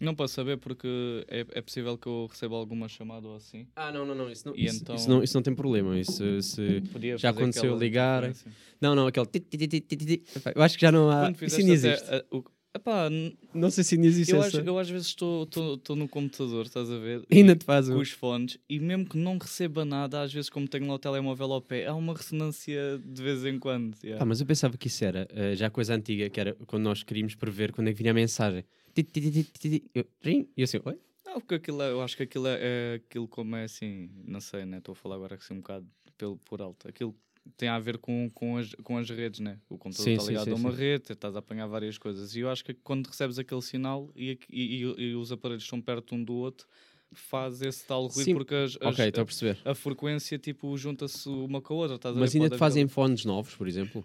Não 0.00 0.14
posso 0.14 0.34
saber 0.34 0.56
porque 0.58 1.24
é, 1.28 1.44
é 1.52 1.60
possível 1.60 1.96
que 1.98 2.06
eu 2.06 2.28
receba 2.30 2.56
alguma 2.56 2.88
chamada 2.88 3.26
ou 3.28 3.36
assim. 3.36 3.66
Ah, 3.76 3.90
não, 3.92 4.06
não, 4.06 4.14
não. 4.14 4.30
Isso 4.30 4.46
não, 4.48 4.54
isso, 4.56 4.76
então- 4.82 4.94
isso 4.96 5.08
não, 5.08 5.22
isso 5.22 5.36
não 5.36 5.42
tem 5.42 5.54
problema. 5.54 5.98
Isso, 5.98 6.42
se... 6.42 6.80
Podia 6.92 7.16
Já 7.18 7.30
aconteceu 7.30 7.76
ligar. 7.76 8.32
Não, 8.80 8.94
não, 8.94 9.06
aquele. 9.06 9.26
Eu 10.54 10.62
acho 10.62 10.76
que 10.76 10.82
já 10.82 10.92
não 10.92 11.10
há. 11.10 11.30
Isso 11.30 11.38
fizeste 11.38 11.60
ainda 11.62 11.74
até 11.78 11.88
existe. 11.94 12.14
a- 12.14 12.24
o- 12.36 12.44
Epá, 12.76 13.08
Não 13.54 13.70
sei 13.70 13.82
se 13.82 13.94
ainda 13.94 14.06
existe 14.06 14.30
eu, 14.32 14.42
acho- 14.42 14.58
eu 14.60 14.78
às 14.78 14.88
vezes 14.88 15.08
estou 15.08 15.48
no 15.96 16.06
computador, 16.06 16.66
estás 16.66 16.88
a 16.90 16.98
ver? 16.98 17.24
Ainda 17.32 17.56
te 17.56 17.64
faz 17.64 17.88
com 17.88 17.96
os 17.98 18.10
fones 18.10 18.58
e 18.68 18.78
mesmo 18.78 19.06
que 19.06 19.16
não 19.16 19.38
receba 19.38 19.84
nada, 19.86 20.20
às 20.22 20.32
vezes, 20.32 20.50
como 20.50 20.68
tenho 20.68 20.86
lá 20.86 20.94
o 20.94 20.98
telemóvel 20.98 21.50
ao 21.54 21.62
pé, 21.62 21.86
há 21.86 21.94
uma 21.94 22.14
ressonância 22.14 23.00
de 23.04 23.22
vez 23.22 23.44
em 23.44 23.58
quando. 23.58 23.96
yeah. 24.04 24.22
Ah, 24.22 24.26
mas 24.26 24.40
eu 24.40 24.46
pensava 24.46 24.76
que 24.76 24.86
isso 24.86 25.02
era 25.02 25.26
eh, 25.30 25.56
já 25.56 25.70
coisa 25.70 25.94
antiga, 25.94 26.28
que 26.28 26.38
era 26.38 26.54
quando 26.66 26.82
nós 26.84 27.02
queríamos 27.02 27.34
prever 27.34 27.72
quando 27.72 27.88
é 27.88 27.92
que 27.92 27.98
vinha 27.98 28.10
a 28.12 28.14
mensagem. 28.14 28.62
E 30.56 30.62
assim, 30.62 30.80
oi? 30.84 30.98
Não, 31.24 31.40
porque 31.40 31.54
aquilo 31.56 31.82
é- 31.82 31.90
eu 31.90 32.02
acho 32.02 32.16
que 32.16 32.22
aquilo 32.22 32.46
é, 32.46 32.58
é 32.60 32.94
aquilo 32.96 33.28
como 33.28 33.54
é 33.56 33.64
assim, 33.64 34.10
não 34.24 34.40
sei, 34.40 34.64
né? 34.64 34.78
Estou 34.78 34.92
a 34.92 34.96
falar 34.96 35.16
agora 35.16 35.34
assim 35.36 35.54
um 35.54 35.58
bocado 35.58 35.86
pelo, 36.16 36.36
por 36.38 36.60
alto. 36.62 36.88
Aquilo 36.88 37.14
tem 37.56 37.68
a 37.68 37.78
ver 37.78 37.98
com, 37.98 38.30
com, 38.34 38.56
as, 38.56 38.74
com 38.82 38.96
as 38.98 39.08
redes, 39.08 39.40
né? 39.40 39.58
O 39.68 39.78
computador 39.78 40.04
Sim, 40.06 40.16
está 40.16 40.26
ligado 40.28 40.44
sim, 40.46 40.52
a 40.52 40.54
uma 40.54 40.70
sim. 40.70 40.76
rede, 40.76 41.12
estás 41.12 41.36
a 41.36 41.38
apanhar 41.38 41.66
várias 41.66 41.98
coisas. 41.98 42.34
E 42.34 42.40
eu 42.40 42.50
acho 42.50 42.64
que 42.64 42.74
quando 42.74 43.06
recebes 43.06 43.38
aquele 43.38 43.62
sinal 43.62 44.10
e, 44.16 44.38
e- 44.50 44.84
e- 44.84 45.02
e 45.10 45.14
os 45.14 45.30
aparelhos 45.32 45.64
estão 45.64 45.80
perto 45.80 46.14
um 46.14 46.22
do 46.24 46.34
outro, 46.34 46.66
faz 47.12 47.62
esse 47.62 47.86
tal 47.86 48.06
ruído 48.06 48.24
Sim, 48.24 48.34
porque 48.34 48.54
as, 48.54 48.76
as- 48.76 48.80
Ok, 48.80 49.04
estou 49.06 49.26
a 49.64 49.70
a, 49.70 49.74
frequência 49.74 50.38
tipo 50.38 50.76
junta-se 50.76 51.28
uma 51.28 51.60
com 51.62 51.74
a 51.74 51.76
outra. 51.76 52.10
A 52.10 52.12
Mas 52.12 52.32
ver? 52.32 52.42
ainda 52.42 52.54
te 52.54 52.58
fazem 52.58 52.82
haver- 52.82 52.92
fones 52.92 53.24
novos, 53.24 53.54
por 53.54 53.66
exemplo? 53.68 54.04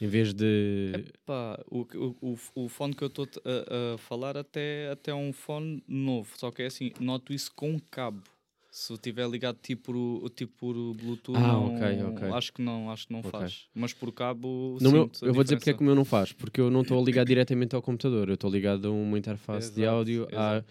Em 0.00 0.06
vez 0.06 0.34
de. 0.34 0.92
Pá, 1.24 1.58
o, 1.70 1.86
o, 2.20 2.38
o, 2.54 2.68
fone 2.68 2.94
que 2.94 3.02
eu 3.02 3.08
estou 3.08 3.26
a, 3.44 3.94
a 3.94 3.98
falar 3.98 4.36
até, 4.36 4.90
até 4.90 5.10
é 5.10 5.14
um 5.14 5.32
fone 5.32 5.82
novo, 5.88 6.30
só 6.36 6.50
que 6.50 6.62
é 6.62 6.66
assim, 6.66 6.92
noto 7.00 7.32
isso 7.32 7.50
com 7.54 7.78
cabo. 7.90 8.22
Se 8.70 8.92
eu 8.92 8.98
tiver 8.98 9.26
ligado 9.26 9.56
tipo 9.62 9.90
por, 10.20 10.30
tipo 10.30 10.52
por 10.58 10.74
Bluetooth, 10.94 11.38
Ah, 11.38 11.40
não- 11.40 11.66
ok, 11.68 12.02
ok. 12.02 12.28
acho 12.32 12.52
que 12.52 12.60
não, 12.60 12.90
acho 12.90 13.06
que 13.06 13.12
não 13.14 13.20
Ok. 13.20 13.30
faz. 13.30 13.68
Mas 13.74 13.94
por 13.94 14.12
cabo, 14.12 14.76
No 14.82 14.90
meu, 14.90 15.10
eu 15.22 15.32
vou 15.32 15.42
dizer 15.42 15.56
porque 15.56 15.70
é 15.70 15.72
que 15.74 15.80
o 15.80 15.84
meu 15.86 15.94
não 15.94 16.04
faz. 16.04 16.32
Porque 16.34 16.60
eu 16.60 16.70
não 16.70 16.82
estou 16.82 17.02
ligado 17.02 17.26
diretamente 17.28 17.74
ao 17.74 17.80
computador. 17.80 18.28
Eu 18.28 18.34
estou 18.34 18.50
ligado 18.50 18.88
a 18.88 18.90
uma 18.90 19.18
interface 19.18 19.72
de 19.72 19.80
Exato, 19.80 19.96
áudio. 19.96 20.24
à- 20.24 20.56
exato. 20.58 20.66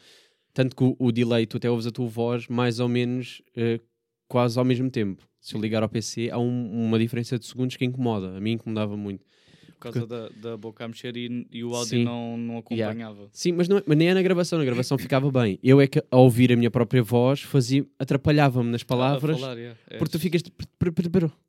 tanto 0.54 0.76
que 0.76 0.84
o, 0.84 0.96
o 1.00 1.12
delay, 1.12 1.48
tu 1.48 1.58
até 1.58 1.68
ouves 1.68 1.88
a 1.88 1.92
tua 1.92 2.06
voz 2.08 2.48
mais 2.48 2.80
ou 2.80 2.88
menos 2.88 3.42
eh, 3.56 3.80
quase 4.28 4.58
ao 4.60 4.66
mesmo 4.66 4.90
tempo. 4.90 5.24
Se 5.40 5.56
eu 5.56 5.62
ligar 5.62 5.84
ao 5.84 5.90
PC, 5.90 6.30
há 6.32 6.38
um- 6.40 6.86
uma 6.88 6.98
diferença 7.00 7.38
de 7.38 7.46
segundos 7.46 7.76
que 7.78 7.86
incomoda. 7.86 8.36
A 8.38 8.40
mim 8.42 8.52
incomodava 8.54 8.98
muito. 8.98 9.24
Por 9.78 9.92
causa 9.92 10.08
da, 10.08 10.30
da 10.30 10.58
boca 10.58 10.84
a 10.86 10.88
mexer 10.88 11.16
e, 11.16 11.46
e 11.52 11.64
o 11.64 11.76
áudio 11.76 11.90
Sim. 12.00 12.04
não, 12.06 12.36
não 12.38 12.64
Yeah. 12.72 12.92
acompanhava. 12.92 13.30
Sim, 13.32 13.52
mas, 13.52 13.68
não 13.68 13.78
é- 13.78 13.84
mas 13.86 13.98
nem 13.98 14.08
é 14.10 14.14
na 14.16 14.22
gravação. 14.24 14.58
Na 14.58 14.66
gravação 14.66 14.98
ficava 14.98 15.30
bem. 15.30 15.60
Eu 15.62 15.80
é 15.80 15.86
que, 15.86 16.02
ao 16.10 16.24
ouvir 16.24 16.52
a 16.52 16.56
minha 16.56 16.72
própria 16.72 17.04
voz, 17.04 17.42
fazia, 17.42 17.86
atrapalhava-me 18.00 18.72
nas 18.72 18.82
palavras. 18.84 19.40
Falar, 19.40 19.58
yeah. 19.58 19.78
é, 19.90 19.98
Porque 19.98 20.14
tu 20.14 20.20
ficas. 20.20 20.42
é 20.42 20.50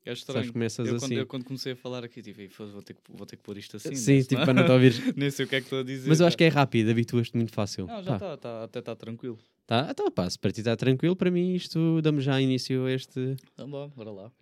Sabes, 0.04 0.18
estranho. 0.18 0.52
começas 0.52 0.86
Eu 0.86 0.94
quando, 0.94 1.04
assim. 1.04 1.14
eu 1.14 1.26
quando 1.26 1.44
comecei 1.44 1.72
a 1.72 1.76
falar 1.76 2.04
aqui, 2.04 2.20
tipo, 2.20 2.40
"Ei, 2.40 2.48
foda, 2.48 2.72
vou 2.72 2.82
ter, 2.82 2.94
que, 2.94 3.00
vou 3.08 3.26
ter 3.26 3.36
que 3.36 3.42
pôr 3.42 3.56
isto 3.56 3.76
assim. 3.76 3.94
Sim, 3.94 4.20
tipo, 4.22 4.42
para 4.44 4.52
não 4.52 4.64
te 4.64 4.70
ouvir. 4.72 4.92
Nem 5.16 5.30
sei 5.30 5.46
o 5.46 5.48
que 5.48 5.56
é 5.56 5.60
que 5.60 5.66
estou 5.66 5.78
a 5.80 5.82
dizer. 5.84 6.08
Mas 6.08 6.20
eu 6.20 6.26
acho 6.26 6.36
que 6.36 6.44
é 6.44 6.48
rápido, 6.48 6.90
habituas-te 6.90 7.34
muito 7.36 7.52
fácil. 7.52 7.86
Não, 7.86 8.02
já 8.02 8.14
está, 8.16 8.36
tá, 8.36 8.64
até 8.64 8.80
está 8.80 8.94
tranquilo. 8.96 9.38
Tá, 9.66 9.88
então, 9.90 10.10
pá, 10.10 10.28
se 10.30 10.38
para 10.38 10.52
ti 10.52 10.60
está 10.60 10.76
tranquilo, 10.76 11.16
para 11.16 11.30
mim 11.30 11.54
isto 11.54 12.00
damos 12.02 12.24
já 12.24 12.40
início 12.40 12.86
a 12.86 12.92
este. 12.92 13.36
Então, 13.52 13.68
bom, 13.68 13.88
bora 13.88 14.10
lá. 14.10 14.32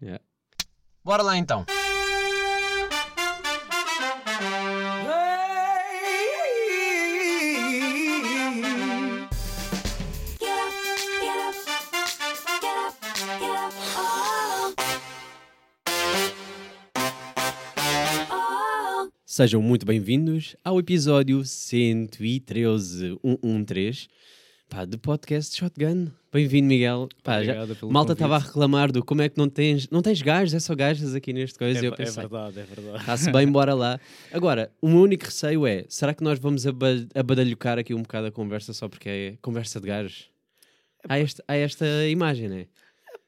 Bora 1.03 1.23
lá 1.23 1.37
então. 1.37 1.65
Sejam 19.27 19.61
muito 19.61 19.85
bem-vindos 19.85 20.55
ao 20.63 20.79
episódio 20.79 21.45
113, 21.45 23.19
113, 23.43 24.09
pá, 24.75 24.85
do 24.85 24.99
podcast 24.99 25.57
Shotgun. 25.57 26.09
Bem-vindo, 26.33 26.67
Miguel. 26.67 27.09
Pá, 27.23 27.45
já, 27.45 27.53
Obrigado 27.53 27.79
pelo 27.79 27.93
malta 27.93 28.13
estava 28.13 28.35
a 28.35 28.39
reclamar 28.41 28.91
do 28.91 29.05
como 29.05 29.23
é 29.23 29.29
que 29.29 29.39
não 29.39 29.49
tens, 29.49 29.89
não 29.89 30.03
tens 30.03 30.21
gajos, 30.21 30.53
é 30.53 30.59
só 30.59 30.75
gajas 30.75 31.15
aqui 31.15 31.33
neste 31.33 31.57
coisa. 31.57 31.79
É, 31.79 31.87
eu 31.87 31.93
é 31.93 31.97
pensei, 31.97 32.23
verdade, 32.23 32.59
é 32.59 32.63
verdade. 32.65 32.99
está-se 32.99 33.31
bem, 33.31 33.47
bora 33.47 33.73
lá. 33.73 34.01
Agora, 34.33 34.73
o 34.83 34.89
meu 34.89 35.03
único 35.03 35.27
receio 35.27 35.65
é, 35.65 35.85
será 35.89 36.13
que 36.13 36.25
nós 36.25 36.41
vamos 36.41 36.67
aba 36.67 36.89
abadalhocar 37.15 37.79
aqui 37.79 37.95
um 37.95 38.03
bocado 38.03 38.27
a 38.27 38.33
conversa 38.33 38.73
só 38.73 38.89
porque 38.89 39.09
é 39.09 39.35
conversa 39.41 39.81
de 39.81 39.87
gajos? 39.87 40.29
Há 41.09 41.19
esta, 41.21 41.45
há 41.47 41.55
esta 41.55 41.87
imagem, 42.09 42.49
né? 42.49 42.67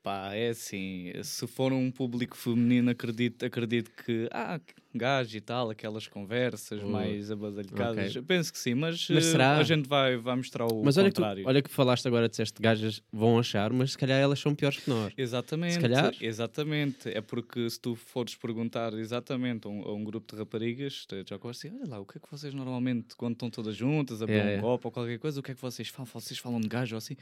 Pá, 0.07 0.33
é 0.37 0.51
assim, 0.51 1.11
se 1.25 1.49
for 1.49 1.73
um 1.73 1.91
público 1.91 2.37
feminino, 2.37 2.93
acredito, 2.93 3.45
acredito 3.45 3.91
que, 3.91 4.29
ah, 4.31 4.61
gajo 4.95 5.37
e 5.37 5.41
tal, 5.41 5.69
aquelas 5.69 6.07
conversas 6.07 6.81
Oh, 6.81 6.87
mais 6.87 7.29
abadalhocadas. 7.29 8.15
ok. 8.15 8.23
Penso 8.23 8.53
que 8.53 8.59
sim, 8.61 8.75
mas, 8.75 9.09
Mas 9.11 9.27
eh, 9.27 9.31
será? 9.33 9.57
a 9.57 9.65
gente 9.65 9.89
vai, 9.89 10.17
vai 10.17 10.37
mostrar 10.37 10.65
o 10.67 10.81
Mas 10.85 10.97
olha 10.97 11.09
que, 11.09 11.15
tu, 11.15 11.23
contrário. 11.23 11.45
olha 11.45 11.61
que 11.61 11.69
falaste 11.69 12.07
agora, 12.07 12.29
disseste 12.29 12.63
gajas 12.63 13.03
vão 13.13 13.37
achar, 13.37 13.73
mas 13.73 13.91
se 13.91 13.99
calhar 13.99 14.21
elas 14.21 14.39
são 14.39 14.55
piores 14.55 14.79
que 14.79 14.89
nós. 14.89 15.13
Exatamente, 15.19 15.75
Se 15.75 15.81
calhar. 15.81 16.15
exatamente. 16.21 17.09
É 17.09 17.21
porque 17.21 17.69
se 17.69 17.81
tu 17.81 17.97
fores 17.97 18.37
perguntar 18.37 18.95
exatamente 18.95 19.67
a 19.67 19.71
um, 19.71 19.83
a 19.89 19.93
um 19.93 20.05
grupo 20.05 20.33
de 20.33 20.39
raparigas, 20.39 21.05
já 21.29 21.37
conversei, 21.37 21.73
olha 21.73 21.91
lá, 21.91 21.99
o 21.99 22.07
que 22.07 22.19
é 22.19 22.21
que 22.21 22.31
vocês 22.31 22.55
normalmente, 22.55 23.17
quando 23.17 23.33
estão 23.33 23.51
todas 23.51 23.75
juntas, 23.75 24.23
a 24.23 24.27
beber 24.27 24.39
É, 24.39 24.45
um 24.55 24.59
é. 24.59 24.61
copo 24.61 24.87
ou 24.87 24.93
qualquer 24.93 25.19
coisa, 25.19 25.41
o 25.41 25.43
que 25.43 25.51
é 25.51 25.55
que 25.57 25.61
vocês 25.61 25.89
falam? 25.89 26.07
Vocês 26.07 26.39
falam 26.39 26.61
de 26.61 26.69
gajo 26.69 26.95
ou 26.95 26.99
assim? 26.99 27.17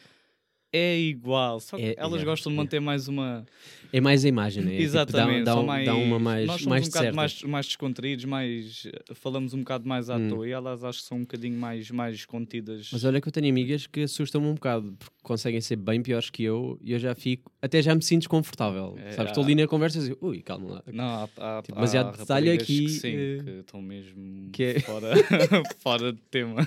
É 0.76 0.98
igual, 0.98 1.60
só 1.60 1.76
que 1.76 1.84
É, 1.84 1.94
elas 1.96 2.20
é, 2.20 2.24
gostam 2.24 2.50
de 2.50 2.56
é. 2.58 2.60
manter 2.62 2.80
mais 2.80 3.06
uma. 3.06 3.46
É 3.92 4.00
mais 4.00 4.24
a 4.24 4.28
imagem, 4.28 4.64
né? 4.64 4.70
Tipo, 4.72 4.82
Exatamente, 4.82 5.44
dá, 5.44 5.52
dá, 5.52 5.52
são 5.52 5.62
um- 5.62 5.66
mais, 5.66 5.86
dá 5.86 5.94
uma 5.94 6.18
mais, 6.18 6.46
nós 6.48 6.60
somos 6.62 6.66
mais 6.68 6.82
um 6.82 6.86
bocado 6.88 7.04
certa. 7.04 7.16
mais, 7.16 7.42
mais 7.44 7.66
descontraídos, 7.66 8.24
mais 8.24 8.82
eh, 8.92 9.14
falamos 9.14 9.54
um 9.54 9.58
bocado 9.60 9.88
mais 9.88 10.10
à 10.10 10.18
Hum. 10.18 10.28
toa 10.30 10.48
e 10.48 10.50
elas 10.50 10.82
acho 10.82 10.98
que 11.00 11.04
são 11.06 11.18
um 11.18 11.20
bocadinho 11.20 11.56
mais, 11.56 11.88
mais 11.92 12.24
contidas. 12.26 12.88
Mas 12.92 13.04
olha 13.04 13.20
que 13.20 13.28
eu 13.28 13.32
tenho 13.32 13.48
amigas 13.48 13.86
que 13.86 14.00
assustam-me 14.00 14.48
um 14.48 14.54
bocado, 14.54 14.96
porque 14.98 15.14
conseguem 15.22 15.60
ser 15.60 15.76
bem 15.76 16.02
piores 16.02 16.28
que 16.28 16.42
eu 16.42 16.76
e 16.82 16.90
eu 16.90 16.98
já 16.98 17.14
fico, 17.14 17.52
até 17.62 17.80
já 17.80 17.94
me 17.94 18.02
sinto 18.02 18.22
desconfortável. 18.22 18.96
É, 18.98 19.12
Sabes, 19.12 19.30
estou 19.30 19.44
ali 19.44 19.54
na 19.54 19.68
conversa 19.68 19.98
e 20.00 20.02
digo, 20.02 20.18
ui, 20.20 20.42
calma 20.42 20.72
lá. 20.72 20.82
Não, 20.92 21.04
há, 21.04 21.22
há, 21.22 21.28
Tipo, 21.28 21.46
há 21.46 21.60
demasiado 21.62 22.18
detalhe 22.18 22.50
aqui, 22.50 22.82
Que 22.84 22.88
sim, 22.88 23.14
eh, 23.14 23.38
que 23.44 23.50
estão 23.60 23.80
mesmo 23.80 24.50
que 24.50 24.62
é- 24.64 24.80
fora, 24.80 25.12
fora 25.78 26.12
de 26.12 26.20
tema. 26.32 26.66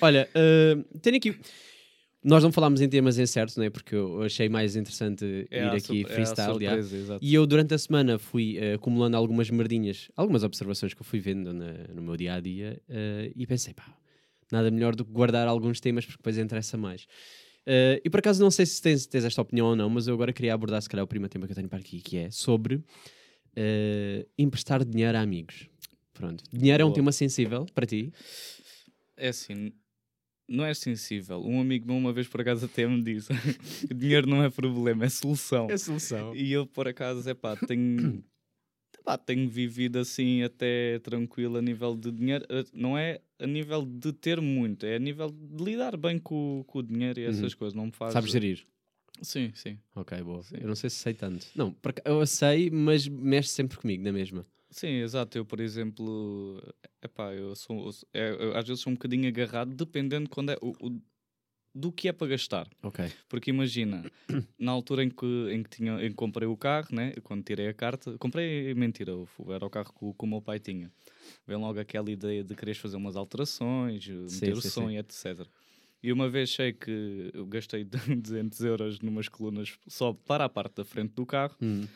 Olha, 0.00 0.28
uh, 0.36 0.98
tenho 1.00 1.16
aqui. 1.16 1.36
Nós 2.24 2.42
não 2.44 2.52
falámos 2.52 2.80
em 2.80 2.88
temas 2.88 3.18
em 3.18 3.26
certo, 3.26 3.58
né? 3.58 3.68
porque 3.68 3.94
eu 3.96 4.22
achei 4.22 4.48
mais 4.48 4.76
interessante 4.76 5.24
ir 5.50 5.58
a 5.58 5.72
aqui 5.74 6.02
é 6.02 6.08
freestyle. 6.08 6.52
já. 6.64 6.70
surpresa. 6.76 7.18
E 7.20 7.34
eu, 7.34 7.46
durante 7.46 7.74
a 7.74 7.78
semana, 7.78 8.18
fui 8.18 8.56
eh, 8.58 8.74
acumulando 8.74 9.16
algumas 9.16 9.50
merdinhas, 9.50 10.08
algumas 10.16 10.44
observações 10.44 10.94
que 10.94 11.00
eu 11.00 11.04
fui 11.04 11.18
vendo 11.18 11.52
na- 11.52 11.88
no 11.92 12.00
meu 12.00 12.16
dia 12.16 12.34
a 12.34 12.40
dia 12.40 12.80
e 13.34 13.44
pensei, 13.46 13.74
pá, 13.74 13.86
nada 14.52 14.70
melhor 14.70 14.94
do 14.94 15.04
que 15.04 15.10
guardar 15.10 15.48
alguns 15.48 15.80
temas 15.80 16.04
porque 16.04 16.18
depois 16.18 16.38
interessa 16.38 16.76
mais. 16.76 17.06
Eh, 17.66 18.00
e 18.04 18.10
por 18.10 18.20
acaso, 18.20 18.40
não 18.42 18.50
sei 18.52 18.66
se 18.66 18.80
tens, 18.80 19.04
tens 19.06 19.24
esta 19.24 19.42
opinião 19.42 19.66
ou 19.68 19.76
não, 19.76 19.90
mas 19.90 20.06
eu 20.06 20.14
agora 20.14 20.32
queria 20.32 20.54
abordar, 20.54 20.80
se 20.80 20.88
calhar, 20.88 21.04
o 21.04 21.08
primeiro 21.08 21.30
tema 21.30 21.46
que 21.46 21.52
eu 21.52 21.56
tenho 21.56 21.68
para 21.68 21.78
aqui, 21.80 22.00
que 22.00 22.18
é 22.18 22.30
sobre 22.30 22.82
emprestar 24.38 24.84
dinheiro 24.84 25.16
a 25.18 25.20
amigos. 25.20 25.68
Pronto. 26.14 26.42
Dinheiro 26.52 26.82
é 26.82 26.84
um 26.84 26.88
Boa. 26.88 26.94
tema 26.94 27.12
sensível 27.12 27.66
para 27.74 27.84
ti? 27.86 28.12
É 29.16 29.28
assim, 29.28 29.72
não 30.48 30.64
é 30.64 30.74
sensível. 30.74 31.40
Um 31.44 31.60
amigo 31.60 31.86
meu 31.86 31.96
uma 31.96 32.12
vez 32.12 32.28
por 32.28 32.40
acaso 32.40 32.66
até 32.66 32.86
me 32.86 33.02
disse: 33.02 33.28
dinheiro 33.94 34.26
não 34.28 34.42
é 34.42 34.50
problema, 34.50 35.04
é 35.04 35.08
solução. 35.08 35.68
solução. 35.78 36.34
E 36.34 36.52
eu 36.52 36.66
por 36.66 36.86
acaso, 36.88 37.28
é 37.28 37.34
pá, 37.34 37.56
tenho. 37.56 38.22
Pá, 39.04 39.18
tenho 39.18 39.48
vivido 39.50 39.98
assim 39.98 40.44
até 40.44 41.00
tranquilo 41.00 41.56
a 41.56 41.62
nível 41.62 41.96
de 41.96 42.12
dinheiro. 42.12 42.46
Eh, 42.48 42.64
Não 42.72 42.96
é 42.96 43.20
a 43.36 43.46
nível 43.48 43.84
de 43.84 44.12
ter 44.12 44.40
muito, 44.40 44.86
é 44.86 44.94
a 44.94 44.98
nível 45.00 45.28
de 45.28 45.64
lidar 45.64 45.96
bem 45.96 46.20
com, 46.20 46.62
com 46.68 46.78
o 46.78 46.82
dinheiro 46.84 47.18
e 47.18 47.24
essas 47.24 47.52
coisas. 47.52 47.74
Não 47.74 47.86
me 47.86 47.90
faz. 47.90 48.12
Sabes 48.12 48.30
gerir? 48.30 48.64
Sim, 49.20 49.50
sim. 49.56 49.76
Ok, 49.96 50.20
boa. 50.22 50.42
Sim. 50.44 50.56
Eu 50.60 50.68
não 50.68 50.76
sei 50.76 50.88
se 50.88 50.96
sei 50.96 51.14
tanto. 51.14 51.46
Não, 51.54 51.74
eu 52.04 52.24
sei, 52.26 52.70
mas 52.70 53.08
mexe 53.08 53.48
sempre 53.48 53.76
comigo, 53.76 54.04
na 54.04 54.12
mesma. 54.12 54.46
Sim, 54.72 54.88
exato. 55.02 55.36
Eu, 55.38 55.44
por 55.44 55.60
exemplo, 55.60 56.60
epá, 57.02 57.32
eu 57.34 57.54
sou, 57.54 57.88
eu 57.88 57.92
é, 58.14 58.30
eu 58.44 58.56
às 58.56 58.66
vezes 58.66 58.82
sou 58.82 58.90
um 58.90 58.94
bocadinho 58.96 59.28
agarrado, 59.28 59.74
dependendo 59.74 60.28
quando 60.28 60.50
é, 60.50 60.56
o, 60.60 60.70
o- 60.80 61.00
do 61.74 61.92
que 61.92 62.08
é 62.08 62.12
para 62.12 62.26
gastar. 62.26 62.66
Ok. 62.82 63.04
Porque 63.28 63.50
imagina, 63.50 64.02
na 64.58 64.72
altura 64.72 65.04
em 65.04 65.08
que, 65.10 65.26
em 65.50 65.62
que, 65.62 65.70
tinha, 65.70 65.94
em 66.04 66.08
que 66.08 66.14
comprei 66.14 66.46
o 66.48 66.56
carro, 66.56 66.88
né, 66.92 67.12
quando 67.22 67.42
tirei 67.44 67.68
a 67.68 67.74
carta, 67.74 68.16
comprei, 68.18 68.74
mentira, 68.74 69.12
era 69.48 69.64
o 69.66 69.70
carro 69.70 69.92
que, 69.92 70.04
o- 70.04 70.14
que 70.14 70.24
o 70.24 70.28
meu 70.28 70.42
pai 70.42 70.58
tinha. 70.58 70.90
Vem 71.46 71.56
logo 71.58 71.78
aquela 71.78 72.10
ideia 72.10 72.42
de 72.42 72.54
quereres 72.54 72.80
fazer 72.80 72.96
umas 72.96 73.14
alterações, 73.16 74.06
meter 74.08 74.52
o 74.54 74.60
sim, 74.60 74.70
som 74.70 74.88
sim. 74.88 74.94
e 74.94 74.98
etc. 74.98 75.46
E 76.02 76.12
uma 76.12 76.28
vez 76.28 76.50
sei 76.50 76.72
que 76.72 77.30
eu 77.32 77.46
gastei 77.46 77.84
200 78.16 78.60
euros 78.60 79.00
numas 79.00 79.28
colunas 79.28 79.78
só 79.86 80.12
para 80.12 80.44
a 80.46 80.48
parte 80.48 80.76
da 80.76 80.84
frente 80.84 81.12
do 81.14 81.24
carro, 81.26 81.56
Hum. 81.60 81.86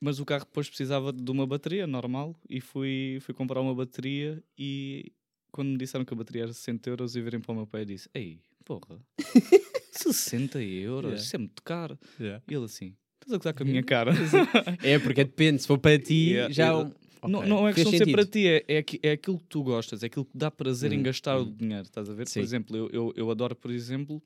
Mas 0.00 0.18
o 0.20 0.24
carro 0.24 0.44
depois 0.44 0.68
precisava 0.68 1.12
de 1.12 1.30
uma 1.30 1.46
bateria 1.46 1.86
normal 1.86 2.34
e 2.48 2.60
fui, 2.60 3.18
fui 3.22 3.34
comprar 3.34 3.60
uma 3.60 3.74
bateria 3.74 4.42
e 4.56 5.12
quando 5.50 5.68
me 5.70 5.78
disseram 5.78 6.04
que 6.04 6.12
a 6.12 6.16
bateria 6.16 6.42
era 6.44 6.52
60 6.52 6.88
euros 6.90 7.16
e 7.16 7.20
virem 7.22 7.40
para 7.40 7.52
o 7.52 7.54
meu 7.56 7.66
pé 7.66 7.82
e 7.82 7.84
disse: 7.86 8.08
Ei, 8.14 8.40
porra, 8.64 9.00
60 9.92 10.62
euros, 10.62 11.10
Yeah. 11.10 11.22
isso 11.24 11.36
é 11.36 11.38
muito 11.38 11.62
caro. 11.62 11.98
Yeah. 12.20 12.42
E 12.48 12.54
ele 12.54 12.64
assim: 12.64 12.94
Estás 13.14 13.32
a 13.34 13.36
gozar 13.38 13.54
com 13.54 13.62
a 13.62 13.66
minha 13.66 13.82
cara? 13.82 14.12
É, 14.82 14.98
porque 14.98 15.24
depende, 15.24 15.60
se 15.62 15.66
for 15.66 15.78
para 15.78 15.98
ti, 15.98 16.30
Yeah, 16.30 16.52
já. 16.54 16.64
yeah. 16.72 16.88
um- 16.88 17.28
Não, 17.28 17.40
Ok, 17.40 17.48
não 17.48 17.66
é 17.68 17.72
questão 17.74 17.90
de 17.90 17.98
ser 17.98 18.12
para 18.12 18.24
ti, 18.24 18.46
é, 18.46 18.64
é, 18.68 18.84
é 19.02 19.10
aquilo 19.12 19.38
que 19.40 19.46
tu 19.46 19.62
gostas, 19.64 20.04
é 20.04 20.06
aquilo 20.06 20.24
que 20.24 20.38
dá 20.38 20.52
prazer 20.52 20.92
em 20.92 21.00
Hum, 21.00 21.02
gastar 21.02 21.36
o 21.36 21.42
hum. 21.42 21.52
dinheiro, 21.56 21.82
estás 21.82 22.08
a 22.08 22.14
ver? 22.14 22.28
Sim. 22.28 22.38
Por 22.40 22.44
exemplo, 22.44 22.76
eu, 22.76 22.88
eu, 22.92 23.12
eu 23.16 23.30
adoro, 23.32 23.56
por 23.56 23.72
exemplo, 23.72 24.22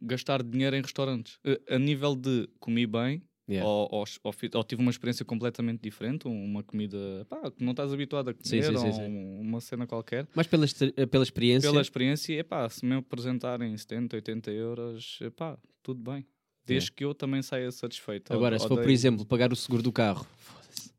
gastar 0.00 0.42
dinheiro 0.42 0.76
em 0.76 0.82
restaurantes. 0.82 1.38
Eh, 1.44 1.58
A 1.74 1.78
nível 1.78 2.14
de 2.14 2.48
comi 2.60 2.86
bem, 2.86 3.22
Yeah. 3.48 3.66
ou, 3.66 3.88
ou, 3.90 4.04
ou 4.24 4.34
ou 4.54 4.64
tive 4.64 4.82
uma 4.82 4.90
experiência 4.90 5.24
completamente 5.24 5.80
diferente, 5.80 6.28
um, 6.28 6.44
uma 6.44 6.62
comida 6.62 7.26
pá, 7.30 7.50
que 7.50 7.64
não 7.64 7.70
estás 7.70 7.92
habituado 7.94 8.28
a 8.28 8.34
comer, 8.34 8.62
Sim, 8.64 8.76
sim, 8.76 8.92
sim, 8.92 9.02
ou 9.02 9.08
um- 9.08 9.40
uma 9.40 9.60
cena 9.60 9.86
qualquer. 9.86 10.28
Mas 10.34 10.46
pela, 10.46 10.66
estre- 10.66 10.92
pela 11.06 11.22
experiência. 11.24 11.70
Pela 11.70 11.80
experiência, 11.80 12.34
epá, 12.38 12.68
se 12.68 12.84
me 12.84 12.96
apresentarem 12.96 13.74
70, 13.74 14.16
80 14.16 14.50
euros, 14.50 15.18
epá, 15.22 15.56
tudo 15.82 16.00
bem. 16.12 16.26
Desde 16.66 16.92
que 16.92 17.02
eu 17.02 17.14
também 17.14 17.40
saia 17.40 17.70
satisfeito. 17.72 18.30
Agora, 18.34 18.58
se 18.58 18.68
for, 18.68 18.78
por 18.82 18.90
exemplo, 18.90 19.24
pagar 19.24 19.50
o 19.50 19.56
seguro 19.56 19.82
do 19.82 19.90
carro, 19.90 20.26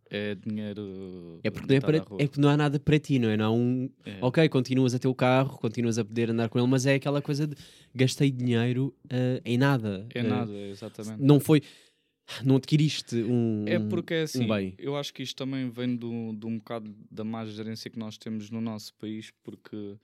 É 0.09 0.33
dinheiro. 0.33 1.39
é 1.43 1.51
porque, 1.51 1.67
não 1.69 1.77
é, 1.77 1.79
para, 1.79 1.97
é 1.97 2.01
porque 2.01 2.41
não 2.41 2.49
há 2.49 2.57
nada 2.57 2.79
para 2.79 2.97
ti, 2.97 3.19
não 3.19 3.29
é? 3.29 3.37
Não 3.37 3.45
há 3.45 3.51
um. 3.51 3.89
É. 4.03 4.17
Ok, 4.21 4.49
continuas 4.49 4.95
a 4.95 4.99
ter 4.99 5.07
o 5.07 5.13
carro, 5.13 5.59
continuas 5.59 5.99
a 5.99 6.03
poder 6.03 6.31
andar 6.31 6.49
com 6.49 6.57
ele, 6.57 6.67
mas 6.67 6.87
é 6.87 6.95
aquela 6.95 7.21
coisa 7.21 7.45
de 7.45 7.55
gastei 7.93 8.31
dinheiro 8.31 8.91
ah, 9.11 9.39
em 9.45 9.55
nada. 9.59 10.07
É 10.15 10.21
Ah, 10.21 10.23
nada, 10.23 10.51
exatamente. 10.51 11.21
Não 11.21 11.39
foi. 11.39 11.61
Não 12.43 12.57
adquiriste 12.57 13.15
um. 13.23 13.65
É 13.67 13.79
porque 13.79 14.13
é 14.13 14.21
assim, 14.23 14.47
bem. 14.47 14.75
eu 14.77 14.95
acho 14.95 15.13
que 15.13 15.23
isto 15.23 15.35
também 15.35 15.69
vem 15.69 15.95
do, 15.95 16.33
de 16.33 16.45
um 16.45 16.57
bocado 16.57 16.93
da 17.09 17.23
má 17.23 17.45
gerência 17.45 17.89
que 17.89 17.97
nós 17.99 18.17
temos 18.17 18.49
no 18.49 18.61
nosso 18.61 18.93
país, 18.95 19.31
porque 19.43 19.95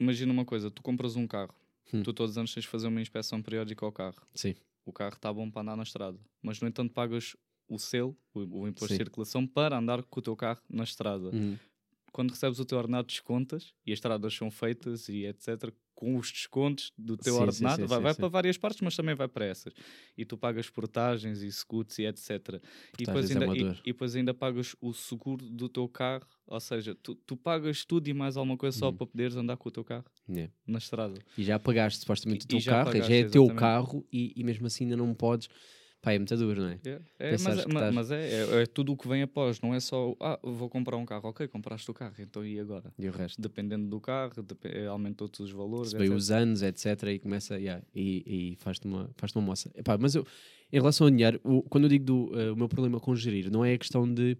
imagina 0.00 0.32
uma 0.32 0.44
coisa, 0.44 0.70
tu 0.70 0.82
compras 0.82 1.16
um 1.16 1.26
carro, 1.26 1.54
Hum. 1.92 2.02
tu 2.02 2.12
todos 2.12 2.32
os 2.32 2.38
anos 2.38 2.52
tens 2.52 2.62
de 2.64 2.68
fazer 2.68 2.86
uma 2.88 3.00
inspeção 3.00 3.40
periódica 3.42 3.84
ao 3.84 3.90
carro. 3.92 4.20
Sim. 4.34 4.54
O 4.84 4.92
carro 4.92 5.14
está 5.16 5.32
bom 5.32 5.50
para 5.50 5.62
andar 5.62 5.76
na 5.76 5.82
estrada, 5.82 6.18
mas 6.42 6.60
no 6.60 6.68
entanto 6.68 6.92
pagas 6.92 7.34
o 7.66 7.78
selo, 7.78 8.16
o, 8.34 8.40
o 8.62 8.68
imposto 8.68 8.88
Sim. 8.88 8.94
de 8.98 9.04
circulação, 9.04 9.46
para 9.46 9.76
andar 9.78 10.02
com 10.02 10.20
o 10.20 10.22
teu 10.22 10.36
carro 10.36 10.60
na 10.68 10.84
estrada. 10.84 11.30
Uhum. 11.34 11.56
Quando 12.12 12.30
recebes 12.30 12.58
o 12.58 12.64
teu 12.64 12.78
ordenado, 12.78 13.06
descontas 13.06 13.74
e 13.86 13.92
as 13.92 13.96
estradas 13.98 14.34
são 14.34 14.50
feitas 14.50 15.08
e 15.08 15.24
etc. 15.26 15.72
Com 16.00 16.16
os 16.16 16.30
descontos 16.30 16.92
do 16.96 17.16
teu 17.16 17.34
Sim, 17.34 17.50
ordenado, 17.50 17.84
sim, 17.84 17.88
vai, 17.88 17.98
sim, 17.98 18.06
vai 18.06 18.14
sim. 18.14 18.14
para 18.14 18.28
várias 18.28 18.56
partes, 18.56 18.80
mas 18.82 18.94
também 18.94 19.16
vai 19.16 19.26
para 19.26 19.44
essas. 19.46 19.74
E 20.16 20.24
tu 20.24 20.38
pagas 20.38 20.70
portagens 20.70 21.42
e 21.42 21.50
scuts 21.50 21.98
e 21.98 22.04
etc. 22.06 22.62
E 22.96 23.04
depois, 23.04 23.28
é 23.30 23.32
ainda, 23.32 23.46
e, 23.52 23.62
e 23.84 23.92
depois 23.92 24.14
ainda 24.14 24.32
pagas 24.32 24.76
o 24.80 24.92
seguro 24.92 25.44
do 25.50 25.68
teu 25.68 25.88
carro, 25.88 26.28
ou 26.46 26.60
seja, 26.60 26.94
tu, 26.94 27.16
tu 27.16 27.36
pagas 27.36 27.84
tudo 27.84 28.06
e 28.06 28.14
mais 28.14 28.36
alguma 28.36 28.56
coisa 28.56 28.76
só 28.78 28.92
Uhum. 28.92 28.92
para 28.92 29.08
poderes 29.08 29.34
andar 29.36 29.56
com 29.56 29.68
o 29.68 29.72
teu 29.72 29.84
carro 29.84 30.06
Yeah. 30.28 30.48
na 30.66 30.78
estrada. 30.78 31.24
E 31.36 31.44
já 31.44 31.58
pagaste 31.58 32.00
supostamente 32.00 32.44
o 32.44 32.48
teu 32.48 32.62
carro, 32.62 32.90
pagaste, 32.90 33.02
já 33.02 33.14
é 33.14 33.24
teu 33.24 33.50
exatamente. 33.50 33.52
carro 33.52 34.06
e, 34.12 34.32
e 34.36 34.42
mesmo 34.44 34.66
assim 34.66 34.84
ainda 34.84 34.96
não 34.96 35.14
podes. 35.14 35.48
Pá, 36.00 36.12
é 36.12 36.18
muito 36.18 36.36
duro, 36.36 36.60
não 36.62 36.68
é? 36.68 36.78
É, 36.84 37.00
é, 37.18 37.30
mas, 37.32 37.42
que 37.64 37.72
ma- 37.72 37.80
estás- 37.80 37.94
mas 37.94 38.10
é, 38.12 38.30
é, 38.30 38.62
é 38.62 38.66
tudo 38.66 38.92
o 38.92 38.96
que 38.96 39.08
vem 39.08 39.20
após, 39.22 39.60
não 39.60 39.74
é 39.74 39.80
só, 39.80 40.14
ah, 40.20 40.38
vou 40.42 40.68
comprar 40.68 40.96
um 40.96 41.04
carro, 41.04 41.28
ok, 41.28 41.48
compraste 41.48 41.90
o 41.90 41.94
carro, 41.94 42.14
então 42.20 42.46
e 42.46 42.58
agora? 42.60 42.92
E 42.96 43.08
o 43.08 43.12
resto? 43.12 43.42
Dependendo 43.42 43.88
do 43.88 44.00
carro, 44.00 44.40
dep- 44.42 44.64
eh, 44.66 44.86
aumentou-te 44.86 45.42
os 45.42 45.50
valores. 45.50 45.90
Se 45.90 45.96
os 46.08 46.30
anos, 46.30 46.62
etc. 46.62 47.02
E 47.14 47.18
começa. 47.18 47.58
yeah, 47.58 47.84
e 47.94 48.52
e 48.52 48.56
faz-te 48.56 48.86
uma, 48.86 49.10
faz 49.16 49.34
uma 49.34 49.42
moça. 49.42 49.70
Epá, 49.74 49.98
mas 49.98 50.14
eu, 50.14 50.24
em 50.72 50.76
relação 50.78 51.06
ao 51.06 51.10
dinheiro, 51.10 51.40
o- 51.42 51.62
quando 51.62 51.84
eu 51.84 51.88
digo 51.90 52.04
do, 52.04 52.30
eh, 52.40 52.50
o 52.52 52.56
meu 52.56 52.68
problema 52.68 53.00
com 53.00 53.14
gerir, 53.16 53.50
não 53.50 53.64
é 53.64 53.74
a 53.74 53.78
questão 53.78 54.12
de. 54.12 54.36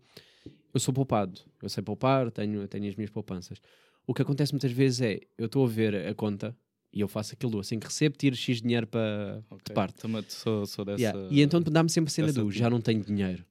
Eu 0.72 0.78
sou 0.78 0.94
poupado, 0.94 1.40
eu 1.60 1.68
sei 1.68 1.82
poupar, 1.82 2.30
tenho, 2.30 2.68
tenho 2.68 2.88
as 2.88 2.94
minhas 2.94 3.10
poupanças. 3.10 3.58
O 4.06 4.14
que 4.14 4.22
acontece 4.22 4.52
muitas 4.52 4.70
vezes 4.70 5.00
é 5.00 5.20
eu 5.36 5.46
estou 5.46 5.64
a 5.64 5.68
ver 5.68 6.06
a 6.06 6.14
conta 6.14 6.56
e 6.92 7.00
eu 7.00 7.08
faço 7.08 7.34
aquilo 7.34 7.58
assim 7.60 7.78
que 7.78 7.86
recebo, 7.86 8.16
tiro 8.16 8.34
X 8.36 8.60
dinheiro 8.62 8.86
para 8.86 9.42
Ok, 9.50 9.62
de 9.68 9.72
parte. 9.74 9.94
Também 10.00 10.24
sou, 10.28 10.66
sou 10.66 10.84
dessa. 10.84 11.00
Yeah, 11.00 11.28
E 11.30 11.42
então 11.42 11.60
dá-me 11.60 11.90
sempre 11.90 12.08
a 12.08 12.12
cena 12.12 12.32
do 12.32 12.50
já 12.50 12.68
não 12.70 12.80
tenho 12.80 13.02
dinheiro. 13.02 13.44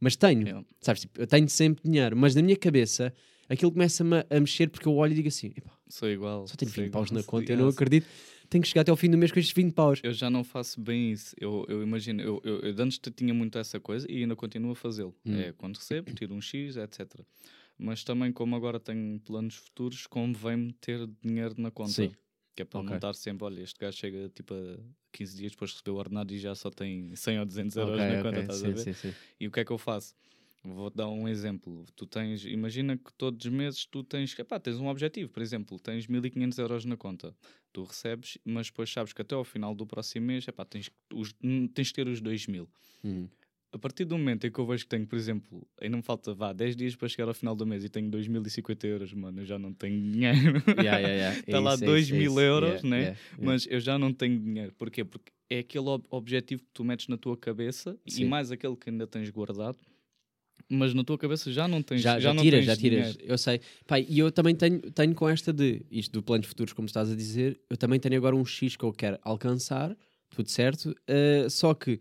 Mas 0.00 0.16
tenho, 0.16 0.42
Yeah. 0.46 0.66
sabes? 0.80 1.02
Tipo, 1.02 1.20
eu 1.20 1.26
tenho 1.26 1.48
sempre 1.48 1.82
dinheiro, 1.84 2.16
mas 2.16 2.34
na 2.34 2.42
minha 2.42 2.56
cabeça 2.56 3.12
aquilo 3.48 3.70
começa-me 3.70 4.16
a, 4.16 4.26
a 4.30 4.40
mexer 4.40 4.68
porque 4.68 4.86
eu 4.88 4.94
olho 4.96 5.12
e 5.12 5.14
digo 5.16 5.28
assim: 5.28 5.52
"Epá, 5.56 5.70
Sou 5.88 6.08
igual. 6.10 6.46
só 6.46 6.56
tenho 6.56 6.70
sou 6.72 6.82
20 6.84 6.92
paus 6.92 7.10
na 7.10 7.22
conta, 7.22 7.52
eu 7.52 7.56
não 7.58 7.68
acredito. 7.68 8.06
Tenho 8.50 8.60
que 8.62 8.68
chegar 8.68 8.82
até 8.82 8.90
ao 8.90 8.96
fim 8.98 9.08
do 9.08 9.16
mês 9.16 9.32
com 9.32 9.38
estes 9.38 9.54
20 9.54 9.72
paus. 9.72 10.00
Eu 10.02 10.12
já 10.12 10.28
não 10.28 10.44
faço 10.44 10.78
bem 10.78 11.10
isso. 11.12 11.34
Eu, 11.40 11.64
eu 11.68 11.82
imagino, 11.82 12.20
eu, 12.20 12.38
eu, 12.44 12.58
eu 12.60 12.74
antes 12.82 13.00
tinha 13.16 13.32
muito 13.32 13.56
essa 13.56 13.80
coisa 13.80 14.06
e 14.10 14.18
ainda 14.18 14.36
continuo 14.36 14.72
a 14.72 14.74
fazê-lo. 14.74 15.14
Hum. 15.24 15.34
É 15.38 15.52
quando 15.52 15.76
recebo, 15.76 16.12
tiro 16.12 16.34
um 16.34 16.40
X, 16.40 16.76
etc. 16.76 17.20
Mas 17.78 18.04
também, 18.04 18.30
como 18.30 18.54
agora 18.54 18.78
tenho 18.78 19.18
planos 19.20 19.54
futuros, 19.54 20.06
convém-me 20.06 20.72
ter 20.74 21.08
dinheiro 21.24 21.54
na 21.56 21.70
conta. 21.70 21.92
Sim. 21.92 22.10
Que 22.54 22.62
é 22.62 22.64
para 22.66 22.80
Ok. 22.80 22.82
não 22.82 22.96
estar 22.96 23.14
sempre, 23.14 23.44
olha, 23.46 23.62
este 23.62 23.78
gajo 23.80 23.96
chega 23.96 24.28
tipo 24.28 24.52
a 24.54 24.78
15 25.10 25.36
dias 25.36 25.52
depois 25.52 25.70
de 25.70 25.76
receber 25.76 25.90
o 25.92 25.96
ordenado 25.98 26.34
e 26.34 26.38
já 26.38 26.54
só 26.54 26.70
tem 26.70 27.14
100 27.16 27.40
ou 27.40 27.46
200 27.46 27.76
euros 27.76 28.04
Ok, 28.04 28.06
na 28.06 28.18
ok, 28.22 28.32
conta, 28.32 28.40
estás 28.40 28.62
sim, 28.62 28.64
a 28.64 28.70
ver? 28.70 28.88
sim, 28.88 28.94
sim. 28.94 29.16
E 29.40 29.46
o 29.48 29.50
que 29.50 29.60
é 29.60 29.64
que 29.64 29.72
eu 29.72 29.78
faço? 29.78 30.14
Vou 30.64 30.90
dar 30.90 31.08
um 31.08 31.26
exemplo. 31.26 31.84
Tu 31.96 32.06
tens, 32.06 32.44
imagina 32.44 32.96
que 32.96 33.12
todos 33.14 33.44
os 33.44 33.50
meses 33.52 33.84
tu 33.86 34.04
tens, 34.04 34.38
epá, 34.38 34.60
tens 34.60 34.78
um 34.78 34.86
objetivo, 34.86 35.30
por 35.30 35.42
exemplo, 35.42 35.78
tens 35.80 36.06
1500 36.06 36.58
euros 36.58 36.84
na 36.84 36.96
conta. 36.96 37.34
Tu 37.72 37.82
recebes, 37.82 38.38
mas 38.44 38.66
depois 38.68 38.90
sabes 38.92 39.12
que 39.12 39.22
até 39.22 39.34
ao 39.34 39.44
final 39.44 39.74
do 39.74 39.86
próximo 39.86 40.26
mês, 40.26 40.46
epá, 40.46 40.64
tens, 40.64 40.90
os, 41.12 41.32
tens 41.74 41.88
de 41.88 41.92
ter 41.94 42.06
os 42.06 42.20
2000. 42.20 42.70
Hum. 43.04 43.30
A 43.74 43.78
partir 43.78 44.04
do 44.04 44.18
momento 44.18 44.46
em 44.46 44.50
que 44.50 44.58
eu 44.58 44.66
vejo 44.66 44.84
que 44.84 44.90
tenho, 44.90 45.06
por 45.06 45.16
exemplo, 45.16 45.66
ainda 45.80 45.96
me 45.96 46.02
falta, 46.02 46.34
vá, 46.34 46.52
10 46.52 46.76
dias 46.76 46.94
para 46.94 47.08
chegar 47.08 47.26
ao 47.28 47.32
final 47.32 47.56
do 47.56 47.64
mês 47.66 47.82
e 47.82 47.88
tenho 47.88 48.10
2050 48.10 48.86
euros, 48.86 49.14
mano, 49.14 49.40
eu 49.40 49.46
já 49.46 49.58
não 49.58 49.72
tenho 49.72 49.98
dinheiro. 50.12 50.62
Yeah, 50.78 50.98
yeah, 50.98 51.08
yeah. 51.08 51.38
É 51.38 51.42
Tá 51.50 51.58
lá 51.58 51.74
isso, 51.74 51.84
é 51.84 51.86
2 51.86 52.04
isso, 52.04 52.14
mil 52.14 52.30
isso. 52.32 52.40
euros, 52.40 52.68
Yeah, 52.82 52.88
né? 52.88 52.96
yeah, 52.98 53.18
yeah. 53.32 53.44
Mas 53.46 53.66
eu 53.70 53.80
já 53.80 53.98
não 53.98 54.12
tenho 54.12 54.38
dinheiro. 54.38 54.74
Porquê? 54.76 55.04
Porque 55.04 55.32
é 55.48 55.60
aquele 55.60 55.86
ob- 55.88 56.04
objetivo 56.10 56.62
que 56.62 56.68
tu 56.74 56.84
metes 56.84 57.08
na 57.08 57.16
tua 57.16 57.34
cabeça 57.34 57.98
Sim. 58.06 58.24
e 58.24 58.26
mais 58.26 58.50
aquele 58.50 58.76
que 58.76 58.90
ainda 58.90 59.06
tens 59.06 59.30
guardado. 59.30 59.78
Mas 60.68 60.92
na 60.94 61.02
tua 61.02 61.16
cabeça 61.16 61.50
já 61.50 61.66
não 61.66 61.82
tens 61.82 62.00
já, 62.02 62.20
já, 62.20 62.32
não 62.34 62.42
tiras, 62.42 62.64
já 62.66 62.76
tiras. 62.76 63.14
dinheiro. 63.14 63.32
Eu 63.32 63.38
sei. 63.38 63.60
Pá, 63.86 63.98
e 63.98 64.18
eu 64.18 64.30
também 64.30 64.54
tenho, 64.54 64.80
tenho 64.92 65.14
com 65.14 65.28
esta 65.28 65.50
de 65.52 65.82
isto 65.90 66.12
do 66.12 66.22
planos 66.22 66.46
futuros, 66.46 66.72
como 66.74 66.86
estás 66.86 67.10
a 67.10 67.16
dizer, 67.16 67.58
eu 67.70 67.76
também 67.76 67.98
tenho 67.98 68.16
agora 68.16 68.36
um 68.36 68.44
X 68.44 68.76
que 68.76 68.84
eu 68.84 68.92
quero 68.92 69.18
alcançar, 69.22 69.96
tudo 70.30 70.50
certo, 70.50 70.94
eh, 71.06 71.46
só 71.50 71.74
que 71.74 71.98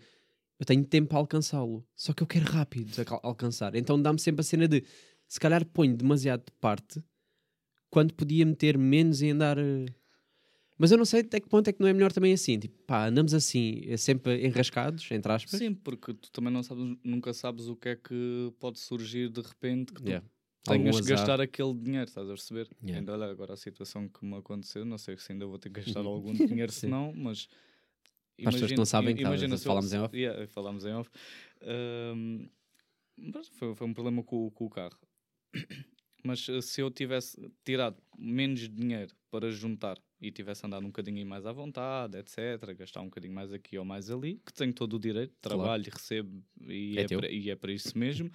eu 0.62 0.66
tenho 0.66 0.86
tempo 0.86 1.10
para 1.10 1.18
alcançá-lo, 1.18 1.84
só 1.96 2.14
que 2.14 2.22
eu 2.22 2.28
quero 2.28 2.46
rápido 2.46 2.92
alcançar. 3.24 3.74
Então 3.76 4.00
dá-me 4.00 4.20
sempre 4.20 4.42
a 4.42 4.44
cena 4.44 4.68
de 4.68 4.84
se 5.28 5.40
calhar 5.40 5.66
ponho 5.66 5.98
demasiado 5.98 6.46
de 6.46 6.52
parte 6.62 7.04
quando 7.90 8.14
podia 8.14 8.46
meter 8.46 8.78
menos 8.78 9.24
e 9.24 9.32
andar. 9.32 9.58
eh, 9.58 9.86
Mas 10.78 10.92
eu 10.92 10.98
não 11.00 11.06
sei 11.06 11.22
até 11.22 11.40
que 11.40 11.50
ponto 11.50 11.68
é 11.68 11.74
que 11.74 11.80
não 11.82 11.88
é 11.88 11.94
melhor 11.94 12.12
também 12.12 12.32
assim. 12.32 12.60
Tipo, 12.60 12.78
pá, 12.84 13.08
andamos 13.08 13.34
assim, 13.34 13.82
eh, 13.88 13.98
sempre 13.98 14.46
enrascados, 14.46 15.10
entre 15.12 15.32
aspas. 15.32 15.58
Sim, 15.60 15.74
porque 15.74 16.14
tu 16.14 16.32
também 16.32 16.54
não 16.54 16.62
sabes, 16.62 16.96
nunca 17.04 17.34
sabes 17.34 17.68
o 17.68 17.76
que 17.76 17.90
é 17.90 17.96
que 17.96 18.54
pode 18.60 18.80
surgir 18.80 19.30
de 19.30 19.42
repente 19.42 19.92
que 19.94 20.02
tu 20.02 20.10
Yeah. 20.10 20.28
tenhas 20.64 21.02
que 21.02 21.08
gastar 21.08 21.42
aquele 21.42 21.74
dinheiro, 21.74 22.06
estás 22.08 22.28
a 22.28 22.34
perceber? 22.34 22.70
Yeah. 22.84 23.00
Ainda 23.00 23.14
olha 23.14 23.32
agora 23.32 23.54
a 23.54 23.58
situação 23.58 24.08
que 24.08 24.24
me 24.24 24.36
aconteceu, 24.38 24.86
não 24.86 25.00
sei 25.00 25.18
se 25.18 25.32
ainda 25.32 25.48
vou 25.48 25.58
ter 25.58 25.72
que 25.72 25.82
gastar 25.82 26.02
algum 26.06 26.34
dinheiro, 26.34 26.72
se 26.72 26.86
não, 26.86 27.12
mas. 27.16 27.48
Para 28.42 28.50
as 28.50 28.56
pessoas 28.56 28.72
que 28.72 28.78
não 28.78 28.86
sabem, 28.86 29.16
tá, 29.16 29.22
imagina 29.22 29.58
falámos 29.58 29.94
em 29.94 30.00
off. 30.00 30.18
Yeah, 30.18 30.48
falámos 30.48 30.86
em 30.86 30.94
off. 30.94 31.10
Mas 33.18 33.48
foi, 33.50 33.76
foi 33.76 33.88
um 33.88 33.94
problema 33.94 34.24
com, 34.24 34.48
o- 34.48 34.52
com 34.52 34.66
o 34.66 34.70
carro. 34.70 34.98
Mas 36.24 36.48
eh, 36.50 36.62
se 36.62 36.82
eu 36.82 36.92
tivesse 36.92 37.36
tirado 37.66 37.98
menos 38.18 38.70
dinheiro 38.70 39.16
para 39.32 39.50
juntar 39.50 39.98
e 40.22 40.32
tivesse 40.32 40.64
andado 40.66 40.84
um 40.84 40.88
bocadinho 40.88 41.26
mais 41.26 41.46
à 41.48 41.52
vontade, 41.52 42.16
etc., 42.18 42.76
gastar 42.78 43.02
um 43.02 43.06
bocadinho 43.06 43.34
mais 43.34 43.52
aqui 43.52 43.76
ou 43.78 43.84
mais 43.84 44.10
ali, 44.12 44.40
que 44.46 44.54
tenho 44.54 44.72
todo 44.72 44.94
o 44.96 45.00
direito, 45.00 45.34
Claro. 45.42 45.58
trabalho 45.58 45.84
e 45.88 45.90
recebo 45.90 46.44
e 46.68 46.98
É 47.00 47.02
é, 47.02 47.08
para, 47.08 47.32
e 47.32 47.50
é 47.50 47.56
para 47.56 47.72
isso 47.72 47.98
mesmo, 47.98 48.30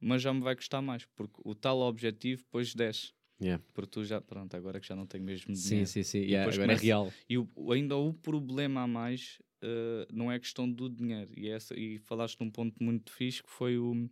mas 0.00 0.22
já 0.22 0.32
me 0.32 0.40
vai 0.40 0.56
custar 0.56 0.80
mais, 0.80 1.04
porque 1.14 1.38
o 1.44 1.54
tal 1.54 1.80
objetivo 1.80 2.42
depois 2.42 2.74
desce. 2.74 3.12
Yeah. 3.38 3.62
Porque 3.74 3.90
tu 3.90 4.02
já, 4.02 4.18
pronto, 4.18 4.56
agora 4.56 4.80
que 4.80 4.86
já 4.86 4.96
não 4.96 5.06
tenho 5.06 5.22
mesmo 5.24 5.54
Sim, 5.54 5.68
dinheiro. 5.68 5.88
sim, 5.90 6.02
sim. 6.02 6.18
E 6.20 6.30
Yeah, 6.32 6.50
agora 6.50 6.56
é 6.56 6.66
começa- 6.66 6.84
real. 6.84 7.12
E 7.28 7.36
o- 7.36 7.48
ainda 7.70 7.96
o 7.98 8.14
problema 8.14 8.80
a 8.84 8.86
mais 8.86 9.42
eh, 9.62 10.06
não 10.12 10.30
é 10.30 10.38
questão 10.38 10.70
do 10.70 10.88
dinheiro. 10.88 11.30
E, 11.36 11.48
essa, 11.48 11.78
e 11.78 11.98
falaste 11.98 12.38
num 12.40 12.50
ponto 12.50 12.82
muito 12.82 13.10
fixe 13.12 13.42
que 13.42 13.50
foi 13.50 13.78
o 13.78 14.08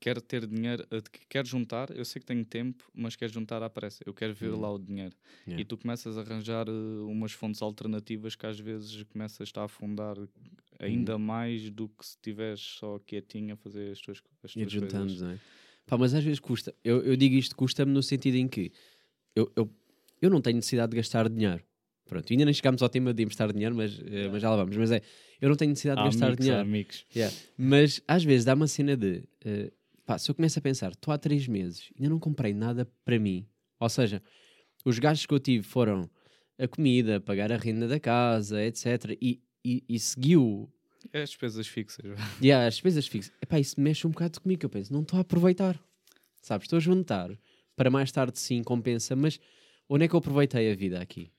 quero 0.00 0.20
ter 0.20 0.46
dinheiro, 0.46 0.86
eh, 0.90 1.00
que 1.00 1.26
quero 1.28 1.48
juntar, 1.48 1.90
eu 1.96 2.04
sei 2.04 2.20
que 2.20 2.26
tenho 2.26 2.44
tempo, 2.44 2.84
mas 2.94 3.16
quero 3.16 3.32
juntar 3.32 3.62
à 3.62 3.70
pressa. 3.70 4.02
Eu 4.06 4.12
quero 4.12 4.34
ver 4.34 4.52
Hum. 4.52 4.60
lá 4.60 4.70
o 4.72 4.78
dinheiro. 4.78 5.16
Yeah. 5.46 5.62
E 5.62 5.64
tu 5.64 5.78
começas 5.78 6.18
a 6.18 6.20
arranjar 6.20 6.68
eh, 6.68 6.72
umas 7.06 7.32
fontes 7.32 7.62
alternativas 7.62 8.36
que 8.36 8.44
às 8.46 8.58
vezes 8.60 9.02
começas 9.04 9.50
a 9.56 9.64
afundar 9.64 10.16
ainda 10.78 11.16
mais 11.18 11.70
do 11.70 11.88
que 11.88 12.04
se 12.04 12.16
estiveres 12.16 12.60
só 12.60 12.98
quietinho 12.98 13.54
a 13.54 13.56
fazer 13.56 13.92
as 13.92 14.00
tuas, 14.00 14.22
as 14.42 14.52
tuas 14.52 14.70
juntando, 14.72 14.98
coisas. 15.06 15.20
não 15.22 15.30
é? 15.30 15.38
Pá, 15.86 15.96
mas 15.98 16.14
às 16.14 16.24
vezes 16.24 16.40
custa. 16.40 16.74
Eu, 16.82 17.02
eu 17.02 17.16
digo 17.16 17.34
isto, 17.36 17.54
custa-me 17.56 17.92
no 17.92 18.02
sentido 18.02 18.36
em 18.36 18.48
que 18.48 18.72
eu, 19.36 19.50
eu, 19.56 19.70
eu 20.20 20.30
não 20.30 20.40
tenho 20.40 20.56
necessidade 20.56 20.90
de 20.90 20.96
gastar 20.96 21.28
dinheiro. 21.28 21.62
Pronto, 22.06 22.30
ainda 22.30 22.44
nem 22.44 22.52
chegámos 22.54 22.82
ao 22.82 22.88
tema 22.88 23.14
de 23.14 23.22
emprestar 23.22 23.52
dinheiro, 23.52 23.74
mas, 23.74 23.98
eh, 24.06 24.28
mas 24.30 24.42
já 24.42 24.50
lá 24.50 24.56
vamos. 24.56 24.76
Mas 24.76 24.90
é, 24.90 25.00
eu 25.40 25.48
não 25.48 25.56
tenho 25.56 25.70
necessidade 25.70 26.00
de 26.02 26.06
gastar 26.06 26.36
dinheiro. 26.36 26.60
amigos. 26.60 27.04
Yeah. 27.14 27.34
Mas 27.56 28.02
às 28.06 28.22
vezes 28.22 28.44
dá 28.44 28.54
uma 28.54 28.66
cena 28.66 28.96
de. 28.96 29.22
eh, 29.44 29.72
pá, 30.04 30.18
se 30.18 30.30
eu 30.30 30.34
começo 30.34 30.58
a 30.58 30.62
pensar, 30.62 30.92
estou 30.92 31.12
há 31.14 31.18
três 31.18 31.48
meses, 31.48 31.90
ainda 31.96 32.10
não 32.10 32.18
comprei 32.18 32.52
nada 32.52 32.86
para 33.04 33.18
mim. 33.18 33.46
Ou 33.80 33.88
seja, 33.88 34.22
os 34.84 34.98
gastos 34.98 35.26
que 35.26 35.32
eu 35.34 35.40
tive 35.40 35.64
foram 35.64 36.08
a 36.58 36.68
comida, 36.68 37.20
pagar 37.20 37.50
a 37.50 37.56
renda 37.56 37.88
da 37.88 37.98
casa, 37.98 38.62
etc. 38.62 39.16
E, 39.20 39.40
e, 39.64 39.82
e 39.88 39.98
seguiu 39.98 40.70
É 41.12 41.22
as 41.22 41.30
despesas 41.30 41.66
fixas. 41.66 42.04
e 42.40 42.52
há 42.52 42.66
as 42.66 42.74
despesas 42.74 43.06
fixas. 43.06 43.32
Epá, 43.40 43.58
isso 43.58 43.80
mexe 43.80 44.06
um 44.06 44.10
bocado 44.10 44.40
comigo. 44.40 44.60
que 44.60 44.66
Eu 44.66 44.70
penso, 44.70 44.92
não 44.92 45.00
estou 45.02 45.16
a 45.18 45.22
aproveitar. 45.22 45.80
Sabes, 46.42 46.66
estou 46.66 46.76
a 46.76 46.80
juntar 46.80 47.30
para 47.74 47.90
mais 47.90 48.12
tarde 48.12 48.38
sim 48.38 48.62
compensa, 48.62 49.16
mas 49.16 49.40
onde 49.88 50.04
é 50.04 50.08
que 50.08 50.14
eu 50.14 50.18
aproveitei 50.18 50.70
a 50.70 50.74
vida 50.76 51.00
aqui? 51.00 51.30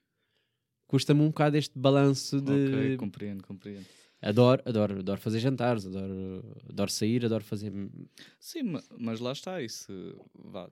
Custa-me 0.88 1.22
um 1.22 1.28
bocado 1.28 1.58
este 1.58 1.78
balanço 1.78 2.40
de. 2.42 2.52
ok, 2.52 2.98
compreendo, 2.98 3.44
compreendo. 3.44 3.86
Adoro, 4.22 4.62
adoro, 4.66 5.00
adoro 5.00 5.20
fazer 5.22 5.40
jantares, 5.40 5.86
adoro, 5.86 6.44
adoro 6.70 6.90
sair, 6.92 7.26
adoro 7.26 7.44
fazer. 7.44 7.72
Sim, 8.40 8.64
ma- 8.64 8.84
mas 8.98 9.20
lá 9.20 9.32
está 9.32 9.62
isso. 9.62 9.92
Vá. 10.34 10.70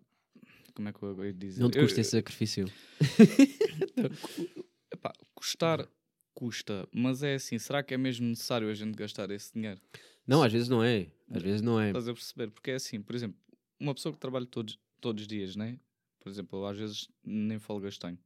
Como 0.73 0.89
é 0.89 0.93
que 0.93 1.03
eu 1.03 1.23
ia 1.25 1.33
dizer? 1.33 1.61
Não 1.61 1.69
te 1.69 1.77
Eu- 1.77 1.83
custa 1.83 2.01
esse 2.01 2.11
sacrifício. 2.11 2.65
Epá, 4.91 5.13
custar 5.35 5.87
custa, 6.33 6.87
mas 6.91 7.21
é 7.21 7.35
assim, 7.35 7.59
será 7.59 7.83
que 7.83 7.93
é 7.93 7.97
mesmo 7.97 8.25
necessário 8.27 8.69
a 8.69 8.73
gente 8.73 8.95
gastar 8.95 9.29
esse 9.31 9.53
dinheiro? 9.53 9.79
Não, 10.25 10.41
às 10.41 10.51
vezes 10.51 10.67
não 10.69 10.83
é. 10.83 11.07
Às 11.29 11.43
vezes 11.43 11.61
não 11.61 11.79
é. 11.79 11.87
Estás 11.87 12.07
a 12.07 12.13
perceber? 12.13 12.49
Porque 12.49 12.71
é 12.71 12.75
assim, 12.75 13.01
por 13.01 13.15
exemplo, 13.15 13.37
uma 13.79 13.93
pessoa 13.93 14.11
que 14.13 14.19
trabalha 14.19 14.45
todos, 14.45 14.79
todos 14.99 15.21
os 15.23 15.27
dias, 15.27 15.55
né? 15.55 15.77
Por 16.19 16.29
exemplo, 16.29 16.59
eu 16.59 16.65
às 16.65 16.77
vezes 16.77 17.09
nem 17.23 17.59
folgas 17.59 17.97
tenho. 17.97 18.17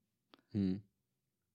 Hum. 0.56 0.79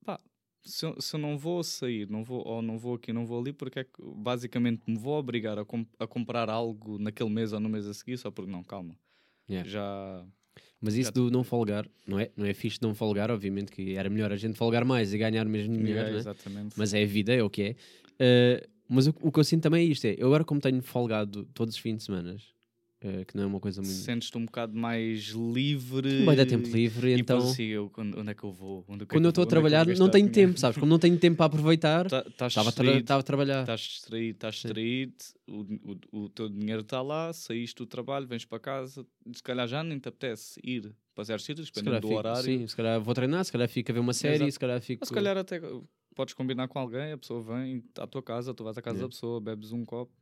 Pá, 0.04 0.20
se 0.64 0.86
eu, 0.86 1.00
se 1.00 1.16
eu 1.16 1.20
não 1.20 1.36
vou 1.36 1.62
sair, 1.62 2.08
não 2.08 2.22
vou, 2.22 2.46
ou 2.46 2.62
não 2.62 2.78
vou 2.78 2.94
aqui, 2.94 3.12
não 3.12 3.26
vou 3.26 3.40
ali, 3.40 3.52
porque 3.52 3.80
é 3.80 3.84
que 3.84 3.90
basicamente 4.16 4.82
me 4.86 4.96
vou 4.96 5.18
obrigar 5.18 5.58
a, 5.58 5.64
com- 5.64 5.86
a 5.98 6.06
comprar 6.06 6.48
algo 6.48 6.98
naquele 6.98 7.30
mês 7.30 7.52
ou 7.52 7.60
no 7.60 7.68
mês 7.68 7.86
a 7.86 7.94
seguir, 7.94 8.16
só 8.16 8.30
porque 8.30 8.50
não, 8.50 8.62
calma. 8.62 8.96
Yeah. 9.48 9.68
Já. 9.68 10.24
Mas 10.80 10.94
isso 10.94 11.04
Já 11.06 11.10
do 11.12 11.30
não 11.30 11.44
folgar, 11.44 11.88
não 12.06 12.18
é, 12.18 12.30
não 12.36 12.44
é 12.44 12.52
fixe 12.52 12.78
de 12.78 12.86
não 12.86 12.94
folgar, 12.94 13.30
obviamente 13.30 13.70
que 13.70 13.94
era 13.94 14.10
melhor 14.10 14.32
a 14.32 14.36
gente 14.36 14.56
folgar 14.56 14.84
mais 14.84 15.14
e 15.14 15.18
ganhar 15.18 15.44
mesmo 15.44 15.76
dinheiro, 15.76 16.10
né? 16.10 16.18
exatamente. 16.18 16.74
mas 16.76 16.92
é 16.92 17.02
a 17.02 17.06
vida, 17.06 17.32
é 17.32 17.42
o 17.42 17.48
que 17.48 17.62
é. 17.62 17.70
Uh, 18.12 18.68
mas 18.88 19.06
o, 19.06 19.14
o 19.22 19.32
que 19.32 19.38
eu 19.38 19.44
sinto 19.44 19.62
também 19.62 19.86
é 19.86 19.90
isto: 19.90 20.04
é, 20.06 20.16
eu 20.18 20.26
agora, 20.26 20.44
como 20.44 20.60
tenho 20.60 20.82
folgado 20.82 21.44
todos 21.54 21.74
os 21.74 21.80
fins 21.80 21.98
de 21.98 22.02
semana, 22.04 22.36
uh, 23.04 23.24
que 23.26 23.36
não 23.36 23.44
é 23.44 23.46
uma 23.46 23.60
coisa 23.60 23.80
muito. 23.82 23.94
Sentes-te 23.94 24.36
um 24.38 24.44
bocado 24.46 24.74
mais 24.76 25.28
livre. 25.28 26.24
Vai 26.24 26.36
dar 26.36 26.46
tempo 26.46 26.68
livre, 26.68 27.10
E 27.14 27.20
então. 27.20 27.38
assim, 27.38 27.64
eu, 27.64 27.90
quando- 27.90 28.18
onde 28.18 28.30
é 28.30 28.34
que 28.34 28.44
eu 28.44 28.52
vou? 28.52 28.84
Onde, 28.88 29.04
é 29.04 29.06
Quando 29.06 29.24
eu 29.24 29.28
estou 29.30 29.42
a 29.42 29.46
é 29.46 29.48
trabalhar, 29.50 29.84
vou 29.86 29.94
não 29.96 30.08
tenho 30.08 30.30
tempo, 30.30 30.58
sabes? 30.58 30.78
Como 30.78 30.88
não 30.90 30.98
tenho 30.98 31.18
tempo 31.18 31.36
para 31.36 31.46
aproveitar, 31.46 32.08
Tá- 32.08 32.24
Estás 32.26 32.52
estava 32.52 32.68
distraído, 32.70 32.98
estava 33.00 33.20
a 33.20 33.22
trabalhar. 33.22 33.60
estás 33.62 33.80
distraído, 33.80 34.36
estás 34.36 34.54
distraído, 34.54 35.14
o, 35.48 35.60
o, 36.12 36.22
o 36.24 36.28
teu 36.28 36.48
dinheiro 36.48 36.82
está 36.82 37.02
lá, 37.02 37.32
saíste 37.32 37.76
do 37.76 37.86
trabalho, 37.86 38.26
vens 38.26 38.44
para 38.44 38.58
casa, 38.58 39.06
se 39.34 39.42
calhar 39.42 39.66
já 39.68 39.82
nem 39.82 39.98
te 39.98 40.08
apetece 40.08 40.60
ir 40.64 40.94
para 41.14 41.24
certos 41.24 41.44
sítios, 41.44 41.68
Se 41.68 41.72
dependendo 41.74 42.00
do 42.00 42.08
fico, 42.08 42.18
horário. 42.18 42.42
sim, 42.42 42.66
se 42.66 42.74
calhar 42.76 43.00
vou 43.00 43.14
treinar, 43.14 43.44
se 43.44 43.52
calhar 43.52 43.68
fico 43.68 43.90
a 43.90 43.94
ver 43.94 44.00
uma 44.00 44.12
série, 44.14 44.36
Exato. 44.36 44.52
se 44.52 44.58
calhar 44.58 44.80
fico. 44.80 45.02
Ou 45.02 45.06
se 45.06 45.12
calhar 45.12 45.36
até 45.36 45.60
podes 46.14 46.34
combinar 46.34 46.68
com 46.68 46.78
alguém, 46.78 47.12
a 47.12 47.18
pessoa 47.18 47.40
vem 47.42 47.82
à 47.98 48.06
tua 48.06 48.22
casa, 48.22 48.52
tu 48.54 48.62
vais 48.64 48.76
à 48.78 48.82
casa 48.82 48.96
Yeah. 48.98 49.06
da 49.08 49.14
pessoa, 49.14 49.40
bebes 49.40 49.72
um 49.72 49.84
copo. 49.84 50.12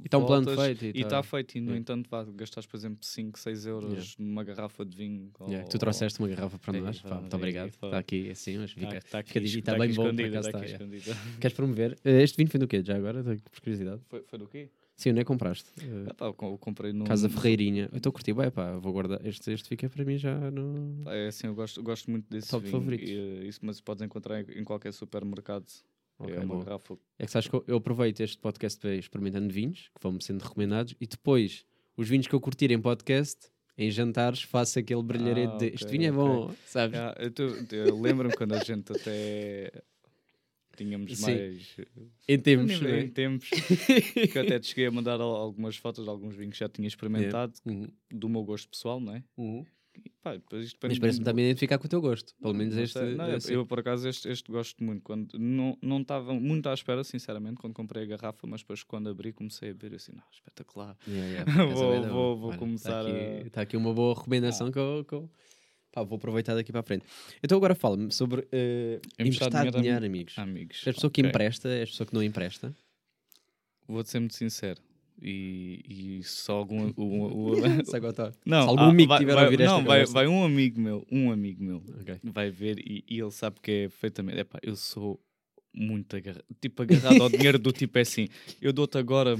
E 0.00 0.06
está 0.06 0.18
um 0.18 0.26
plano 0.26 0.48
feito. 0.56 0.84
E 0.84 1.00
está 1.00 1.22
feito, 1.22 1.56
e 1.56 1.60
no 1.60 1.66
Yeah. 1.68 1.80
entanto 1.80 2.08
vá, 2.10 2.24
gastaste, 2.24 2.68
por 2.70 2.76
exemplo, 2.76 2.98
5, 3.04 3.38
6 3.38 3.66
euros 3.66 3.90
Yeah. 3.92 4.10
numa 4.18 4.44
garrafa 4.44 4.84
de 4.84 4.96
vinho. 4.96 5.30
Yeah, 5.42 5.64
ou- 5.64 5.68
tu 5.70 5.78
trouxeste 5.78 6.18
uma 6.18 6.28
garrafa 6.28 6.58
para 6.58 6.76
Ei, 6.76 6.82
nós, 6.82 7.00
pá, 7.00 7.16
muito 7.20 7.32
ei, 7.34 7.38
obrigado. 7.38 7.68
Está 7.68 7.98
aqui 7.98 8.30
assim, 8.30 8.58
mas 8.58 8.74
Tá- 8.74 8.80
fica. 8.80 9.00
tá 9.10 9.18
aqui 9.20 9.28
fica 9.32 9.44
es- 9.44 9.50
dito, 9.50 9.64
tá 9.64 9.72
tá 9.72 9.78
bem 9.78 9.92
bom, 9.94 10.14
por 10.14 10.24
acaso 10.24 10.50
tá 10.52 10.58
tá. 10.60 10.66
Queres 11.40 11.56
promover? 11.56 11.98
Eh, 12.04 12.22
Este 12.22 12.36
vinho 12.36 12.50
foi 12.50 12.60
do 12.60 12.66
quê? 12.68 12.82
Já 12.84 12.96
agora, 12.96 13.22
por 13.22 13.60
curiosidade. 13.60 14.00
Foi, 14.08 14.22
foi 14.22 14.38
do 14.38 14.46
quê? 14.46 14.68
Sim, 14.94 15.10
onde 15.10 15.20
é 15.20 15.24
que 15.24 15.28
compraste? 15.28 15.68
Eh, 15.80 16.06
Ah, 16.10 16.14
pá, 16.14 16.26
eu 16.26 16.34
co- 16.34 16.52
eu 16.52 16.58
comprei 16.58 16.92
no. 16.92 17.04
Casa 17.04 17.28
Ferreirinha. 17.28 17.88
Eu 17.90 17.96
estou 17.96 18.10
a 18.10 18.12
curtir, 18.12 18.34
bem, 18.34 18.50
pá, 18.50 18.76
vou 18.78 18.92
guardar. 18.92 19.24
Este, 19.26 19.50
este 19.50 19.68
fica 19.68 19.88
para 19.88 20.04
mim 20.04 20.16
já 20.18 20.38
no. 20.50 21.02
É 21.10 21.28
assim, 21.28 21.46
eu 21.46 21.54
gosto, 21.54 21.82
gosto 21.82 22.10
muito 22.10 22.28
desse 22.30 22.48
Top 22.50 22.62
vinho. 22.64 22.78
favoritos. 22.78 23.08
E, 23.08 23.14
eh, 23.14 23.44
isso, 23.48 23.58
mas 23.62 23.80
podes 23.80 24.02
encontrar 24.02 24.40
em, 24.42 24.60
em 24.60 24.64
qualquer 24.64 24.92
supermercado. 24.92 25.64
É 26.30 26.38
uma 26.38 26.46
boa. 26.54 26.64
garrafa. 26.64 26.96
É 27.18 27.24
que 27.26 27.30
sabes 27.32 27.48
que 27.48 27.54
eu, 27.54 27.64
eu 27.66 27.76
aproveito 27.76 28.20
este 28.20 28.38
podcast 28.38 28.78
para 28.80 28.94
experimentando 28.94 29.52
vinhos, 29.52 29.88
que 29.94 30.00
vão-me 30.02 30.22
sendo 30.22 30.40
recomendados, 30.42 30.94
e 31.00 31.06
depois, 31.06 31.64
os 31.96 32.08
vinhos 32.08 32.26
que 32.26 32.34
eu 32.34 32.40
curtir 32.40 32.70
em 32.70 32.80
podcast, 32.80 33.50
em 33.76 33.90
jantares, 33.90 34.42
faço 34.42 34.78
aquele 34.78 35.02
brilharete 35.02 35.52
Ah, 35.54 35.56
de 35.58 35.64
ok, 35.66 35.74
este 35.74 35.86
vinho 35.90 36.06
é 36.08 36.12
bom, 36.12 36.54
sabes? 36.66 36.98
Ah, 36.98 37.14
eu 37.18 37.76
eu 37.86 38.00
lembro-me 38.00 38.34
quando 38.36 38.52
a 38.54 38.58
gente 38.62 38.92
até 38.92 39.82
tínhamos 40.76 41.16
Sim. 41.18 41.22
mais. 41.22 41.76
Em 42.28 42.38
tempos, 42.38 42.70
nível- 42.80 42.94
é? 42.94 43.00
em 43.02 43.08
tempos. 43.08 43.48
que 44.30 44.38
eu 44.38 44.42
até 44.42 44.58
te 44.58 44.66
cheguei 44.68 44.86
a 44.86 44.90
mandar 44.90 45.20
al- 45.20 45.36
algumas 45.36 45.76
fotos 45.76 46.04
de 46.04 46.10
alguns 46.10 46.34
vinhos 46.34 46.54
que 46.54 46.60
já 46.60 46.68
tinha 46.68 46.86
experimentado, 46.88 47.52
Uhum, 47.66 47.88
do 48.10 48.28
meu 48.28 48.42
gosto 48.42 48.68
pessoal, 48.68 48.98
não 49.00 49.14
é? 49.14 49.22
uhum. 49.36 49.64
Pá, 50.22 50.36
Mas 50.88 50.98
parece-me 51.00 51.24
também 51.24 51.44
identificar 51.46 51.78
com 51.78 51.86
o 51.86 51.88
teu 51.88 52.00
gosto. 52.00 52.32
Pelo 52.40 52.54
menos 52.54 52.76
Não 52.76 52.82
este. 52.84 52.96
sei, 52.98 53.16
não, 53.16 53.28
eu- 53.28 53.36
assim. 53.36 53.52
eu, 53.54 53.66
por 53.66 53.80
acaso, 53.80 54.08
este, 54.08 54.28
este 54.28 54.52
gosto 54.52 54.82
muito. 54.84 55.02
Quando, 55.02 55.36
não 55.38 55.76
não 55.82 56.00
estava 56.00 56.32
muito 56.32 56.68
à 56.68 56.74
espera, 56.74 57.02
sinceramente, 57.02 57.56
quando 57.56 57.74
comprei 57.74 58.04
a 58.04 58.06
garrafa, 58.06 58.46
mas 58.46 58.60
depois, 58.60 58.84
quando 58.84 59.08
abri, 59.10 59.32
comecei 59.32 59.70
a 59.70 59.74
beber 59.74 59.96
assim, 59.96 60.12
não, 60.14 60.22
espetacular. 60.32 60.96
Yeah, 61.08 61.26
yeah, 61.28 61.44
Vou- 61.74 61.92
é 61.92 62.00
vou- 62.00 62.08
boa. 62.08 62.36
vou 62.36 62.48
Olha, 62.50 62.58
começar 62.58 63.00
Está 63.00 63.10
aqui, 63.10 63.46
a- 63.46 63.50
tá 63.50 63.60
aqui 63.62 63.76
uma 63.76 63.92
boa 63.92 64.14
recomendação 64.14 64.70
que, 64.70 64.78
eu, 64.78 65.04
que 65.04 65.12
eu- 65.12 65.28
pá, 65.90 66.04
vou 66.04 66.16
aproveitar 66.16 66.54
daqui 66.54 66.70
para 66.70 66.80
a 66.82 66.84
frente. 66.84 67.04
Então 67.42 67.58
agora 67.58 67.74
fala-me 67.74 68.12
sobre 68.12 68.46
eh, 68.52 69.00
Emprestar 69.18 69.50
dinheiro 69.50 69.76
a 69.76 69.80
dinheiro, 69.80 70.00
mi- 70.02 70.06
amigos. 70.06 70.38
Amigos. 70.38 70.86
És 70.86 70.94
pessoa 70.94 71.10
que 71.10 71.20
ok. 71.20 71.28
empresta, 71.30 71.68
és 71.68 71.90
pessoa 71.90 72.06
que 72.06 72.14
não 72.14 72.22
empresta. 72.22 72.72
Vou-te 73.88 74.08
ser 74.08 74.20
muito 74.20 74.36
sincero. 74.36 74.80
E, 75.22 76.18
e 76.18 76.22
só 76.24 76.54
algum. 76.54 76.92
Se 77.84 77.94
aguentar. 77.96 78.32
não, 78.44 78.68
algum 78.68 78.82
ah, 78.82 78.88
amigo 78.88 79.08
vai, 79.08 79.18
tiver 79.20 79.32
a 79.32 79.34
vai- 79.36 79.44
ouvir 79.44 79.60
esta 79.60 79.76
Não, 79.78 79.84
vai, 79.84 80.04
vai 80.04 80.26
um 80.26 80.44
amigo 80.44 80.80
meu, 80.80 81.06
um 81.10 81.30
amigo 81.30 81.62
meu, 81.62 81.82
Ok. 82.00 82.18
vai 82.24 82.50
ver 82.50 82.78
e, 82.80 83.04
e 83.08 83.20
ele 83.20 83.30
sabe 83.30 83.60
que 83.60 83.70
é 83.70 83.88
perfeitamente. 83.88 84.40
Epá, 84.40 84.58
eu 84.62 84.74
sou 84.74 85.20
muito 85.72 86.16
agarrado. 86.16 86.44
Tipo, 86.60 86.82
agarrado 86.82 87.22
ao 87.22 87.28
dinheiro 87.28 87.58
do 87.58 87.72
tipo 87.72 87.96
é 87.98 88.02
assim. 88.02 88.28
Eu 88.60 88.72
dou-te 88.72 88.98
agora 88.98 89.38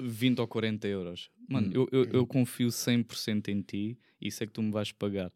20 0.00 0.40
ou 0.40 0.46
40 0.48 0.88
euros. 0.88 1.30
Mano, 1.48 1.68
Hum. 1.68 1.72
eu, 1.72 1.88
eu, 1.92 2.04
eu 2.12 2.26
confio 2.26 2.68
100% 2.70 3.48
em 3.48 3.60
ti 3.62 3.98
e 4.20 4.30
sei 4.30 4.46
que 4.46 4.52
tu 4.52 4.62
me 4.62 4.70
vais 4.72 4.92
pagar. 4.92 5.30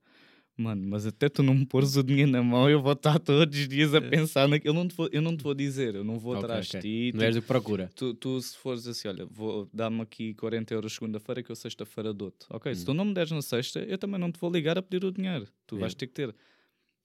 Mano, 0.61 0.87
mas 0.87 1.07
até 1.07 1.27
tu 1.31 1.43
não 1.43 1.55
me 1.55 1.65
pores 1.65 1.97
o 1.97 2.03
dinheiro 2.03 2.31
na 2.31 2.43
mão, 2.43 2.69
eu 2.69 2.83
vou 2.83 2.93
estar 2.93 3.19
todos 3.19 3.59
os 3.59 3.67
dias 3.67 3.95
a 3.95 4.01
pensar 4.03 4.47
naquilo. 4.47 4.71
Eu 4.71 4.75
não 4.75 4.87
te 4.87 4.95
vou, 4.95 5.09
eu 5.11 5.23
não 5.23 5.35
te 5.35 5.43
vou 5.43 5.55
dizer, 5.55 5.95
eu 5.95 6.05
não 6.05 6.19
vou 6.19 6.35
É. 6.35 6.37
Ok, 6.37 6.45
atrás 6.45 6.69
ok. 6.69 6.81
de 6.81 7.11
ti. 7.13 7.17
Não 7.17 7.25
és 7.25 7.35
do 7.35 7.41
que 7.41 7.49
procura. 7.49 7.91
Tu, 7.95 8.13
tu, 8.13 8.39
se 8.43 8.59
fores 8.59 8.87
assim, 8.87 9.09
olha, 9.09 9.25
vou 9.25 9.71
dar-me 9.73 10.03
aqui 10.03 10.35
40 10.35 10.75
euros 10.75 10.93
segunda-feira 10.93 11.43
que 11.43 11.51
eu 11.51 11.57
sexta-feira 11.57 12.13
dou-te. 12.13 12.45
Ok, 12.51 12.75
se 12.75 12.83
Hum. 12.83 12.85
tu 12.85 12.95
não 12.95 13.07
me 13.07 13.15
deres 13.15 13.31
na 13.33 13.41
sexta, 13.41 13.81
eu 13.81 13.97
também 13.97 14.21
não 14.21 14.31
te 14.31 14.39
vou 14.39 14.51
ligar 14.53 14.77
a 14.77 14.83
pedir 14.83 15.03
o 15.07 15.11
dinheiro. 15.11 15.49
Tu 15.67 15.79
vais 15.79 15.95
ter 15.95 16.07
que 16.07 16.13
ter 16.13 16.35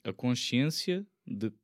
a 0.03 0.11
consciência 0.11 1.07
de 1.25 1.49
que 1.49 1.57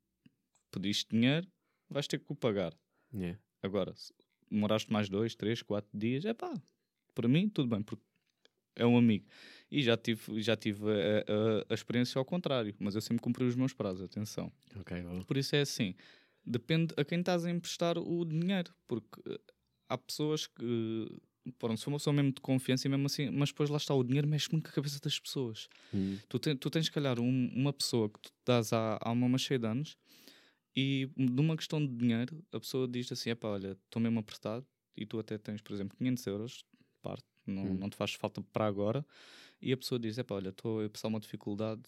pediste 0.71 1.09
dinheiro, 1.13 1.45
vais 1.89 2.07
ter 2.07 2.19
que 2.19 2.25
o 2.29 2.35
pagar. 2.35 2.73
Yeah. 3.13 3.37
Agora, 3.61 3.93
se 3.97 4.13
demoraste 4.49 4.89
mais 4.93 5.09
dois, 5.09 5.35
três, 5.35 5.61
quatro 5.61 5.89
dias, 5.93 6.23
é 6.23 6.33
pá, 6.33 6.53
para 7.13 7.27
mim 7.27 7.49
tudo 7.49 7.67
bem, 7.67 7.83
porque 7.83 8.01
é 8.77 8.85
um 8.85 8.95
amigo. 8.97 9.25
E 9.71 9.81
já 9.81 9.95
tive, 9.95 10.41
já 10.41 10.55
tive 10.57 10.83
a, 10.91 11.19
a- 11.21 11.65
a 11.69 11.73
experiência 11.73 12.19
ao 12.19 12.25
contrário, 12.25 12.75
mas 12.79 12.93
eu 12.95 13.01
sempre 13.01 13.21
cumpri 13.23 13.45
os 13.45 13.55
meus 13.55 13.73
prazos, 13.73 14.01
atenção. 14.03 14.51
Ok, 14.75 15.01
boa. 15.01 15.23
Por 15.23 15.37
isso 15.37 15.55
é 15.55 15.61
assim, 15.61 15.95
depende 16.45 16.93
a 16.97 17.05
quem 17.05 17.19
estás 17.21 17.45
a 17.45 17.49
emprestar 17.49 17.97
o 17.97 18.25
dinheiro, 18.25 18.73
porque 18.87 19.21
eh, 19.27 19.39
há 19.87 19.97
pessoas 19.97 20.45
que, 20.47 21.07
pronto, 21.57 21.79
são 21.79 21.93
uma 21.93 21.99
pessoa 21.99 22.13
mesmo 22.13 22.33
de 22.33 22.41
confiança 22.41 22.85
e 22.85 22.89
mesmo 22.89 23.05
assim, 23.05 23.29
mas 23.29 23.49
depois 23.49 23.69
lá 23.69 23.77
está, 23.77 23.93
o 23.95 24.03
dinheiro 24.03 24.27
mexe 24.27 24.49
muito 24.51 24.65
com 24.65 24.71
a 24.71 24.73
cabeça 24.73 24.99
das 24.99 25.17
pessoas. 25.17 25.69
Hum. 25.93 26.17
Tu, 26.27 26.37
te- 26.37 26.55
tu 26.55 26.69
tens, 26.69 26.85
se 26.87 26.91
calhar, 26.91 27.17
um- 27.19 27.51
uma 27.55 27.71
pessoa 27.71 28.09
que 28.09 28.19
tu 28.19 28.31
dás 28.45 28.73
há, 28.73 28.99
há 29.01 29.11
uma 29.11 29.37
cheia 29.37 29.57
de 29.59 29.67
anos 29.67 29.95
e 30.75 31.09
numa 31.15 31.55
questão 31.55 31.85
de 31.85 31.93
dinheiro, 31.95 32.43
a 32.51 32.59
pessoa 32.59 32.87
diz 32.87 33.09
assim: 33.11 33.29
é 33.29 33.35
pá, 33.35 33.47
olha, 33.49 33.77
estou 33.85 34.01
mesmo 34.01 34.19
apertado 34.19 34.65
e 34.97 35.05
tu 35.05 35.17
até 35.19 35.37
tens, 35.37 35.61
por 35.61 35.73
exemplo, 35.73 35.97
500 35.97 36.25
euros 36.27 36.65
parte, 37.01 37.25
não, 37.47 37.63
Hum. 37.63 37.73
não 37.77 37.89
te 37.89 37.95
faz 37.95 38.13
falta 38.13 38.41
para 38.53 38.65
agora. 38.67 39.05
E 39.61 39.71
a 39.71 39.77
pessoa 39.77 39.99
diz: 39.99 40.17
é 40.17 40.23
pá, 40.23 40.35
olha, 40.35 40.49
estou 40.49 40.83
a 40.83 40.89
passar 40.89 41.07
uma 41.07 41.19
dificuldade, 41.19 41.83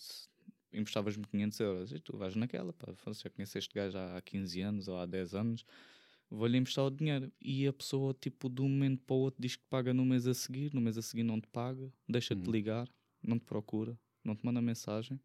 emprestavas-me 0.71 1.25
500 1.25 1.59
euros 1.59 1.91
e 1.91 1.99
tu 1.99 2.15
vais 2.17 2.35
naquela, 2.35 2.71
pá, 2.73 2.93
"Foda-se, 2.95 3.23
já 3.23 3.29
conheço 3.29 3.57
este 3.57 3.73
gajo 3.73 3.97
há 3.97 4.21
15 4.21 4.61
anos 4.61 4.87
ou 4.87 4.97
há 4.97 5.05
10 5.05 5.33
anos. 5.33 5.65
Vou-lhe 6.29 6.57
emprestar 6.57 6.85
o 6.85 6.89
dinheiro 6.89 7.31
e 7.39 7.67
a 7.67 7.73
pessoa, 7.73 8.13
tipo, 8.19 8.49
de 8.49 8.61
um 8.61 8.67
momento 8.69 9.01
para 9.05 9.15
o 9.15 9.19
outro, 9.19 9.39
diz 9.41 9.55
que 9.55 9.63
paga 9.69 9.93
no 9.93 10.03
mês 10.03 10.25
a 10.25 10.33
seguir. 10.33 10.73
No 10.73 10.81
mês 10.81 10.97
a 10.97 11.01
seguir 11.01 11.23
não 11.23 11.39
te 11.39 11.47
paga, 11.47 11.91
deixa-te 12.09 12.47
Hum. 12.47 12.51
ligar, 12.51 12.89
não 13.21 13.37
te 13.37 13.45
procura, 13.45 13.97
não 14.23 14.35
te 14.35 14.43
manda 14.43 14.59
mensagem. 14.61 15.19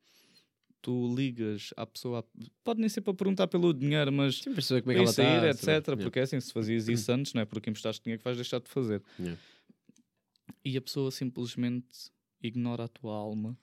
Tu 0.83 1.15
ligas 1.15 1.73
à 1.77 1.87
pessoa, 1.87 2.25
pode 2.63 2.81
nem 2.81 2.89
ser 2.89 3.01
para 3.01 3.15
perguntar 3.15 3.47
pelo 3.49 3.73
dinheiro, 3.73 4.13
mas 4.13 4.37
Sim, 4.41 4.53
como 4.55 4.61
é 4.61 4.83
que 4.83 4.91
ela 5.01 5.03
ir 5.03 5.13
sair, 5.13 5.45
está. 5.49 5.77
etc. 5.77 5.97
Porque 5.97 6.19
é 6.19 6.23
assim, 6.23 6.39
se 6.41 6.53
fazias 6.53 6.89
isso 6.89 7.11
antes, 7.11 7.33
não 7.33 7.41
é 7.43 7.45
porque 7.47 7.71
emprestaste 7.71 8.03
dinheiro 8.05 8.21
que 8.21 8.25
vais 8.25 8.37
deixar 8.37 8.61
de 8.61 8.69
fazer. 8.69 9.03
Yeah. 9.19 9.41
E 10.65 10.77
a 10.77 10.81
pessoa 10.83 11.11
simplesmente 11.11 12.11
ignora 12.43 12.85
a 12.85 12.89
tua 12.89 13.15
alma 13.15 13.57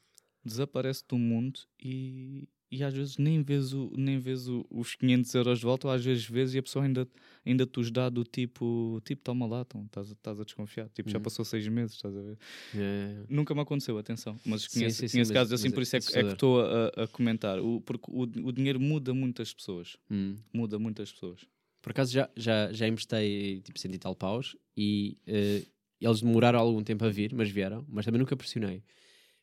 desaparece 0.43 1.03
do 1.07 1.17
mundo 1.17 1.59
e, 1.83 2.47
e 2.71 2.83
às 2.83 2.93
vezes 2.93 3.17
nem 3.17 3.41
vês, 3.41 3.73
o, 3.73 3.91
nem 3.97 4.19
vês 4.19 4.47
o- 4.47 4.63
os 4.69 4.93
500 4.95 5.33
euros 5.33 5.57
de 5.59 5.65
volta, 5.65 5.87
ou 5.87 5.93
às 5.93 6.05
vezes 6.05 6.23
vês 6.29 6.53
e 6.53 6.59
a 6.59 6.63
pessoa 6.63 6.85
ainda, 6.85 7.07
ainda 7.43 7.65
te 7.65 7.79
os 7.79 7.89
dá 7.89 8.09
do 8.09 8.23
tipo, 8.23 9.01
tipo, 9.03 9.23
toma 9.23 9.47
lá, 9.47 9.61
então, 9.61 9.83
estás, 9.85 10.09
a- 10.11 10.13
estás 10.13 10.39
a 10.39 10.43
desconfiar. 10.43 10.87
Tipo, 10.89 11.09
já 11.09 11.17
Uhum. 11.17 11.23
passou 11.23 11.43
seis 11.43 11.67
meses, 11.67 11.95
estás 11.95 12.15
a 12.15 12.21
ver? 12.21 12.37
É, 12.75 13.23
Nunca 13.27 13.55
me 13.55 13.61
aconteceu, 13.61 13.97
atenção. 13.97 14.37
Mas 14.45 14.67
conheço, 14.67 14.97
sim, 14.97 15.07
sim, 15.07 15.17
conheço 15.17 15.33
casos 15.33 15.53
assim, 15.53 15.69
mas 15.69 15.73
por 15.73 15.79
é 15.79 15.83
isso 15.83 15.95
é 15.95 15.99
que 16.01 16.19
é 16.19 16.31
estou 16.33 16.61
a, 16.61 16.87
a 17.03 17.07
comentar. 17.07 17.59
O, 17.59 17.81
porque 17.81 18.05
o, 18.11 18.21
o 18.21 18.51
dinheiro 18.51 18.79
muda 18.79 19.13
muitas 19.15 19.51
pessoas. 19.51 19.97
hum. 20.11 20.35
Muda 20.53 20.77
muitas 20.77 21.11
pessoas. 21.11 21.41
Por 21.81 21.89
acaso 21.91 22.11
já, 22.11 22.29
já, 22.35 22.71
já 22.71 22.87
emprestei 22.87 23.61
tipo 23.61 23.79
cento 23.79 23.95
e 23.95 23.99
tal 23.99 24.15
paus 24.15 24.55
e 24.77 25.17
eh, 25.27 25.63
eles 26.05 26.21
demoraram 26.21 26.59
algum 26.59 26.83
tempo 26.83 27.03
a 27.05 27.09
vir, 27.09 27.33
mas 27.33 27.49
vieram, 27.49 27.85
mas 27.87 28.05
também 28.05 28.19
nunca 28.19 28.35
pressionei. 28.35 28.83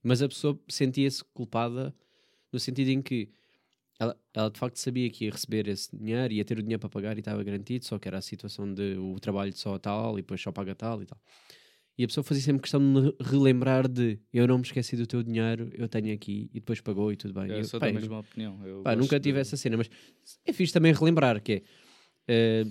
Mas 0.02 0.23
a 0.23 0.28
pessoa 0.28 0.59
sentia-se 0.69 1.23
culpada 1.33 1.95
no 2.52 2.59
sentido 2.61 2.88
em 2.90 3.00
que 3.02 3.28
ela, 3.99 4.16
ela 4.35 4.50
de 4.50 4.59
facto 4.59 4.76
sabia 4.76 5.09
que 5.11 5.25
ia 5.26 5.31
receber 5.31 5.69
esse 5.69 5.95
dinheiro, 5.97 6.33
ia 6.35 6.45
ter 6.45 6.59
o 6.59 6.62
dinheiro 6.62 6.81
para 6.81 6.88
pagar 6.90 7.16
e 7.16 7.21
estava 7.21 7.42
garantido, 7.45 7.85
só 7.85 7.99
que 7.99 8.09
era 8.09 8.19
a 8.19 8.23
situação 8.23 8.73
de 8.73 8.97
o 8.99 9.19
trabalho 9.21 9.52
só 9.57 9.78
tal 9.78 10.19
e 10.19 10.23
depois 10.23 10.40
só 10.40 10.50
paga 10.50 10.75
tal 10.75 11.02
e 11.02 11.07
tal. 11.07 11.19
E 11.97 12.04
a 12.04 12.07
pessoa 12.09 12.25
fazia 12.25 12.42
sempre 12.42 12.62
questão 12.62 12.81
de 12.81 13.14
relembrar 13.21 13.87
de 13.87 14.19
eu 14.33 14.47
não 14.49 14.57
me 14.57 14.64
esqueci 14.64 14.97
do 14.97 15.07
teu 15.07 15.23
dinheiro, 15.23 15.71
eu 15.75 15.87
tenho 15.88 16.12
aqui 16.14 16.49
e 16.52 16.59
depois 16.59 16.81
pagou 16.81 17.12
e 17.12 17.16
tudo 17.16 17.35
bem. 17.35 17.50
Eu 17.50 17.59
Eu, 17.59 17.64
sou 17.64 17.78
pá, 17.78 17.87
da 17.87 17.92
eu 17.92 17.95
mesma 18.00 18.19
opinião. 18.21 18.66
Eu 18.66 18.83
Pá, 18.83 18.97
nunca 18.97 19.21
tive 19.21 19.35
de- 19.35 19.40
essa 19.40 19.57
cena, 19.57 19.76
mas 19.76 19.90
é 20.45 20.52
fixe 20.52 20.73
também 20.73 20.92
relembrar 20.92 21.40
que 21.42 21.52
é 21.52 21.62
eh, 22.28 22.64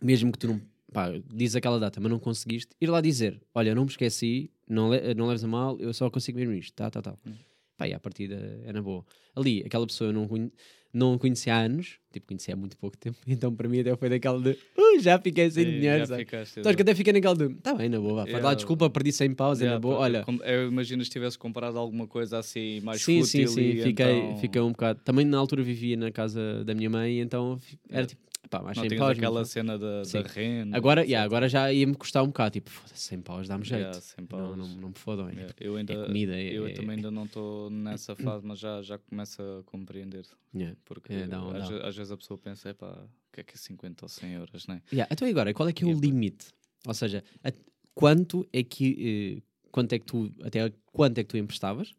mesmo 0.00 0.32
que 0.32 0.38
tu 0.38 0.48
não 0.48 0.60
pá, 0.92 1.08
diz 1.32 1.54
aquela 1.56 1.78
data, 1.78 2.00
mas 2.00 2.10
não 2.10 2.18
conseguiste, 2.18 2.70
ir 2.80 2.86
lá 2.88 3.00
dizer: 3.00 3.40
Olha, 3.54 3.74
não 3.74 3.84
me 3.84 3.90
esqueci, 3.90 4.50
não, 4.68 4.90
le 4.90 5.14
não 5.14 5.26
leves 5.26 5.44
a 5.44 5.48
mal, 5.48 5.78
eu 5.80 5.92
só 5.92 6.10
consigo 6.10 6.38
mesmo 6.38 6.54
isto, 6.54 6.72
tá, 6.74 6.90
tá, 6.90 7.00
tá. 7.02 7.16
Hum. 7.26 7.32
Pá, 7.76 7.86
e 7.86 7.94
a 7.94 8.00
partida 8.00 8.34
é 8.64 8.72
na 8.72 8.82
boa. 8.82 9.04
Ali, 9.36 9.62
aquela 9.64 9.86
pessoa 9.86 10.08
eu 10.08 10.12
não, 10.12 10.26
conhe 10.26 10.50
não 10.92 11.16
conhecia 11.18 11.54
há 11.54 11.58
anos, 11.60 12.00
tipo, 12.12 12.26
conhecia 12.26 12.54
há 12.54 12.56
muito 12.56 12.76
pouco 12.76 12.96
tempo, 12.96 13.16
então 13.28 13.54
para 13.54 13.68
mim 13.68 13.78
até 13.80 13.94
foi 13.96 14.08
daquela 14.08 14.40
de 14.40 14.50
"Uh, 14.76 14.98
já 14.98 15.16
fiquei 15.18 15.48
sem 15.50 15.64
Sim, 15.64 15.72
dinheiro, 15.78 16.06
sabe? 16.06 16.26
Então 16.56 16.74
que 16.74 16.82
até 16.82 16.92
fiquei 16.94 17.12
naquela 17.12 17.36
de 17.36 17.54
tá 17.56 17.74
bem, 17.74 17.88
na 17.88 18.00
boa, 18.00 18.14
vá, 18.14 18.22
faz 18.22 18.32
lá 18.34 18.38
Yeah. 18.40 18.54
desculpa, 18.56 18.90
perdi 18.90 19.12
100 19.12 19.32
paus, 19.34 19.60
é 19.60 19.64
Yeah, 19.64 19.76
na 19.76 19.80
boa, 19.80 19.96
olha. 19.98 20.24
Eu 20.44 20.68
imagino 20.68 21.04
se 21.04 21.10
tivesse 21.10 21.38
comprado 21.38 21.78
alguma 21.78 22.06
coisa 22.08 22.38
assim 22.38 22.80
mais 22.80 23.00
sim, 23.02 23.20
fútil 23.20 23.46
sim, 23.48 23.54
sim, 23.54 23.60
e 23.60 23.82
fiquei, 23.82 24.22
então 24.30 24.36
fiquei 24.40 24.60
um 24.62 24.70
bocado. 24.72 25.00
Também 25.04 25.24
na 25.24 25.38
altura 25.38 25.62
vivia 25.62 25.96
na 25.96 26.10
casa 26.10 26.64
da 26.64 26.74
minha 26.74 26.90
mãe, 26.90 27.20
então 27.20 27.60
era 27.88 27.98
Yeah. 28.00 28.06
tipo, 28.08 28.22
pá, 28.48 28.62
mais 28.62 28.76
não 28.76 28.82
100 28.84 28.88
tinhas 28.88 29.00
paus. 29.00 29.16
aquela 29.18 29.34
muito- 29.40 29.48
cena 29.48 29.78
da, 29.78 30.02
da 30.02 30.22
renda. 30.22 30.76
Agora, 30.76 31.02
yeah, 31.04 31.24
agora 31.24 31.48
já 31.48 31.72
ia-me 31.72 31.94
custar 31.94 32.22
um 32.22 32.28
bocado, 32.28 32.52
tipo, 32.52 32.70
foda-se, 32.70 33.00
100 33.08 33.20
paus, 33.20 33.46
dá-me 33.48 33.64
jeito. 33.64 33.80
Yeah, 33.82 34.00
100 34.00 34.14
não, 34.22 34.26
paus. 34.26 34.56
não, 34.56 34.68
não 34.68 34.88
me 34.88 34.94
fodam. 34.94 35.28
é 35.28 35.32
Yeah, 35.32 35.48
tipo, 35.48 35.64
eu 35.64 35.76
ainda, 35.76 35.92
é 35.92 36.06
comida, 36.06 36.36
é- 36.36 36.52
eu 36.58 36.66
é- 36.66 36.72
também 36.72 36.96
ainda 36.96 37.10
não 37.10 37.24
estou 37.24 37.70
nessa 37.70 38.16
fase, 38.16 38.44
mas 38.46 38.58
já, 38.58 38.82
já 38.82 38.98
começo 38.98 39.40
a 39.42 39.62
compreender. 39.64 40.24
yeah. 40.54 40.76
Porque 40.84 41.12
É, 41.12 41.24
às, 41.24 41.70
às 41.86 41.96
vezes 41.96 42.10
a 42.12 42.16
pessoa 42.16 42.38
pensa, 42.38 42.74
pá, 42.74 42.90
o 42.90 43.32
que 43.32 43.40
é 43.40 43.44
que 43.44 43.54
é 43.54 43.56
50 43.56 44.04
ou 44.04 44.08
100 44.08 44.32
euros, 44.34 44.66
né? 44.66 44.82
Yeah, 44.92 45.08
Então 45.12 45.28
agora, 45.28 45.52
qual 45.54 45.68
é 45.68 45.72
que 45.72 45.84
é 45.84 45.86
o 45.86 45.92
limite? 45.98 46.46
Ou 46.86 46.94
seja, 46.94 47.22
a- 47.44 47.52
quanto 47.94 48.46
é 48.52 48.62
que. 48.62 49.40
eh, 49.40 49.42
quanto 49.70 49.92
é 49.92 49.98
que 49.98 50.06
tu. 50.06 50.32
Até 50.42 50.72
quanto 50.92 51.18
é 51.18 51.22
que 51.24 51.28
tu 51.28 51.36
emprestavas? 51.36 51.94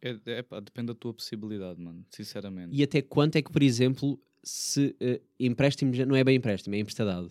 É, 0.00 0.10
é 0.26 0.60
depende 0.60 0.88
da 0.88 0.94
tua 0.94 1.14
possibilidade, 1.14 1.80
mano, 1.80 2.04
sinceramente. 2.10 2.74
E 2.76 2.82
até 2.82 3.00
quanto 3.00 3.36
é 3.36 3.42
que, 3.42 3.50
por 3.50 3.62
exemplo, 3.62 4.20
se 4.44 4.94
eh, 5.00 5.20
empréstimo 5.40 5.92
já 5.94 6.04
não 6.06 6.14
é 6.14 6.22
bem 6.22 6.36
empréstimo, 6.36 6.74
é 6.74 6.78
emprestadado? 6.78 7.30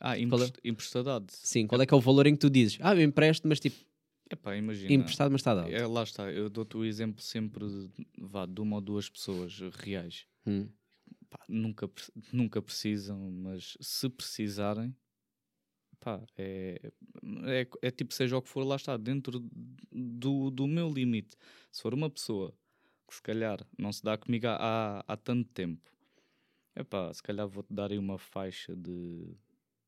Ah, 0.00 0.16
é? 0.16 0.20
emprest- 0.22 0.58
emprestadade. 0.64 1.26
Sim, 1.30 1.66
qual 1.66 1.80
é 1.82 1.86
que 1.86 1.92
é 1.92 1.96
o 1.96 2.00
valor 2.00 2.26
em 2.26 2.32
que 2.34 2.40
tu 2.40 2.48
dizes? 2.50 2.78
Ah, 2.80 2.94
eu 2.94 3.02
empresto, 3.02 3.46
mas 3.46 3.60
tipo, 3.60 3.76
É 4.30 4.34
pá, 4.34 4.56
imagina. 4.56 4.92
emprestado, 4.94 5.30
mas 5.30 5.40
está 5.40 5.54
dado. 5.54 5.70
É, 5.70 5.86
lá 5.86 6.02
está, 6.02 6.30
eu 6.32 6.48
dou-te 6.48 6.76
o 6.76 6.84
exemplo 6.84 7.22
sempre 7.22 7.66
de, 7.68 7.90
vá, 8.18 8.46
de 8.46 8.60
uma 8.60 8.76
ou 8.76 8.80
duas 8.80 9.08
pessoas 9.10 9.60
reais. 9.74 10.26
Hum. 10.46 10.68
Pá, 11.28 11.38
nunca, 11.48 11.88
nunca 12.32 12.62
precisam, 12.62 13.18
mas 13.30 13.76
se 13.80 14.08
precisarem, 14.08 14.96
pá, 16.00 16.22
é, 16.36 16.90
é, 17.44 17.68
é 17.82 17.90
tipo, 17.90 18.14
seja 18.14 18.36
o 18.36 18.42
que 18.42 18.48
for, 18.48 18.64
lá 18.64 18.76
está, 18.76 18.96
dentro 18.96 19.44
do, 19.92 20.50
do 20.50 20.66
meu 20.66 20.88
limite. 20.90 21.36
Se 21.70 21.82
for 21.82 21.92
uma 21.92 22.08
pessoa 22.08 22.54
que 23.06 23.14
se 23.14 23.22
calhar 23.22 23.58
não 23.78 23.92
se 23.92 24.02
dá 24.02 24.16
comigo 24.16 24.46
há, 24.46 24.56
há, 24.56 25.04
há 25.06 25.16
tanto 25.16 25.48
tempo, 25.52 25.90
é 26.74 26.82
pá, 26.84 27.12
se 27.12 27.22
calhar 27.22 27.48
vou-te 27.48 27.72
dar 27.72 27.90
aí 27.90 27.98
uma 27.98 28.18
faixa 28.18 28.74
de 28.76 29.36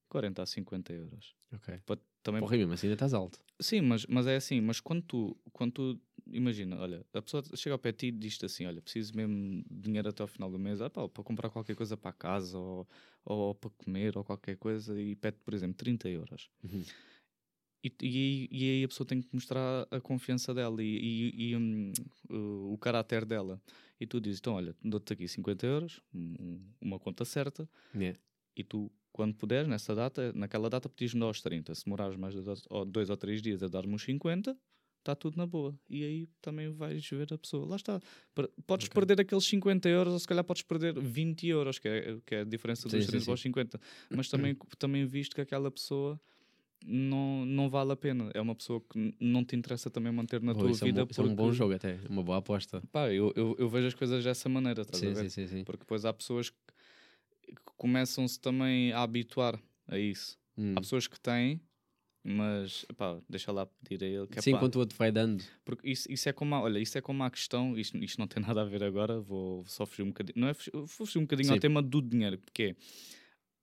40 0.08 0.42
a 0.42 0.46
50 0.46 0.92
euros. 0.92 1.34
Ok. 1.52 1.80
Para 1.86 2.00
também 2.22 2.40
Porra, 2.40 2.56
mesmo 2.56 2.72
assim 2.72 2.86
ainda 2.86 2.94
estás 2.94 3.14
alto. 3.14 3.38
Sim, 3.60 3.80
mas, 3.82 4.06
mas 4.06 4.26
é 4.26 4.36
assim, 4.36 4.60
mas 4.60 4.80
quando 4.80 5.02
tu, 5.02 5.36
quando 5.52 5.72
tu 5.72 6.00
imagina, 6.26 6.78
olha, 6.78 7.04
a 7.12 7.22
pessoa 7.22 7.42
chega 7.56 7.74
ao 7.74 7.78
pé 7.78 7.92
de 7.92 7.98
ti 7.98 8.06
e 8.08 8.12
diz-te 8.12 8.44
assim, 8.46 8.66
olha, 8.66 8.80
preciso 8.80 9.14
mesmo 9.16 9.62
de 9.70 9.80
dinheiro 9.80 10.08
até 10.08 10.22
ao 10.22 10.26
final 10.28 10.50
do 10.50 10.58
mês, 10.58 10.80
ah, 10.80 10.90
pá, 10.90 11.08
para 11.08 11.24
comprar 11.24 11.50
qualquer 11.50 11.74
coisa 11.74 11.96
para 11.96 12.12
casa 12.12 12.58
ou, 12.58 12.88
ou, 13.24 13.54
para 13.54 13.70
comer 13.70 14.16
ou 14.16 14.24
qualquer 14.24 14.56
coisa 14.56 15.00
e 15.00 15.16
pede, 15.16 15.38
por 15.44 15.54
exemplo, 15.54 15.76
30 15.76 16.08
euros. 16.08 16.50
Uhum. 16.64 16.84
E, 17.84 17.92
e, 18.00 18.06
aí- 18.06 18.48
e 18.50 18.70
aí 18.70 18.84
a 18.84 18.88
pessoa 18.88 19.06
tem 19.06 19.20
que 19.20 19.28
mostrar 19.32 19.86
a 19.90 20.00
confiança 20.00 20.54
dela 20.54 20.82
e, 20.82 21.32
e- 21.50 21.56
hum, 21.56 21.92
o, 22.30 22.74
o 22.74 22.78
caráter 22.78 23.24
dela. 23.24 23.60
E 24.00 24.06
tu 24.06 24.20
dizes, 24.20 24.38
então 24.40 24.54
olha, 24.54 24.74
dou-te 24.82 25.12
aqui 25.12 25.26
50 25.26 25.66
euros, 25.66 26.00
um- 26.14 26.34
um- 26.40 26.60
uma 26.80 26.98
conta 26.98 27.24
certa, 27.24 27.68
Yeah. 27.94 28.18
e 28.56 28.62
tu, 28.64 28.90
quando 29.12 29.34
puderes, 29.34 29.68
nessa 29.68 29.94
data, 29.94 30.32
naquela 30.32 30.70
data, 30.70 30.88
pedis-me 30.88 31.22
aos 31.22 31.40
30. 31.40 31.74
Se 31.74 31.84
demorares 31.84 32.16
mais 32.16 32.34
de 32.34 32.40
dois, 32.42 32.62
ou 32.70 32.84
dois 32.84 33.10
ou 33.10 33.16
três 33.16 33.42
dias 33.42 33.62
a 33.62 33.68
dar-me 33.68 33.94
os 33.94 34.02
50, 34.02 34.56
está 35.00 35.14
tudo 35.16 35.36
na 35.36 35.46
boa. 35.46 35.76
E 35.90 36.04
aí 36.04 36.28
também 36.40 36.68
vais 36.70 37.04
ver 37.10 37.32
a 37.32 37.38
pessoa. 37.38 37.66
Lá 37.66 37.76
está. 37.76 38.00
Podes 38.66 38.86
Ok. 38.86 38.94
perder 38.94 39.20
aqueles 39.20 39.44
50 39.44 39.88
euros, 39.88 40.12
ou 40.12 40.18
se 40.20 40.26
calhar 40.28 40.44
podes 40.44 40.62
perder 40.62 40.98
20 41.00 41.46
euros, 41.48 41.78
que 41.80 41.88
é, 41.88 42.18
que 42.24 42.34
é 42.36 42.40
a 42.40 42.44
diferença 42.44 42.88
dos 42.88 43.04
sim, 43.04 43.10
30 43.10 43.24
sim. 43.24 43.30
aos 43.32 43.40
50. 43.40 43.80
Mas 44.08 44.28
também, 44.28 44.54
também 44.78 45.04
visto 45.04 45.34
que 45.34 45.40
aquela 45.40 45.70
pessoa 45.70 46.20
não, 46.86 47.44
não 47.46 47.68
vale 47.68 47.92
a 47.92 47.96
pena. 47.96 48.30
É 48.34 48.40
uma 48.40 48.54
pessoa 48.54 48.80
que 48.80 49.14
não 49.20 49.44
te 49.44 49.56
interessa 49.56 49.90
também 49.90 50.12
manter 50.12 50.40
na 50.42 50.52
Oh, 50.52 50.58
tua 50.58 50.70
isso 50.70 50.84
é 50.84 50.86
um 50.86 50.90
vida. 50.92 51.06
isso 51.10 51.20
é 51.20 51.24
um 51.24 51.28
bom 51.34 51.44
porque- 51.44 51.56
jogo 51.56 51.74
até, 51.74 51.98
uma 52.08 52.22
boa 52.22 52.38
aposta. 52.38 52.82
Pá, 52.92 53.08
eu, 53.12 53.32
eu, 53.36 53.56
eu 53.58 53.68
vejo 53.68 53.86
as 53.88 53.94
coisas 53.94 54.22
dessa 54.24 54.48
maneira, 54.48 54.82
estás 54.82 55.02
a 55.02 55.06
Sim, 55.06 55.14
ver? 55.14 55.30
sim, 55.30 55.46
sim, 55.46 55.56
sim. 55.58 55.64
Porque 55.64 55.80
depois 55.80 56.04
há 56.04 56.12
pessoas 56.12 56.50
que 56.50 56.56
que 57.44 57.72
começam-se 57.76 58.40
também 58.40 58.92
a 58.92 59.02
habituar 59.02 59.60
a 59.86 59.98
isso. 59.98 60.38
Hum. 60.56 60.72
Há 60.76 60.80
pessoas 60.80 61.06
que 61.06 61.20
têm, 61.20 61.60
mas 62.24 62.86
pá, 62.96 63.18
deixa 63.28 63.50
lá 63.52 63.66
pedir 63.66 64.04
a 64.04 64.08
ele 64.08 64.26
que 64.28 64.38
é 64.38 64.42
Sim, 64.42 64.52
pá, 64.52 64.58
enquanto 64.58 64.76
o 64.76 64.78
outro 64.78 64.96
vai 64.96 65.10
dando. 65.10 65.42
porque 65.64 65.90
isso, 65.90 66.10
isso 66.10 66.28
é 66.28 66.32
como 66.32 66.54
a, 66.54 66.62
olha, 66.62 66.78
isso 66.78 66.96
é 66.96 67.00
como 67.00 67.22
a 67.24 67.30
questão, 67.30 67.76
isto, 67.76 67.96
isto 67.98 68.18
não 68.18 68.26
tem 68.28 68.42
nada 68.42 68.62
a 68.62 68.64
ver 68.64 68.82
agora, 68.84 69.20
vou 69.20 69.64
só 69.66 69.84
fugir 69.84 70.02
um 70.02 70.08
bocadinho, 70.08 70.38
não 70.40 70.48
é 70.48 70.52
vou 70.72 70.86
fugir 70.86 71.18
um 71.18 71.22
bocadinho 71.22 71.50
ao 71.50 71.56
Sim. 71.56 71.60
tema 71.60 71.82
do 71.82 72.00
dinheiro, 72.00 72.38
porque 72.38 72.62
é, 72.62 72.76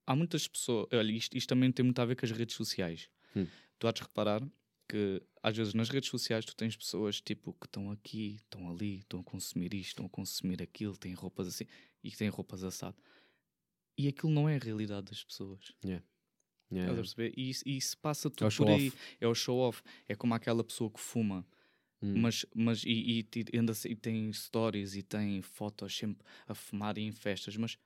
há 0.10 0.16
muitas 0.16 0.48
pessoas, 0.48 0.88
olha, 0.92 1.12
isto, 1.12 1.38
isto 1.38 1.48
também 1.48 1.72
tem 1.72 1.86
muito 1.86 2.00
a 2.00 2.06
ver 2.06 2.16
com 2.16 2.26
as 2.26 2.32
redes 2.32 2.56
sociais. 2.56 3.10
Hum. 3.36 3.46
Tu 3.78 3.88
há 3.88 3.92
de 3.92 4.02
reparar 4.02 4.42
que 4.88 5.22
às 5.44 5.56
vezes 5.56 5.74
nas 5.76 5.90
redes 5.90 6.10
sociais 6.10 6.44
tu 6.44 6.56
tens 6.56 6.76
pessoas 6.76 7.22
tipo 7.22 7.54
que 7.54 7.68
estão 7.68 7.92
aqui, 7.92 8.38
estão 8.38 8.70
ali, 8.72 8.98
estão 9.00 9.20
a 9.20 9.24
consumir 9.24 9.74
isto, 9.74 9.90
estão 9.90 10.06
a 10.08 10.10
consumir 10.10 10.62
aquilo, 10.64 10.98
têm 10.98 11.14
roupas 11.14 11.48
assim 11.48 11.66
e 12.04 12.10
têm 12.12 12.28
roupas 12.30 12.64
assado. 12.64 12.98
E 13.98 14.08
aquilo 14.08 14.32
não 14.32 14.50
é 14.50 14.56
a 14.56 14.60
realidade 14.60 15.08
das 15.12 15.24
pessoas. 15.24 15.74
Yeah. 15.86 16.04
Estás 16.72 16.92
a 16.92 16.96
perceber? 17.02 17.34
E 17.38 17.50
isso, 17.50 17.64
e 17.68 17.78
isso 17.78 17.98
passa 17.98 18.30
tudo 18.30 18.48
É 18.48 18.56
por 18.56 18.70
aí. 18.70 18.94
É 19.22 19.28
o 19.28 19.36
show-off. 19.36 19.82
É 20.08 20.16
como 20.16 20.34
aquela 20.34 20.64
pessoa 20.64 20.90
que 20.90 21.00
fuma, 21.00 21.46
Hum. 22.02 22.22
mas, 22.22 22.46
mas 22.56 22.84
e, 22.86 23.20
e, 23.20 23.24
ti- 23.24 23.46
anda, 23.54 23.74
e 23.86 23.94
tem 23.96 24.32
stories 24.32 24.96
e 24.96 25.04
tem 25.04 25.42
fotos 25.42 25.94
sempre 25.96 26.26
a 26.48 26.56
fumar 26.56 26.98
e 26.98 27.02
em 27.02 27.12
festas, 27.12 27.58
mas 27.58 27.78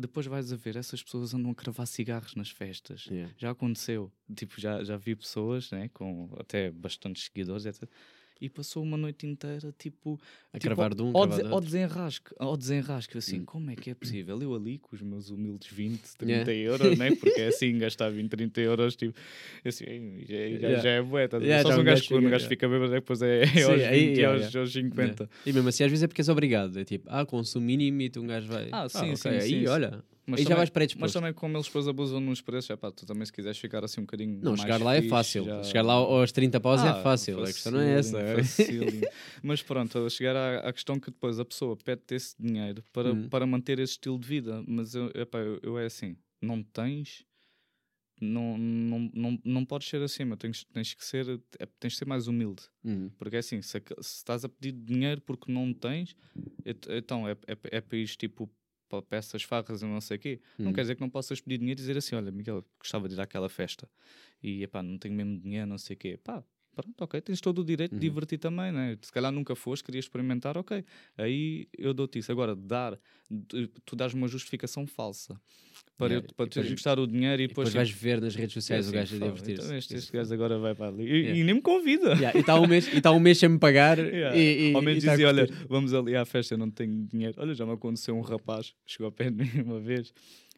depois 0.00 0.26
vais 0.26 0.52
a 0.52 0.56
ver, 0.56 0.76
essas 0.76 1.02
pessoas 1.02 1.34
andam 1.34 1.50
a 1.50 1.54
cravar 1.54 1.86
cigarros 1.86 2.34
nas 2.34 2.50
festas. 2.50 3.06
Yeah. 3.06 3.32
Já 3.36 3.50
aconteceu. 3.50 4.10
Tipo, 4.34 4.60
já, 4.60 4.82
já 4.82 4.96
vi 4.96 5.14
pessoas, 5.14 5.70
né, 5.70 5.88
com 5.92 6.28
até 6.38 6.70
bastantes 6.70 7.24
seguidores, 7.24 7.66
etc. 7.66 7.88
E 8.40 8.48
passou 8.48 8.82
uma 8.82 8.96
noite 8.96 9.26
inteira, 9.26 9.72
tipo, 9.78 10.18
A 10.52 10.58
tipo, 10.58 10.74
cravar 10.74 10.94
de 10.94 11.02
um, 11.02 11.14
ao, 11.14 11.26
de 11.26 11.42
ao 11.46 11.60
desenrasque, 11.60 12.30
ao 12.38 12.56
desenrasque, 12.56 13.18
assim, 13.18 13.40
Hum. 13.40 13.44
como 13.44 13.70
é 13.70 13.76
que 13.76 13.90
é 13.90 13.94
possível? 13.94 14.40
Eu 14.40 14.54
ali 14.54 14.78
com 14.78 14.96
os 14.96 15.02
meus 15.02 15.28
humildes 15.28 15.70
20, 15.70 16.00
30 16.16 16.50
Yeah. 16.50 16.52
euros, 16.54 16.98
né? 16.98 17.10
Porque 17.14 17.40
é 17.42 17.48
assim, 17.48 17.76
gastar 17.78 18.08
20, 18.10 18.30
30 18.30 18.60
euros, 18.62 18.96
tipo, 18.96 19.18
assim, 19.64 20.24
já, 20.26 20.34
Yeah. 20.34 20.80
já 20.82 20.90
é 20.90 21.02
bué, 21.02 21.28
ver? 21.28 21.42
Yeah, 21.42 21.62
Só 21.62 21.70
se 21.74 21.80
um 21.80 21.84
gajo, 21.84 22.02
quando 22.08 22.18
um 22.18 22.22
chega, 22.22 22.30
gajo 22.30 22.48
fica 22.48 22.68
bêbado, 22.68 22.92
depois 22.92 23.20
é, 23.22 23.42
é 23.42 23.46
Sim, 23.46 23.62
aos 23.62 23.82
20 23.82 23.86
aí, 23.86 24.24
aos, 24.24 24.56
aos 24.56 24.72
50. 24.72 25.24
Yeah. 25.24 25.28
E 25.44 25.52
mesmo 25.52 25.68
assim, 25.68 25.84
às 25.84 25.90
vezes 25.90 26.02
é 26.02 26.06
porque 26.08 26.20
és 26.22 26.28
obrigado. 26.30 26.78
É 26.78 26.84
tipo, 26.84 27.06
ah, 27.10 27.26
consumo 27.26 27.66
mínimo 27.66 28.00
e 28.00 28.08
tu 28.08 28.22
um 28.22 28.26
gajo 28.26 28.48
vai. 28.48 28.68
Ah, 28.72 28.88
sim, 28.88 29.10
ok, 29.12 29.16
sim, 29.16 29.28
Aí, 29.28 29.40
sim, 29.40 29.66
sim. 29.66 30.02
Mas 30.30 30.40
aí 30.40 30.46
já 30.46 30.54
vais 30.54 30.68
Mas 30.68 30.72
predisposto. 30.72 31.18
também 31.18 31.32
como 31.34 31.56
eles 31.56 31.66
depois 31.66 31.88
abusam 31.88 32.20
nos 32.20 32.40
preços, 32.40 32.70
é 32.70 32.76
pá, 32.76 32.90
tu 32.90 33.04
também 33.04 33.24
se 33.26 33.32
quiseres 33.32 33.58
ficar 33.58 33.84
assim 33.84 34.00
um 34.00 34.04
bocadinho 34.04 34.38
Não, 34.42 34.50
mais 34.52 34.60
chegar 34.62 34.80
lá 34.80 34.94
é 34.94 34.98
fixe, 35.00 35.10
fácil. 35.10 35.44
já- 35.44 35.62
Chegar 35.64 35.82
lá 35.82 35.94
aos 35.94 36.32
30 36.32 36.60
paus 36.60 36.82
Ah, 36.82 36.88
é 36.98 37.02
fácil. 37.02 37.40
A 37.42 37.46
questão 37.46 37.72
não 37.72 37.80
é 37.80 37.98
essa. 37.98 38.18
facílimo. 38.36 39.06
Mas 39.42 39.62
pronto, 39.62 39.98
a 39.98 40.08
chegar 40.10 40.36
à, 40.36 40.68
à 40.68 40.72
questão 40.72 40.98
que 41.00 41.10
depois 41.10 41.38
a 41.40 41.44
pessoa 41.44 41.76
pede-te 41.76 42.14
esse 42.14 42.34
dinheiro 42.40 42.82
para, 42.92 43.12
Hum. 43.12 43.28
para 43.28 43.46
manter 43.46 43.78
esse 43.78 43.92
estilo 43.92 44.18
de 44.18 44.26
vida. 44.28 44.62
Mas 44.66 44.94
eu, 44.94 45.10
epá, 45.14 45.38
eu, 45.38 45.58
eu 45.62 45.78
é 45.78 45.86
assim: 45.86 46.16
não 46.40 46.62
tens, 46.62 47.24
não, 48.20 48.58
não, 48.58 49.10
não, 49.14 49.38
não 49.44 49.64
podes 49.64 49.88
ser 49.88 50.02
assim. 50.02 50.28
Tens, 50.36 50.64
tens 50.64 50.92
que 50.94 51.04
ser, 51.04 51.40
é, 51.58 51.66
tens 51.78 51.92
de 51.94 51.98
ser 51.98 52.04
mais 52.06 52.26
humilde. 52.28 52.62
Uhum. 52.84 53.10
Porque 53.18 53.36
é 53.36 53.38
assim, 53.38 53.62
se, 53.62 53.78
se 54.00 54.16
estás 54.16 54.44
a 54.44 54.48
pedir 54.48 54.72
dinheiro 54.72 55.20
porque 55.22 55.50
não 55.50 55.72
tens, 55.72 56.14
então 56.88 57.26
é, 57.26 57.32
é, 57.46 57.56
é 57.76 57.80
para 57.80 57.96
ir 57.98 58.06
tipo 58.08 58.50
peças 59.08 59.42
farras 59.42 59.82
e 59.82 59.86
não 59.86 60.00
sei 60.00 60.16
o 60.16 60.20
quê. 60.20 60.40
Não 60.64 60.66
Uhum. 60.66 60.72
quer 60.72 60.80
dizer 60.82 60.94
que 60.96 61.00
não 61.00 61.10
possas 61.10 61.40
pedir 61.40 61.58
dinheiro 61.58 61.78
e 61.78 61.82
dizer 61.82 61.96
assim: 61.96 62.16
olha, 62.16 62.30
Miguel, 62.32 62.64
gostava 62.78 63.08
de 63.08 63.14
ir 63.14 63.20
àquela 63.20 63.48
festa 63.48 63.88
e 64.42 64.62
epá, 64.62 64.82
não 64.82 64.98
tenho 64.98 65.14
mesmo 65.14 65.38
dinheiro, 65.40 65.66
não 65.68 65.78
sei 65.78 65.94
o 65.96 65.98
quê. 65.98 66.16
Pá, 66.22 66.42
pronto, 66.74 66.94
ok, 67.02 67.20
tens 67.20 67.40
todo 67.40 67.60
o 67.60 67.64
direito 67.64 67.92
Uhum. 67.92 67.98
de 67.98 68.06
divertir 68.08 68.38
também, 68.38 68.72
né? 68.72 68.96
Se 69.02 69.12
calhar 69.12 69.30
nunca 69.32 69.54
foste, 69.54 69.84
querias 69.84 70.04
experimentar, 70.04 70.56
ok. 70.56 70.84
Aí 71.18 71.68
eu 71.76 71.92
dou-te 71.94 72.18
isso. 72.18 72.30
Agora, 72.32 72.54
dar, 72.56 72.98
tu 73.84 73.96
dás 73.96 74.14
uma 74.14 74.26
justificação 74.28 74.86
falsa 74.86 75.40
para, 75.96 76.08
Yeah, 76.14 76.26
eu, 76.28 76.34
para 76.34 76.46
tu 76.46 76.62
gastar 76.62 76.98
o 76.98 77.06
dinheiro 77.06 77.42
e 77.42 77.44
E 77.44 77.48
depois 77.48 77.68
depois. 77.68 77.88
vais 77.88 77.90
ver 78.02 78.20
nas 78.20 78.34
redes 78.34 78.54
sociais 78.54 78.86
o 78.86 78.88
assim, 78.88 78.96
gajo 78.98 79.16
a 79.16 79.18
"Fogo, 79.18 79.30
divertir-se. 79.32 79.62
então 79.66 79.76
este, 79.76 79.94
este 79.96 80.12
gajo 80.12 80.32
agora 80.34 80.58
vai 80.58 80.74
para 80.74 80.88
ali. 80.88 81.04
E, 81.04 81.06
Yeah. 81.20 81.40
e 81.40 81.44
nem 81.44 81.54
me 81.56 81.60
convida. 81.62 82.14
Yeah, 82.14 82.36
e 82.38 82.40
está 82.40 82.58
um 82.58 82.66
mês, 82.66 82.88
e 82.92 83.00
tá 83.00 83.12
um 83.12 83.20
mês 83.20 83.36
sem 83.38 83.48
me 83.48 83.58
pagar. 83.58 83.98
Yeah. 84.20 84.36
E, 84.36 84.70
e, 84.70 84.74
Ao 84.74 84.80
menos 84.82 85.04
tá 85.04 85.10
a 85.12 85.14
dizia, 85.16 85.28
olha, 85.28 85.46
vamos 85.68 85.92
ali 85.92 86.16
à 86.16 86.24
festa, 86.24 86.54
eu 86.54 86.58
não 86.58 86.70
tenho 86.70 87.06
dinheiro. 87.06 87.34
Olha, 87.38 87.54
já 87.54 87.66
me 87.66 87.72
aconteceu 87.72 88.16
um 88.16 88.20
rapaz, 88.22 88.74
chegou 88.86 89.06
ao 89.06 89.12
pé 89.12 89.30
de 89.30 89.36
mim 89.36 89.50
uma 89.62 89.80
vez. 89.80 90.12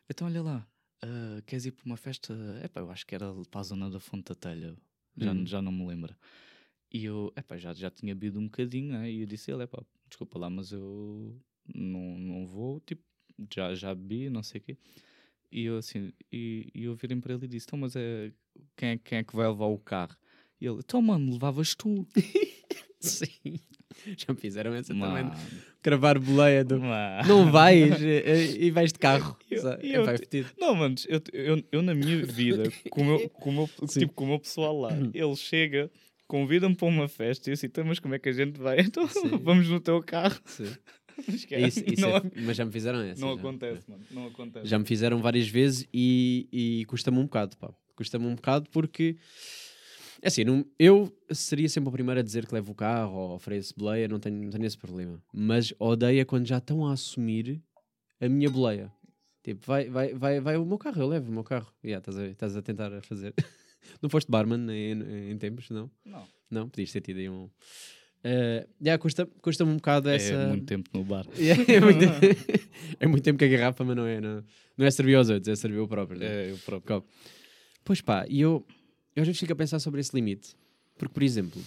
Então, 0.09 0.29
olha 0.29 0.43
lá, 0.43 0.67
ah, 1.03 1.43
queres 1.47 1.65
ir 1.67 1.73
para 1.73 1.85
uma 1.87 1.97
festa? 1.97 2.33
Epá, 2.65 2.81
eu 2.81 2.91
acho 2.91 3.05
que 3.07 3.15
era 3.15 3.33
para 3.51 3.61
a 3.61 3.65
zona 3.65 3.91
da 3.91 3.99
Fonte 3.99 4.29
da 4.29 4.35
Telha. 4.35 4.77
Já, 5.17 5.33
Hum. 5.33 5.47
já 5.47 5.63
não 5.63 5.73
me 5.73 5.87
lembro. 5.87 6.15
E 6.91 7.05
eu, 7.05 7.33
epá, 7.37 7.57
já, 7.57 7.73
já 7.73 7.91
tinha 7.91 8.15
bebido 8.15 8.39
um 8.39 8.45
bocadinho, 8.45 8.93
né? 8.93 9.11
E 9.11 9.21
eu 9.21 9.27
disse, 9.27 9.51
ele, 9.51 9.63
epá, 9.63 9.83
desculpa 10.09 10.39
lá, 10.39 10.51
mas 10.51 10.73
eu 10.73 11.41
não, 11.75 12.19
não 12.19 12.47
vou, 12.47 12.81
tipo, 12.81 13.03
já, 13.55 13.75
já 13.75 13.95
bebi, 13.95 14.29
não 14.29 14.43
sei 14.43 14.61
o 14.61 14.65
quê. 14.65 14.77
E 15.51 15.65
eu 15.65 15.77
assim, 15.79 16.13
e, 16.31 16.69
e 16.75 16.85
eu 16.85 16.95
virei 16.95 17.17
para 17.19 17.35
ele 17.35 17.45
e 17.45 17.49
disse, 17.49 17.67
então, 17.67 17.79
mas 17.79 17.95
é, 17.97 18.33
quem, 18.77 18.91
é, 18.91 18.99
quem 18.99 19.19
é 19.19 19.25
que 19.25 19.35
vai 19.37 19.47
levar 19.49 19.67
o 19.67 19.79
carro? 19.79 20.17
E 20.61 20.67
ele, 20.67 20.79
então, 20.79 21.01
mano, 21.03 21.33
levavas 21.33 21.75
tu. 21.75 22.07
Sim. 23.01 23.59
Já 24.17 24.33
me 24.33 24.39
fizeram 24.39 24.73
essa 24.75 24.95
também. 24.95 25.25
Cravar 25.83 26.19
boleia 26.19 26.65
do. 26.65 26.79
Mano. 26.81 27.27
Não 27.29 27.51
vais 27.51 28.01
eh, 28.03 28.23
eh, 28.25 28.57
e 28.59 28.71
vais 28.71 28.93
de 28.93 28.99
carro. 28.99 29.37
Eu- 29.51 29.63
eu 29.83 30.09
é 30.09 30.15
é 30.15 30.19
fedido. 30.19 30.49
Não, 30.59 30.75
mano, 30.75 30.95
eu, 31.09 31.21
eu, 31.33 31.63
eu 31.73 31.83
na 31.83 31.95
minha 31.95 32.25
vida, 32.25 32.71
com 32.91 33.03
o 33.03 33.05
meu, 33.05 33.29
com 33.31 33.51
o 33.51 33.53
meu, 33.53 33.69
tipo, 33.89 34.13
com 34.15 34.25
o 34.25 34.29
meu 34.29 34.39
pessoal 34.39 34.79
lá, 34.81 34.91
ele 35.13 35.37
chega, 35.37 35.91
convida-me 36.27 36.75
para 36.75 36.89
uma 36.89 37.09
festa 37.09 37.49
e 37.49 37.53
eu 37.53 37.55
assim, 37.55 37.67
então, 37.67 37.85
mas 37.85 37.99
como 37.99 38.15
é 38.15 38.19
que 38.19 38.29
a 38.29 38.33
gente 38.33 38.59
vai? 38.61 38.79
Então, 38.81 39.07
Sim. 39.09 39.39
vamos 39.43 39.69
no 39.69 39.81
teu 39.81 40.01
carro. 40.03 40.41
Sim. 40.47 40.71
Esquece. 41.29 41.81
Isso- 41.81 41.93
isso 41.95 42.01
não, 42.03 42.17
é- 42.17 42.23
mas 42.47 42.57
já 42.57 42.65
me 42.65 42.73
fizeram 42.73 43.01
essa. 43.03 43.21
não 43.21 43.35
já. 43.35 43.41
acontece, 43.41 43.83
mano, 43.91 44.03
não 44.11 44.27
acontece. 44.29 44.67
Já 44.67 44.79
me 44.79 44.85
fizeram 44.87 45.21
várias 45.21 45.47
vezes 45.49 45.87
e, 45.93 46.49
e 46.53 46.85
custa-me 46.87 47.19
um 47.19 47.25
bocado, 47.25 47.57
pá. 47.59 47.71
Custa-me 47.95 48.25
um 48.27 48.35
bocado 48.35 48.69
porque, 48.71 49.17
é 50.23 50.29
assim, 50.29 50.45
não- 50.45 50.65
eu 50.79 51.13
seria 51.33 51.69
sempre 51.69 51.89
o 51.89 51.93
primeiro 51.93 52.21
a 52.21 52.23
dizer 52.23 52.47
que 52.47 52.55
levo 52.55 52.73
o 52.73 52.75
carro 52.75 53.15
ou 53.15 53.35
ofereço 53.35 53.75
boleia, 53.77 54.07
não 54.09 54.21
tenho, 54.21 54.41
não 54.43 54.51
tenho 54.51 54.65
esse 54.65 54.79
problema. 54.79 55.21
Mas 55.35 55.75
odeia 55.79 56.25
quando 56.25 56.47
já 56.47 56.59
estão 56.59 56.87
a 56.87 56.93
assumir 56.93 57.61
a 58.21 58.29
minha 58.29 58.49
boleia. 58.49 58.91
Tipo, 59.43 59.67
vai, 59.67 59.89
vai, 59.91 60.15
vai, 60.15 60.41
vai 60.41 60.57
o 60.57 60.65
meu 60.65 60.79
carro, 60.79 61.03
eu 61.03 61.09
levo 61.09 61.29
o 61.29 61.35
meu 61.35 61.43
carro. 61.43 61.73
Yeah, 61.85 61.99
estás, 61.99 62.17
a, 62.17 62.27
estás 62.29 62.57
a 62.57 62.63
tentar 62.63 63.03
fazer. 63.03 63.35
não 64.01 64.09
foste 64.09 64.31
barman 64.31 64.71
em, 64.71 65.33
em 65.33 65.37
tempos, 65.37 65.69
não? 65.71 65.91
Não. 66.05 66.25
Não, 66.49 66.69
podias 66.69 66.93
ter 66.93 67.01
tido 67.01 67.19
aí 67.19 67.29
um. 67.29 67.51
Uh, 68.25 68.63
yeah, 68.81 68.97
custa, 69.03 69.27
custa-me 69.41 69.73
um 69.73 69.77
bocado 69.77 70.09
essa. 70.09 70.33
É 70.35 70.47
muito 70.47 70.67
tempo 70.67 70.89
no 70.95 71.03
bar. 71.03 71.27
Yeah, 71.37 71.61
é, 71.67 71.81
muito... 71.81 72.05
é 73.01 73.07
muito 73.09 73.25
tempo 73.25 73.37
que 73.41 73.45
a 73.47 73.49
garrafa, 73.49 73.83
mas 73.83 73.97
não 73.97 74.07
é, 74.07 74.21
não, 74.21 74.45
não 74.79 74.87
é 74.87 74.91
servir 74.93 75.17
aos 75.17 75.29
outros, 75.29 75.49
é 75.49 75.57
servir 75.57 75.79
o 75.81 75.89
próprio. 75.89 76.21
né? 76.21 76.27
É, 76.27 76.51
eu 76.53 76.59
próprio. 76.59 77.01
Copo. 77.01 77.09
Pois 77.85 78.01
pá, 78.01 78.25
e 78.29 78.41
eu, 78.41 78.65
eu 79.15 79.23
às 79.23 79.27
vezes 79.27 79.41
fico 79.41 79.53
a 79.53 79.57
pensar 79.57 79.79
sobre 79.79 80.01
esse 80.01 80.15
limite. 80.15 80.55
Porque, 80.99 81.13
por 81.13 81.23
exemplo, 81.23 81.61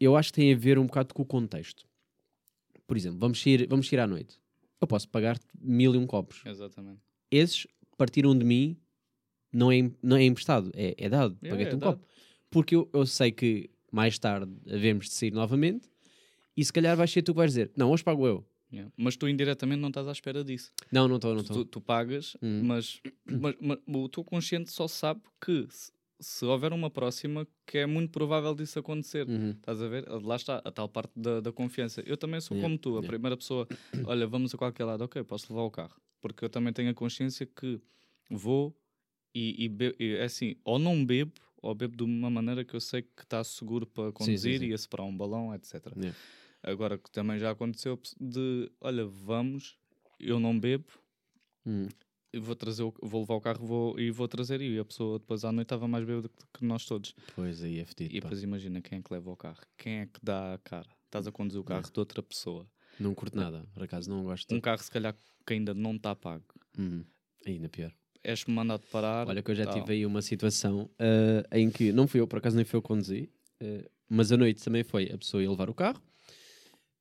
eu 0.00 0.16
acho 0.16 0.32
que 0.32 0.40
tem 0.40 0.52
a 0.52 0.56
ver 0.56 0.78
um 0.78 0.86
bocado 0.86 1.14
com 1.14 1.22
o 1.22 1.26
contexto. 1.26 1.86
Por 2.86 2.96
exemplo, 2.96 3.18
vamos 3.18 3.40
sair, 3.42 3.66
vamos 3.68 3.88
sair 3.88 4.00
à 4.00 4.06
noite. 4.06 4.36
Eu 4.80 4.86
posso 4.86 5.08
pagar 5.08 5.38
mil 5.60 5.94
e 5.94 5.98
um 5.98 6.06
copos. 6.06 6.42
Exatamente. 6.46 7.00
Esses 7.30 7.66
partiram 7.96 8.36
de 8.36 8.44
mim, 8.44 8.76
não 9.52 9.70
é, 9.72 9.90
não 10.02 10.16
é 10.16 10.24
emprestado, 10.24 10.70
é, 10.74 10.94
é 10.96 11.08
dado. 11.08 11.36
É, 11.42 11.50
Paguei-te 11.50 11.72
é 11.72 11.76
um 11.76 11.78
dado. 11.78 11.96
copo. 11.98 12.06
Porque 12.50 12.74
eu, 12.76 12.88
eu 12.92 13.04
sei 13.04 13.30
que 13.30 13.68
mais 13.92 14.18
tarde 14.18 14.52
havemos 14.70 15.06
de 15.06 15.12
sair 15.14 15.32
novamente 15.32 15.88
e 16.56 16.64
se 16.64 16.72
calhar 16.72 16.96
vais 16.96 17.10
ser 17.10 17.22
tu 17.22 17.32
que 17.32 17.38
vais 17.38 17.50
dizer: 17.52 17.70
Não, 17.76 17.90
hoje 17.90 18.02
pago 18.04 18.26
eu. 18.26 18.44
Yeah. 18.72 18.92
Mas 18.96 19.16
tu 19.16 19.26
indiretamente 19.28 19.80
não 19.80 19.88
estás 19.88 20.06
à 20.08 20.12
espera 20.12 20.44
disso. 20.44 20.70
Não, 20.92 21.08
não 21.08 21.16
estou, 21.16 21.34
não 21.34 21.42
tu, 21.42 21.50
estou. 21.52 21.64
tu 21.64 21.80
pagas, 21.80 22.36
Hum. 22.42 22.62
mas, 22.64 23.00
mas, 23.26 23.54
mas 23.60 23.78
o 23.86 24.08
teu 24.10 24.22
consciente 24.22 24.70
só 24.70 24.86
sabe 24.86 25.20
que 25.40 25.66
se, 26.20 26.44
houver 26.44 26.72
uma 26.72 26.90
próxima, 26.90 27.46
que 27.66 27.78
é 27.78 27.86
muito 27.86 28.10
provável 28.10 28.54
disso 28.54 28.78
acontecer. 28.78 29.28
Uhum. 29.28 29.50
Estás 29.50 29.80
a 29.82 29.88
ver? 29.88 30.08
Lá 30.08 30.36
está, 30.36 30.58
a 30.64 30.70
tal 30.70 30.88
parte 30.88 31.12
da, 31.16 31.40
da 31.40 31.52
confiança. 31.52 32.02
Eu 32.06 32.16
também 32.16 32.40
sou 32.40 32.56
Yeah, 32.56 32.68
como 32.68 32.78
tu, 32.78 32.88
a 32.90 32.92
yeah. 33.00 33.06
primeira 33.08 33.36
pessoa, 33.36 33.66
olha, 34.06 34.26
vamos 34.26 34.54
a 34.54 34.58
qualquer 34.58 34.84
lado, 34.84 35.04
ok, 35.04 35.22
posso 35.24 35.52
levar 35.52 35.62
o 35.64 35.70
carro. 35.70 36.00
Porque 36.20 36.44
eu 36.44 36.48
também 36.48 36.72
tenho 36.72 36.90
a 36.90 36.94
consciência 36.94 37.46
que 37.46 37.80
vou 38.30 38.76
e, 39.34 39.64
e, 39.64 39.68
be- 39.68 39.94
e 39.98 40.14
é 40.16 40.24
assim, 40.24 40.56
ou 40.64 40.78
não 40.78 41.04
bebo, 41.04 41.32
ou 41.62 41.74
bebo 41.74 41.96
de 41.96 42.02
uma 42.02 42.28
maneira 42.30 42.64
que 42.64 42.74
eu 42.74 42.80
sei 42.80 43.02
que 43.02 43.22
está 43.22 43.42
seguro 43.44 43.86
para 43.86 44.10
conduzir 44.12 44.58
sim. 44.60 44.66
e 44.66 44.72
a 44.72 44.78
separar 44.78 45.04
um 45.04 45.16
balão, 45.16 45.54
etc. 45.54 45.86
Yeah. 45.96 46.16
Agora 46.62 46.98
que 46.98 47.10
também 47.10 47.38
já 47.38 47.50
aconteceu 47.52 48.00
de, 48.20 48.70
olha, 48.80 49.06
vamos, 49.06 49.76
eu 50.18 50.40
não 50.40 50.58
bebo, 50.58 50.86
Uhum. 51.66 51.86
Eu 52.32 52.42
vou 52.42 52.54
trazer 52.54 52.82
o- 52.82 52.94
vou 53.02 53.20
levar 53.22 53.34
o 53.34 53.40
carro 53.40 53.66
vou, 53.66 53.98
e 53.98 54.10
vou 54.10 54.28
trazer 54.28 54.60
e 54.60 54.78
a 54.78 54.84
pessoa 54.84 55.18
depois 55.18 55.44
à 55.44 55.52
noite 55.52 55.66
estava 55.66 55.88
mais 55.88 56.04
bêbada 56.04 56.28
que, 56.52 56.64
nós 56.64 56.84
todos. 56.84 57.14
Pois 57.34 57.62
aí 57.62 57.78
é 57.80 57.84
fedido. 57.84 58.14
E 58.14 58.20
pá. 58.20 58.28
depois 58.28 58.42
imagina 58.42 58.80
quem 58.82 58.98
é 58.98 59.02
que 59.02 59.12
leva 59.12 59.30
o 59.30 59.36
carro, 59.36 59.60
quem 59.76 60.00
é 60.00 60.06
que 60.06 60.20
dá 60.22 60.54
a 60.54 60.58
cara. 60.58 60.88
Estás 61.06 61.26
a 61.26 61.32
conduzir 61.32 61.60
o 61.60 61.64
carro 61.64 61.90
de 61.90 61.98
outra 61.98 62.22
pessoa. 62.22 62.66
Não 63.00 63.14
curto 63.14 63.36
nada, 63.36 63.66
por 63.72 63.82
acaso 63.82 64.10
não 64.10 64.24
gosto. 64.24 64.54
Um 64.54 64.60
carro 64.60 64.82
se 64.82 64.90
calhar 64.90 65.14
que 65.46 65.54
ainda 65.54 65.72
não 65.72 65.94
está 65.94 66.14
pago. 66.14 66.44
Uhum. 66.76 67.04
Ainda 67.46 67.68
pior. 67.68 67.92
És 68.22 68.44
mandado 68.44 68.82
parar. 68.90 69.26
Olha 69.28 69.42
que 69.42 69.50
eu 69.50 69.54
já 69.54 69.64
tal. 69.64 69.74
tive 69.74 69.92
aí 69.92 70.04
uma 70.04 70.20
situação 70.20 70.90
ah, 70.98 71.56
em 71.56 71.70
que 71.70 71.92
não 71.92 72.06
fui 72.06 72.20
eu, 72.20 72.26
por 72.26 72.38
acaso 72.38 72.56
nem 72.56 72.64
fui 72.64 72.76
eu 72.76 72.82
que 72.82 72.88
conduzi, 72.88 73.32
ah, 73.62 73.88
mas 74.08 74.32
a 74.32 74.36
noite 74.36 74.62
também 74.62 74.82
foi 74.84 75.10
a 75.10 75.16
pessoa 75.16 75.42
ia 75.42 75.48
levar 75.50 75.70
o 75.70 75.74
carro, 75.74 76.02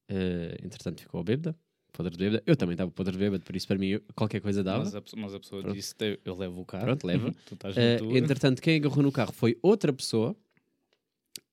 ah, 0.10 0.56
entretanto 0.63 1.02
ficou 1.02 1.24
bêbada, 1.24 1.58
podre 1.97 2.12
de 2.15 2.17
bêbada. 2.23 2.43
Eu 2.45 2.55
também 2.55 2.73
estava 2.75 2.91
podre 2.91 3.13
de 3.13 3.17
bêbado, 3.17 3.43
por 3.43 3.55
isso 3.55 3.67
para 3.67 3.77
mim 3.77 3.88
eu- 3.88 4.01
qualquer 4.15 4.39
coisa 4.39 4.63
dava. 4.63 4.83
Mas 4.86 4.95
a, 4.95 5.01
mas 5.17 5.33
a 5.33 5.39
pessoa 5.39 5.62
Pronto. 5.63 5.75
disse: 5.75 5.95
Eu 6.23 6.36
levo 6.38 6.62
o 6.62 6.65
carro. 6.65 6.86
Pronto, 6.86 7.05
leva. 7.07 7.31
tua. 7.99 8.17
entretanto, 8.17 8.62
quem 8.62 8.75
agarrou 8.77 9.01
no 9.03 9.12
carro 9.12 9.31
foi 9.33 9.57
outra 9.62 9.91
pessoa 9.91 10.36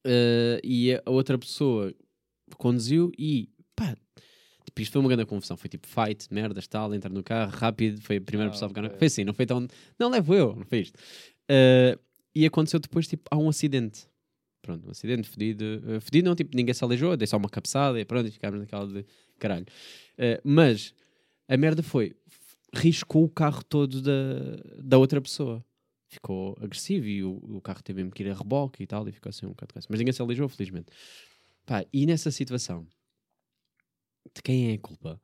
ah, 0.05 0.61
e 0.63 0.93
a 0.95 1.03
outra 1.11 1.39
pessoa 1.39 1.95
conduziu 2.59 3.11
e 3.19 3.49
pá, 3.75 3.97
tipo, 4.65 4.81
isto 4.83 4.93
foi 4.93 5.01
uma 5.01 5.09
grande 5.09 5.27
confusão. 5.27 5.57
Foi 5.57 5.69
tipo 5.69 5.87
fight, 5.87 6.33
merdas, 6.33 6.67
tal, 6.67 6.95
entrar 6.95 7.11
no 7.11 7.23
carro 7.23 7.51
rápido. 7.51 8.01
Foi 8.03 8.17
a 8.17 8.21
primeira 8.21 8.51
Ah, 8.51 8.53
pessoa 8.53 8.71
a 8.71 8.75
pegar 8.75 8.89
no. 8.89 8.99
Foi 8.99 9.07
assim, 9.07 9.25
não 9.25 9.35
foi 9.35 9.47
tão. 9.47 9.67
Não, 9.99 10.11
levo 10.11 10.35
eu, 10.35 10.55
não 10.55 10.65
foi 10.65 10.81
isto. 10.81 10.99
Ah, 11.49 11.99
e 12.35 12.45
aconteceu 12.45 12.81
depois, 12.81 13.07
tipo, 13.07 13.23
há 13.31 13.37
um 13.39 13.49
acidente. 13.49 14.07
Pronto, 14.65 14.89
um 14.89 14.91
acidente 14.91 15.29
fedido. 15.29 15.65
ah, 15.87 16.01
fedido 16.01 16.27
não, 16.27 16.35
tipo, 16.35 16.57
ninguém 16.57 16.73
se 16.73 16.83
aleijou, 16.83 17.15
dei 17.19 17.27
só 17.27 17.37
uma 17.37 17.51
cabeçada 17.51 18.01
e 18.01 18.05
pronto, 18.05 18.27
e 18.27 18.31
ficámos 18.31 18.59
naquela 18.59 18.87
de 18.87 19.05
caralho. 19.39 19.67
Ah, 20.19 20.41
mas 20.43 20.95
a 21.47 21.55
merda 21.55 21.83
foi, 21.83 22.17
riscou 22.73 23.25
o 23.25 23.29
carro 23.29 23.63
todo 23.63 24.01
da, 24.01 24.13
da 24.83 24.97
outra 24.97 25.21
pessoa. 25.21 25.63
Ficou 26.09 26.57
agressivo 26.63 27.07
e 27.07 27.23
o, 27.23 27.33
o 27.57 27.61
carro 27.61 27.83
teve 27.83 27.99
mesmo 27.99 28.15
que 28.15 28.23
ir 28.23 28.31
a 28.31 28.35
reboque 28.35 28.83
e 28.83 28.87
tal, 28.87 29.07
e 29.07 29.13
ficou 29.13 29.29
assim 29.29 29.45
um 29.45 29.51
bocado. 29.51 29.75
Mas 29.87 29.99
ninguém 29.99 30.13
se 30.15 30.23
aleijou, 30.23 30.49
felizmente. 30.49 30.87
Pá, 31.67 31.85
e 31.93 32.07
nessa 32.07 32.31
situação, 32.31 32.87
de 34.35 34.43
quem 34.43 34.71
é 34.71 34.75
a 34.75 34.79
culpa? 34.79 35.21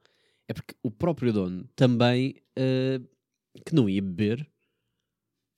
É 0.49 0.53
porque 0.53 0.75
o 0.83 0.91
próprio 0.91 1.33
dono 1.33 1.67
também, 1.75 2.35
ah, 2.59 3.01
que 3.65 3.75
não 3.75 3.89
ia 3.89 4.03
beber, 4.03 4.47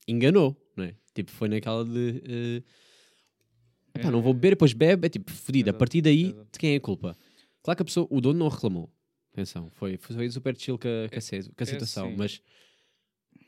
enganou, 0.06 0.56
não 0.76 0.84
é? 0.84 0.94
Tipo, 1.12 1.32
foi 1.32 1.48
naquela 1.48 1.84
de. 1.84 2.22
ah, 2.24 2.81
Epá, 3.94 4.10
não 4.10 4.22
vou 4.22 4.32
beber, 4.32 4.50
depois 4.50 4.72
bebe, 4.72 5.06
é 5.06 5.08
tipo 5.08 5.30
fodido. 5.30 5.70
A 5.70 5.72
partir 5.74 6.00
daí, 6.00 6.34
de 6.50 6.58
quem 6.58 6.74
é 6.74 6.76
a 6.76 6.80
culpa? 6.80 7.16
Claro 7.62 7.76
que 7.76 7.82
a 7.82 7.84
pessoa, 7.84 8.06
o 8.10 8.20
dono 8.20 8.38
não 8.38 8.48
reclamou. 8.48 8.90
Atenção, 9.32 9.70
foi, 9.70 9.96
foi 9.96 10.28
super 10.30 10.56
chill 10.58 10.78
com 10.78 10.88
a, 10.88 11.08
com 11.08 11.14
a, 11.14 11.16
a 11.16 11.62
é 11.62 11.64
situação, 11.64 12.08
assim. 12.08 12.16
mas 12.16 12.42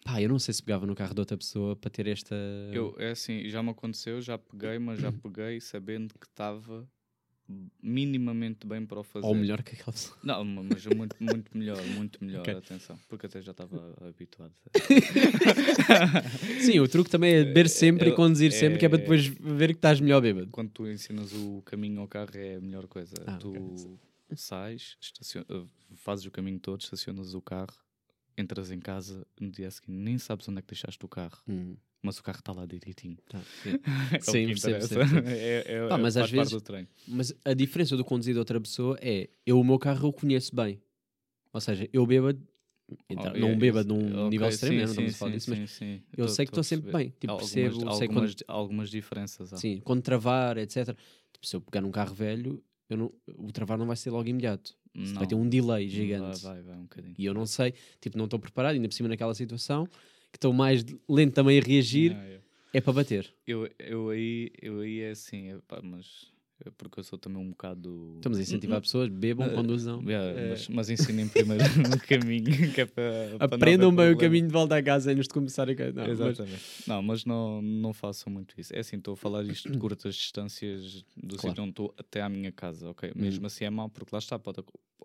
pá, 0.03 0.21
eu 0.21 0.29
não 0.29 0.39
sei 0.39 0.55
se 0.55 0.63
pegava 0.63 0.87
no 0.87 0.95
carro 0.95 1.15
de 1.15 1.21
outra 1.21 1.37
pessoa 1.37 1.77
para 1.77 1.91
ter 1.91 2.07
esta. 2.07 2.35
Eu, 2.73 2.95
é 2.99 3.11
assim, 3.11 3.49
já 3.49 3.63
me 3.63 3.71
aconteceu, 3.71 4.21
já 4.21 4.39
peguei, 4.39 4.79
mas 4.79 5.01
já 5.01 5.13
peguei 5.23 5.61
sabendo 5.61 6.15
que 6.19 6.27
estava 6.27 6.89
minimamente 7.83 8.67
bem 8.67 8.85
para 8.87 9.01
o 9.01 9.05
fazer. 9.05 9.27
Ou 9.27 9.35
melhor 9.35 9.63
que 9.63 9.75
aquela 9.75 9.93
pessoa. 9.93 10.17
Não, 10.23 10.45
ma- 10.45 10.63
mas 10.63 10.85
muito, 10.87 11.17
muito 11.23 11.57
melhor, 11.57 11.83
muito 11.95 12.25
melhor, 12.25 12.41
Ok. 12.43 12.55
atenção, 12.55 12.99
porque 13.09 13.27
até 13.27 13.43
já 13.43 13.51
estava 13.53 13.95
habituado. 14.07 14.55
Sim, 16.61 16.81
o 16.81 16.89
truque 16.89 17.11
também 17.11 17.35
é 17.35 17.45
beber 17.45 17.69
sempre 17.69 18.09
e 18.09 18.11
eu- 18.13 18.17
conduzir 18.17 18.53
sempre, 18.53 18.79
que 18.79 18.87
é 18.87 18.89
para 18.89 18.99
é- 18.99 19.01
depois 19.03 19.27
ver 19.27 19.69
que 19.69 19.79
estás 19.79 20.01
melhor 20.01 20.21
bêbado. 20.21 20.49
Quando 20.51 20.71
tu 20.71 20.87
ensinas 20.89 21.33
o 21.33 21.63
caminho 21.67 22.01
ao 22.01 22.09
carro 22.09 22.31
é 22.35 22.57
a 22.57 22.61
melhor 22.61 22.87
coisa. 22.87 23.15
Ah, 23.27 23.37
tu 23.39 23.53
ok. 23.55 24.37
sais, 24.37 24.97
uh, 25.51 25.69
fazes 25.97 26.25
o 26.27 26.31
caminho 26.31 26.59
todo, 26.59 26.81
estacionas 26.81 27.35
o 27.35 27.41
carro 27.43 27.77
entras 28.37 28.71
em 28.73 28.81
casa, 28.81 29.25
no 29.41 29.49
dia 29.51 29.71
seguinte 29.71 29.97
nem 29.97 30.19
sabes 30.19 30.49
onde 30.49 30.59
é 30.59 30.63
que 30.63 30.69
deixaste 30.69 31.05
o 31.05 31.09
carro, 31.09 31.39
Hum, 31.47 31.77
mas 32.05 32.19
o 32.19 32.23
carro 32.23 32.39
está 32.39 32.53
lá 32.53 32.67
direitinho. 32.67 33.17
tá, 33.29 33.41
sim. 33.63 33.71
É 34.13 34.21
Sim, 34.21 34.47
percebo, 34.47 34.77
interessa. 34.77 34.95
percebo, 34.97 35.29
É, 35.29 35.65
é, 35.67 35.89
Pá, 35.89 35.99
mas 35.99 36.17
às 36.17 36.31
vezes-. 36.31 36.63
Mas 37.09 37.35
a 37.45 37.55
diferença 37.55 37.97
do 37.97 38.05
conduzir 38.05 38.35
de 38.35 38.39
outra 38.39 38.61
pessoa 38.61 38.97
é 39.01 39.29
eu 39.47 39.59
o 39.59 39.65
meu 39.65 39.79
carro 39.79 40.09
eu 40.09 40.13
conheço 40.13 40.55
bem. 40.55 40.81
Ou 41.53 41.61
seja, 41.61 41.89
eu 41.93 42.05
bêbado, 42.07 42.41
então, 43.09 43.33
Oh, 43.35 43.39
não 43.39 43.49
é 43.51 43.57
bêbado 43.57 43.95
isso. 43.95 44.05
num 44.05 44.19
Ok, 44.27 44.31
nível 44.31 44.49
extremo, 44.49 44.77
não 44.81 44.85
estamos 44.87 45.15
a 45.15 45.17
falar 45.17 45.31
disso, 45.33 45.51
mas 45.51 45.71
sim, 45.71 46.03
eu 46.17 46.27
Tô- 46.27 46.33
sei 46.33 46.45
que 46.47 46.51
estou 46.51 46.65
sempre 46.65 46.93
bem. 46.93 47.09
Tipo, 47.19 47.33
Algumas- 47.33 47.51
percebo, 47.53 47.75
sei 47.75 48.09
quando, 48.09 48.19
algumas, 48.19 48.35
algumas 48.47 48.91
diferenças. 48.91 49.53
há. 49.53 49.57
sim, 49.57 49.81
quando 49.85 50.03
travar, 50.03 50.59
etc. 50.59 50.89
Tipo, 51.33 51.47
se 51.47 51.57
eu 51.57 51.61
pegar 51.61 51.81
num 51.81 51.91
carro 51.91 52.15
velho, 52.15 52.63
eu 52.91 52.97
não, 52.97 53.13
o 53.39 53.51
travar 53.53 53.79
não 53.79 53.87
vai 53.87 53.97
ser 53.97 54.11
logo 54.11 54.29
imediato. 54.29 54.77
Vai 55.15 55.27
ter 55.27 55.35
um 55.35 55.49
delay 55.49 55.87
vai, 55.89 55.97
gigante. 55.97 56.43
vai, 56.43 56.63
vai 56.63 56.77
um 56.77 56.83
bocadinho. 56.83 57.15
E 57.19 57.25
eu 57.25 57.35
não 57.35 57.47
sei, 57.47 57.75
tipo, 58.01 58.17
não 58.19 58.27
estou 58.27 58.39
preparado, 58.39 58.75
ainda 58.75 58.87
por 58.89 58.95
cima 58.95 59.09
naquela 59.09 59.35
situação, 59.35 59.89
que 60.35 60.39
estou 60.39 60.53
mais 60.53 60.85
lento 61.09 61.33
também 61.33 61.61
a 61.61 61.63
reagir, 61.63 62.11
Yeah, 62.11 62.25
yeah. 62.27 62.45
é 62.73 62.81
para 62.81 62.93
bater. 62.93 63.33
Eu, 63.47 63.71
eu, 63.79 64.11
aí, 64.11 64.51
eu 64.61 64.81
aí 64.81 65.01
é 65.01 65.11
assim, 65.11 65.53
epá, 65.53 65.81
mas 65.81 66.33
é 66.65 66.71
porque 66.77 66.99
eu 66.99 67.05
sou 67.05 67.17
também 67.17 67.41
um 67.41 67.51
bocado. 67.51 68.15
Estamos 68.17 68.39
a 68.39 68.43
incentivar 68.43 68.81
pessoas, 68.83 69.09
bebam, 69.09 69.47
Eh, 69.47 69.55
conduzam. 69.55 70.03
Yeah, 70.03 70.41
Eh, 70.41 70.49
mas, 70.51 70.69
mas 70.69 70.91
ensinem 70.91 71.29
primeiro 71.29 71.63
o 71.95 72.01
caminho, 72.09 72.73
que 72.73 72.81
é 72.81 72.85
para. 72.87 73.29
não 73.31 73.37
Aprendam 73.39 73.95
bem 73.95 74.11
o 74.13 74.19
caminho 74.19 74.49
de 74.49 74.53
volta 74.53 74.75
a 74.77 74.83
casa 74.83 75.13
antes 75.13 75.29
de 75.29 75.33
começar 75.35 75.69
a. 75.71 75.73
Não, 75.73 75.93
mas- 75.95 76.09
Exatamente. 76.09 76.63
Não, 76.89 77.03
mas 77.03 77.25
não, 77.25 77.63
não 77.63 77.93
façam 77.93 78.33
muito 78.33 78.61
isso. 78.61 78.75
É 78.75 78.81
assim, 78.81 78.97
estou 78.97 79.15
a 79.15 79.17
falar 79.17 79.45
isto 79.45 79.71
de 79.71 79.79
curtas 79.79 80.17
distâncias 80.17 81.05
do 81.17 81.37
Claro. 81.37 81.49
sítio 81.51 81.63
onde 81.63 81.71
estou 81.71 81.95
até 81.97 82.23
à 82.23 82.29
minha 82.29 82.51
casa, 82.51 82.91
ok? 82.91 83.13
Mesmo 83.15 83.47
assim 83.47 83.65
é 83.65 83.71
mau, 83.71 83.89
porque 83.89 84.11
lá 84.13 84.19
está, 84.19 84.37
pode, 84.37 84.65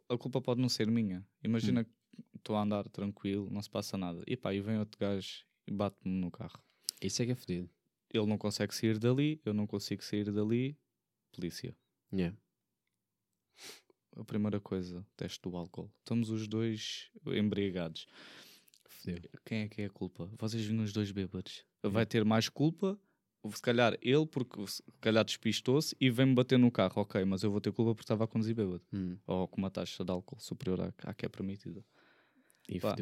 a 0.09 0.17
culpa 0.17 0.41
pode 0.41 0.59
não 0.59 0.69
ser 0.69 0.87
minha. 0.89 1.23
Imagina 1.43 1.83
que 1.83 1.91
estou 2.39 2.55
a 2.55 2.63
andar 2.63 2.87
tranquilo, 2.89 3.49
não 3.49 3.61
se 3.61 3.69
passa 3.69 3.97
nada. 3.97 4.23
E 4.27 4.35
pá, 4.35 4.53
e 4.53 4.61
vem 4.61 4.77
outro 4.79 4.99
gajo 4.99 5.45
e 5.67 5.71
bate-me 5.71 6.19
no 6.19 6.31
carro. 6.31 6.61
Isso 7.01 7.21
é 7.21 7.25
que 7.25 7.31
é 7.31 7.35
fodido. 7.35 7.69
Ele 8.11 8.25
não 8.25 8.37
consegue 8.37 8.73
sair 8.73 8.97
dali, 8.97 9.39
eu 9.45 9.53
não 9.53 9.67
consigo 9.67 10.03
sair 10.03 10.31
dali, 10.31 10.77
polícia. 11.31 11.75
Yeah. 12.11 12.35
A 14.15 14.23
primeira 14.23 14.59
coisa, 14.59 15.05
teste 15.15 15.39
do 15.41 15.55
álcool. 15.55 15.91
Estamos 15.99 16.29
os 16.29 16.47
dois 16.47 17.11
embriagados. 17.27 18.07
Fodeu. 18.87 19.21
Quem 19.45 19.61
é 19.61 19.67
que 19.67 19.81
é 19.83 19.85
a 19.85 19.89
culpa? 19.89 20.29
Vocês 20.37 20.65
vinham 20.65 20.83
os 20.83 20.91
dois 20.91 21.11
bêbados. 21.11 21.63
Vai 21.83 22.05
ter 22.05 22.25
mais 22.25 22.49
culpa, 22.49 22.99
se 23.53 23.61
calhar 23.61 23.97
ele, 24.01 24.25
porque 24.25 24.67
se 24.67 24.83
calhar 24.99 25.23
despistou-se 25.23 25.95
e 25.99 26.09
vem-me 26.09 26.33
bater 26.35 26.59
no 26.59 26.71
carro. 26.71 27.01
Ok, 27.01 27.23
mas 27.23 27.43
eu 27.43 27.51
vou 27.51 27.61
ter 27.61 27.71
culpa 27.71 27.95
porque 27.95 28.03
estava 28.03 28.25
a 28.25 28.27
conduzir 28.27 28.55
bêbado. 28.55 28.83
Hum, 28.91 29.17
Ou 29.25 29.47
com 29.47 29.57
uma 29.57 29.71
taxa 29.71 30.03
de 30.03 30.11
álcool 30.11 30.39
superior 30.39 30.81
à, 30.81 30.93
à 31.09 31.13
que 31.13 31.25
é 31.25 31.29
permitida. 31.29 31.85
E 32.69 32.79
Pá. 32.79 32.95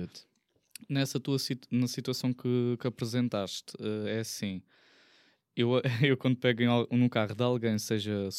Nessa 0.89 1.19
tua 1.19 1.37
na 1.71 1.87
situação 1.87 2.31
que, 2.33 2.77
que 2.79 2.87
apresentaste, 2.87 3.73
eh, 3.79 4.17
é 4.17 4.19
assim. 4.19 4.61
Eu, 5.55 5.71
eu 6.05 6.15
quando 6.15 6.37
pego 6.37 6.61
em 6.61 6.67
num 6.91 7.09
carro 7.09 7.33
de 7.33 7.43
alguém, 7.43 7.79
seja 7.79 8.29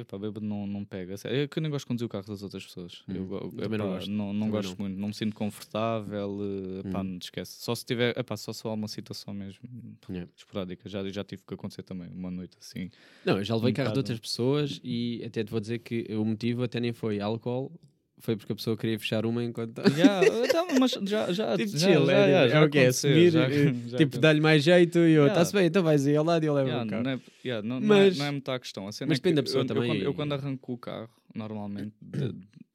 epá, 0.00 0.18
bêbado 0.18 0.44
não, 0.44 0.66
não 0.66 0.84
pega. 0.84 1.14
É 1.24 1.46
que 1.46 1.58
eu 1.58 1.62
nem 1.62 1.70
gosto 1.70 1.84
de 1.84 1.88
conduzir 1.88 2.06
o 2.06 2.08
carro 2.08 2.26
das 2.26 2.42
outras 2.42 2.66
pessoas. 2.66 3.04
Hum, 3.08 3.14
Eu, 3.14 3.26
go- 3.26 3.50
também 3.50 3.78
não 3.78 3.86
epá, 3.86 3.94
gosto. 3.94 4.10
Não, 4.10 4.32
não 4.32 4.50
gosto 4.50 4.76
muito, 4.80 4.98
não 4.98 5.08
me 5.08 5.14
sinto 5.14 5.36
confortável. 5.36 6.38
eh, 6.42 6.80
epá, 6.80 7.00
Hum. 7.00 7.10
não 7.12 7.18
esquece. 7.18 7.62
Só 7.62 7.72
se 7.74 7.84
tiver, 7.86 8.18
epá, 8.18 8.36
só 8.36 8.52
se 8.52 8.62
for 8.62 8.72
uma 8.72 8.88
situação 8.88 9.32
mesmo 9.32 9.62
Yeah. 10.10 10.28
esporádica. 10.36 10.88
Já, 10.88 11.08
já 11.08 11.22
tive 11.22 11.42
que 11.46 11.54
acontecer 11.54 11.84
também, 11.84 12.08
uma 12.12 12.30
noite 12.32 12.56
assim. 12.60 12.90
Não, 13.24 13.38
eu 13.38 13.44
já 13.44 13.54
levei 13.54 13.70
Um 13.70 13.74
carro 13.74 13.92
de 13.92 13.98
outras 13.98 14.18
pessoas 14.18 14.80
e 14.82 15.22
até 15.24 15.44
te 15.44 15.50
vou 15.52 15.60
dizer 15.60 15.78
que 15.78 16.04
o 16.16 16.24
motivo 16.24 16.64
até 16.64 16.80
nem 16.80 16.92
foi 16.92 17.20
álcool, 17.20 17.70
foi 18.20 18.36
porque 18.36 18.52
a 18.52 18.56
pessoa 18.56 18.76
queria 18.76 18.98
fechar 18.98 19.24
uma 19.26 19.42
enquanto. 19.44 19.80
Já, 19.96 20.20
então, 20.44 20.66
mas 20.78 20.90
já, 21.08 21.32
já, 21.32 21.56
tipo, 21.58 21.76
já, 21.76 21.88
chill, 21.92 22.06
já, 22.06 22.12
é, 22.12 22.30
já, 22.32 22.40
é 22.44 22.48
já 22.48 22.64
o 22.64 22.70
que 22.70 22.78
é, 22.78 22.86
assumir, 22.88 23.30
já- 23.30 23.44
eh, 23.48 23.48
já 23.48 23.70
tipo, 23.72 23.94
aconteceu. 24.02 24.20
dá-lhe 24.20 24.40
mais 24.40 24.62
jeito 24.62 24.98
e 25.00 25.12
eu, 25.12 25.26
está-se 25.26 25.52
bem, 25.52 25.66
então 25.66 25.82
vais 25.82 26.06
aí 26.06 26.16
ao 26.16 26.24
lado 26.24 26.42
e 26.44 26.46
eu 26.46 26.54
levo 26.54 26.68
Yeah, 26.68 26.86
o 26.86 26.90
carro. 26.90 27.02
não, 27.04 27.10
é, 27.12 27.20
yeah, 27.44 27.66
não, 27.68 27.80
Mas- 27.80 27.88
não, 27.88 27.96
é, 27.96 28.10
não 28.18 28.26
é 28.26 28.30
muito 28.32 28.50
a 28.50 28.58
questão. 28.58 28.88
A 28.88 28.92
cena 28.92 29.08
mas 29.08 29.18
é 29.18 29.20
depende 29.20 29.36
da 29.36 29.42
pessoa 29.42 29.62
eu, 29.62 29.66
também 29.66 29.82
Eu 29.84 29.88
quando, 29.88 30.02
eu 30.02 30.10
e- 30.10 30.14
quando 30.14 30.32
arranco 30.34 30.72
o 30.72 30.78
carro, 30.78 31.10
normalmente, 31.34 31.94
de- 32.00 32.34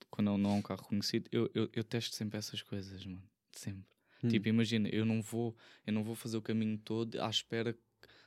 quando 0.10 0.29
eu 0.32 0.38
não 0.38 0.51
é 0.51 0.53
um 0.53 0.62
carro 0.62 0.84
conhecido, 0.84 1.27
eu, 1.32 1.49
eu, 1.53 1.69
eu 1.73 1.84
testo 1.84 2.15
sempre 2.15 2.38
essas 2.38 2.62
coisas, 2.62 3.06
mano. 3.06 3.23
Sempre. 3.51 3.84
Hum. 4.23 4.27
Tipo, 4.29 4.47
imagina, 4.47 4.88
eu 4.89 5.06
não 5.06 5.21
vou, 5.21 5.56
eu 5.86 5.91
não 5.91 6.03
vou 6.03 6.15
fazer 6.15 6.38
o 6.38 6.41
caminho 6.41 6.77
todo 6.77 7.19
à 7.21 7.29
espera 7.29 7.75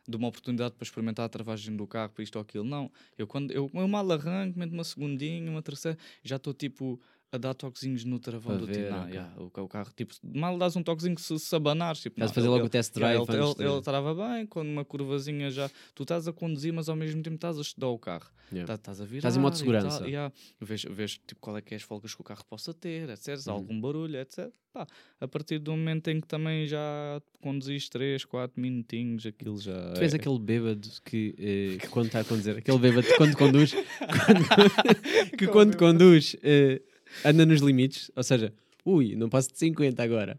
de 0.09 0.17
uma 0.17 0.29
oportunidade 0.29 0.75
para 0.75 0.85
experimentar 0.85 1.27
a 1.27 1.29
travagem 1.29 1.77
do 1.77 1.87
carro, 1.87 2.11
para 2.11 2.23
isto 2.23 2.37
ou 2.37 2.43
aquilo. 2.43 2.65
Não, 2.65 2.91
eu 3.19 3.27
quando 3.27 3.51
eu, 3.51 3.71
eu 3.73 3.89
mal 3.89 4.11
arranco, 4.11 4.59
meto 4.59 4.73
uma 4.73 4.85
segundinha, 4.85 5.51
uma 5.51 5.63
terceira, 5.63 5.99
já 6.23 6.37
estou 6.37 6.55
tipo 6.55 7.01
a 7.33 7.39
dar 7.39 7.55
toquezinhos 7.55 8.05
no 8.05 8.19
travão 8.19 8.53
Para 8.57 8.61
do 8.61 8.67
ver, 8.67 8.75
tipo, 8.85 8.91
não, 8.91 9.03
ok. 9.03 9.13
yeah, 9.15 9.35
o, 9.41 9.45
o 9.65 9.69
carro, 9.69 9.91
tipo, 9.95 10.15
mal 10.23 10.57
dás 10.57 10.77
um 10.77 10.83
toquezinho 10.83 11.19
se, 11.19 11.39
se 11.39 11.55
abanares, 11.57 12.01
tipo, 12.01 12.15
Estás 12.17 12.31
a 12.31 12.35
fazer 12.35 12.47
ele- 12.47 12.51
logo 12.53 12.61
ele- 12.63 12.67
o 12.69 12.71
test 12.71 12.95
drive 12.95 13.21
ele, 13.29 13.43
ele, 13.43 13.55
de- 13.55 13.65
ele 13.65 13.83
trava 13.83 14.15
bem, 14.15 14.47
quando 14.47 14.69
uma 14.69 14.85
curvazinha 14.85 15.51
já. 15.51 15.69
Tu 15.95 16.03
estás 16.05 16.29
a 16.29 16.33
conduzir, 16.33 16.73
mas 16.73 16.89
ao 16.89 16.95
mesmo 16.97 17.23
tempo 17.23 17.35
estás 17.37 17.59
a 17.59 17.61
estudar 17.63 17.89
o 17.89 17.99
carro. 17.99 18.31
Yeah. 18.53 18.65
Tá- 18.67 18.75
Estás 18.75 19.01
a 19.01 19.05
virar. 19.05 19.19
Estás 19.19 19.37
em 19.37 19.41
modo 19.41 19.53
de 19.55 19.59
segurança. 19.59 20.07
yeah. 20.07 20.33
Vês, 20.61 20.85
vês 20.85 21.19
tipo, 21.27 21.41
qual 21.41 21.57
é 21.57 21.61
que 21.61 21.75
é 21.75 21.77
as 21.77 21.83
folgas 21.83 22.15
que 22.15 22.21
o 22.21 22.25
carro 22.25 22.45
possa 22.49 22.73
ter, 22.73 23.09
etc. 23.11 23.45
Uhum. 23.49 23.53
algum 23.53 23.81
barulho, 23.81 24.17
etc. 24.21 24.49
Pá, 24.73 24.87
a 25.21 25.27
partir 25.27 25.59
do 25.59 25.73
momento 25.73 26.07
em 26.09 26.21
que 26.21 26.29
também 26.29 26.65
já 26.67 27.21
conduziste 27.41 27.91
3, 27.91 28.25
4 28.25 28.61
minutinhos, 28.61 29.27
aquilo 29.27 29.59
já. 29.61 29.95
Tu 29.95 30.01
és 30.03 30.13
é- 30.13 30.17
aquele 30.17 30.39
bêbado 30.39 30.89
que, 31.05 31.35
eh, 31.39 31.79
que 31.83 31.89
quando 31.89 32.07
está 32.07 32.21
a 32.21 32.25
conduzir, 32.25 32.57
aquele 32.57 32.79
bêbado 32.79 33.05
que 33.07 33.17
quando 33.17 33.37
conduz, 33.37 33.73
quando- 34.27 35.37
que 35.37 35.47
quando 35.49 35.77
conduz 35.77 36.37
eh, 36.43 36.81
anda 37.25 37.45
nos 37.47 37.61
limites, 37.61 38.11
ou 38.17 38.23
seja, 38.23 38.53
ui, 38.85 39.15
não 39.17 39.29
passo 39.29 39.51
de 39.53 39.59
50 39.59 40.03
agora. 40.03 40.39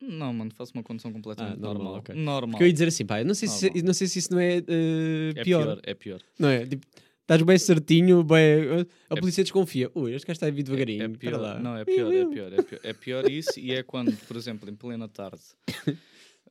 Não, 0.00 0.32
mano, 0.32 0.52
faço 0.54 0.72
uma 0.74 0.82
condução 0.82 1.12
completamente 1.12 1.54
Ah, 1.56 1.60
normal, 1.60 1.82
normal. 1.84 1.98
ok. 2.00 2.14
Normal. 2.14 2.50
Porque 2.52 2.62
eu 2.64 2.66
ia 2.68 2.72
dizer 2.72 2.88
assim, 2.88 3.04
pá, 3.04 3.20
eu 3.20 3.24
não 3.24 3.34
sei, 3.34 3.48
se, 3.48 3.82
não 3.82 3.92
sei 3.92 4.06
se 4.06 4.18
isso 4.20 4.32
não 4.32 4.38
é, 4.38 4.58
eh, 4.58 5.32
É 5.34 5.42
pior, 5.42 5.64
pior, 5.64 5.80
é 5.82 5.94
pior. 5.94 6.22
não 6.38 6.48
é? 6.48 6.64
Tipo, 6.66 6.86
estás 7.22 7.42
bem 7.42 7.58
certinho, 7.58 8.22
bem, 8.22 8.86
a 9.10 9.16
polícia 9.16 9.42
desconfia. 9.42 9.90
Ui, 9.96 10.14
este 10.14 10.24
gajo 10.26 10.36
está 10.36 10.46
a 10.46 10.50
vir 10.50 10.62
devagarinho, 10.62 11.02
É, 11.02 11.04
é 11.06 11.08
pior, 11.08 11.40
lá. 11.40 11.58
não, 11.58 11.76
é 11.76 11.84
pior, 11.84 12.12
é 12.12 12.24
pior, 12.26 12.52
é 12.52 12.62
pior. 12.62 12.80
É 12.84 12.92
pior 12.92 13.28
isso 13.28 13.58
e 13.58 13.72
é 13.72 13.82
quando, 13.82 14.16
por 14.28 14.36
exemplo, 14.36 14.70
em 14.70 14.76
plena 14.76 15.08
tarde, 15.08 15.42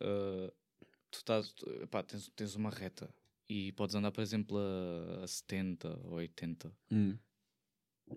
uh, 0.01 0.51
tu 1.09 1.19
estás, 1.19 1.53
epá, 1.81 2.03
tens, 2.03 2.29
tens 2.35 2.53
uma 2.55 2.69
reta 2.69 3.09
e 3.49 3.71
podes 3.71 3.95
andar, 3.95 4.11
por 4.11 4.21
exemplo, 4.21 4.57
a, 4.57 5.23
a 5.23 5.27
70 5.27 5.99
ou 6.03 6.15
80, 6.15 6.69
Hum, 6.91 7.15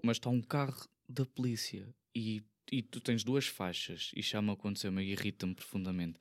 mas 0.03 0.16
está 0.16 0.29
um 0.29 0.40
carro 0.42 0.88
da 1.11 1.27
polícia 1.27 1.92
e, 2.14 2.42
e 2.70 2.83
tu 2.83 3.01
tens 3.01 3.25
duas 3.25 3.46
faixas 3.46 4.11
e 4.14 4.23
chama 4.23 4.53
aconteceu-me 4.53 5.03
e 5.03 5.12
irrita-me 5.12 5.55
profundamente. 5.55 6.18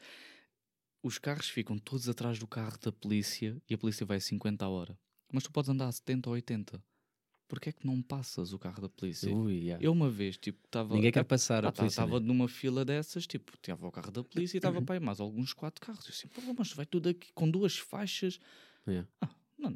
Os 1.02 1.17
carros 1.17 1.47
ficam 1.49 1.78
todos 1.78 2.10
atrás 2.10 2.39
do 2.39 2.47
carro 2.47 2.78
da 2.80 2.91
polícia 2.91 3.62
e 3.69 3.73
a 3.73 3.78
polícia 3.78 4.06
vai 4.06 4.17
a 4.17 4.21
50 4.21 4.65
a 4.65 4.69
hora. 4.69 4.99
Mas 5.32 5.43
tu 5.43 5.52
podes 5.52 5.69
andar 5.69 5.88
a 5.88 5.91
70 5.91 6.30
ou 6.30 6.34
80. 6.34 6.84
Porquê 7.47 7.69
é 7.69 7.71
que 7.71 7.86
não 7.86 8.02
passas 8.02 8.54
o 8.54 8.60
carro 8.60 8.82
da 8.82 8.89
polícia? 8.89 9.34
Ui, 9.34 9.54
yeah. 9.54 9.84
Eu 9.84 9.91
uma 9.91 10.10
vez, 10.10 10.38
tipo, 10.38 10.63
estava. 10.65 10.93
Ninguém 10.93 11.12
quer 11.12 11.23
passar 11.23 11.65
a 11.65 11.69
Ah, 11.69 11.71
polícia. 11.71 11.93
Estava 12.02 12.19
né? 12.19 12.25
numa 12.28 12.47
fila 12.47 12.86
dessas, 12.86 13.25
tipo, 13.25 13.58
tinha 13.62 13.75
o 13.75 13.91
carro 13.91 14.12
da 14.12 14.23
polícia 14.23 14.58
e 14.58 14.60
estava 14.60 14.82
para 14.82 14.95
aí 14.95 14.99
mais 14.99 15.19
alguns 15.19 15.52
quatro 15.54 15.84
carros. 15.84 16.06
Eu 16.06 16.12
assim, 16.12 16.28
pô, 16.28 16.41
mas 16.56 16.73
vai 16.73 16.86
tudo 16.86 17.10
aqui 17.10 17.32
com 17.34 17.49
duas 17.49 17.78
faixas. 17.78 18.39
Yeah. 18.88 19.10
Ah, 19.21 19.30
não, 19.58 19.75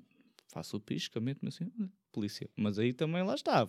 faço 0.49 0.77
o 0.77 0.79
pisca, 0.79 1.19
meto-me 1.19 1.49
assim, 1.49 1.71
ah, 1.79 1.87
polícia. 2.13 2.49
Mas 2.55 2.77
aí 2.79 2.93
também 2.93 3.23
lá 3.23 3.35
está. 3.35 3.67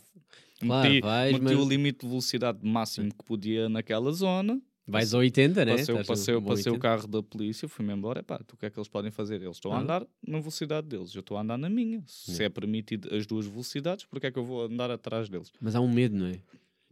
Claro, 0.61 0.89
meti, 0.89 1.01
vais, 1.01 1.33
meti 1.33 1.45
mas- 1.57 1.57
o 1.65 1.69
limite 1.69 2.01
de 2.01 2.07
velocidade 2.09 2.59
máximo 2.63 3.11
que 3.13 3.25
podia 3.25 3.69
naquela 3.69 4.13
zona. 4.13 4.61
Vais 4.87 5.15
a 5.15 5.19
80, 5.19 5.65
né? 5.65 5.73
Passei, 5.73 5.83
Estás 5.95 6.07
passei, 6.07 6.35
passei 6.43 6.71
o 6.71 6.75
80. 6.75 6.79
carro 6.79 7.09
da 7.09 7.23
polícia, 7.23 7.67
fui-me 7.67 7.93
embora. 7.95 8.21
Epá, 8.21 8.39
tu, 8.47 8.53
o 8.55 8.57
que 8.59 8.67
é 8.67 8.71
que 8.71 8.79
eles 8.79 8.87
podem 8.89 9.11
fazer? 9.11 9.41
Eles 9.41 9.57
estão 9.57 9.73
a 9.73 9.77
Ah. 9.77 9.81
andar 9.81 10.07
na 10.27 10.39
velocidade 10.39 10.87
deles, 10.87 11.15
eu 11.15 11.21
estou 11.21 11.39
a 11.39 11.41
andar 11.41 11.57
na 11.57 11.71
minha. 11.71 12.05
Se 12.07 12.33
Yeah. 12.33 12.45
é 12.45 12.49
permitido 12.51 13.09
as 13.17 13.27
duas 13.27 13.47
velocidades, 13.47 14.05
porque 14.05 14.27
é 14.27 14.31
que 14.31 14.39
eu 14.39 14.45
vou 14.45 14.63
andar 14.65 14.91
atrás 14.91 15.29
deles? 15.31 15.51
Mas 15.59 15.75
há 15.75 15.81
um 15.81 15.91
medo, 15.91 16.15
não 16.17 16.27
é? 16.27 16.39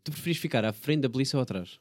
Tu 0.03 0.11
preferes 0.11 0.39
ficar 0.39 0.65
à 0.65 0.73
frente 0.73 1.03
da 1.03 1.11
polícia 1.11 1.37
ou 1.37 1.43
atrás? 1.43 1.79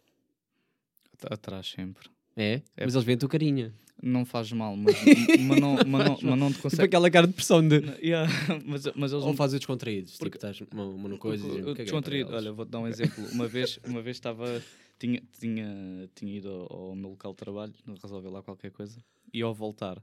At- 1.14 1.34
Atrás 1.34 1.68
sempre. 1.70 2.10
É? 2.36 2.62
É. 2.76 2.84
Mas 2.86 2.94
eles 2.94 3.06
veem 3.06 3.16
a 3.16 3.20
tua 3.20 3.30
carinha. 3.30 3.74
Não 4.04 4.26
faz 4.26 4.52
mal, 4.52 4.76
mas, 4.76 4.96
mas, 5.48 5.60
não, 5.62 5.76
mas, 5.76 5.86
não, 5.86 6.18
mas 6.24 6.40
não 6.40 6.48
te 6.50 6.54
Tipo 6.54 6.64
consegue. 6.64 6.84
aquela 6.84 7.12
cara 7.12 7.28
de 7.28 7.34
pressão 7.34 7.66
de... 7.68 7.76
Yeah, 8.04 8.28
mas, 8.66 8.86
mas 8.96 9.12
eles 9.12 9.24
Ou 9.24 9.30
não 9.30 9.36
fazem 9.36 9.60
descontraídos. 9.60 10.18
Porque- 10.18 10.40
Tipo, 10.40 10.48
estás 10.54 10.68
uma, 10.74 10.86
uma 10.86 11.18
coisa 11.20 11.44
Eu- 11.44 11.48
dizem, 11.50 11.60
eu 11.62 11.68
"Caguei 11.68 11.86
descontraído. 11.86 12.28
para 12.30 12.38
eles." 12.38 12.46
Olha, 12.48 12.54
vou-te 12.56 12.70
dar 12.70 12.80
um 12.80 12.88
exemplo. 12.88 13.24
Uma 13.32 13.48
vez, 13.48 13.80
uma 13.86 14.02
vez 14.02 14.18
estava, 14.18 14.64
tinha, 14.98 15.22
tinha, 15.40 16.10
tinha 16.16 16.36
ido 16.38 16.50
ao, 16.50 16.88
ao 16.90 16.96
meu 16.96 17.12
local 17.12 17.32
de 17.34 17.38
trabalho, 17.38 17.74
resolver 18.02 18.30
lá 18.30 18.42
qualquer 18.42 18.72
coisa, 18.72 19.04
e 19.34 19.42
ao 19.42 19.54
voltar 19.54 20.02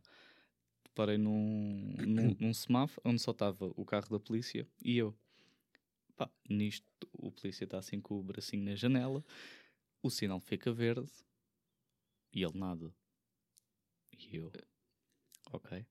parei 0.95 1.17
num, 1.19 1.95
num, 2.07 2.37
num 2.41 2.55
semáforo 2.55 3.01
onde 3.05 3.21
só 3.21 3.31
estava 3.33 3.73
o 3.77 3.85
carro 3.85 4.09
da 4.11 4.21
polícia 4.21 4.67
e 4.85 4.97
eu. 4.99 5.13
Pá, 6.17 6.29
nisto 6.49 6.85
o 7.13 7.31
polícia 7.33 7.65
está 7.65 7.79
assim 7.79 8.01
com 8.01 8.19
o 8.19 8.23
bracinho 8.23 8.65
na 8.65 8.75
janela, 8.75 9.25
o 10.03 10.09
sinal 10.11 10.39
fica 10.41 10.73
verde 10.73 11.07
e 12.33 12.43
ele 12.45 12.57
nada. 12.59 12.93
E 14.19 14.37
eu, 14.37 14.53
ok. 15.53 15.85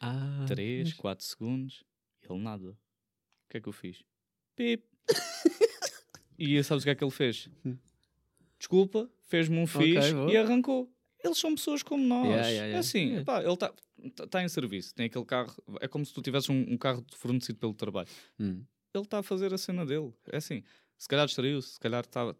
Ah, 0.00 0.44
3, 0.46 0.88
mas- 0.88 0.96
4 0.96 1.24
segundos, 1.26 1.84
ele 2.22 2.38
nada. 2.38 2.70
O 2.70 2.76
que 3.48 3.56
é 3.58 3.60
que 3.60 3.68
eu 3.68 3.72
fiz? 3.72 4.04
Pip! 4.56 4.84
e 6.38 6.62
sabes 6.62 6.82
o 6.82 6.86
que 6.86 6.90
é 6.90 6.94
que 6.94 7.04
ele 7.04 7.10
fez? 7.10 7.48
Hum. 7.64 7.76
desculpa, 8.58 9.10
fez-me 9.22 9.58
um 9.58 9.66
fixe 9.66 10.12
boa. 10.12 10.32
e 10.32 10.36
arrancou. 10.36 10.90
Eles 11.22 11.38
são 11.38 11.54
pessoas 11.54 11.82
como 11.82 12.04
nós. 12.04 12.26
Yeah, 12.26 12.48
yeah, 12.48 12.66
yeah. 12.66 12.76
É 12.76 12.78
assim, 12.78 13.24
pá, 13.24 13.42
ele 13.42 13.52
está 13.52 13.72
tá 14.28 14.42
em 14.42 14.48
serviço, 14.48 14.94
tem 14.94 15.06
aquele 15.06 15.24
carro, 15.24 15.54
é 15.80 15.88
como 15.88 16.04
se 16.04 16.12
tu 16.12 16.20
tivesses 16.20 16.50
um, 16.50 16.60
um 16.68 16.76
carro 16.76 17.04
fornecido 17.14 17.58
pelo 17.58 17.72
trabalho. 17.74 18.08
Hum. 18.38 18.62
Ele 18.92 19.04
está 19.04 19.18
a 19.18 19.22
fazer 19.22 19.52
a 19.52 19.58
cena 19.58 19.84
dele. 19.86 20.12
É 20.30 20.36
assim, 20.36 20.62
se 20.98 21.08
calhar 21.08 21.26
distraiu-se, 21.26 21.70
se 21.74 21.80
calhar 21.80 22.00
está 22.04 22.34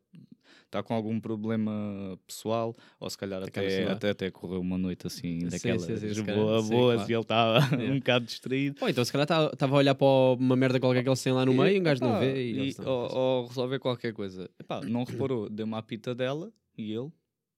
tá 0.70 0.82
com 0.82 0.94
algum 0.94 1.20
problema 1.20 2.18
pessoal, 2.26 2.74
ou 2.98 3.08
se 3.10 3.16
calhar 3.18 3.42
Acaba-se 3.42 3.76
até, 3.76 3.84
lá. 3.84 3.92
até, 3.92 4.10
até 4.10 4.30
correu 4.30 4.60
uma 4.60 4.76
noite 4.78 5.06
assim, 5.06 5.40
Sim, 5.40 5.48
daquelas 5.48 5.82
sim, 5.84 6.22
boa, 6.24 6.62
sim, 6.62 6.68
boas, 6.70 6.94
claro. 6.96 7.10
e 7.10 7.14
ele 7.14 7.22
estava 7.22 7.58
Yeah. 7.74 7.94
um 7.94 7.98
bocado 7.98 8.24
distraído. 8.26 8.76
Pô, 8.80 8.88
então 8.88 9.04
se 9.04 9.12
calhar 9.12 9.26
estava 9.52 9.74
a 9.74 9.78
olhar 9.78 9.94
para 9.94 10.06
uma 10.38 10.56
merda 10.56 10.80
qualquer 10.80 11.02
que 11.02 11.08
eles 11.08 11.22
têm 11.22 11.32
lá 11.32 11.44
no 11.46 11.54
meio, 11.54 11.80
um 11.80 11.84
gajo 11.84 12.02
não 12.02 12.10
epá, 12.10 12.20
vê 12.20 12.44
e, 12.50 12.70
e- 12.70 12.74
não- 12.78 12.86
ou, 12.88 13.16
ou 13.16 13.46
resolver 13.46 13.78
qualquer 13.78 14.12
coisa. 14.12 14.50
Epá, 14.58 14.80
não 14.82 15.04
reparou, 15.04 15.48
deu 15.48 15.66
uma 15.66 15.78
apita 15.78 16.14
dela 16.14 16.52
e 16.76 16.92
ele 16.92 17.10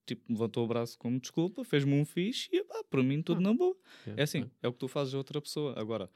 tipo, 0.07 0.23
levantou 0.33 0.65
o 0.65 0.69
braço 0.69 0.97
como 0.99 1.19
desculpa, 1.19 1.65
fez-me 1.65 1.93
um 1.93 2.05
fixe 2.05 2.49
e 2.53 2.59
epá, 2.59 2.83
para 2.89 3.03
mim 3.03 3.21
tudo 3.23 3.41
na 3.41 3.53
boa. 3.53 3.75
Yeah, 4.07 4.21
É 4.21 4.25
assim, 4.25 4.39
yeah. 4.39 4.55
é 4.63 4.69
o 4.69 4.73
que 4.73 4.79
tu 4.79 4.87
fazes 4.89 5.13
a 5.15 5.19
outra 5.19 5.41
pessoa. 5.41 5.75
Agora, 5.77 6.09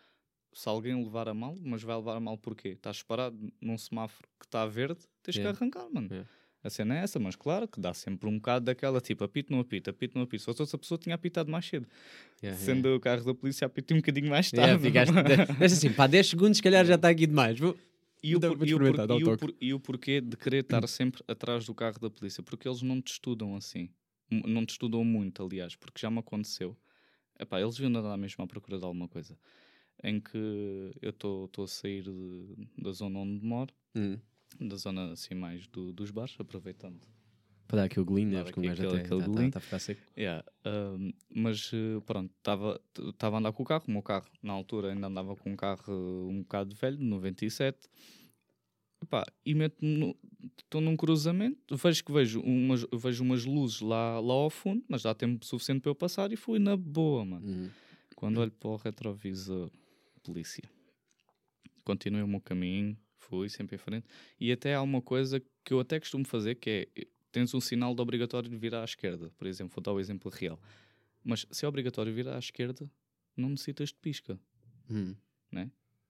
se 0.52 0.68
alguém 0.68 0.94
levar 1.02 1.28
a 1.28 1.34
mal, 1.34 1.56
mas 1.62 1.82
vai 1.82 1.96
levar 1.96 2.16
a 2.16 2.20
mal 2.20 2.36
porquê? 2.38 2.70
Estás 2.70 3.02
parado 3.02 3.36
num 3.60 3.78
semáforo 3.78 4.28
que 4.38 4.46
está 4.46 4.66
verde, 4.66 5.00
tens 5.22 5.36
Yeah. 5.36 5.56
que 5.56 5.62
arrancar, 5.64 5.88
mano. 5.92 6.08
Yeah. 6.10 6.28
A 6.62 6.68
cena 6.68 6.98
é 6.98 7.02
essa, 7.02 7.18
mas 7.18 7.36
claro 7.36 7.66
que 7.66 7.80
dá 7.80 7.94
sempre 7.94 8.28
um 8.28 8.34
bocado 8.36 8.66
daquela 8.66 9.00
tipo, 9.00 9.24
apito, 9.24 9.50
não 9.50 9.60
apito, 9.60 9.88
apito, 9.88 10.14
não 10.18 10.24
apito. 10.24 10.40
Se 10.40 10.44
fosse 10.44 10.60
outra 10.60 10.76
pessoa, 10.76 10.98
tinha 10.98 11.14
apitado 11.14 11.50
mais 11.50 11.64
cedo. 11.64 11.86
Yeah, 12.42 12.60
Sendo 12.62 12.94
o 12.94 13.00
carro 13.00 13.24
da 13.24 13.34
polícia, 13.34 13.66
apito 13.66 13.94
um 13.94 13.96
bocadinho 13.98 14.28
mais 14.28 14.50
yeah. 14.52 14.72
tarde. 14.78 14.86
Yeah, 14.88 15.12
ficaste, 15.12 15.58
deixa 15.58 15.74
assim, 15.74 15.92
pá, 15.92 16.06
10 16.06 16.26
segundos, 16.28 16.58
se 16.58 16.62
calhar 16.62 16.84
já 16.84 16.96
está 16.96 17.08
aqui 17.08 17.26
demais. 17.26 17.58
Vou... 17.58 17.74
E 18.22 18.36
o, 18.36 18.40
por- 18.40 18.68
e 18.68 18.74
o 18.74 18.78
por- 18.78 19.18
e 19.18 19.24
o 19.24 19.36
por- 19.38 19.54
e 19.62 19.72
o 19.74 19.80
porquê 19.80 20.20
de 20.20 20.36
querer 20.36 20.58
estar 20.62 20.86
sempre 20.86 21.22
atrás 21.26 21.64
do 21.64 21.74
carro 21.74 21.98
da 21.98 22.10
polícia? 22.10 22.42
Porque 22.42 22.68
eles 22.68 22.82
não 22.82 23.00
te 23.00 23.12
estudam 23.12 23.56
assim. 23.56 23.88
Não 24.30 24.66
te 24.66 24.70
estudam 24.72 25.02
muito, 25.02 25.42
aliás, 25.42 25.74
porque 25.74 25.98
já 25.98 26.10
me 26.10 26.18
aconteceu. 26.18 26.76
Epá, 27.38 27.58
eles 27.58 27.78
viam 27.78 27.88
andar 27.88 28.14
mesmo 28.18 28.44
à 28.44 28.46
procura 28.46 28.78
de 28.78 28.84
alguma 28.84 29.08
coisa. 29.08 29.38
Em 30.02 30.18
que 30.20 30.36
eu 31.02 31.10
estou 31.10 31.50
a 31.64 31.66
sair 31.68 32.02
de- 32.02 32.68
da 32.78 32.90
zona 32.92 33.18
onde 33.18 33.44
moro, 33.44 33.72
Hum. 33.94 34.18
da 34.60 34.76
zona 34.76 35.12
assim 35.12 35.34
mais 35.34 35.66
do- 35.66 35.92
dos 35.92 36.10
bares, 36.10 36.34
aproveitando. 36.38 37.00
Para 37.68 37.78
dar 37.78 37.84
aqui 37.84 38.00
o 38.00 38.04
golinho, 38.04 38.30
né? 38.30 38.42
Porque 38.42 38.58
um 38.58 38.62
gajo 38.64 38.86
até 38.88 38.96
aquele 39.00 39.20
está 39.20 39.26
golinho. 39.32 39.52
a 39.54 39.60
ficar 39.60 39.78
seco. 39.78 40.00
Yeah, 40.18 40.44
um, 40.66 41.12
mas 41.32 41.70
eh, 41.72 42.00
pronto, 42.04 42.32
estava 42.36 42.80
a 43.36 43.38
andar 43.38 43.52
com 43.52 43.62
o 43.62 43.66
carro. 43.66 43.84
O 43.86 43.90
meu 43.92 44.02
carro, 44.02 44.26
na 44.42 44.52
altura, 44.52 44.92
ainda 44.92 45.06
andava 45.06 45.36
com 45.36 45.52
um 45.52 45.56
carro 45.56 45.84
eh, 45.86 46.30
um 46.32 46.42
bocado 46.42 46.74
velho, 46.74 46.96
de 46.96 47.04
97. 47.04 47.88
Epá, 49.02 49.24
e 49.46 49.54
meto-me 49.54 50.14
estou 50.58 50.80
num 50.80 50.96
cruzamento, 50.96 51.74
vejo 51.76 52.04
que 52.04 52.12
vejo 52.12 52.40
umas, 52.40 52.84
vejo 52.92 53.22
umas 53.24 53.44
luzes 53.46 53.80
lá, 53.80 54.20
lá 54.20 54.34
ao 54.34 54.50
fundo, 54.50 54.84
mas 54.88 55.02
dá 55.02 55.14
tempo 55.14 55.44
suficiente 55.44 55.80
para 55.80 55.90
eu 55.90 55.94
passar 55.94 56.32
e 56.32 56.36
fui 56.36 56.58
na 56.58 56.76
boa, 56.76 57.24
mano. 57.24 57.46
Hum. 57.46 57.70
Quando 58.14 58.38
olho 58.40 58.50
para 58.50 58.68
o 58.68 58.76
retrovisor, 58.76 59.70
polícia. 60.22 60.64
Continuei 61.84 62.22
o 62.22 62.28
meu 62.28 62.40
caminho, 62.40 62.96
fui 63.16 63.48
sempre 63.48 63.76
em 63.76 63.78
frente. 63.78 64.06
E 64.38 64.52
até 64.52 64.74
há 64.74 64.82
uma 64.82 65.00
coisa 65.02 65.40
que 65.64 65.72
eu 65.72 65.80
até 65.80 65.98
costumo 65.98 66.24
fazer, 66.26 66.56
que 66.56 66.88
é, 66.94 67.06
tens 67.32 67.52
um 67.54 67.60
sinal 67.60 67.94
de 67.94 68.00
obrigatório 68.02 68.48
de 68.48 68.56
virar 68.56 68.82
à 68.82 68.84
esquerda. 68.84 69.30
Por 69.36 69.46
exemplo, 69.46 69.72
vou 69.74 69.82
dar 69.82 69.92
o 69.92 70.00
exemplo 70.00 70.30
real. 70.30 70.60
Mas 71.24 71.46
se 71.50 71.64
é 71.64 71.68
obrigatório 71.68 72.12
virar 72.12 72.36
à 72.36 72.38
esquerda, 72.38 72.90
não 73.36 73.50
necessitas 73.50 73.88
de 73.90 73.96
pisca. 73.96 74.38
Hum. 74.90 75.14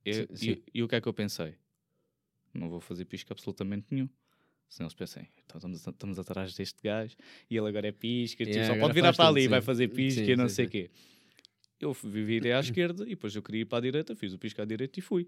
E, 0.04 0.14
Sim, 0.14 0.26
e- 0.32 0.36
sim. 0.36 0.62
e 0.72 0.82
o 0.82 0.88
que 0.88 0.94
é 0.94 1.00
que 1.00 1.06
eu 1.08 1.12
pensei? 1.12 1.54
Não 2.54 2.70
vou 2.70 2.80
fazer 2.80 3.04
pisca 3.04 3.34
absolutamente 3.34 3.86
nenhum. 3.90 4.08
Senão 4.68 4.86
eles 4.86 4.94
pensem, 4.94 5.28
então 5.44 5.58
estamos, 5.58 5.86
estamos 5.86 6.18
atrás 6.18 6.54
deste 6.54 6.80
gajo 6.82 7.16
e 7.50 7.56
ele 7.56 7.68
agora 7.68 7.88
é 7.88 7.92
pisca, 7.92 8.44
tipo, 8.44 8.50
Yeah, 8.56 8.66
só 8.68 8.72
agora 8.72 8.86
pode 8.88 8.94
virar 8.94 9.12
para 9.14 9.28
ali, 9.28 9.42
sim. 9.42 9.48
vai 9.48 9.60
fazer 9.60 9.88
pisca 9.88 10.22
e 10.22 10.36
não 10.36 10.48
sei 10.48 10.66
o 10.66 10.70
quê. 10.70 10.90
Eu 11.80 11.92
virei 11.94 12.52
à 12.52 12.60
esquerda 12.60 13.04
e 13.04 13.10
depois 13.10 13.34
eu 13.34 13.42
queria 13.42 13.62
ir 13.62 13.64
para 13.64 13.78
a 13.78 13.80
direita, 13.80 14.14
fiz 14.14 14.32
o 14.34 14.38
pisca 14.38 14.62
à 14.62 14.64
direita 14.66 14.98
e 14.98 15.02
fui. 15.02 15.26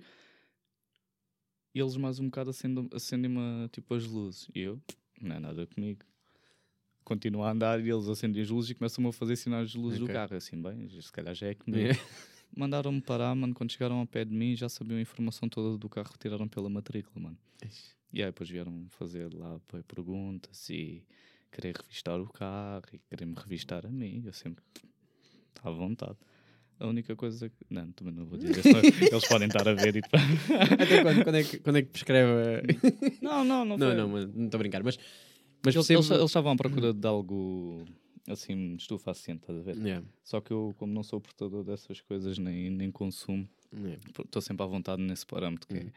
E 1.74 1.80
eles 1.80 1.96
mais 1.96 2.18
um 2.18 2.26
bocado 2.26 2.50
acendem- 2.50 2.88
acendem-me 2.92 3.68
tipo 3.70 3.94
as 3.94 4.04
luzes. 4.06 4.48
E 4.54 4.60
eu, 4.60 4.80
não 5.20 5.36
é 5.36 5.40
nada 5.40 5.66
comigo. 5.66 6.00
Continuo 7.04 7.42
a 7.42 7.50
andar 7.50 7.80
e 7.84 7.90
eles 7.90 8.06
acendem 8.06 8.42
as 8.42 8.50
luzes 8.50 8.70
e 8.70 8.74
começam-me 8.74 9.08
a 9.08 9.12
fazer 9.12 9.36
sinais 9.36 9.70
de 9.70 9.78
luzes 9.78 9.98
do 9.98 10.04
Ok. 10.04 10.14
carro. 10.14 10.36
Assim, 10.36 10.60
bem, 10.60 10.88
se 11.00 11.10
calhar 11.10 11.34
já 11.34 11.46
é 11.48 11.54
comigo. 11.54 11.82
Yeah. 11.82 12.00
Mandaram-me 12.54 13.00
parar, 13.00 13.34
mano. 13.34 13.54
Quando 13.54 13.72
chegaram 13.72 13.96
ao 13.96 14.06
pé 14.06 14.24
de 14.26 14.34
mim, 14.34 14.54
já 14.54 14.68
sabiam 14.68 14.98
a 14.98 15.00
informação 15.00 15.48
toda 15.48 15.78
do 15.78 15.88
carro, 15.88 16.10
retiraram 16.12 16.46
pela 16.46 16.68
matrícula, 16.68 17.18
mano. 17.18 17.38
E 18.12 18.20
aí 18.22 18.26
depois 18.28 18.48
vieram 18.50 18.86
fazer 18.90 19.32
lá 19.32 19.58
perguntas 19.88 20.68
e 20.68 21.02
querer 21.50 21.74
revistar 21.74 22.20
o 22.20 22.28
carro 22.28 22.84
e 22.92 22.98
querer-me 22.98 23.34
revistar 23.34 23.86
a 23.86 23.88
mim. 23.90 24.22
Eu 24.26 24.34
sempre, 24.34 24.62
à 25.62 25.70
vontade. 25.70 26.18
A 26.82 26.86
única 26.88 27.14
coisa 27.14 27.48
que. 27.48 27.56
Não, 27.70 27.90
também 27.92 28.12
não 28.12 28.24
vou 28.26 28.36
dizer, 28.38 28.60
senão 28.62 28.80
eles 28.80 29.28
podem 29.28 29.46
estar 29.46 29.66
a 29.68 29.72
ver 29.74 29.96
e. 29.96 30.00
Até 30.00 31.02
quando, 31.02 31.22
quando, 31.24 31.36
é 31.36 31.44
que, 31.44 31.58
quando 31.60 31.76
é 31.76 31.82
que 31.82 31.88
prescreve? 31.90 32.30
a- 32.30 32.62
Não, 33.22 33.44
não, 33.44 33.64
não. 33.64 33.76
Não, 33.78 33.86
foi. 33.88 33.96
não, 33.96 34.08
mano, 34.08 34.32
não 34.34 34.44
estou 34.46 34.58
a 34.58 34.62
brincar. 34.62 34.82
Mas, 34.82 34.98
mas 35.64 35.74
Eles, 35.74 35.86
percebo- 35.86 36.00
eles, 36.00 36.10
eles 36.10 36.24
estavam 36.30 36.52
à 36.52 36.56
procura 36.56 36.92
de 36.92 37.06
algo 37.06 37.84
assim, 38.28 38.74
estupefaciente, 38.74 39.42
estás 39.42 39.58
a 39.58 39.62
ver? 39.62 39.76
Yeah, 39.76 40.06
Só 40.24 40.40
que 40.40 40.52
eu, 40.52 40.74
como 40.78 40.92
não 40.92 41.02
sou 41.02 41.20
portador 41.20 41.62
dessas 41.64 42.00
coisas 42.00 42.38
nem, 42.38 42.68
nem 42.70 42.90
consumo, 42.90 43.48
yeah. 43.72 44.00
estou 44.18 44.42
sempre 44.42 44.62
à 44.64 44.66
vontade 44.66 45.00
nesse 45.02 45.24
parâmetro 45.26 45.68
que 45.68 45.74
Uhum. 45.74 45.80
é, 45.88 45.92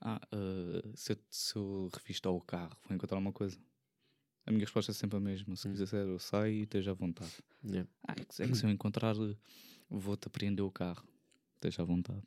ah, 0.00 0.20
ah, 0.32 0.88
se, 0.94 1.12
eu, 1.12 1.16
se 1.30 1.56
eu 1.56 1.88
revistar 1.96 2.32
o 2.32 2.40
carro, 2.40 2.76
vou 2.88 2.94
encontrar 2.96 3.18
uma 3.18 3.32
coisa. 3.32 3.58
A 4.46 4.50
minha 4.50 4.64
resposta 4.64 4.92
é 4.92 4.94
sempre 4.94 5.16
a 5.18 5.20
mesma. 5.20 5.54
Se 5.56 5.68
Hum. 5.68 5.72
quiser, 5.72 6.06
eu 6.06 6.18
saio 6.18 6.52
e 6.54 6.62
esteja 6.62 6.92
à 6.92 6.94
vontade. 6.94 7.32
Yeah. 7.64 7.88
Ah, 8.06 8.12
é 8.12 8.24
que, 8.24 8.42
é 8.42 8.46
que 8.48 8.54
se 8.56 8.64
eu 8.64 8.70
encontrar, 8.70 9.14
vou-te 9.90 10.26
apreender 10.26 10.62
o 10.62 10.70
carro. 10.70 11.02
Esteja 11.56 11.82
à 11.82 11.84
vontade. 11.84 12.22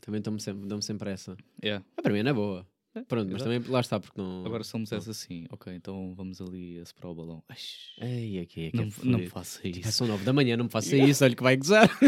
Também 0.00 0.20
dão-me 0.20 0.40
sempre, 0.40 0.66
dão 0.66 0.80
sempre 0.82 1.10
essa. 1.10 1.36
Yeah. 1.62 1.84
Ah, 1.96 2.02
para 2.02 2.12
mim 2.12 2.22
não 2.22 2.30
é 2.30 2.34
boa. 2.34 2.66
Pronto, 3.08 3.30
mas 3.32 3.40
exato. 3.40 3.44
também 3.44 3.70
lá 3.70 3.80
está, 3.80 3.98
porque 3.98 4.20
não. 4.20 4.44
Agora, 4.44 4.62
se 4.62 4.76
me 4.76 4.82
dissesse 4.82 5.08
assim, 5.08 5.46
ok, 5.50 5.72
então 5.74 6.12
vamos 6.14 6.40
ali 6.42 6.78
a 6.78 6.84
separar 6.84 7.08
o 7.10 7.14
balão. 7.14 7.42
Ai, 7.48 7.56
Ei, 8.02 8.38
aqui, 8.40 8.66
aqui 8.66 8.76
não, 8.76 8.82
é 8.82 8.86
não 8.86 8.92
fodido. 8.92 9.18
me 9.18 9.26
faça 9.28 9.62
Tipo, 9.62 9.78
isso. 9.78 9.92
São 9.92 10.06
nove 10.06 10.24
da 10.24 10.32
manhã, 10.32 10.56
não 10.58 10.64
me 10.64 10.70
faça 10.70 10.94
isso, 10.96 11.24
olha 11.24 11.34
que 11.34 11.42
vai 11.42 11.56
gozar. 11.56 11.88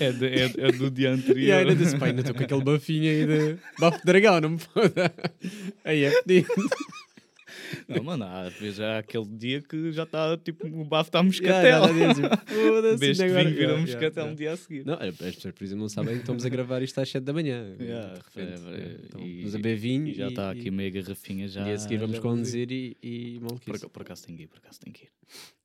É, 0.00 0.10
de- 0.12 0.26
é- 0.26 0.68
é 0.68 0.72
do 0.72 0.90
dia 0.90 1.12
anterior. 1.12 1.38
E 1.48 1.52
ainda 1.52 1.74
disse, 1.76 1.96
pá, 1.98 2.06
ainda 2.06 2.20
estou 2.20 2.34
com 2.34 2.42
aquele 2.42 2.62
bafinho 2.64 3.02
aí 3.10 3.26
de 3.26 3.58
bafo 3.78 3.98
de 3.98 4.04
dragão, 4.04 4.40
não 4.40 4.50
me 4.50 4.58
foda. 4.58 5.12
Aí 5.84 6.04
é 6.04 6.22
pedido. 6.22 6.48
Não, 7.88 8.02
mano, 8.02 8.24
há, 8.24 8.48
há 8.48 8.98
aquele 8.98 9.26
dia 9.26 9.60
que 9.62 9.92
já 9.92 10.02
está, 10.04 10.36
tipo, 10.38 10.66
o 10.66 10.84
bafo 10.84 11.08
está 11.08 11.20
a 11.20 11.22
Yeah, 11.42 11.80
moscatel. 11.86 12.14
já 12.14 12.36
Foda-se, 12.38 13.22
agora- 13.24 13.44
vim, 13.44 13.50
vira 13.54 13.66
um 13.66 13.70
yeah, 13.70 13.80
moscatel 13.80 14.26
no 14.28 14.34
dia 14.36 14.52
a 14.52 14.56
seguir. 14.56 14.84
Não, 14.86 14.94
as 14.94 15.16
pessoas, 15.16 15.54
por 15.54 15.64
exemplo, 15.64 15.82
não 15.82 15.88
sabem 15.88 16.14
que 16.14 16.20
estamos 16.20 16.44
a 16.44 16.48
gravar 16.48 16.82
isto 16.82 17.00
às 17.00 17.08
7 17.08 17.22
da 17.24 17.32
manhã. 17.32 17.74
Yeah, 17.80 18.14
de 18.14 18.20
repente. 18.20 18.62
é, 18.66 18.74
é, 18.76 18.96
então, 19.04 19.20
e- 19.26 19.36
vamos 19.38 19.54
a 19.54 19.58
beber 19.58 19.76
vinho 19.76 20.08
E 20.08 20.14
já 20.14 20.28
está 20.28 20.50
aqui 20.50 20.70
meia 20.70 20.90
garrafinha 20.90 21.48
já. 21.48 21.68
E 21.68 21.72
a 21.72 21.78
seguir 21.78 21.98
vamos 21.98 22.16
já 22.16 22.22
conduzir 22.22 22.70
e, 22.72 22.96
e 23.02 23.38
Por, 23.38 23.44
maluquice. 23.46 23.76
aca- 23.76 23.88
por 23.88 24.02
acaso 24.02 24.26
tem 24.26 24.36
que 24.36 24.42
ir, 24.42 24.46
por 24.48 24.58
acaso 24.58 24.80
tem 24.80 24.92
que 24.92 25.04
ir. 25.04 25.08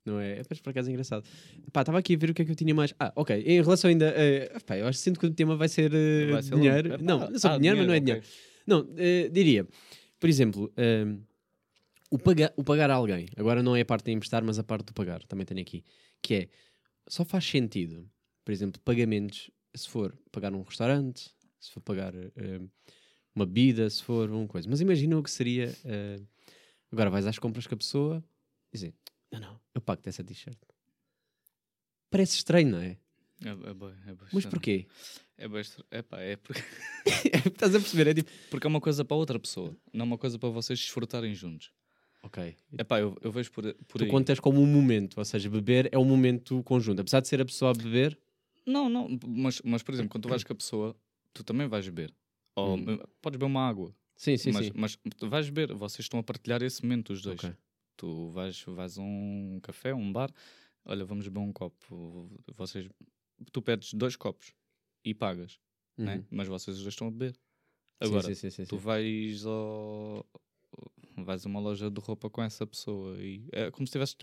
Não 0.06 0.20
é? 0.22 0.42
Mas 0.50 0.60
por 0.62 0.70
acaso 0.70 0.88
é 0.90 0.92
engraçado. 0.94 1.26
Pá, 1.74 1.82
estava 1.82 2.00
aqui 2.00 2.16
a 2.16 2.18
ver 2.18 2.30
o 2.30 2.34
que 2.34 2.42
é 2.42 2.46
que 2.46 2.52
eu 2.52 2.56
tinha 2.56 2.74
mais. 2.74 2.94
Ah, 2.98 3.12
ok. 3.16 3.36
Em 3.46 3.62
relação 3.62 3.90
ainda. 3.90 4.14
eh, 4.16 4.54
pá, 4.66 4.78
eu 4.78 4.88
acho 4.88 5.00
que 5.00 5.04
sinto 5.04 5.20
que 5.20 5.26
o 5.26 5.32
tema 5.34 5.58
vai 5.58 5.68
ser, 5.68 5.92
eh, 5.94 6.28
Vai 6.32 6.42
ser 6.44 6.56
dinheiro. 6.56 6.90
longo. 6.92 7.04
Não, 7.04 7.18
Epá, 7.18 7.30
não 7.30 7.36
é 7.36 7.40
sobre 7.40 7.56
ah, 7.56 7.60
dinheiro, 7.60 7.78
mas 7.80 7.88
não 7.88 7.94
é 7.94 8.00
dinheiro, 8.00 8.22
dinheiro. 8.22 8.48
Não, 8.66 8.88
eh, 8.98 9.30
diria, 9.30 9.68
por 10.18 10.30
exemplo, 10.30 10.72
ehm, 10.78 11.18
o, 12.10 12.18
paga, 12.18 12.54
o 12.56 12.64
pagar 12.64 12.90
a 12.90 12.96
alguém. 12.96 13.28
Agora 13.36 13.62
não 13.62 13.76
é 13.76 13.82
a 13.82 13.86
parte 13.86 14.06
de 14.06 14.12
emprestar, 14.12 14.44
mas 14.44 14.58
a 14.60 14.64
parte 14.64 14.86
do 14.88 14.94
pagar. 14.94 15.24
Também 15.24 15.46
tenho 15.46 15.62
aqui. 15.62 15.84
Que 16.22 16.34
é, 16.36 16.50
só 17.08 17.24
faz 17.26 17.46
sentido, 17.46 18.10
por 18.44 18.52
exemplo, 18.52 18.82
pagamentos, 18.82 19.52
se 19.76 19.88
for 19.90 20.18
pagar 20.32 20.54
um 20.54 20.62
restaurante, 20.62 21.34
se 21.60 21.72
for 21.72 21.82
pagar 21.82 22.14
eh, 22.16 22.60
uma 23.36 23.46
bebida, 23.46 23.90
se 23.90 24.04
for 24.04 24.30
uma 24.30 24.48
coisa. 24.48 24.70
Mas 24.70 24.82
imagina 24.82 25.18
o 25.18 25.24
que 25.24 25.32
seria. 25.32 25.76
eh, 25.86 26.20
agora 26.92 27.10
vais 27.10 27.28
às 27.28 27.38
compras 27.40 27.68
com 27.68 27.76
a 27.76 27.78
pessoa 27.78 28.24
e 28.72 28.78
dizer: 28.78 28.94
Não, 29.32 29.40
não, 29.40 29.60
eu 29.76 29.82
pago-te 29.82 30.10
essa 30.10 30.24
t-shirt. 30.24 30.58
Parece 32.10 32.36
estranho, 32.38 32.70
não 32.70 32.80
é? 32.80 32.98
É, 33.44 33.50
é, 33.50 33.74
bem, 33.74 33.94
é 34.08 34.14
bem 34.16 34.28
Mas 34.34 34.46
porquê? 34.46 34.88
É, 35.38 35.48
bem 35.48 35.62
estranho. 35.62 35.88
Epá, 35.92 36.20
é 36.22 36.36
porque, 36.38 36.64
Estás 37.48 37.76
a 37.76 37.80
perceber? 37.80 38.08
É 38.08 38.14
tipo. 38.14 38.32
porque 38.50 38.66
é 38.66 38.70
uma 38.70 38.82
coisa 38.82 39.06
para 39.06 39.18
outra 39.18 39.40
pessoa, 39.40 39.76
não 39.94 40.04
é 40.04 40.08
uma 40.08 40.18
coisa 40.18 40.40
para 40.40 40.50
vocês 40.50 40.80
desfrutarem 40.80 41.36
juntos. 41.36 41.72
Ok. 42.24 42.56
Epá, 42.78 43.00
eu, 43.00 43.16
eu 43.22 43.32
vejo 43.32 43.52
por, 43.52 43.74
por 43.86 44.00
Tu 44.00 44.06
aí. 44.06 44.10
contas 44.10 44.40
como 44.40 44.62
um 44.62 44.66
momento, 44.66 45.18
ou 45.18 45.26
seja, 45.26 45.50
beber 45.50 45.90
é 45.92 45.98
um 45.98 46.06
momento 46.06 46.62
conjunto. 46.64 47.00
Apesar 47.02 47.20
de 47.22 47.28
ser 47.28 47.42
a 47.42 47.46
pessoa 47.46 47.72
a 47.72 47.74
beber, 47.74 48.18
Não, 48.66 48.90
não, 48.90 49.08
mas, 49.26 49.62
mas 49.64 49.82
por 49.84 49.94
exemplo, 49.94 50.10
quando 50.12 50.24
tu 50.24 50.30
vais 50.30 50.44
com 50.44 50.54
a 50.54 50.56
pessoa, 50.56 50.96
tu 51.34 51.44
também 51.44 51.68
vais 51.68 51.86
beber. 51.88 52.14
Ou 52.56 52.78
Hum. 52.78 52.98
podes 53.22 53.38
beber 53.38 53.46
uma 53.46 53.68
água, 53.68 53.96
sim, 54.16 54.36
sim, 54.36 54.52
mas, 54.52 54.66
sim. 54.66 54.72
mas 54.76 54.98
tu 55.18 55.30
vais 55.30 55.50
beber, 55.50 55.74
vocês 55.76 56.00
estão 56.06 56.20
a 56.20 56.24
partilhar 56.24 56.62
esse 56.64 56.84
momento, 56.84 57.14
os 57.14 57.22
dois. 57.22 57.44
Ok. 57.44 57.54
Tu 57.96 58.30
vais, 58.30 58.64
vais 58.68 58.98
a 58.98 59.02
um 59.02 59.60
café, 59.62 59.94
um 59.94 60.12
bar, 60.12 60.32
olha, 60.86 61.06
vamos 61.06 61.28
beber 61.28 61.40
um 61.40 61.54
copo. 61.54 62.30
Vocês, 62.56 62.90
tu 63.52 63.62
pedes 63.62 63.94
dois 63.94 64.16
copos 64.16 64.54
e 65.06 65.14
pagas, 65.14 65.60
né? 65.98 66.16
Uhum. 66.18 66.24
mas 66.32 66.48
vocês 66.48 66.78
os 66.78 66.84
dois 66.84 66.94
estão 66.94 67.08
a 67.08 67.12
beber. 67.12 67.34
Sim, 67.34 67.40
Agora, 68.02 68.24
sim, 68.28 68.36
sim, 68.36 68.50
sim, 68.52 68.66
tu 68.66 68.78
vais 68.78 69.46
ao. 69.46 70.26
Vais 71.24 71.46
a 71.46 71.50
uma 71.50 71.60
loja 71.60 71.90
de 71.90 72.00
roupa 72.02 72.30
com 72.30 72.42
essa 72.42 72.66
pessoa 72.66 73.18
e 73.22 73.48
é 73.52 73.70
como 73.72 73.86
se 73.88 73.92
tivesse 73.94 74.16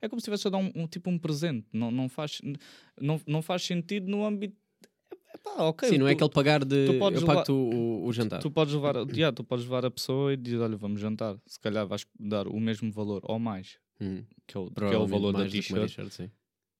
é 0.00 0.08
como 0.08 0.20
se 0.20 0.24
tivesse 0.24 0.46
a 0.46 0.50
dar 0.50 0.58
um, 0.58 0.70
um- 0.74 0.86
tipo 0.86 1.08
um 1.10 1.18
presente. 1.18 1.66
Não, 1.72 1.90
não, 1.90 2.08
faz, 2.08 2.40
não, 3.00 3.20
não 3.26 3.42
faz 3.42 3.62
sentido 3.62 4.08
no 4.10 4.24
âmbito. 4.24 4.56
Epá, 5.34 5.62
ok, 5.64 5.88
Sim, 5.88 5.98
não 5.98 6.06
é 6.06 6.10
tu- 6.12 6.16
aquele 6.16 6.30
pagar 6.30 6.64
de. 6.64 6.86
tu 6.86 6.98
podes 6.98 7.22
eu 7.22 7.26
levar- 7.28 7.50
o, 7.50 8.04
o 8.06 8.12
jantar. 8.12 8.40
Tu 8.40 8.50
podes 8.50 8.74
levar, 8.74 8.96
yeah, 9.16 9.34
tu 9.34 9.42
podes 9.42 9.64
levar 9.64 9.84
a 9.86 9.90
pessoa 9.90 10.32
e 10.32 10.36
dizer, 10.36 10.58
olha, 10.58 10.76
vamos 10.76 11.00
jantar. 11.00 11.38
Se 11.46 11.58
calhar 11.58 11.86
vais 11.86 12.06
dar 12.20 12.46
o 12.46 12.60
mesmo 12.60 12.92
valor 12.92 13.22
ou 13.24 13.38
mais, 13.38 13.78
Hum, 14.00 14.24
que 14.46 14.56
é 14.56 14.60
o, 14.60 14.70
que 14.70 14.82
é 14.84 14.98
o 14.98 15.06
valor 15.06 15.32
da 15.32 15.48
t-shirt, 15.48 15.96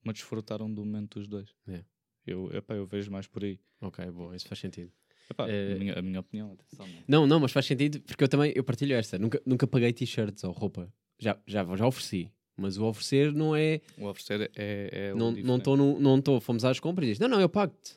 mas 0.04 0.14
desfrutaram 0.14 0.72
do 0.72 0.84
momento 0.84 1.18
dos 1.18 1.28
dois. 1.28 1.54
É. 1.68 1.82
Eu, 2.26 2.50
epá, 2.54 2.74
eu 2.74 2.84
vejo 2.86 3.10
mais 3.10 3.26
por 3.26 3.42
aí. 3.42 3.58
Ok, 3.80 4.04
boa, 4.10 4.36
isso 4.36 4.46
faz 4.46 4.58
sentido. 4.60 4.92
Epá, 5.30 5.48
É. 5.48 5.72
a, 5.72 5.76
minha, 5.76 5.98
a 5.98 6.02
minha 6.02 6.20
opinião, 6.20 6.52
atenção. 6.52 6.86
não. 6.86 7.20
Não, 7.20 7.26
não, 7.26 7.40
mas 7.40 7.52
faz 7.52 7.66
sentido 7.66 8.00
porque 8.02 8.24
eu 8.24 8.28
também 8.28 8.52
eu 8.54 8.64
partilho 8.64 8.94
esta. 8.94 9.18
Nunca, 9.18 9.40
nunca 9.46 9.66
paguei 9.66 9.92
t-shirts 9.92 10.44
ou 10.44 10.52
roupa. 10.52 10.92
Já, 11.18 11.36
já, 11.46 11.64
já 11.76 11.86
ofereci. 11.86 12.30
Mas 12.56 12.76
o 12.76 12.84
oferecer 12.84 13.32
não 13.32 13.56
é. 13.56 13.80
O 13.96 14.06
oferecer 14.06 14.50
é. 14.54 14.90
é 14.92 15.14
Não 15.14 15.32
não 15.32 15.56
estou. 15.56 15.76
Não, 15.76 15.98
não 15.98 16.20
tô, 16.20 16.40
fomos 16.40 16.64
às 16.64 16.78
compras 16.78 17.06
e 17.06 17.10
diz: 17.12 17.18
Não, 17.18 17.28
não, 17.28 17.40
eu 17.40 17.48
pago-te. 17.48 17.96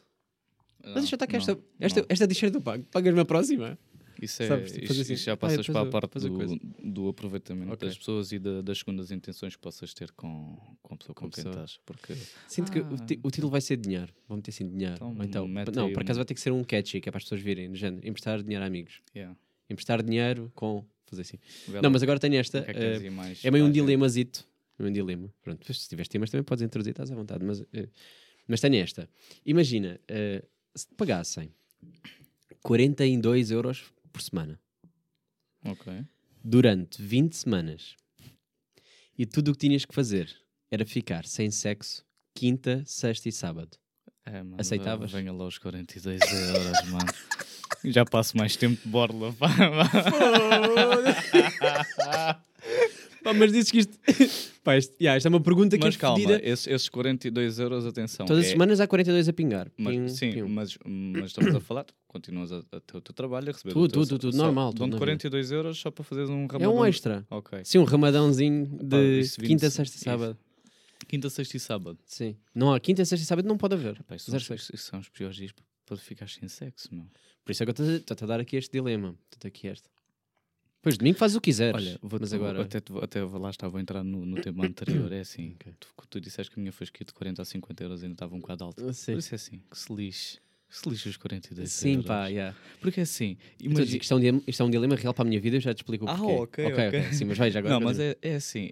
Mas 0.83 0.93
deixa 0.95 1.15
estar 1.15 1.25
aqui 1.25 1.35
esta, 1.35 1.57
esta, 1.79 2.05
esta 2.07 2.27
t-shirt 2.27 2.53
eu 2.53 2.61
pago. 2.61 2.83
Pagas-me 2.91 3.19
a 3.19 3.25
próxima. 3.25 3.77
Isso, 4.21 4.43
é, 4.43 4.47
Sabes, 4.47 4.71
tipo, 4.71 4.85
isso, 4.91 5.01
assim, 5.01 5.13
isso 5.13 5.23
já 5.25 5.33
"Ah, 5.33 5.37
passas 5.37 5.65
depois 5.65 5.89
para 5.89 6.05
a 6.05 6.07
parte 6.09 6.19
do, 6.27 6.33
coisa." 6.35 6.57
do 6.83 7.07
aproveitamento 7.09 7.73
Ok. 7.73 7.87
das 7.87 7.97
pessoas 7.97 8.31
e 8.31 8.39
da- 8.39 8.61
das 8.61 8.77
segundas 8.79 9.11
intenções 9.11 9.55
que 9.55 9.61
possas 9.61 9.93
ter 9.93 10.11
com, 10.11 10.55
com 10.81 10.93
a 10.93 10.97
pessoa 10.97 11.13
com, 11.15 11.25
Com 11.25 11.29
quem 11.31 11.43
pessoa. 11.43 11.63
estás. 11.65 11.79
Porque 11.85 12.13
Sinto 12.47 12.71
que 12.71 12.79
o, 12.79 12.85
Ah. 12.85 13.05
o 13.23 13.31
título 13.31 13.49
vai 13.51 13.61
ser 13.61 13.77
dinheiro. 13.77 14.13
Vou 14.27 14.37
meter 14.37 14.51
assim 14.51 14.67
dinheiro. 14.69 14.95
Então, 14.95 15.15
Ou 15.17 15.23
então, 15.23 15.47
não, 15.47 15.91
por 15.91 15.99
um- 15.99 16.01
acaso 16.03 16.17
vai 16.19 16.25
ter 16.25 16.33
que 16.33 16.41
ser 16.41 16.51
um 16.51 16.63
catchy, 16.63 17.01
que 17.01 17.09
é 17.09 17.11
para 17.11 17.17
as 17.17 17.23
pessoas 17.23 17.41
virem. 17.41 17.69
Do 17.69 17.75
género, 17.77 18.07
emprestar 18.07 18.41
dinheiro 18.41 18.63
a 18.63 18.67
amigos. 18.67 19.01
yeah, 19.15 19.35
Emprestar 19.69 20.01
dinheiro 20.03 20.51
com. 20.55 20.85
Fazer 21.07 21.21
assim. 21.21 21.37
vê 21.67 21.81
Não, 21.81 21.89
mas 21.91 22.01
agora 22.01 22.19
tenho 22.19 22.35
esta. 22.35 22.63
que 22.63 22.71
é, 22.71 22.73
que 22.73 22.79
eh, 22.79 23.37
É 23.43 23.51
meio 23.51 23.65
um 23.65 23.71
dilemazito. 23.71 24.43
É 24.79 24.83
um 24.83 24.91
dilema. 24.91 25.31
Pronto, 25.43 25.71
se 25.73 25.87
tiveres 25.87 26.07
temas 26.09 26.29
também 26.31 26.43
podes 26.43 26.63
introduzir, 26.63 26.91
estás 26.91 27.11
à 27.11 27.15
vontade. 27.15 27.45
Mas, 27.45 27.61
eh, 27.73 27.87
mas 28.47 28.59
tenho 28.59 28.75
esta. 28.77 29.07
Imagina, 29.45 29.99
eh, 30.07 30.43
se 30.75 30.87
te 30.87 30.95
pagassem 30.95 31.51
42 32.61 33.51
euros 33.51 33.91
por 34.15 34.21
semana 34.21 34.57
Ok. 35.65 36.05
durante 36.41 37.01
20 37.01 37.35
semanas 37.35 37.97
e 39.17 39.25
tudo 39.25 39.49
o 39.49 39.51
que 39.51 39.67
tinhas 39.67 39.83
que 39.83 39.93
fazer 39.93 40.33
era 40.71 40.85
ficar 40.85 41.25
sem 41.25 41.51
sexo 41.51 42.05
quinta, 42.33 42.81
sexta 42.85 43.27
e 43.27 43.31
sábado. 43.31 43.77
É, 44.25 44.41
mano, 44.41 44.55
Aceitavas? 44.57 45.11
Venha 45.11 45.33
lá 45.33 45.45
os 45.45 45.57
42 45.57 46.21
euros, 46.21 46.89
mano. 46.89 47.13
Já 47.83 48.05
passo 48.05 48.37
mais 48.37 48.55
tempo 48.55 48.81
de 48.81 48.87
borla. 48.87 49.35
pá. 53.25 53.33
Pá, 53.33 53.39
mas 53.39 53.51
dizes 53.51 53.71
que 53.71 53.79
isto. 53.79 53.97
Pá, 54.63 54.77
isto, 54.77 54.95
yeah, 54.99 55.15
esta 55.15 55.27
é 55.27 55.29
uma 55.29 55.39
pergunta 55.41 55.77
que 55.77 55.83
mas 55.85 55.93
é 55.95 55.97
calma, 55.99 56.17
fodida. 56.19 56.39
esses, 56.43 56.65
esses 56.65 56.89
42 56.89 57.59
euros, 57.59 57.85
atenção. 57.85 58.25
Todas 58.25 58.43
as 58.45 58.47
é- 58.49 58.51
semanas 58.53 58.79
há 58.79 58.87
42 58.87 59.29
a 59.29 59.33
pingar. 59.33 59.71
Mas, 59.77 59.95
Pim, 59.95 60.07
sim, 60.09 60.31
pim. 60.31 60.41
mas, 60.43 60.75
mas 60.83 61.25
estamos 61.25 61.53
a 61.53 61.59
falar, 61.59 61.85
continuas 62.07 62.51
a, 62.51 62.63
a 62.71 62.79
ter 62.79 62.97
o 62.97 63.01
teu 63.01 63.13
trabalho, 63.13 63.49
a 63.49 63.51
receber 63.51 63.73
Tudo, 63.73 63.83
o 63.83 63.87
teu, 63.89 64.01
tudo, 64.07 64.19
tudo, 64.19 64.35
só- 64.35 64.43
normal, 64.43 64.71
tudo 64.71 64.79
Dão-te 64.79 64.91
na 64.93 64.95
vida. 64.95 65.05
42 65.05 65.51
euros 65.51 65.77
só 65.77 65.91
para 65.91 66.03
fazeres 66.03 66.31
um 66.31 66.45
É 66.45 66.47
ramadão. 66.47 66.77
um 66.77 66.83
extra. 66.85 67.23
Ok. 67.29 67.59
Sim, 67.63 67.77
um 67.77 67.83
ramadãozinho 67.83 68.65
de 68.81 69.21
vinte- 69.21 69.41
quinta, 69.41 69.69
sexta 69.69 69.97
e 69.97 69.99
sábado. 69.99 70.37
Quinta, 71.07 71.29
sexta 71.29 71.57
e 71.57 71.59
sábado. 71.59 71.99
Sim. 72.05 72.35
Não 72.55 72.73
há 72.73 72.79
quinta, 72.79 73.05
sexta 73.05 73.23
e 73.23 73.27
sábado, 73.27 73.47
não 73.47 73.57
pode 73.59 73.75
haver. 73.75 74.01
Pá, 74.03 74.15
isso, 74.15 74.31
são, 74.31 74.55
isso 74.55 74.77
são 74.77 74.99
os 74.99 75.09
piores 75.09 75.35
dias 75.35 75.51
para, 75.85 75.95
ficar 75.97 76.27
sem 76.27 76.47
sexo, 76.47 76.87
meu. 76.91 77.05
Por 77.43 77.51
isso 77.51 77.61
é 77.61 77.65
que 77.67 77.79
eu 77.81 77.97
estou- 77.97 78.17
a 78.19 78.25
dar 78.25 78.39
aqui 78.39 78.55
este 78.55 78.71
dilema. 78.71 79.13
Estou 79.31 79.47
aqui 79.47 79.67
esta. 79.67 79.87
Pois 80.85 80.99
domingo 80.99 81.17
fazes 81.17 81.35
o 81.35 81.41
que 81.41 81.45
quiseres. 81.49 81.73
Olha, 81.81 81.99
vou 81.99 82.19
mas 82.19 82.31
agora. 82.31 82.61
até, 82.61 82.77
até 83.01 83.23
lá 83.23 83.49
estava 83.49 83.79
a 83.79 83.81
entrar 83.81 84.03
no, 84.03 84.23
no 84.23 84.39
tema 84.39 84.63
anterior. 84.69 85.11
É 85.11 85.21
assim, 85.21 85.55
Ok. 85.55 85.73
tu, 85.79 85.87
tu 86.07 86.21
disseste 86.21 86.53
que 86.53 86.59
a 86.59 86.61
minha 86.61 86.71
fasquia 86.71 87.03
de 87.03 87.11
40 87.11 87.41
a 87.41 87.45
50 87.45 87.83
euros 87.83 88.03
ainda 88.03 88.13
estava 88.13 88.35
um 88.35 88.39
bocado 88.39 88.65
alta. 88.65 88.87
Ah, 88.87 88.93
Sim, 88.93 89.13
Por 89.13 89.17
isso 89.17 89.33
é 89.33 89.35
assim, 89.35 89.61
que 89.71 89.79
se 89.79 89.91
lixe. 89.91 90.37
Que 90.69 90.77
se 90.77 90.87
lixe 90.87 91.09
os 91.09 91.17
42 91.17 91.71
Sim 91.71 91.89
euros. 91.93 92.05
pá, 92.05 92.27
yeah. 92.27 92.55
Porque 92.79 92.99
é 92.99 93.03
assim, 93.03 93.35
dizer 93.57 93.65
imagina... 93.65 93.97
isto 93.97 94.11
é, 94.13 94.15
um 94.15 94.19
dilema, 94.19 94.43
isto 94.45 94.61
é 94.61 94.65
um 94.67 94.69
dilema 94.69 94.95
real 94.95 95.13
para 95.15 95.23
a 95.23 95.27
minha 95.27 95.41
vida, 95.41 95.55
eu 95.57 95.59
já 95.59 95.73
te 95.73 95.77
explico 95.79 96.05
o 96.05 96.07
Ah, 96.09 96.17
porquê. 96.17 96.33
ok, 96.33 96.65
ok. 96.87 97.13
Sim, 97.13 97.25
mas 97.25 97.37
já 97.39 97.45
agora. 97.47 97.69
Não, 97.73 97.81
mas 97.81 97.97
é, 97.97 98.15
é 98.21 98.35
assim. 98.35 98.71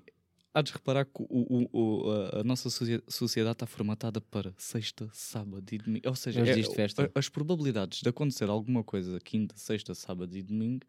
Há 0.53 0.61
de 0.61 0.71
reparar 0.71 1.05
que 1.05 1.11
o, 1.17 1.25
o- 1.29 1.69
o- 1.73 2.11
a, 2.39 2.43
nossa 2.43 2.69
socie- 2.69 3.01
sociedade 3.07 3.53
está 3.55 3.65
formatada 3.65 4.21
para 4.21 4.53
sexta, 4.55 5.09
sábado 5.11 5.65
e 5.71 5.79
domingo. 5.79 6.07
Ou 6.07 6.15
seja, 6.15 6.41
É 6.41 7.09
as 7.15 7.27
probabilidades 7.27 8.01
de 8.01 8.09
acontecer 8.09 8.47
alguma 8.49 8.83
coisa 8.83 9.19
quinta, 9.19 9.57
sexta, 9.57 9.95
sábado 9.95 10.37
e 10.37 10.43
domingo 10.43 10.85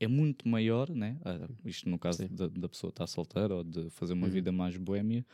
é 0.00 0.06
muito 0.06 0.48
maior, 0.48 0.90
né? 0.90 1.18
Ah, 1.24 1.48
isto 1.64 1.88
no 1.88 1.98
caso 1.98 2.28
da, 2.28 2.48
da 2.48 2.68
pessoa 2.68 2.90
estar 2.90 3.06
solteira 3.06 3.54
ou 3.56 3.64
de 3.64 3.90
fazer 3.90 4.12
uma 4.14 4.26
Uhum. 4.26 4.32
vida 4.32 4.52
mais 4.52 4.76
boémia, 4.76 5.24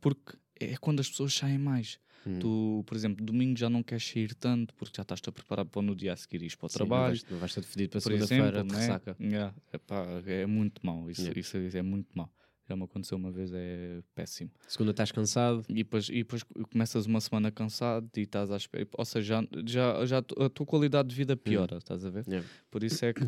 porque 0.00 0.36
é 0.60 0.76
quando 0.76 1.00
as 1.00 1.08
pessoas 1.08 1.34
saem 1.34 1.58
mais. 1.58 1.98
Hum. 2.26 2.38
Tu, 2.40 2.84
por 2.86 2.96
exemplo, 2.96 3.24
domingo 3.24 3.58
já 3.58 3.70
não 3.70 3.82
queres 3.82 4.04
sair 4.06 4.34
tanto 4.34 4.74
porque 4.74 4.96
já 4.96 5.02
estás-te 5.02 5.28
a 5.28 5.32
preparar 5.32 5.64
para 5.64 5.82
no 5.82 5.94
dia 5.96 6.12
a 6.12 6.16
seguir 6.16 6.42
ires 6.42 6.54
para 6.54 6.66
o 6.66 6.68
Sim, 6.68 6.78
trabalho 6.78 7.20
Não 7.30 7.38
vais, 7.38 7.54
fedido 7.54 7.90
para 7.90 8.00
segunda-feira 8.00 8.64
né? 8.64 8.78
ressaca. 8.80 9.16
Yeah, 9.20 9.54
epá, 9.72 10.04
é 10.26 10.46
muito 10.46 10.84
mau. 10.84 11.10
Isso, 11.10 11.22
Yeah. 11.22 11.40
isso 11.40 11.56
é 11.76 11.82
muito 11.82 12.08
mau. 12.16 12.30
Já 12.68 12.76
me 12.76 12.84
aconteceu 12.84 13.16
uma 13.16 13.30
vez, 13.30 13.50
é 13.54 14.02
péssimo. 14.14 14.50
Segunda 14.66 14.90
estás 14.90 15.10
cansado. 15.10 15.64
E 15.70 15.74
depois, 15.76 16.08
e 16.10 16.16
depois 16.18 16.42
começas 16.70 17.06
uma 17.06 17.18
semana 17.20 17.50
cansado 17.50 18.06
e 18.14 18.20
estás 18.20 18.50
à 18.50 18.56
espera. 18.58 18.86
Ou 18.92 19.04
seja, 19.06 19.42
já, 19.42 19.62
já, 19.66 20.04
já 20.06 20.18
a 20.18 20.48
tua 20.50 20.66
qualidade 20.66 21.08
de 21.08 21.14
vida 21.14 21.34
piora, 21.34 21.78
estás 21.78 22.04
a 22.04 22.10
ver? 22.10 22.24
Yeah. 22.28 22.46
Por 22.70 22.84
isso 22.84 23.02
é 23.06 23.14
que, 23.14 23.24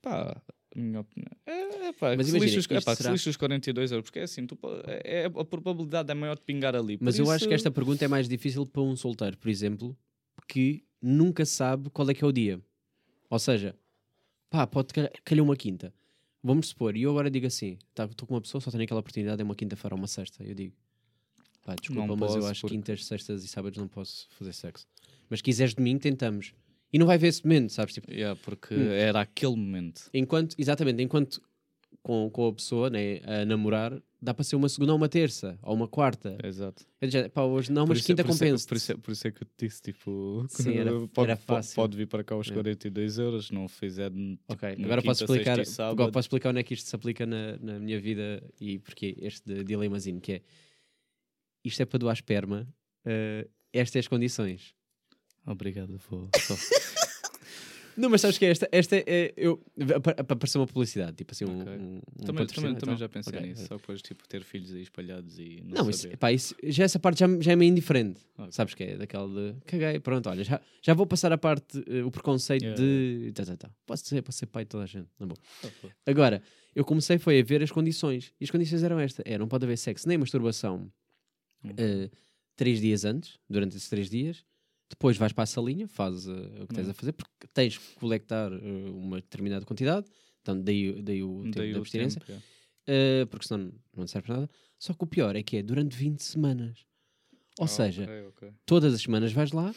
pá, 0.00 0.42
a 0.74 0.78
minha 0.78 0.98
opinião. 1.00 1.30
É, 1.46 1.86
é 1.88 1.92
pá, 1.92 2.16
Mas 2.16 2.26
se 2.26 2.36
imagina, 2.36 2.60
é, 2.70 2.80
pá, 2.80 2.90
que 2.96 2.96
se 2.96 3.02
será- 3.04 3.14
os 3.30 3.36
42 3.36 3.92
euros, 3.92 4.04
porque 4.04 4.18
é 4.18 4.22
assim, 4.24 4.46
tu, 4.48 4.58
é, 4.84 5.22
é- 5.22 5.26
a 5.26 5.44
probabilidade 5.44 6.10
é 6.10 6.14
maior 6.14 6.34
de 6.34 6.42
pingar 6.42 6.74
ali. 6.74 6.98
Mas 7.00 7.20
eu 7.20 7.30
acho 7.30 7.44
que 7.46 7.54
isso- 7.54 7.54
esta 7.54 7.70
pergunta 7.70 8.04
é 8.04 8.08
mais 8.08 8.28
difícil 8.28 8.66
para 8.66 8.82
um 8.82 8.96
solteiro, 8.96 9.38
por 9.38 9.48
exemplo, 9.48 9.96
que 10.48 10.82
nunca 11.00 11.44
sabe 11.46 11.88
qual 11.90 12.10
é 12.10 12.14
que 12.14 12.24
é 12.24 12.26
o 12.26 12.32
dia. 12.32 12.60
Ou 13.30 13.38
seja, 13.38 13.76
pá, 14.50 14.66
pode 14.66 14.92
calhar 14.92 15.44
uma 15.44 15.54
quinta. 15.56 15.94
Vamos 16.42 16.68
supor, 16.68 16.96
e 16.96 17.02
eu 17.02 17.10
agora 17.10 17.30
digo 17.30 17.46
assim: 17.46 17.78
tá, 17.94 18.04
estou 18.04 18.26
com 18.26 18.34
uma 18.34 18.40
pessoa, 18.40 18.60
só 18.60 18.70
tenho 18.70 18.82
aquela 18.82 19.00
oportunidade, 19.00 19.40
é 19.40 19.44
uma 19.44 19.54
quinta-feira 19.54 19.94
ou 19.94 19.98
uma 19.98 20.08
sexta. 20.08 20.42
Eu 20.42 20.54
digo, 20.54 20.74
pá, 21.64 21.74
desculpa, 21.76 22.06
Não 22.06 22.16
mas 22.16 22.34
eu 22.34 22.46
acho 22.46 22.54
que 22.54 22.60
porque- 22.62 22.74
quintas, 22.76 23.04
sextas 23.04 23.44
e 23.44 23.48
sábados 23.48 23.78
não 23.78 23.86
posso 23.88 24.26
fazer 24.30 24.52
sexo. 24.52 24.86
Mas 25.30 25.38
se 25.38 25.44
quiseres 25.44 25.74
domingo, 25.74 26.00
tentamos. 26.00 26.52
E 26.92 26.98
não 26.98 27.06
vai 27.06 27.16
ver 27.16 27.28
esse 27.28 27.42
momento, 27.44 27.70
sabes? 27.72 27.94
Tipo, 27.94 28.12
Yeah, 28.12 28.38
porque 28.44 28.74
Hum. 28.74 28.90
era 28.92 29.20
aquele 29.20 29.56
momento. 29.56 30.10
enquanto, 30.12 30.54
exatamente, 30.58 31.02
enquanto 31.02 31.40
com, 32.02 32.28
com 32.30 32.48
a 32.48 32.52
pessoa 32.52 32.90
né, 32.90 33.20
a 33.24 33.44
namorar, 33.46 34.02
dá 34.24 34.32
para 34.32 34.44
ser 34.44 34.54
uma 34.54 34.68
segunda 34.68 34.92
ou 34.92 34.96
uma 34.98 35.08
terça, 35.08 35.58
ou 35.62 35.74
uma 35.74 35.88
quarta. 35.88 36.38
Exato. 36.44 36.86
Eu 37.00 37.10
já, 37.10 37.28
pá, 37.28 37.42
hoje 37.42 37.72
não, 37.72 37.82
Por 37.84 37.88
mas 37.90 37.98
isso- 37.98 38.06
quinta 38.06 38.22
é- 38.22 38.24
compensa. 38.24 38.68
Por 38.68 38.76
isso, 38.76 38.92
é- 38.92 38.96
por 38.96 39.10
isso 39.10 39.26
é 39.26 39.30
que 39.32 39.42
eu 39.42 39.46
te 39.48 39.66
disse, 39.66 39.82
tipo, 39.82 40.46
Sim, 40.48 40.76
era- 40.78 40.92
pode, 41.08 41.30
era 41.30 41.36
fácil. 41.36 41.74
pode 41.74 41.96
vir 41.96 42.06
para 42.06 42.22
cá 42.22 42.36
os 42.36 42.48
É. 42.48 42.54
42 42.54 43.18
euros, 43.18 43.50
não 43.50 43.66
fizer 43.66 44.10
tipo, 44.12 44.38
Ok, 44.48 44.68
agora 44.68 45.02
quinta, 45.02 45.02
posso 45.02 45.24
explicar, 45.24 45.58
agora 45.90 46.12
posso 46.12 46.26
explicar 46.26 46.50
onde 46.50 46.60
é 46.60 46.62
que 46.62 46.74
isto 46.74 46.88
se 46.88 46.94
aplica 46.94 47.26
na, 47.26 47.56
na 47.58 47.78
minha 47.80 47.98
vida 48.00 48.42
e 48.60 48.78
porque 48.78 49.16
este 49.20 49.64
dilemazinho 49.64 50.20
que 50.20 50.32
é 50.34 50.42
isto 51.64 51.80
é 51.82 51.84
para 51.84 51.98
doar 51.98 52.14
esperma, 52.14 52.66
eh, 53.04 53.48
estas 53.72 53.96
é 53.96 53.98
as 54.00 54.08
condições. 54.08 54.74
Obrigado, 55.44 55.98
vou 56.08 56.28
só. 56.38 56.54
Não, 57.96 58.08
mas 58.10 58.20
sabes 58.20 58.38
que 58.38 58.44
é 58.44 58.50
esta, 58.50 58.68
esta 58.72 58.96
é, 58.96 59.32
eu, 59.36 59.62
apa- 59.96 60.10
apa- 60.12 60.32
apareceu 60.34 60.60
uma 60.60 60.66
publicidade, 60.66 61.16
tipo 61.16 61.32
assim, 61.32 61.44
um, 61.44 61.60
Ok. 61.60 61.72
um- 61.72 61.96
um 61.96 62.24
também, 62.24 62.46
também, 62.46 62.74
também 62.76 62.96
já 62.96 63.08
pensei 63.08 63.38
ok. 63.38 63.48
nisso, 63.48 63.66
só 63.66 63.76
depois 63.76 64.00
tipo 64.02 64.26
ter 64.28 64.42
filhos 64.42 64.72
aí 64.72 64.82
espalhados 64.82 65.38
e 65.38 65.62
não, 65.64 65.84
Não, 65.84 65.90
isso, 65.90 66.08
pá, 66.18 66.32
isso, 66.32 66.54
já 66.64 66.84
essa 66.84 66.98
parte 66.98 67.20
já, 67.20 67.26
já 67.40 67.52
é 67.52 67.56
meio 67.56 67.70
indiferente. 67.70 68.20
Ok. 68.38 68.52
Sabes 68.52 68.74
que 68.74 68.82
é 68.84 68.96
daquela 68.96 69.28
de 69.28 69.56
caguei, 69.66 70.00
pronto, 70.00 70.28
olha, 70.28 70.42
já, 70.42 70.60
já 70.82 70.94
vou 70.94 71.06
passar 71.06 71.32
a 71.32 71.38
parte, 71.38 71.82
eh, 71.86 72.02
o 72.02 72.10
preconceito 72.10 72.62
Yeah, 72.64 72.80
de. 72.82 73.32
Tá, 73.34 73.44
tá, 73.44 73.56
tá. 73.56 73.70
Posso 73.86 74.04
ser, 74.06 74.22
posso 74.22 74.38
ser 74.38 74.46
pai 74.46 74.64
de 74.64 74.68
toda 74.70 74.84
a 74.84 74.86
gente, 74.86 75.08
boa. 75.18 75.34
Ah, 75.64 75.68
pô. 75.80 75.90
Agora, 76.06 76.42
eu 76.74 76.84
comecei 76.84 77.18
foi 77.18 77.40
a 77.40 77.44
ver 77.44 77.62
as 77.62 77.70
condições. 77.70 78.32
E 78.40 78.44
as 78.44 78.50
condições 78.50 78.82
eram 78.82 78.98
estas: 78.98 79.24
é, 79.26 79.36
não 79.36 79.46
pode 79.48 79.64
haver 79.64 79.76
sexo 79.76 80.08
nem 80.08 80.16
masturbação 80.18 80.90
eh, 81.76 82.10
três 82.56 82.80
dias 82.80 83.04
antes, 83.04 83.38
durante 83.48 83.76
esses 83.76 83.88
três 83.88 84.08
dias. 84.10 84.44
Depois 84.92 85.16
vais 85.16 85.32
para 85.32 85.44
a 85.44 85.46
salinha, 85.46 85.88
fazes 85.88 86.28
eh, 86.28 86.62
o 86.62 86.66
que 86.66 86.74
tens 86.74 86.86
Hum. 86.86 86.90
a 86.90 86.94
fazer, 86.94 87.12
porque 87.12 87.30
tens 87.54 87.78
que 87.78 87.94
colectar 87.98 88.52
eh, 88.52 88.90
uma 88.90 89.16
determinada 89.16 89.64
quantidade. 89.64 90.06
Então, 90.42 90.60
daí, 90.60 91.00
daí 91.00 91.22
o 91.22 91.44
tempo 91.44 91.56
Daí 91.58 91.72
da 91.72 91.78
abstinência, 91.78 92.20
tempo, 92.20 92.30
yeah. 92.30 92.46
eh, 93.22 93.24
porque 93.26 93.46
senão 93.48 93.72
não 93.96 94.06
serve 94.06 94.26
para 94.26 94.36
nada. 94.36 94.50
Só 94.78 94.92
que 94.92 95.02
o 95.02 95.06
pior 95.06 95.34
é 95.34 95.42
que 95.42 95.56
é 95.56 95.62
durante 95.62 95.96
20 95.96 96.20
semanas. 96.22 96.84
Ou 97.58 97.64
Ah, 97.64 97.68
seja, 97.68 98.02
ok, 98.04 98.22
ok. 98.28 98.50
todas 98.66 98.92
as 98.92 99.00
semanas 99.00 99.32
vais 99.32 99.52
lá, 99.52 99.74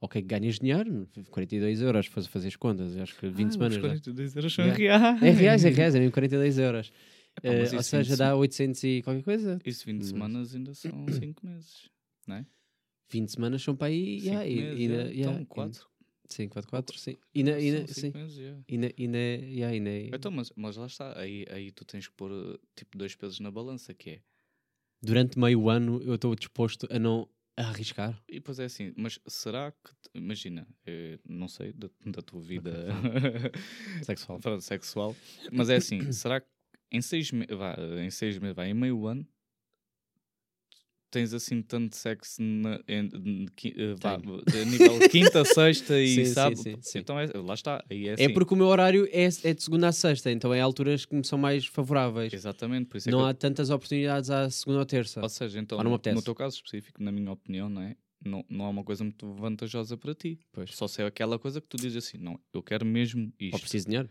ok, 0.00 0.22
ganhas 0.22 0.58
dinheiro, 0.58 1.06
42 1.30 1.82
euros, 1.82 2.06
faz 2.06 2.26
fazer 2.26 2.48
as 2.48 2.56
contas, 2.56 2.96
acho 2.96 3.14
que 3.18 3.28
20 3.28 3.48
Ah, 3.48 3.52
semanas. 3.52 3.76
Os 3.76 3.82
dá. 3.82 3.88
42 3.88 4.36
euros 4.36 4.54
são 4.54 4.64
reais. 4.70 5.22
É 5.22 5.30
reais, 5.30 5.64
é 5.64 5.68
reais, 5.68 5.94
é 5.94 5.98
mesmo 5.98 6.12
42 6.12 6.58
euros. 6.58 6.90
Epá, 7.36 7.48
Eh, 7.52 7.76
ou 7.76 7.82
seja, 7.82 8.16
dá 8.16 8.34
800 8.34 8.82
e 8.84 9.02
qualquer 9.02 9.22
coisa. 9.22 9.58
Isso 9.66 9.84
20 9.84 9.98
Mas- 9.98 10.08
semanas 10.08 10.54
ainda 10.54 10.72
são 10.72 11.06
5 11.10 11.44
meses. 11.46 11.90
20 13.08 13.30
semanas 13.32 13.62
são 13.62 13.74
para 13.76 13.88
aí. 13.88 14.20
Cinco 14.20 14.26
yeah, 14.34 14.46
e- 14.48 14.54
meses, 14.56 14.78
e 14.78 14.82
ainda- 14.82 14.94
yeah. 14.94 15.10
yeah, 15.10 15.32
Então, 15.32 15.42
e- 15.42 15.46
4. 15.46 15.86
Sim, 16.28 16.48
4, 16.48 16.68
4, 16.70 16.98
sim. 16.98 17.16
E 17.32 17.42
na, 17.44 17.58
e 17.60 17.70
na, 17.70 17.86
sim. 17.86 18.10
meses, 18.12 18.36
yeah. 18.36 18.60
E 18.68 18.78
na, 18.78 18.90
e 18.98 19.06
na, 19.08 19.18
yeah, 19.18 19.76
e 19.76 19.80
na- 19.80 20.16
Então, 20.16 20.30
mas, 20.32 20.52
mas 20.56 20.76
lá 20.76 20.86
está, 20.86 21.16
aí, 21.18 21.46
aí 21.50 21.70
tu 21.70 21.84
tens 21.84 22.08
que 22.08 22.14
pôr 22.14 22.58
tipo 22.74 22.98
dois 22.98 23.14
pesos 23.14 23.38
na 23.38 23.50
balança, 23.50 23.94
que 23.94 24.10
é. 24.10 24.20
durante 25.00 25.38
meio 25.38 25.68
ano 25.68 26.02
eu 26.02 26.16
estou 26.16 26.34
disposto 26.34 26.88
a 26.90 26.98
não 26.98 27.28
arriscar. 27.56 28.20
E 28.28 28.34
depois 28.34 28.58
é 28.58 28.64
assim, 28.64 28.92
mas 28.96 29.20
será 29.28 29.70
que, 29.70 29.90
imagina, 30.14 30.66
eh, 30.84 31.18
não 31.28 31.46
sei 31.48 31.72
da, 31.72 31.88
da 32.04 32.20
tua 32.22 32.40
vida 32.40 32.72
Sexual. 34.02 34.40
sexual, 34.60 35.16
mas 35.52 35.68
é 35.70 35.76
assim, 35.76 36.00
será 36.12 36.40
que 36.40 36.48
em 36.90 37.00
seis 37.00 37.30
meses, 37.30 37.48
em 38.04 38.10
seis 38.10 38.38
meses, 38.38 38.56
em 38.58 38.74
meio 38.74 39.06
ano, 39.06 39.26
tens 41.16 41.32
assim 41.32 41.62
tanto 41.62 41.96
sexo 41.96 42.42
na, 42.42 42.78
em, 42.86 43.08
eh, 43.64 43.94
vá, 43.98 44.16
de 44.18 44.64
nível 44.66 44.98
quinta, 45.08 45.44
sexta 45.46 45.98
e 45.98 46.06
Sim, 46.08 46.24
sábado? 46.26 46.62
sim, 46.62 46.76
sim. 46.82 46.98
Então 46.98 47.18
é, 47.18 47.26
lá 47.34 47.54
está, 47.54 47.82
aí 47.90 48.08
é 48.08 48.12
assim. 48.12 48.24
É 48.24 48.28
porque 48.28 48.52
o 48.52 48.56
meu 48.56 48.66
horário 48.66 49.08
é, 49.10 49.24
é 49.24 49.54
de 49.54 49.62
segunda 49.62 49.88
a 49.88 49.92
sexta, 49.92 50.30
então 50.30 50.52
é 50.52 50.60
alturas 50.60 51.06
que 51.06 51.14
me 51.14 51.24
são 51.24 51.38
mais 51.38 51.64
favoráveis. 51.66 52.32
Exatamente, 52.34 52.86
por 52.88 52.98
isso 52.98 53.08
é 53.08 53.12
Não 53.12 53.18
que 53.18 53.22
eu- 53.24 53.28
há 53.28 53.34
tantas 53.34 53.70
oportunidades 53.70 54.28
à 54.28 54.50
segunda 54.50 54.80
ou 54.80 54.86
terça. 54.86 55.22
Ou 55.22 55.28
seja, 55.28 55.58
então, 55.58 55.78
Ou 55.78 55.84
no, 55.84 55.90
no 55.90 56.22
teu 56.22 56.34
caso 56.34 56.56
específico, 56.56 57.02
na 57.02 57.10
minha 57.10 57.32
opinião, 57.32 57.68
não 57.70 57.80
é? 57.82 57.96
Não, 58.24 58.44
não 58.48 58.66
é 58.66 58.68
uma 58.68 58.84
coisa 58.84 59.04
muito 59.04 59.32
vantajosa 59.34 59.96
para 59.96 60.14
ti. 60.14 60.38
Pois. 60.52 60.74
Só 60.74 60.86
se 60.88 61.00
é 61.02 61.06
aquela 61.06 61.38
coisa 61.38 61.60
que 61.60 61.66
tu 61.68 61.76
dizes 61.78 62.04
assim, 62.04 62.18
não, 62.18 62.38
eu 62.52 62.62
quero 62.62 62.84
mesmo 62.84 63.32
isto. 63.38 63.54
Ou 63.54 63.60
preciso 63.60 63.84
de 63.86 63.90
dinheiro? 63.90 64.10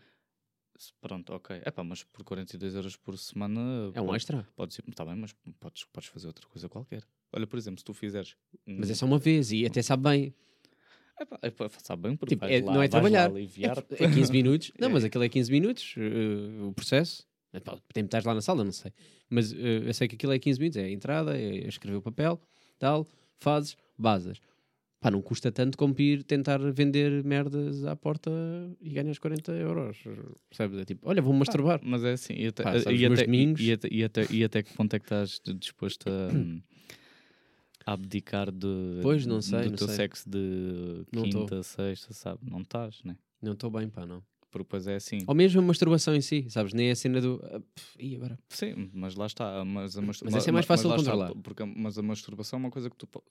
Pronto, 1.02 1.34
ok. 1.34 1.62
É 1.64 1.72
pá, 1.72 1.84
mas 1.84 2.04
por 2.04 2.24
42 2.24 2.76
euros 2.76 2.96
por 2.98 3.18
semana. 3.18 3.92
É 3.94 4.02
um 4.02 4.06
pode- 4.06 4.18
extra. 4.18 4.48
Podes, 4.56 4.80
tá 4.96 5.06
bem, 5.06 5.16
mas 5.16 5.34
podes, 5.60 5.86
podes 5.86 6.10
fazer 6.10 6.28
outra 6.28 6.46
coisa 6.48 6.68
qualquer. 6.68 7.04
Olha, 7.32 7.48
por 7.48 7.58
exemplo, 7.58 7.80
se 7.80 7.86
tu 7.86 7.94
fizeres. 7.94 8.36
Um, 8.68 8.78
Mas 8.80 8.90
é 8.90 8.94
só 8.94 9.06
uma 9.06 9.18
vez 9.18 9.52
e 9.52 9.66
até 9.66 9.82
sabe 9.82 10.04
bem. 10.04 10.34
é 11.20 11.26
pá, 11.26 11.40
é 11.42 11.50
pá, 11.50 11.70
sabe 11.82 12.04
bem, 12.04 12.16
porque 12.18 12.36
Tipo, 12.36 12.46
é- 12.46 12.62
lá, 12.62 12.74
não 12.74 12.82
é 12.82 12.88
trabalhar. 12.88 13.30
aliviar-te. 13.30 13.94
É 14.04 14.10
15 14.12 14.32
minutos. 14.32 14.72
Não, 14.80 14.90
É. 14.90 14.92
mas 14.92 15.04
aquilo 15.06 15.24
é 15.24 15.30
15 15.30 15.50
minutos, 15.52 15.96
eh, 15.98 16.62
o 16.64 16.74
processo. 16.74 17.26
É 17.54 17.60
pá, 17.62 17.78
Tem 17.94 18.04
estás 18.04 18.26
lá 18.26 18.34
na 18.34 18.42
sala, 18.42 18.66
não 18.66 18.72
sei. 18.74 18.92
Mas 19.30 19.54
eh, 19.54 19.84
eu 19.86 19.94
sei 19.94 20.10
que 20.10 20.16
aquilo 20.16 20.34
é 20.34 20.40
15 20.40 20.60
minutos, 20.60 20.78
é 20.78 20.84
a 20.86 20.92
entrada, 20.92 21.38
é 21.38 21.68
escrever 21.68 21.96
o 21.98 22.02
papel, 22.02 22.40
tal, 22.78 23.08
fazes, 23.38 23.78
basas. 23.98 24.42
Pá, 25.06 25.12
não 25.12 25.22
custa 25.22 25.52
tanto 25.52 25.78
como 25.78 25.94
ir 26.00 26.24
tentar 26.24 26.58
vender 26.72 27.24
merdas 27.24 27.86
à 27.86 27.96
porta 27.96 28.32
e 28.82 28.90
ganhas 28.90 29.20
40 29.20 29.52
euros. 29.52 30.00
Percebes? 30.50 30.80
É 30.80 30.86
tipo, 30.86 31.08
olha, 31.08 31.22
vou-me 31.22 31.38
masturbar. 31.38 31.80
Mas 31.84 32.04
é 32.04 32.14
assim, 32.14 32.34
e 32.34 32.48
até, 32.48 32.64
Pá, 32.64 32.80
sabes, 32.80 33.00
e, 33.00 33.06
até, 33.06 33.24
domingos- 33.26 33.62
e, 33.62 33.72
até, 33.72 33.88
e, 33.92 34.04
até, 34.04 34.26
e 34.32 34.44
até 34.44 34.64
que 34.64 34.74
ponto 34.74 34.96
é 34.96 35.00
que 35.00 35.06
estás 35.06 35.40
disposto 35.60 36.08
a, 36.10 36.32
abdicar 37.94 38.52
de, 38.52 39.00
Pois, 39.04 39.28
não 39.28 39.44
sei, 39.44 39.66
do 39.66 39.70
não 39.70 39.76
teu 39.76 39.86
sei. 39.86 39.98
sexo 39.98 40.28
de 40.28 41.06
quinta, 41.12 41.62
sexta, 41.62 42.12
sabe? 42.12 42.40
Não 42.42 42.62
estás, 42.62 43.04
né? 43.04 43.16
Não 43.40 43.54
estou 43.54 43.70
bem, 43.70 43.88
pá, 43.88 44.08
não. 44.08 44.24
Porque 44.56 44.64
depois 44.68 44.88
é 44.88 44.96
assim. 44.96 45.18
Ou 45.28 45.36
mesmo 45.36 45.60
a 45.60 45.64
masturbação 45.66 46.16
em 46.16 46.22
si, 46.22 46.46
sabes? 46.50 46.74
Nem 46.74 46.90
a 46.90 46.96
cena 46.96 47.20
do. 47.20 47.42
ah, 47.44 47.60
pff, 47.60 47.98
e 48.00 48.16
agora? 48.16 48.40
Sim, 48.48 48.90
mas 48.94 49.14
lá 49.16 49.26
está. 49.26 49.66
Mas, 49.66 49.98
a 49.98 50.02
mastur- 50.02 50.26
Mas 50.28 50.36
essa 50.36 50.50
é 50.50 50.54
mais 50.54 50.66
fácil 50.66 50.90
de 50.90 50.96
está, 50.96 51.12
controlar. 51.12 51.36
porque, 51.44 51.62
a- 51.62 51.66
mas 51.66 51.98
a 51.98 52.02
masturbação 52.02 52.58
é 52.58 52.60
uma 52.62 52.72
coisa 52.72 52.90
que 52.90 52.96
tu 52.96 53.06
po- 53.06 53.22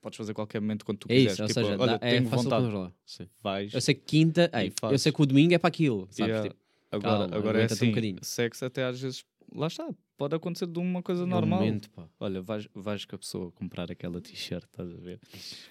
podes 0.00 0.16
fazer 0.16 0.32
a 0.32 0.34
qualquer 0.34 0.58
momento 0.62 0.86
quando 0.86 0.96
tu 0.98 1.06
É 1.10 1.16
quiseres. 1.16 1.32
isso, 1.34 1.42
ou 1.42 1.48
Tipo, 1.48 1.60
seja, 1.60 1.76
olha, 1.78 1.98
dá- 1.98 2.06
é 2.06 2.22
fácil 2.22 2.22
de 2.22 2.44
vontade, 2.44 2.62
controlar. 2.64 2.92
Sim. 3.04 3.28
vais. 3.42 3.74
Eu 3.74 3.80
sei 3.82 3.94
que 3.94 4.00
quinta, 4.06 4.50
ei, 4.54 4.72
eu 4.90 4.98
sei 4.98 5.12
que 5.12 5.20
o 5.20 5.26
domingo 5.26 5.52
é 5.52 5.58
para 5.58 5.68
aquilo, 5.68 6.08
sabes? 6.10 6.18
Yeah. 6.18 6.48
Tipo, 6.48 6.56
agora 6.90 7.18
calma, 7.18 7.36
agora 7.36 7.58
é 7.58 7.62
um 7.62 7.66
assim, 7.66 7.88
bocadinho. 7.90 8.18
sexo 8.22 8.64
até 8.64 8.84
às 8.86 8.98
vezes, 8.98 9.22
lá 9.54 9.66
está, 9.66 9.86
pode 10.16 10.34
acontecer 10.34 10.66
de 10.66 10.78
uma 10.78 11.02
coisa 11.02 11.22
é 11.22 11.24
um 11.24 11.28
normal. 11.28 11.60
momento, 11.60 11.90
pá. 11.90 12.08
Olha, 12.18 12.40
vais, 12.40 12.66
vais 12.74 13.04
com 13.04 13.16
a 13.16 13.18
pessoa 13.18 13.52
comprar 13.52 13.90
aquela 13.92 14.18
t-shirt, 14.20 14.64
estás 14.64 14.90
a 14.90 14.96
ver? 14.96 15.20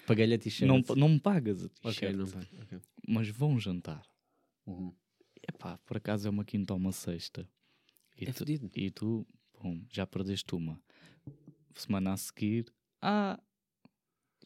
Paguei-lhe 0.06 0.34
a 0.34 0.38
t-shirt. 0.38 0.68
Não, 0.68 0.82
não 0.96 1.08
me 1.08 1.18
pagas 1.20 1.64
a 1.64 1.68
t-shirt, 1.68 2.14
não 2.16 2.26
vai. 2.26 2.46
ok. 2.62 2.78
mas 3.08 3.28
vão 3.28 3.58
jantar. 3.58 4.02
Uhum. 4.66 4.94
Epá, 5.48 5.78
por 5.78 5.96
acaso 5.96 6.26
é 6.28 6.30
uma 6.30 6.44
quinta 6.44 6.72
ou 6.72 6.78
uma 6.78 6.92
sexta. 6.92 7.48
E 8.16 8.24
É 8.28 8.32
tu, 8.32 8.38
fodido. 8.38 8.70
e 8.74 8.90
tu 8.90 9.26
pum, 9.54 9.84
já 9.90 10.06
perdeste 10.06 10.54
uma. 10.54 10.80
Semana 11.74 12.12
a 12.12 12.16
seguir, 12.16 12.66
ah, 13.00 13.40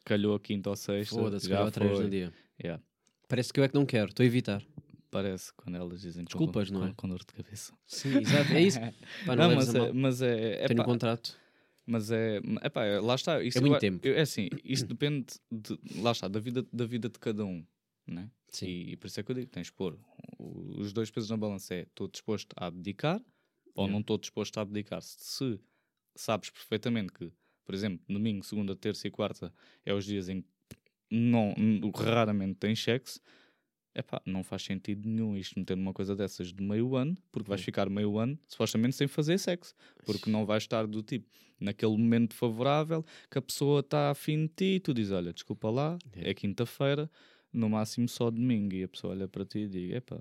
calhou 0.04 0.34
a 0.34 0.40
quinta 0.40 0.70
ou 0.70 0.76
sexta. 0.76 1.14
Foda-se, 1.16 1.48
já 1.48 1.56
calhou 1.56 1.70
três 1.70 1.98
no 2.00 2.10
dia. 2.10 2.32
Yeah. 2.62 2.82
Parece 3.28 3.52
que 3.52 3.58
eu 3.60 3.64
é 3.64 3.68
que 3.68 3.74
não 3.74 3.84
quero, 3.86 4.10
estou 4.10 4.22
a 4.22 4.26
evitar. 4.26 4.62
Parece 5.10 5.52
quando 5.54 5.76
elas 5.76 6.00
dizem 6.00 6.24
com- 6.24 6.28
Desculpas, 6.28 6.70
não 6.70 6.80
com, 6.80 6.86
é? 6.86 6.94
com 6.94 7.08
dor 7.08 7.20
de 7.20 7.26
cabeça. 7.26 7.72
Sim, 7.86 8.18
exato, 8.18 8.52
é 8.52 8.60
isso. 8.62 8.78
Pá, 9.26 9.34
não, 9.36 9.48
Não, 9.48 9.48
leves 9.50 9.66
mas 9.66 9.74
é, 9.74 9.92
mas 9.92 10.22
é, 10.22 10.66
Tenho 10.68 10.80
um 10.80 10.82
epá, 10.82 10.84
contrato. 10.84 11.38
mas 11.86 12.10
é, 12.10 12.40
epá, 12.62 12.84
é, 12.84 13.00
lá 13.00 13.14
está. 13.14 13.42
Isso 13.42 13.58
É 13.58 13.60
muito 13.60 13.74
eu- 13.74 13.80
tempo. 13.80 14.06
eu- 14.06 14.14
é 14.16 14.20
assim, 14.20 14.48
isso 14.64 14.86
depende, 14.86 15.26
de, 15.50 15.78
lá 16.00 16.12
está, 16.12 16.28
da 16.28 16.38
vida, 16.40 16.64
da 16.72 16.84
vida 16.84 17.08
de 17.08 17.18
cada 17.18 17.44
um, 17.44 17.64
né? 18.06 18.30
Sim. 18.54 18.66
E, 18.66 18.92
e 18.92 18.96
por 18.96 19.06
isso 19.06 19.20
é 19.20 19.22
que 19.22 19.30
eu 19.30 19.34
digo, 19.34 19.50
tens 19.50 19.66
de 19.66 19.72
pôr 19.72 19.98
os 20.38 20.92
dois 20.92 21.10
pesos 21.10 21.30
na 21.30 21.36
balança 21.36 21.74
é, 21.74 21.82
estou 21.82 22.08
disposto 22.08 22.54
a 22.56 22.66
abdicar 22.66 23.20
ou 23.74 23.84
Yeah. 23.84 23.92
não 23.92 24.00
estou 24.00 24.16
disposto 24.18 24.58
a 24.58 24.62
abdicar. 24.62 25.02
Se 25.02 25.58
sabes 26.14 26.48
perfeitamente 26.50 27.12
que, 27.12 27.32
por 27.64 27.74
exemplo, 27.74 28.04
domingo, 28.08 28.44
segunda, 28.44 28.76
terça 28.76 29.08
e 29.08 29.10
quarta 29.10 29.52
é 29.84 29.92
os 29.92 30.04
dias 30.04 30.28
em 30.28 30.42
que 30.42 30.48
não, 31.10 31.54
raramente 31.94 32.54
tens 32.54 32.82
sexo, 32.82 33.20
epá, 33.94 34.20
não 34.24 34.42
faz 34.42 34.62
sentido 34.62 35.08
nenhum 35.08 35.36
isto 35.36 35.58
meter 35.58 35.76
numa 35.76 35.92
coisa 35.92 36.14
dessas 36.14 36.52
de 36.52 36.62
meio 36.62 36.96
ano, 36.96 37.16
porque 37.30 37.48
vais 37.48 37.62
ficar 37.62 37.88
meio 37.88 38.18
ano 38.18 38.38
supostamente 38.48 38.96
sem 38.96 39.06
fazer 39.06 39.38
sexo, 39.38 39.74
porque 40.04 40.30
não 40.30 40.46
vais 40.46 40.62
estar 40.62 40.86
do 40.86 41.02
tipo 41.02 41.28
naquele 41.60 41.96
momento 41.96 42.34
favorável 42.34 43.04
que 43.30 43.38
a 43.38 43.42
pessoa 43.42 43.80
está 43.80 44.10
afim 44.10 44.46
de 44.46 44.52
ti 44.54 44.64
e 44.76 44.80
tu 44.80 44.92
dizes: 44.92 45.12
Olha, 45.12 45.32
desculpa 45.32 45.70
lá, 45.70 45.98
é 46.16 46.34
quinta-feira, 46.34 47.10
no 47.54 47.68
máximo 47.70 48.08
só 48.08 48.30
domingo, 48.30 48.74
e 48.74 48.82
a 48.84 48.88
pessoa 48.88 49.12
olha 49.14 49.28
para 49.28 49.44
ti 49.44 49.60
e 49.60 49.68
diz: 49.68 49.92
Epá, 49.94 50.18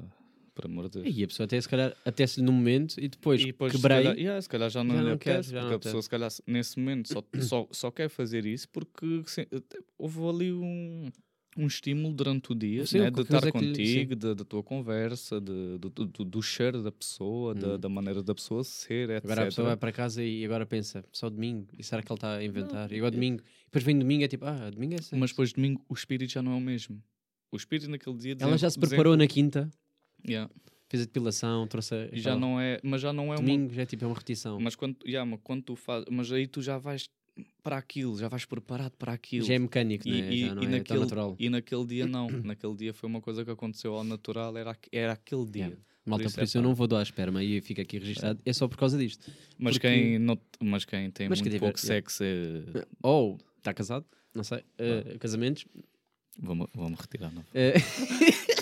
por 0.56 0.66
amor 0.66 0.88
de 0.90 1.02
Deus. 1.02 1.18
E 1.18 1.24
a 1.24 1.28
pessoa 1.28 1.46
até 1.46 1.60
se 1.60 1.68
calhar 1.68 1.92
apetece-lhe 2.06 2.46
no 2.46 2.52
momento 2.52 2.96
e 3.00 3.08
depois, 3.08 3.42
E 3.42 3.48
depois, 3.48 3.72
se 3.74 3.78
quebrei. 3.82 4.04
calhar, 4.04 4.18
yeah, 4.18 4.42
se 4.42 4.48
calhar 4.48 4.70
já 4.70 4.84
não 4.84 4.96
já 4.96 5.02
lhe 5.02 5.08
não 5.08 5.14
apetece, 5.16 5.52
não 5.54 5.62
porque 5.62 5.74
a 5.74 5.80
pessoa, 5.80 6.02
se 6.04 6.10
calhar, 6.10 6.30
se- 6.32 6.44
nesse 6.46 6.80
momento 6.80 7.10
só, 7.12 7.24
só, 7.42 7.68
só 7.72 7.92
quer 7.92 8.08
fazer 8.10 8.46
isso 8.46 8.70
porque 8.70 9.24
se- 9.26 9.48
houve 9.98 10.20
ali 10.28 10.52
um, 10.54 11.10
um 11.58 11.66
estímulo 11.68 12.14
durante 12.14 12.52
o 12.52 12.56
dia 12.56 12.86
Sim, 12.86 13.00
né, 13.00 13.12
de 13.12 13.22
estar 13.22 13.40
que 13.42 13.46
lhe- 13.48 13.52
contigo, 13.52 14.16
da 14.16 14.34
da 14.36 14.44
tua 14.46 14.62
conversa, 14.64 15.42
de, 15.42 15.78
do, 15.80 15.90
do, 15.90 16.06
do- 16.26 16.42
cheiro 16.44 16.84
da 16.84 16.92
pessoa, 16.92 17.56
da, 17.56 17.76
Hum. 17.76 17.80
da 17.80 17.90
maneira 17.90 18.22
da 18.22 18.36
pessoa 18.36 18.64
ser, 18.64 19.10
etc. 19.10 19.24
Agora 19.26 19.42
a 19.42 19.46
pessoa 19.46 19.68
vai 19.70 19.78
para 19.78 19.92
casa 19.92 20.24
e 20.24 20.46
agora 20.46 20.66
pensa, 20.68 21.04
só 21.12 21.30
domingo, 21.32 21.68
e 21.78 21.84
será 21.84 22.02
que 22.04 22.12
ele 22.12 22.18
está 22.18 22.36
a 22.38 22.44
inventar? 22.44 22.92
E 22.92 22.98
agora 22.98 23.12
domingo, 23.12 23.42
e 23.42 23.66
depois 23.66 23.84
vem 23.84 23.98
domingo 23.98 24.24
é 24.24 24.28
tipo, 24.28 24.46
ah, 24.46 24.70
domingo 24.70 24.94
é 24.94 24.98
sexo. 24.98 25.16
Mas 25.18 25.32
depois 25.32 25.52
domingo 25.52 25.84
o 25.90 25.94
espírito 25.96 26.32
já 26.32 26.42
não 26.44 26.52
é 26.54 26.56
o 26.56 26.62
mesmo. 26.62 27.02
O 27.54 27.58
espírito 27.58 27.90
naquele 27.90 28.18
dia 28.18 28.36
Ela 28.40 28.58
já 28.58 28.70
se 28.70 28.80
preparou 28.80 29.16
na 29.16 29.28
quinta, 29.28 29.70
Yeah. 30.28 30.50
fez 30.90 31.04
a 31.04 31.06
depilação, 31.06 31.68
trouxe 31.68 31.94
a. 31.94 32.10
Já 32.14 32.36
não 32.36 32.60
é, 32.60 32.80
mas 32.84 33.02
já 33.02 33.12
não 33.14 33.26
é 33.26 33.36
uma 33.36 33.36
Domingo 33.36 33.74
já 33.74 33.82
é 33.82 33.86
tipo 33.86 34.04
é 34.06 34.08
uma 34.08 34.14
repetição. 34.14 34.60
Mas 34.60 34.76
quando, 34.76 34.96
yeah, 35.06 35.30
mas 35.30 35.40
quando 35.44 35.62
tu 35.64 35.76
fazes, 35.76 36.06
mas 36.10 36.32
aí 36.32 36.48
tu 36.48 36.62
já 36.62 36.78
vais 36.78 37.10
para 37.62 37.78
aquilo, 37.78 38.18
já 38.18 38.28
vais 38.28 38.46
preparado 38.46 38.94
para 38.98 39.12
aquilo. 39.14 39.46
já 39.46 39.54
é 39.54 39.60
mecânico, 39.60 40.08
e, 40.08 40.12
né? 40.22 40.34
e, 40.34 40.40
já 40.48 40.56
não 40.56 40.64
e 40.64 40.66
é 40.66 40.70
tão 40.70 40.78
naquele, 40.78 41.00
natural. 41.00 41.36
e 41.40 41.50
naquele 41.50 41.86
dia 41.86 42.08
não. 42.08 42.28
naquele 42.44 42.76
dia 42.76 42.94
foi 42.94 43.08
uma 43.10 43.22
coisa 43.22 43.44
que 43.46 43.52
aconteceu 43.52 43.94
ao 43.96 44.04
natural, 44.04 44.56
era, 44.58 44.78
era 44.92 45.12
aquele 45.14 45.46
dia. 45.46 45.64
Yeah. 45.66 45.82
Malta, 46.06 46.26
isso 46.26 46.36
por 46.36 46.42
é 46.42 46.44
isso 46.46 46.58
eu 46.58 46.62
não 46.62 46.74
vou 46.76 46.86
doar 46.88 47.02
esperma 47.04 47.44
e 47.44 47.62
fica 47.62 47.82
aqui 47.82 47.98
registado. 47.98 48.40
É 48.46 48.52
só 48.52 48.68
por 48.68 48.78
causa 48.78 48.98
disto. 48.98 49.32
Mas, 49.58 49.76
Porque- 49.76 49.88
quem 49.88 50.20
não, 50.20 50.38
mas 50.62 50.84
quem 50.86 51.10
tem 51.12 51.30
Mas 51.30 51.40
muito 51.40 51.58
pouco 51.60 51.80
tiver- 51.80 51.88
sexo, 51.96 52.24
é... 52.24 52.86
Ou 53.02 53.38
está 53.58 53.74
casado, 53.74 54.06
não 54.34 54.44
sei. 54.44 54.64
eh, 54.78 55.18
casamentos. 55.20 55.66
Vou-me 56.40 56.96
retirar. 56.96 57.32
Não. 57.34 57.44
Eh, 57.54 57.74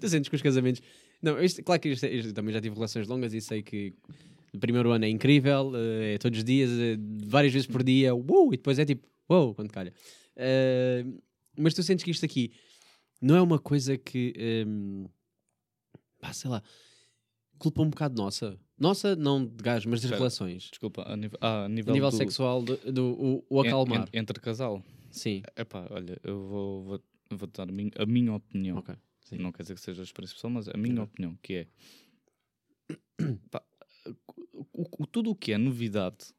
Tu 0.00 0.08
sentes 0.08 0.28
com 0.28 0.36
os 0.36 0.42
casamentos. 0.42 0.82
Não, 1.20 1.40
isto, 1.42 1.62
claro 1.62 1.80
que 1.80 1.88
isto, 1.90 2.04
é- 2.04 2.12
isto 2.14 2.32
também 2.32 2.52
já 2.52 2.60
tive 2.60 2.74
relações 2.74 3.06
longas 3.06 3.32
e 3.34 3.40
sei 3.40 3.62
que 3.62 3.94
o 4.52 4.58
primeiro 4.58 4.90
ano 4.90 5.04
é 5.04 5.08
incrível, 5.08 5.72
eh, 5.76 6.14
é 6.14 6.18
todos 6.18 6.38
os 6.38 6.44
dias, 6.44 6.70
eh, 6.70 6.96
várias 7.26 7.52
vezes 7.52 7.66
por 7.66 7.82
dia, 7.82 8.14
uou, 8.14 8.52
e 8.52 8.56
depois 8.56 8.78
é 8.78 8.84
tipo, 8.84 9.06
uou, 9.28 9.54
quando 9.54 9.70
calha. 9.70 9.92
Eh, 10.36 11.04
mas 11.56 11.74
tu 11.74 11.82
sentes 11.82 12.04
que 12.04 12.10
isto 12.10 12.24
aqui 12.24 12.52
não 13.20 13.36
é 13.36 13.42
uma 13.42 13.58
coisa 13.58 13.96
que, 13.96 14.32
ehm, 14.36 15.04
pá, 16.20 16.32
sei 16.32 16.50
lá, 16.50 16.62
culpa 17.58 17.82
um 17.82 17.90
bocado 17.90 18.20
nossa. 18.20 18.58
Nossa, 18.78 19.14
não 19.14 19.44
de 19.44 19.62
gajos, 19.62 19.86
mas 19.86 20.00
das 20.00 20.04
Espera. 20.06 20.18
relações. 20.18 20.64
Desculpa, 20.70 21.04
a 21.06 21.16
nível, 21.16 21.38
ah, 21.40 21.64
a 21.64 21.68
nível, 21.68 21.92
A 21.92 21.94
nível 21.94 22.10
do- 22.10 22.16
sexual, 22.16 22.62
do, 22.62 22.76
do- 22.92 23.44
o, 23.48 23.54
o 23.58 23.64
en- 23.64 23.68
acalmar. 23.68 24.08
en- 24.12 24.18
entre 24.18 24.40
casal. 24.40 24.82
Sim, 25.12 25.42
Epá, 25.56 25.86
olha, 25.90 26.18
eu 26.24 26.46
vou, 26.48 26.82
vou, 26.84 27.02
vou 27.30 27.48
dar 27.48 27.68
a 27.68 27.72
minha, 27.72 27.90
a 27.96 28.06
minha 28.06 28.32
opinião. 28.34 28.82
Não 29.32 29.52
quer 29.52 29.62
dizer 29.62 29.74
que 29.74 29.80
seja 29.80 30.02
a 30.02 30.04
experiência 30.04 30.34
pessoal, 30.34 30.52
mas 30.52 30.68
a 30.68 30.76
minha 30.76 31.02
opinião, 31.02 31.38
que 31.42 31.54
é 31.54 31.66
pá, 33.50 33.62
o, 34.72 35.02
o- 35.02 35.06
tudo 35.06 35.30
o 35.30 35.34
que 35.36 35.52
é 35.52 35.58
novidade, 35.58 36.32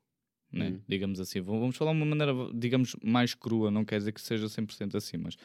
né? 0.52 0.70
Uhum. 0.70 0.82
digamos 0.88 1.20
assim, 1.20 1.42
vamos 1.42 1.76
falar 1.76 1.92
de 1.94 1.98
uma 1.98 2.06
maneira, 2.06 2.34
digamos, 2.54 2.96
mais 3.04 3.34
crua, 3.34 3.72
não 3.72 3.86
quer 3.86 3.98
dizer 4.00 4.12
que 4.12 4.22
seja 4.22 4.48
100% 4.50 4.96
assim, 4.98 5.18
mas 5.18 5.36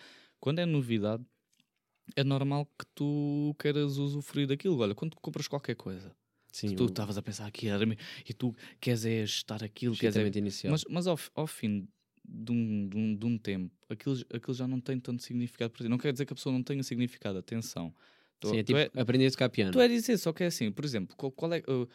quando 0.41 0.59
é 0.59 0.67
novidade, 0.67 1.25
é 2.17 2.25
normal 2.25 2.67
que 2.79 2.87
tu 2.95 3.55
queiras 3.59 3.97
usufruir 3.99 4.47
daquilo. 4.47 4.79
Olha, 4.79 4.95
quando 4.95 5.13
tu 5.13 5.21
compras 5.21 5.47
qualquer 5.49 5.75
coisa, 5.75 6.15
Sim, 6.53 6.75
tu 6.75 6.87
estavas 6.87 7.19
a 7.19 7.23
pensar 7.23 7.47
aqui 7.47 7.67
e 8.27 8.35
tu 8.35 8.55
queres 8.81 9.05
é 9.05 9.23
estar 9.23 9.63
aquilo, 9.63 9.95
queres 9.97 10.17
é 10.17 10.27
inicial. 10.39 10.73
mas, 10.73 10.85
mas 10.89 11.07
ao, 11.07 11.19
ao 11.35 11.47
fim 11.47 11.87
de 12.31 12.53
um, 12.53 12.89
de 12.89 12.97
um, 12.97 13.17
de 13.17 13.27
um 13.27 13.39
tempo, 13.39 13.75
aquilo, 13.89 14.17
aquilo 14.33 14.55
já 14.55 14.69
não 14.69 14.81
tem 14.81 15.01
tanto 15.01 15.23
significado 15.23 15.73
para 15.73 15.83
ti. 15.85 15.89
Não 15.89 15.97
quer 15.99 16.13
dizer 16.13 16.27
que 16.27 16.33
a 16.33 16.37
pessoa 16.37 16.53
não 16.53 16.63
tenha 16.63 16.83
significado, 16.83 17.39
atenção. 17.39 17.95
Tu, 18.39 18.49
Sim, 18.51 18.59
é 18.59 18.63
tipo 18.63 18.79
é- 18.79 18.91
aprender 19.01 19.27
a 19.27 19.31
tocar 19.31 19.49
piano. 19.49 19.73
Tu 19.73 19.81
é 19.81 19.89
dizer, 19.89 20.17
só 20.19 20.33
que 20.33 20.45
é 20.45 20.47
assim, 20.47 20.71
por 20.71 20.85
exemplo, 20.85 21.17
qual, 21.17 21.33
qual 21.33 21.53
é 21.55 21.63
uh, 21.69 21.89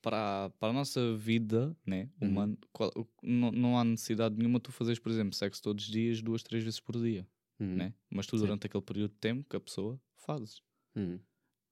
para, 0.00 0.44
a- 0.46 0.50
para 0.50 0.68
a 0.70 0.72
nossa 0.72 1.14
vida 1.16 1.76
né, 1.84 2.08
Uhum. 2.20 2.28
humana, 2.28 2.58
qual- 2.72 2.92
uh, 2.96 3.06
não, 3.22 3.50
não 3.52 3.78
há 3.78 3.84
necessidade 3.84 4.36
nenhuma 4.36 4.60
tu 4.60 4.72
fazeres, 4.72 4.98
por 4.98 5.10
exemplo, 5.12 5.34
sexo 5.34 5.60
todos 5.62 5.84
os 5.84 5.90
dias, 5.90 6.22
duas, 6.22 6.42
três 6.42 6.62
vezes 6.64 6.80
por 6.80 6.96
dia, 6.98 7.26
Uhum, 7.60 7.74
né? 7.76 7.94
Mas 8.08 8.26
tu 8.26 8.36
Sim. 8.38 8.44
durante 8.44 8.66
aquele 8.66 8.82
período 8.82 9.10
de 9.10 9.18
tempo 9.18 9.44
que 9.48 9.56
a 9.56 9.60
pessoa 9.60 10.00
fazes. 10.16 10.62
uhum. 10.96 11.18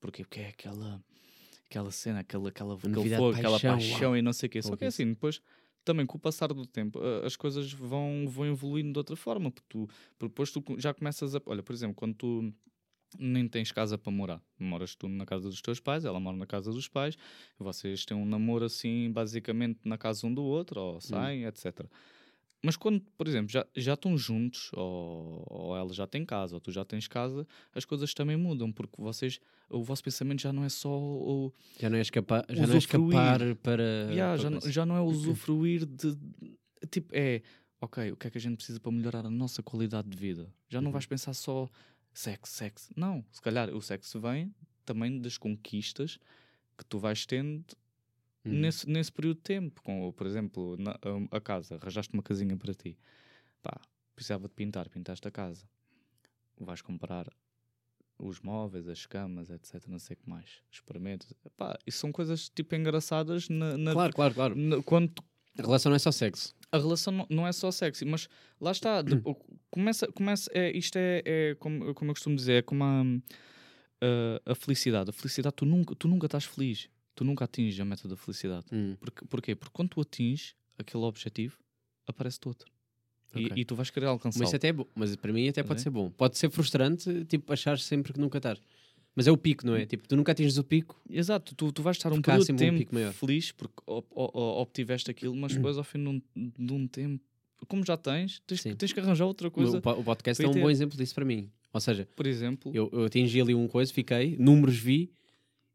Porquê? 0.00 0.24
Porque 0.24 0.40
é 0.40 0.48
aquela, 0.48 1.02
aquela 1.66 1.90
cena, 1.92 2.20
aquela, 2.20 2.48
aquela, 2.48 2.74
aquele 2.74 2.94
fogo, 3.16 3.30
aquela 3.36 3.52
paixão, 3.52 3.70
paixão 3.78 4.10
uau. 4.10 4.16
e 4.16 4.22
não 4.22 4.32
sei 4.32 4.48
o 4.48 4.50
quê. 4.50 4.60
Só 4.60 4.76
que 4.76 4.84
é 4.84 4.88
assim, 4.88 5.06
depois 5.08 5.40
também 5.84 6.06
com 6.06 6.16
o 6.16 6.20
passar 6.20 6.48
do 6.52 6.66
tempo 6.66 7.00
as 7.24 7.36
coisas 7.36 7.72
vão, 7.72 8.26
vão 8.28 8.46
evoluindo 8.46 8.92
de 8.92 8.98
outra 8.98 9.16
forma. 9.16 9.50
Porque, 9.50 9.66
tu, 9.68 9.88
porque 10.18 10.30
depois 10.30 10.50
tu 10.50 10.64
já 10.78 10.92
começas 10.94 11.34
a. 11.34 11.42
Olha, 11.46 11.62
por 11.62 11.72
exemplo, 11.72 11.94
quando 11.94 12.14
tu 12.14 12.52
nem 13.18 13.46
tens 13.46 13.70
casa 13.70 13.98
para 13.98 14.10
morar, 14.10 14.42
moras 14.58 14.94
tu 14.94 15.08
na 15.08 15.26
casa 15.26 15.48
dos 15.48 15.60
teus 15.60 15.78
pais, 15.80 16.04
ela 16.04 16.18
mora 16.18 16.36
na 16.36 16.46
casa 16.46 16.70
dos 16.70 16.88
pais, 16.88 17.16
vocês 17.58 18.04
têm 18.04 18.16
um 18.16 18.24
namoro 18.24 18.64
assim, 18.64 19.10
basicamente 19.12 19.80
na 19.84 19.98
casa 19.98 20.26
um 20.26 20.32
do 20.32 20.42
outro, 20.42 20.80
ou 20.80 21.00
saem, 21.00 21.44
etc. 21.44 21.86
Mas 22.64 22.76
quando, 22.76 23.00
por 23.18 23.26
exemplo, 23.26 23.50
já, 23.50 23.66
já 23.76 23.94
estão 23.94 24.16
juntos, 24.16 24.70
ou, 24.74 25.44
ou 25.50 25.76
ela 25.76 25.92
já 25.92 26.06
tem 26.06 26.24
casa, 26.24 26.54
ou 26.54 26.60
tu 26.60 26.70
já 26.70 26.84
tens 26.84 27.08
casa, 27.08 27.46
as 27.74 27.84
coisas 27.84 28.14
também 28.14 28.36
mudam, 28.36 28.70
porque 28.72 29.02
vocês, 29.02 29.40
o 29.68 29.82
vosso 29.82 30.04
pensamento 30.04 30.40
já 30.42 30.52
não 30.52 30.62
é 30.64 30.68
só 30.68 30.88
o, 30.96 31.52
Já 31.80 31.90
não 31.90 31.98
é 31.98 32.00
escapar, 32.00 32.46
já 32.48 32.66
não 32.66 32.74
é 32.74 32.78
escapar 32.78 33.40
para. 33.56 33.82
Yeah, 34.12 34.32
para 34.34 34.36
já, 34.36 34.50
não- 34.50 34.60
já 34.70 34.86
não 34.86 34.96
é 34.96 35.00
usufruir 35.00 35.84
de. 35.86 36.16
Tipo, 36.90 37.10
é. 37.14 37.42
Ok, 37.80 38.12
o 38.12 38.16
que 38.16 38.28
é 38.28 38.30
que 38.30 38.38
a 38.38 38.40
gente 38.40 38.54
precisa 38.58 38.78
para 38.78 38.92
melhorar 38.92 39.26
a 39.26 39.30
nossa 39.30 39.60
qualidade 39.60 40.08
de 40.08 40.16
vida? 40.16 40.48
Já 40.68 40.80
não 40.80 40.86
Uhum. 40.90 40.92
vais 40.92 41.04
pensar 41.06 41.34
só 41.34 41.68
sexo, 42.14 42.52
sexo. 42.54 42.90
Não, 42.96 43.24
se 43.32 43.42
calhar 43.42 43.74
o 43.74 43.82
sexo 43.82 44.20
vem 44.20 44.54
também 44.84 45.20
das 45.20 45.36
conquistas 45.36 46.16
que 46.78 46.84
tu 46.84 47.00
vais 47.00 47.26
tendo 47.26 47.64
Uhum. 48.44 48.52
nesse, 48.52 48.88
nesse 48.88 49.12
período 49.12 49.36
de 49.36 49.42
tempo. 49.42 49.82
Com, 49.82 50.10
por 50.12 50.26
exemplo, 50.26 50.76
na- 50.78 50.98
a, 51.30 51.36
a 51.36 51.40
casa, 51.40 51.76
arranjaste 51.76 52.12
uma 52.14 52.22
casinha 52.22 52.56
para 52.56 52.74
ti. 52.74 52.98
Pá, 53.62 53.80
precisava 54.14 54.48
de 54.48 54.54
pintar, 54.54 54.88
pintaste 54.88 55.26
a 55.26 55.30
casa. 55.30 55.64
Vais 56.58 56.82
comprar 56.82 57.26
os 58.18 58.40
móveis, 58.40 58.86
as 58.88 59.06
camas, 59.06 59.50
etc. 59.50 59.86
Não 59.88 59.98
sei 59.98 60.14
o 60.14 60.16
que 60.18 60.28
mais. 60.30 60.62
Experimentas. 60.70 61.32
Pá, 61.56 61.76
isso 61.86 61.98
são 61.98 62.12
coisas 62.12 62.48
tipo 62.48 62.74
engraçadas 62.74 63.48
na, 63.48 63.76
na- 63.76 63.92
Claro, 63.92 64.12
claro, 64.12 64.34
claro. 64.34 64.54
na- 64.56 64.82
quando 64.82 65.08
tu- 65.10 65.24
A 65.58 65.62
relação 65.62 65.90
não 65.90 65.96
é 65.96 65.98
só 65.98 66.10
sexo. 66.12 66.54
a 66.70 66.78
relação 66.78 67.12
não, 67.12 67.26
não 67.30 67.46
é 67.46 67.52
só 67.52 67.70
sexy, 67.70 68.04
mas 68.04 68.28
lá 68.60 68.70
está. 68.72 69.02
de- 69.02 69.20
começa, 69.70 70.06
começa, 70.12 70.50
é, 70.54 70.70
isto 70.76 70.96
é, 70.96 71.22
é 71.24 71.54
como, 71.56 71.94
como 71.94 72.10
eu 72.10 72.14
costumo 72.14 72.34
dizer, 72.36 72.54
é 72.54 72.62
como 72.62 72.82
a, 72.84 73.02
a, 74.46 74.52
a 74.52 74.54
felicidade. 74.54 75.10
A 75.10 75.12
felicidade, 75.12 75.54
tu 75.56 75.64
nunca, 75.66 75.94
tu 75.94 76.08
nunca 76.08 76.26
estás 76.26 76.44
feliz. 76.44 76.88
Tu 77.14 77.24
nunca 77.24 77.44
atinges 77.44 77.78
a 77.80 77.84
meta 77.84 78.08
da 78.08 78.16
felicidade. 78.16 78.66
Hum, 78.72 78.96
Porque, 79.00 79.24
porquê? 79.26 79.54
Porque 79.54 79.72
quando 79.72 79.90
tu 79.90 80.00
atinges 80.00 80.54
aquele 80.78 81.04
objetivo, 81.04 81.58
aparece-te 82.06 82.48
outro. 82.48 82.70
E, 83.34 83.46
Ok. 83.46 83.52
e 83.56 83.64
tu 83.64 83.74
vais 83.74 83.90
querer 83.90 84.06
alcançar. 84.06 84.38
Mas 84.40 84.48
isso 84.48 84.56
até 84.56 84.68
é 84.68 84.72
bom. 84.72 84.86
Mas 84.94 85.14
para 85.16 85.32
mim 85.32 85.48
até 85.48 85.62
pode 85.62 85.78
ver? 85.80 85.84
ser 85.84 85.90
bom. 85.90 86.10
Pode 86.10 86.36
ser 86.38 86.50
frustrante, 86.50 87.24
tipo, 87.26 87.52
achar 87.52 87.78
sempre 87.78 88.12
que 88.12 88.20
nunca 88.20 88.38
estás. 88.38 88.58
Mas 89.14 89.26
é 89.26 89.30
o 89.32 89.36
pico, 89.36 89.66
não 89.66 89.76
é? 89.76 89.84
Tipo, 89.84 90.08
tu 90.08 90.16
nunca 90.16 90.32
atinges 90.32 90.56
o 90.56 90.64
pico. 90.64 90.98
Exato, 91.08 91.54
tu, 91.54 91.70
tu 91.70 91.82
vais 91.82 91.96
estar 91.98 92.10
um 92.12 92.20
de 92.20 92.44
sempre 92.44 92.52
um 92.66 92.68
tempo 92.68 92.78
pico 92.78 92.94
maior. 92.94 93.12
feliz 93.12 93.52
porque 93.52 93.74
ob- 93.86 94.06
o- 94.10 94.38
o- 94.38 94.60
obtiveste 94.62 95.10
aquilo, 95.10 95.34
mas 95.36 95.54
depois 95.54 95.76
ao 95.76 95.84
fim 95.84 96.02
de 96.02 96.08
um, 96.08 96.22
de 96.58 96.72
um 96.72 96.86
tempo, 96.88 97.22
como 97.68 97.84
já 97.84 97.96
tens, 97.96 98.40
tens, 98.46 98.62
que- 98.62 98.74
tens 98.74 98.92
que 98.92 99.00
arranjar 99.00 99.26
outra 99.26 99.48
O, 99.48 99.50
coisa. 99.50 99.80
po- 99.82 99.92
o 99.92 100.02
podcast 100.04 100.42
é 100.42 100.48
um 100.48 100.52
ter. 100.52 100.60
bom 100.60 100.70
exemplo 100.70 100.96
disso 100.96 101.14
para 101.14 101.24
mim. 101.26 101.50
Ou 101.74 101.80
seja, 101.80 102.08
Por 102.16 102.26
exemplo, 102.26 102.70
eu, 102.74 102.88
eu 102.92 103.04
atingi 103.04 103.38
ali 103.40 103.54
um 103.54 103.68
coisa, 103.68 103.92
fiquei, 103.92 104.36
números 104.38 104.76
vi, 104.78 105.10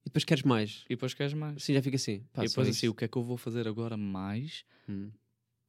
e 0.07 0.09
depois 0.09 0.23
queres 0.23 0.43
mais. 0.43 0.83
e 0.85 0.89
depois 0.95 1.13
queres 1.13 1.33
mais. 1.33 1.57
Assim 1.57 1.73
já 1.73 1.81
fica 1.81 1.95
assim. 1.97 2.23
Pá, 2.33 2.43
e 2.43 2.47
depois 2.47 2.67
assim, 2.69 2.87
o 2.87 2.93
que 2.93 3.05
é 3.05 3.07
que 3.07 3.17
eu 3.17 3.23
vou 3.23 3.37
fazer 3.37 3.67
agora 3.67 3.95
mais 3.97 4.63
Hum, 4.89 5.11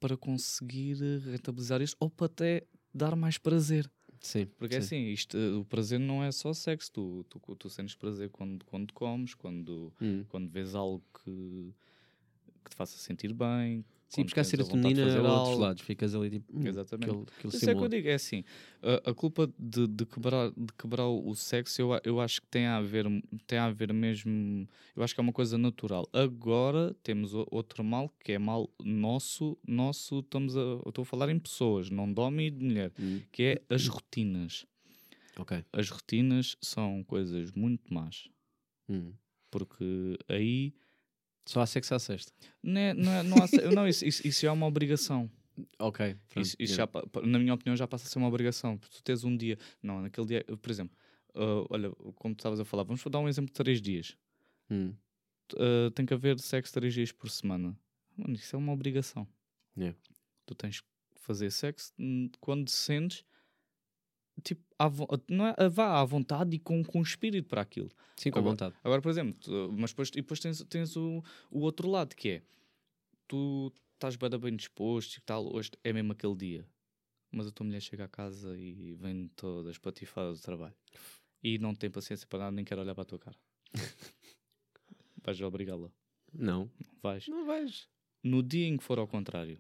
para 0.01 0.17
conseguir 0.17 0.97
rentabilizar 1.31 1.83
isto 1.83 1.97
ou 1.99 2.09
para 2.09 2.27
até 2.27 2.63
dar 2.95 3.17
mais 3.17 3.37
prazer? 3.39 3.91
Sim. 4.21 4.47
Porque 4.57 4.75
é 4.77 4.81
sim. 4.81 4.87
assim, 4.87 5.13
isto, 5.13 5.37
eh, 5.37 5.53
o 5.55 5.65
prazer 5.65 5.99
não 6.01 6.23
é 6.25 6.31
só 6.33 6.53
sexo, 6.53 6.91
tu, 6.93 7.25
tu, 7.29 7.41
tu 7.57 7.71
sentes 7.71 7.95
prazer 7.95 8.29
quando, 8.31 8.65
quando 8.65 8.93
comes, 8.93 9.35
quando, 9.35 9.93
Hum. 10.01 10.25
quando 10.29 10.49
vês 10.51 10.75
algo 10.75 11.03
que, 11.25 11.75
que 12.65 12.71
te 12.71 12.77
faça 12.77 12.97
sentir 12.99 13.33
bem. 13.33 13.85
Sim, 14.09 14.25
tens 14.25 14.39
a 14.39 14.45
serotonina 14.45 15.03
fazer 15.03 15.19
a 15.27 15.35
outros 15.35 15.59
lados. 15.59 15.83
Ficas 15.83 16.15
ali 16.15 16.31
tipo. 16.31 16.59
hum, 16.59 16.67
Exatamente. 16.67 17.11
Aquilo, 17.11 17.27
aquilo 17.37 17.53
Isso 17.55 17.71
é 17.71 17.75
que 17.75 17.85
eu 17.85 17.89
digo, 17.89 18.09
é 18.09 18.15
assim, 18.15 18.43
a, 18.83 19.11
a 19.11 19.15
culpa 19.15 19.53
de, 19.59 19.87
de 19.87 20.07
quebrar, 20.07 20.51
de 20.51 20.73
quebrar 20.79 21.07
o 21.07 21.35
sexo 21.35 21.83
eu, 21.83 21.91
eu 22.03 22.21
acho 22.21 22.41
que 22.41 22.47
tem 22.49 22.67
a 22.67 22.81
ver, 22.81 23.05
tem 23.47 23.59
a 23.59 23.71
ver 23.71 23.93
mesmo, 23.93 24.67
eu 24.97 25.03
acho 25.03 25.15
que 25.15 25.21
é 25.21 25.23
uma 25.23 25.33
coisa 25.33 25.59
natural. 25.59 26.09
Agora 26.13 26.97
temos 27.03 27.33
outro 27.35 27.85
mal 27.85 28.09
que 28.25 28.33
é 28.33 28.39
mal 28.39 28.71
nosso, 28.83 29.59
nosso, 29.67 30.21
estamos 30.21 30.57
a, 30.57 30.61
eu 30.61 30.85
estou 30.89 31.03
a 31.03 31.07
falar 31.07 31.29
em 31.29 31.39
pessoas, 31.39 31.91
não 31.91 32.11
de 32.11 32.19
homem 32.21 32.47
e 32.47 32.51
de 32.51 32.65
mulher, 32.65 32.93
Hum, 32.99 33.21
que 33.31 33.43
é 33.43 33.63
as 33.75 33.87
rotinas. 33.89 34.65
Ok. 35.39 35.63
As 35.73 35.91
rotinas 35.91 36.57
são 36.63 37.05
coisas 37.05 37.53
muito 37.53 37.93
más, 37.93 38.27
Hum. 38.89 39.13
porque 39.51 40.19
aí 40.29 40.73
Só 41.49 41.63
há 41.63 41.67
sexo 41.67 41.95
à 41.95 41.99
sexta. 41.99 42.31
não, 42.63 42.79
é, 42.79 42.93
não, 42.93 43.13
é- 43.13 43.23
não, 43.23 43.37
há 43.39 43.75
não 43.75 43.89
isso, 43.89 44.05
isso, 44.05 44.27
isso 44.27 44.43
já 44.43 44.49
é 44.49 44.53
uma 44.53 44.67
obrigação. 44.67 45.31
Ok. 45.79 46.15
pronto, 46.29 46.45
Isso, 46.47 46.55
isso 46.61 46.75
yeah. 46.75 46.93
já, 47.15 47.21
na 47.27 47.39
minha 47.39 47.55
opinião, 47.55 47.75
já 47.75 47.89
passa 47.89 48.07
a 48.07 48.11
ser 48.11 48.19
uma 48.19 48.29
obrigação. 48.29 48.77
Tu 48.77 49.03
tens 49.03 49.25
um 49.25 49.35
dia, 49.35 49.59
não, 49.83 50.03
naquele 50.03 50.27
dia, 50.27 50.45
por 50.45 50.71
exemplo, 50.71 50.95
ah, 51.35 51.65
olha, 51.71 51.91
como 52.17 52.35
tu 52.35 52.41
estavas 52.41 52.61
a 52.61 52.65
falar, 52.67 52.83
vamos 52.85 53.03
dar 53.11 53.19
um 53.19 53.29
exemplo 53.29 53.47
de 53.49 53.55
três 53.55 53.81
dias. 53.81 54.15
Hum. 54.71 54.93
Ah, 55.57 55.91
tem 55.95 56.05
que 56.05 56.13
haver 56.13 56.39
sexo 56.39 56.73
três 56.75 56.93
dias 56.93 57.11
por 57.13 57.31
semana. 57.31 57.75
Mano, 58.15 58.35
isso 58.35 58.55
é 58.55 58.59
uma 58.59 58.73
obrigação. 58.73 59.27
Yeah. 59.77 59.97
Tu 60.45 60.55
tens 60.55 60.81
que 60.81 60.87
fazer 61.17 61.51
sexo 61.51 61.93
hum, 61.99 62.31
quando 62.41 62.69
sentes, 62.69 63.25
tipo, 64.43 64.63
à 64.79 64.91
não 65.29 65.47
é, 65.47 65.69
vá 65.69 66.01
à 66.01 66.05
vontade 66.05 66.55
e 66.57 66.59
com, 66.59 66.83
com 66.85 67.03
espírito 67.03 67.49
para 67.49 67.61
aquilo. 67.63 67.91
Sim, 68.17 68.31
com 68.31 68.39
Agora- 68.39 68.53
vontade. 68.53 68.75
Agora, 68.85 69.03
por 69.03 69.09
exemplo, 69.11 69.35
tu- 69.41 69.71
mas 69.77 69.91
depois, 69.91 70.09
e 70.11 70.13
depois 70.13 70.41
tens, 70.41 70.63
tens 70.65 70.97
o, 70.97 71.23
o 71.51 71.61
outro 71.61 71.89
lado 71.89 72.15
que 72.17 72.29
é 72.29 72.43
tu 73.27 73.73
estás 73.95 74.17
bem, 74.17 74.31
bem 74.39 74.57
disposto 74.57 75.17
e 75.17 75.21
tal, 75.23 75.53
hoje 75.55 75.71
é 75.85 75.93
mesmo 75.93 76.13
aquele 76.13 76.35
dia, 76.37 76.67
mas 77.33 77.47
a 77.47 77.51
tua 77.51 77.67
mulher 77.67 77.81
chega 77.81 78.05
a 78.05 78.09
casa 78.09 78.57
e 78.57 78.95
vem 78.95 79.29
toda 79.37 79.71
espatifada 79.71 80.33
do 80.33 80.41
trabalho 80.41 80.75
e 81.43 81.59
não 81.59 81.75
tem 81.75 81.91
paciência 81.91 82.27
para 82.27 82.39
nada, 82.41 82.53
nem 82.53 82.65
quer 82.65 82.79
olhar 82.79 82.95
para 82.95 83.03
a 83.03 83.07
tua 83.07 83.19
cara. 83.19 83.37
Vais 85.25 85.41
obrigá-la. 85.43 85.91
Não. 86.33 86.71
Vais. 87.03 87.27
Não 87.29 87.45
vais. 87.47 87.89
No 88.23 88.43
dia 88.43 88.67
em 88.67 88.77
que 88.77 88.85
for 88.85 88.99
ao 88.99 89.07
contrário, 89.07 89.59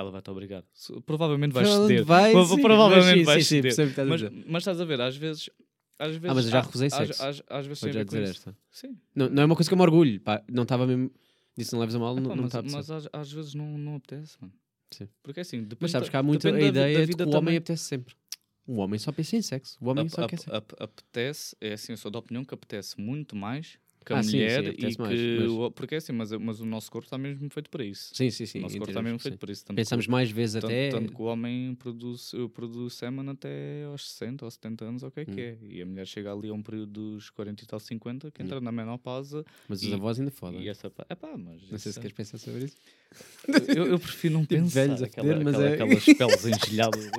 ela 0.00 0.10
vai-te 0.10 0.30
obrigar. 0.30 0.64
Se- 0.72 1.00
Provavelmente 1.02 1.52
vais 1.52 1.68
ceder. 1.68 2.04
vai, 2.04 2.32
Pro- 2.32 2.44
sim, 2.46 2.60
provavelmente 2.62 3.18
sim, 3.20 3.24
vais 3.24 3.46
sim, 3.46 3.62
sim, 3.62 3.70
ceder. 3.70 3.88
estás 3.90 3.98
a 3.98 4.04
Mas, 4.10 4.22
mas 4.46 4.60
estás 4.62 4.80
a 4.80 4.84
ver, 4.84 5.00
às 5.00 5.16
vezes. 5.16 5.48
Às 5.98 6.16
vezes 6.16 6.34
mas 6.34 6.44
eu 6.46 6.50
já 6.50 6.60
recusei 6.62 6.86
às- 6.88 6.94
sexo. 6.94 7.22
Às, 7.22 7.42
às 7.48 7.66
vezes 7.66 7.80
Pode 7.80 7.92
tem 7.92 7.92
já 7.92 8.00
a 8.00 8.04
dizer 8.04 8.22
esta. 8.22 8.56
Sim. 8.70 8.96
Não, 9.14 9.28
não 9.28 9.42
é 9.42 9.46
uma 9.46 9.54
coisa 9.54 9.68
que 9.68 9.74
eu 9.74 9.76
me 9.78 9.82
orgulho. 9.82 10.18
Pá, 10.20 10.42
não 10.50 10.62
estava 10.62 10.86
mesmo. 10.86 11.10
Disse 11.56 11.72
não 11.74 11.80
leves 11.80 11.94
a 11.94 11.98
mal, 11.98 12.16
Ah, 12.16 12.20
não 12.20 12.36
mas, 12.36 12.54
a 12.54 12.62
mas 12.62 12.90
às, 12.90 13.08
às 13.12 13.30
vezes 13.32 13.54
não, 13.54 13.66
não 13.76 13.96
apetece, 13.96 14.36
mano. 14.40 14.52
Sim. 14.90 15.08
Porque 15.22 15.40
assim, 15.40 15.58
depende 15.58 15.78
Mas 15.82 15.90
sabes 15.90 16.08
que 16.08 16.16
há 16.16 16.22
muito 16.22 16.48
a 16.48 16.50
da 16.52 16.58
ideia 16.60 17.06
de 17.06 17.12
que 17.14 17.22
o 17.22 17.26
homem 17.26 17.32
também. 17.40 17.56
apetece 17.58 17.84
sempre. 17.84 18.14
O 18.66 18.76
homem 18.78 18.98
só 18.98 19.12
pensa 19.12 19.36
em 19.36 19.42
sexo. 19.42 19.76
O 19.80 19.88
homem 19.90 20.08
só 20.08 20.22
ap- 20.22 20.30
quer 20.30 20.38
sexo. 20.38 20.54
ap- 20.56 20.72
apetece, 20.82 21.54
é 21.60 21.74
assim, 21.74 21.92
eu 21.92 21.96
sou 21.98 22.10
da 22.10 22.18
opinião 22.18 22.44
que 22.44 22.54
apetece 22.54 22.98
muito 23.00 23.36
mais 23.36 23.78
que 24.04 24.12
a 24.12 24.18
Ah, 24.18 24.22
sim, 24.22 24.30
sim, 24.30 24.36
mulher 24.38 24.64
e 24.66 24.74
que. 24.76 24.82
mais, 24.82 24.98
mas- 24.98 25.72
Porque 25.74 25.94
é 25.94 25.98
assim, 25.98 26.12
mas, 26.12 26.32
mas 26.32 26.60
o 26.60 26.64
nosso 26.64 26.90
corpo 26.90 27.06
está 27.06 27.18
mesmo 27.18 27.48
feito 27.50 27.68
para 27.70 27.84
isso. 27.84 28.10
Sim, 28.14 28.30
sim, 28.30 28.46
sim. 28.46 28.58
o 28.58 28.62
nosso 28.62 28.76
corpo 28.78 28.90
está 28.90 29.02
mesmo 29.02 29.18
sim. 29.18 29.22
feito 29.28 29.38
para 29.38 29.52
isso. 29.52 29.64
Pensamos 29.74 30.06
que, 30.06 30.10
mais 30.10 30.30
vezes 30.30 30.54
tanto, 30.54 30.66
até. 30.66 30.88
tanto 30.90 31.12
que 31.14 31.20
o 31.20 31.24
homem 31.26 31.74
produz, 31.74 32.32
produz 32.54 32.94
semen 32.94 33.28
até 33.28 33.84
aos 33.84 34.08
60 34.10 34.44
ou 34.44 34.50
70 34.50 34.84
anos, 34.84 35.02
ou 35.02 35.08
o 35.08 35.12
que 35.12 35.20
é 35.20 35.24
que 35.24 35.30
Hum. 35.32 35.38
é. 35.38 35.58
E 35.62 35.82
a 35.82 35.86
mulher 35.86 36.06
chega 36.06 36.32
ali 36.32 36.48
a 36.48 36.52
um 36.54 36.62
período 36.62 36.92
dos 37.14 37.30
40 37.30 37.62
e 37.62 37.66
tal, 37.66 37.78
50, 37.80 38.30
que 38.30 38.42
Hum. 38.42 38.46
entra 38.46 38.60
na 38.60 38.72
menopausa. 38.72 39.44
Mas 39.68 39.82
os 39.82 39.88
e- 39.88 39.94
avós 39.94 40.18
ainda 40.18 40.30
fodem. 40.30 40.62
E 40.62 40.68
essa. 40.68 40.90
É 41.08 41.14
pá, 41.14 41.36
mas. 41.36 41.60
Não 41.70 41.78
sei 41.78 41.92
se 41.92 41.98
é- 41.98 42.02
queres 42.02 42.16
pensar 42.16 42.38
sobre 42.38 42.64
isso. 42.64 42.76
eu, 43.76 43.86
eu 43.86 43.98
prefiro 43.98 44.34
não 44.34 44.40
Tipo 44.46 44.54
pensar. 44.62 44.80
velhos 44.86 45.02
a 45.02 45.06
aquela, 45.06 45.36
mas 45.42 45.54
aquela- 45.54 45.68
é- 45.68 45.74
Aquelas 45.74 46.04
peles 46.04 46.44
engelhadas. 46.46 47.10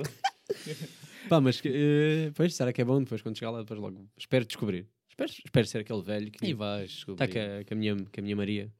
Pá, 1.29 1.39
mas 1.39 1.61
eh, 1.63 2.31
pois, 2.33 2.53
será 2.55 2.73
que 2.73 2.81
é 2.81 2.83
bom 2.85 2.99
depois 3.01 3.21
quando 3.21 3.37
chegar 3.37 3.51
lá, 3.51 3.59
depois 3.59 3.79
logo. 3.79 4.05
Espero 4.17 4.43
descobrir. 4.45 4.87
Espero, 5.11 5.31
espero 5.45 5.67
ser 5.67 5.77
aquele 5.79 6.01
velho 6.01 6.31
que 6.31 6.45
e 6.45 6.53
vais 6.53 6.91
está 7.07 7.27
com, 7.27 7.37
a- 7.39 7.63
com 7.65 7.73
a 7.73 7.77
minha, 7.77 7.95
com 7.95 8.19
a 8.19 8.21
minha 8.23 8.35
Maria. 8.35 8.73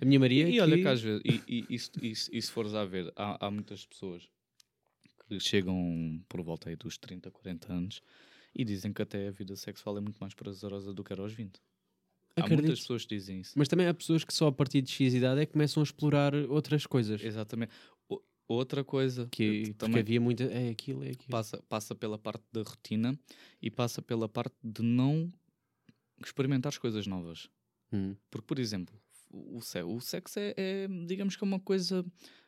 A 0.00 0.04
minha 0.04 0.18
Maria. 0.20 0.48
E, 0.48 0.54
e 0.56 0.60
olha 0.60 0.76
que- 0.76 0.86
às 0.88 1.00
vezes, 1.02 1.22
e, 1.24 1.42
e, 1.48 1.66
e, 1.74 1.78
se- 1.78 1.90
e 2.00 2.10
e 2.12 2.42
se 2.42 2.50
fores 2.50 2.74
a 2.74 2.84
ver, 2.84 3.12
há, 3.16 3.46
há 3.46 3.50
muitas 3.50 3.84
pessoas 3.86 4.28
que 5.28 5.38
chegam 5.40 6.20
por 6.28 6.42
volta 6.42 6.68
aí 6.68 6.76
dos 6.76 6.96
30, 6.98 7.30
40 7.30 7.72
anos 7.72 8.02
e 8.54 8.64
dizem 8.64 8.92
que 8.92 9.02
até 9.02 9.28
a 9.28 9.30
vida 9.30 9.56
sexual 9.56 9.96
é 9.98 10.00
muito 10.00 10.18
mais 10.18 10.34
prazerosa 10.34 10.92
do 10.92 11.02
que 11.02 11.12
era 11.12 11.22
aos 11.22 11.32
20. 11.32 11.60
Há 12.36 12.40
Acredito. 12.40 12.62
muitas 12.62 12.80
pessoas 12.80 13.04
que 13.04 13.14
dizem 13.16 13.40
isso. 13.40 13.52
Mas 13.56 13.68
também 13.68 13.86
há 13.86 13.94
pessoas 13.94 14.24
que 14.24 14.34
só 14.34 14.48
a 14.48 14.52
partir 14.52 14.82
de 14.82 14.90
X 14.90 15.14
idade 15.14 15.40
é 15.40 15.46
que 15.46 15.52
começam 15.52 15.80
a 15.80 15.84
explorar 15.84 16.34
outras 16.34 16.84
coisas. 16.86 17.22
Exatamente. 17.22 17.72
O- 18.08 18.20
outra 18.48 18.82
coisa 18.84 19.26
Que, 19.30 19.48
que 19.48 19.60
porque 19.66 19.72
também 19.74 20.00
havia 20.00 20.20
muita. 20.20 20.44
É 20.44 20.68
aquilo, 20.70 21.04
é 21.04 21.10
aquilo. 21.10 21.30
passa, 21.30 21.62
passa 21.68 21.94
pela 21.94 22.18
parte 22.18 22.42
da 22.52 22.62
rotina 22.62 23.18
e 23.62 23.70
passa 23.70 24.02
pela 24.02 24.28
parte 24.28 24.54
de 24.62 24.82
não 24.82 25.32
experimentar 26.28 26.70
as 26.70 26.78
coisas 26.78 27.06
novas. 27.06 27.48
Hum, 27.92 28.16
Porque, 28.30 28.46
por 28.46 28.58
exemplo, 28.58 29.00
o, 29.30 29.60
se- 29.60 29.82
o 29.82 30.00
sexo 30.00 30.38
é, 30.38 30.54
é, 30.56 30.88
digamos 31.06 31.36
que 31.36 31.44
é 31.44 31.46
uma 31.46 31.60
coisa 31.60 32.04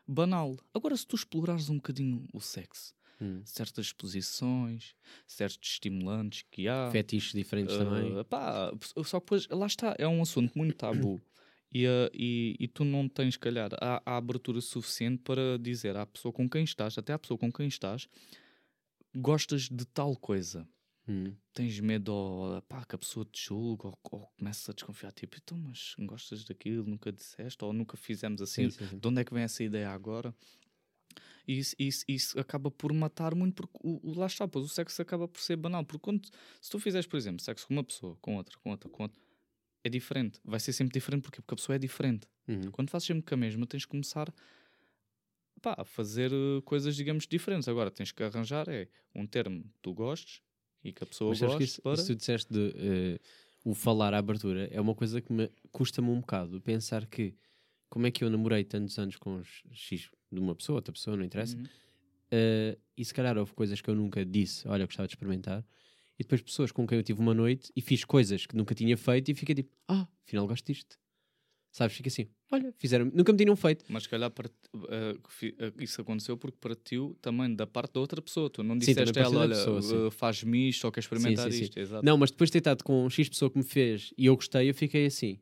banal. 0.07 0.57
Agora, 0.75 0.97
se 0.97 1.07
tu 1.07 1.17
explorares 1.17 1.69
um 1.69 1.77
bocadinho 1.77 2.27
o 2.33 2.41
sexo, 2.41 2.95
hum. 3.21 3.43
certas 3.45 3.93
posições, 3.93 4.95
certos 5.27 5.71
estimulantes 5.71 6.45
que 6.51 6.69
há. 6.69 6.91
Fetiches 6.91 7.33
diferentes 7.33 7.77
também. 7.77 8.19
ah, 8.19 8.25
pá, 8.25 8.73
só 9.05 9.19
que 9.21 9.25
depois, 9.27 9.49
lá 9.49 9.67
está, 9.67 9.95
é 9.99 10.07
um 10.07 10.23
assunto 10.23 10.57
muito 10.57 10.77
tabu. 10.77 11.21
E, 11.73 11.85
ah, 11.87 12.09
e, 12.15 12.57
e 12.61 12.69
tu 12.69 12.85
não 12.85 13.07
tens, 13.09 13.37
calhar, 13.37 13.69
a, 13.81 14.01
a 14.07 14.17
abertura 14.17 14.61
suficiente 14.61 15.21
para 15.23 15.59
dizer 15.59 15.97
à 15.97 16.07
pessoa 16.07 16.33
com 16.33 16.49
quem 16.49 16.63
estás, 16.65 16.97
até 16.97 17.13
à 17.13 17.19
pessoa 17.19 17.37
com 17.37 17.53
quem 17.53 17.67
estás, 17.67 18.09
gostas 19.15 19.69
de 19.69 19.85
tal 19.85 20.17
coisa. 20.17 20.67
Hum. 21.09 21.37
Tens 21.55 21.81
medo 21.81 22.13
ou, 22.13 22.61
pá, 22.63 22.85
que 22.85 22.95
a 22.95 22.99
pessoa 22.99 23.25
te 23.25 23.47
julgue 23.47 23.87
ou, 23.87 23.99
ou 24.13 24.27
começas 24.39 24.69
a 24.69 24.73
desconfiar, 24.75 25.13
tipo, 25.13 25.37
então, 25.43 25.57
mas 25.57 25.95
gostas 26.01 26.45
daquilo, 26.45 26.85
nunca 26.87 27.11
disseste 27.11 27.65
ou 27.65 27.73
nunca 27.73 27.97
fizemos 27.97 28.43
assim, 28.43 28.69
Sim, 28.69 28.71
sim, 28.71 28.87
sim. 28.89 29.01
de 29.01 29.09
onde 29.09 29.23
é 29.23 29.25
que 29.25 29.33
vem 29.33 29.43
essa 29.43 29.65
ideia 29.65 29.89
agora? 29.91 30.35
E 31.47 31.59
isso, 31.59 31.75
isso, 31.79 32.05
isso 32.09 32.41
acaba 32.41 32.71
por 32.71 32.93
matar 32.93 33.35
muito, 33.35 33.55
porque 33.55 33.79
o, 33.83 34.11
o- 34.11 34.19
lá 34.19 34.27
está, 34.27 34.47
pois 34.49 34.65
o 34.65 34.69
sexo 34.69 35.01
acaba 35.03 35.29
por 35.29 35.41
ser 35.41 35.57
banal. 35.57 35.85
Porque 35.85 36.03
quando, 36.03 36.27
se 36.61 36.71
tu 36.71 36.79
fizeres, 36.79 37.07
por 37.07 37.17
exemplo, 37.17 37.43
sexo 37.43 37.67
com 37.67 37.75
uma 37.75 37.85
pessoa, 37.85 38.17
com 38.21 38.37
outra, 38.37 38.59
com 38.59 38.71
outra, 38.71 38.89
com 38.91 39.03
outra, 39.05 39.21
é 39.85 39.89
diferente. 39.89 40.41
Vai 40.45 40.61
ser 40.61 40.73
sempre 40.73 40.95
diferente, 40.95 41.23
porquê? 41.23 41.41
Porque 41.43 41.55
a 41.55 41.57
pessoa 41.57 41.77
é 41.77 41.79
diferente. 41.79 42.29
Uhum. 42.49 42.71
Quando 42.73 42.91
fazes 42.91 43.07
sempre 43.07 43.25
com 43.25 43.35
a 43.35 43.39
mesma, 43.39 43.67
tens 43.67 43.85
que 43.85 43.91
começar 43.91 44.33
pá, 45.63 45.75
a 45.79 45.85
fazer 45.85 46.33
eh, 46.33 46.61
coisas, 46.65 46.95
digamos, 46.97 47.27
diferentes. 47.27 47.69
Agora, 47.69 47.91
tens 47.91 48.13
que 48.13 48.23
arranjar 48.23 48.69
é 48.69 48.89
um 49.15 49.27
termo 49.27 49.63
que 49.65 49.81
tu 49.83 49.95
gostes 49.95 50.43
e 50.89 50.93
que 50.93 51.03
a 51.03 51.07
pessoa 51.07 51.31
Mas 51.31 51.41
goste 51.41 51.63
isso, 51.65 51.83
para... 51.83 51.95
isso 51.95 52.07
tu 52.07 52.15
disseste 52.15 52.53
de 52.53 52.73
eh, 52.77 53.19
o 53.65 53.75
falar 53.75 54.15
à 54.15 54.19
abertura 54.19 54.69
é 54.71 54.81
uma 54.81 54.95
coisa 54.95 55.21
que 55.21 55.33
me 55.33 55.51
custa-me 55.73 56.09
um 56.09 56.21
bocado 56.21 56.61
pensar 56.61 57.07
que 57.07 57.35
como 57.89 58.07
é 58.07 58.11
que 58.11 58.23
eu 58.25 58.31
namorei 58.31 58.65
tantos 58.65 58.99
anos 58.99 59.17
com 59.17 59.37
os 59.37 59.63
X 59.73 60.11
de 60.31 60.41
uma 60.41 60.55
pessoa, 60.55 60.77
outra 60.77 60.93
pessoa, 60.93 61.17
não 61.17 61.25
interessa, 61.25 61.57
Uhum. 61.57 61.65
eh, 62.31 62.79
e 62.97 63.05
se 63.05 63.15
calhar 63.15 63.37
houve 63.39 63.53
coisas 63.55 63.81
que 63.81 63.89
eu 63.89 63.95
nunca 63.95 64.25
disse, 64.25 64.67
olha, 64.69 64.83
eu 64.83 64.87
gostava 64.87 65.07
de 65.07 65.15
experimentar, 65.15 65.65
e 66.19 66.23
depois 66.23 66.41
pessoas 66.43 66.73
com 66.73 66.87
quem 66.87 66.99
eu 66.99 67.03
tive 67.05 67.21
uma 67.21 67.35
noite 67.35 67.71
e 67.77 67.81
fiz 67.81 68.05
coisas 68.05 68.47
que 68.47 68.57
nunca 68.57 68.75
tinha 68.75 68.97
feito 68.97 69.31
e 69.31 69.35
fiquei 69.35 69.55
tipo, 69.55 69.71
ah, 69.87 70.09
afinal 70.25 70.47
gosto 70.47 70.65
disto. 70.67 70.99
Sabes, 71.71 71.95
fica 71.97 72.09
assim, 72.09 72.27
olha, 72.51 72.73
fizeram, 72.79 73.11
nunca 73.13 73.33
me 73.33 73.39
tinham 73.39 73.57
feito. 73.57 73.85
Mas 73.89 74.05
se 74.05 74.09
calhar 74.09 74.33
fi- 75.29 75.55
eh, 75.59 75.73
isso 75.81 76.01
aconteceu 76.01 76.37
porque 76.37 76.57
partiu 76.61 77.17
também 77.21 77.55
da 77.55 77.67
parte 77.67 77.95
da 77.95 78.01
outra 78.01 78.21
pessoa. 78.23 78.49
Tu 78.51 78.63
não 78.63 78.75
Sim, 78.75 78.81
disseste 78.95 79.19
a 79.19 79.23
ela, 79.23 79.39
olha, 79.41 79.55
pessoa, 79.55 79.83
sim. 79.83 80.07
eh, 80.07 80.11
faz-me 80.11 80.69
isto 80.69 80.85
ou 80.85 80.93
quer 80.93 81.01
experimentar 81.01 81.51
sim, 81.51 81.59
sim. 81.59 81.65
isto. 81.65 81.79
Exato. 81.79 82.05
Não, 82.05 82.17
mas 82.17 82.31
depois 82.31 82.49
de 82.49 82.53
ter 82.53 82.59
estado 82.59 82.83
com 82.85 83.09
X 83.11 83.29
pessoa 83.29 83.51
que 83.51 83.59
me 83.59 83.65
fez 83.65 84.13
e 84.17 84.27
eu 84.27 84.35
gostei, 84.37 84.69
eu 84.71 84.75
fiquei 84.75 85.07
assim, 85.07 85.39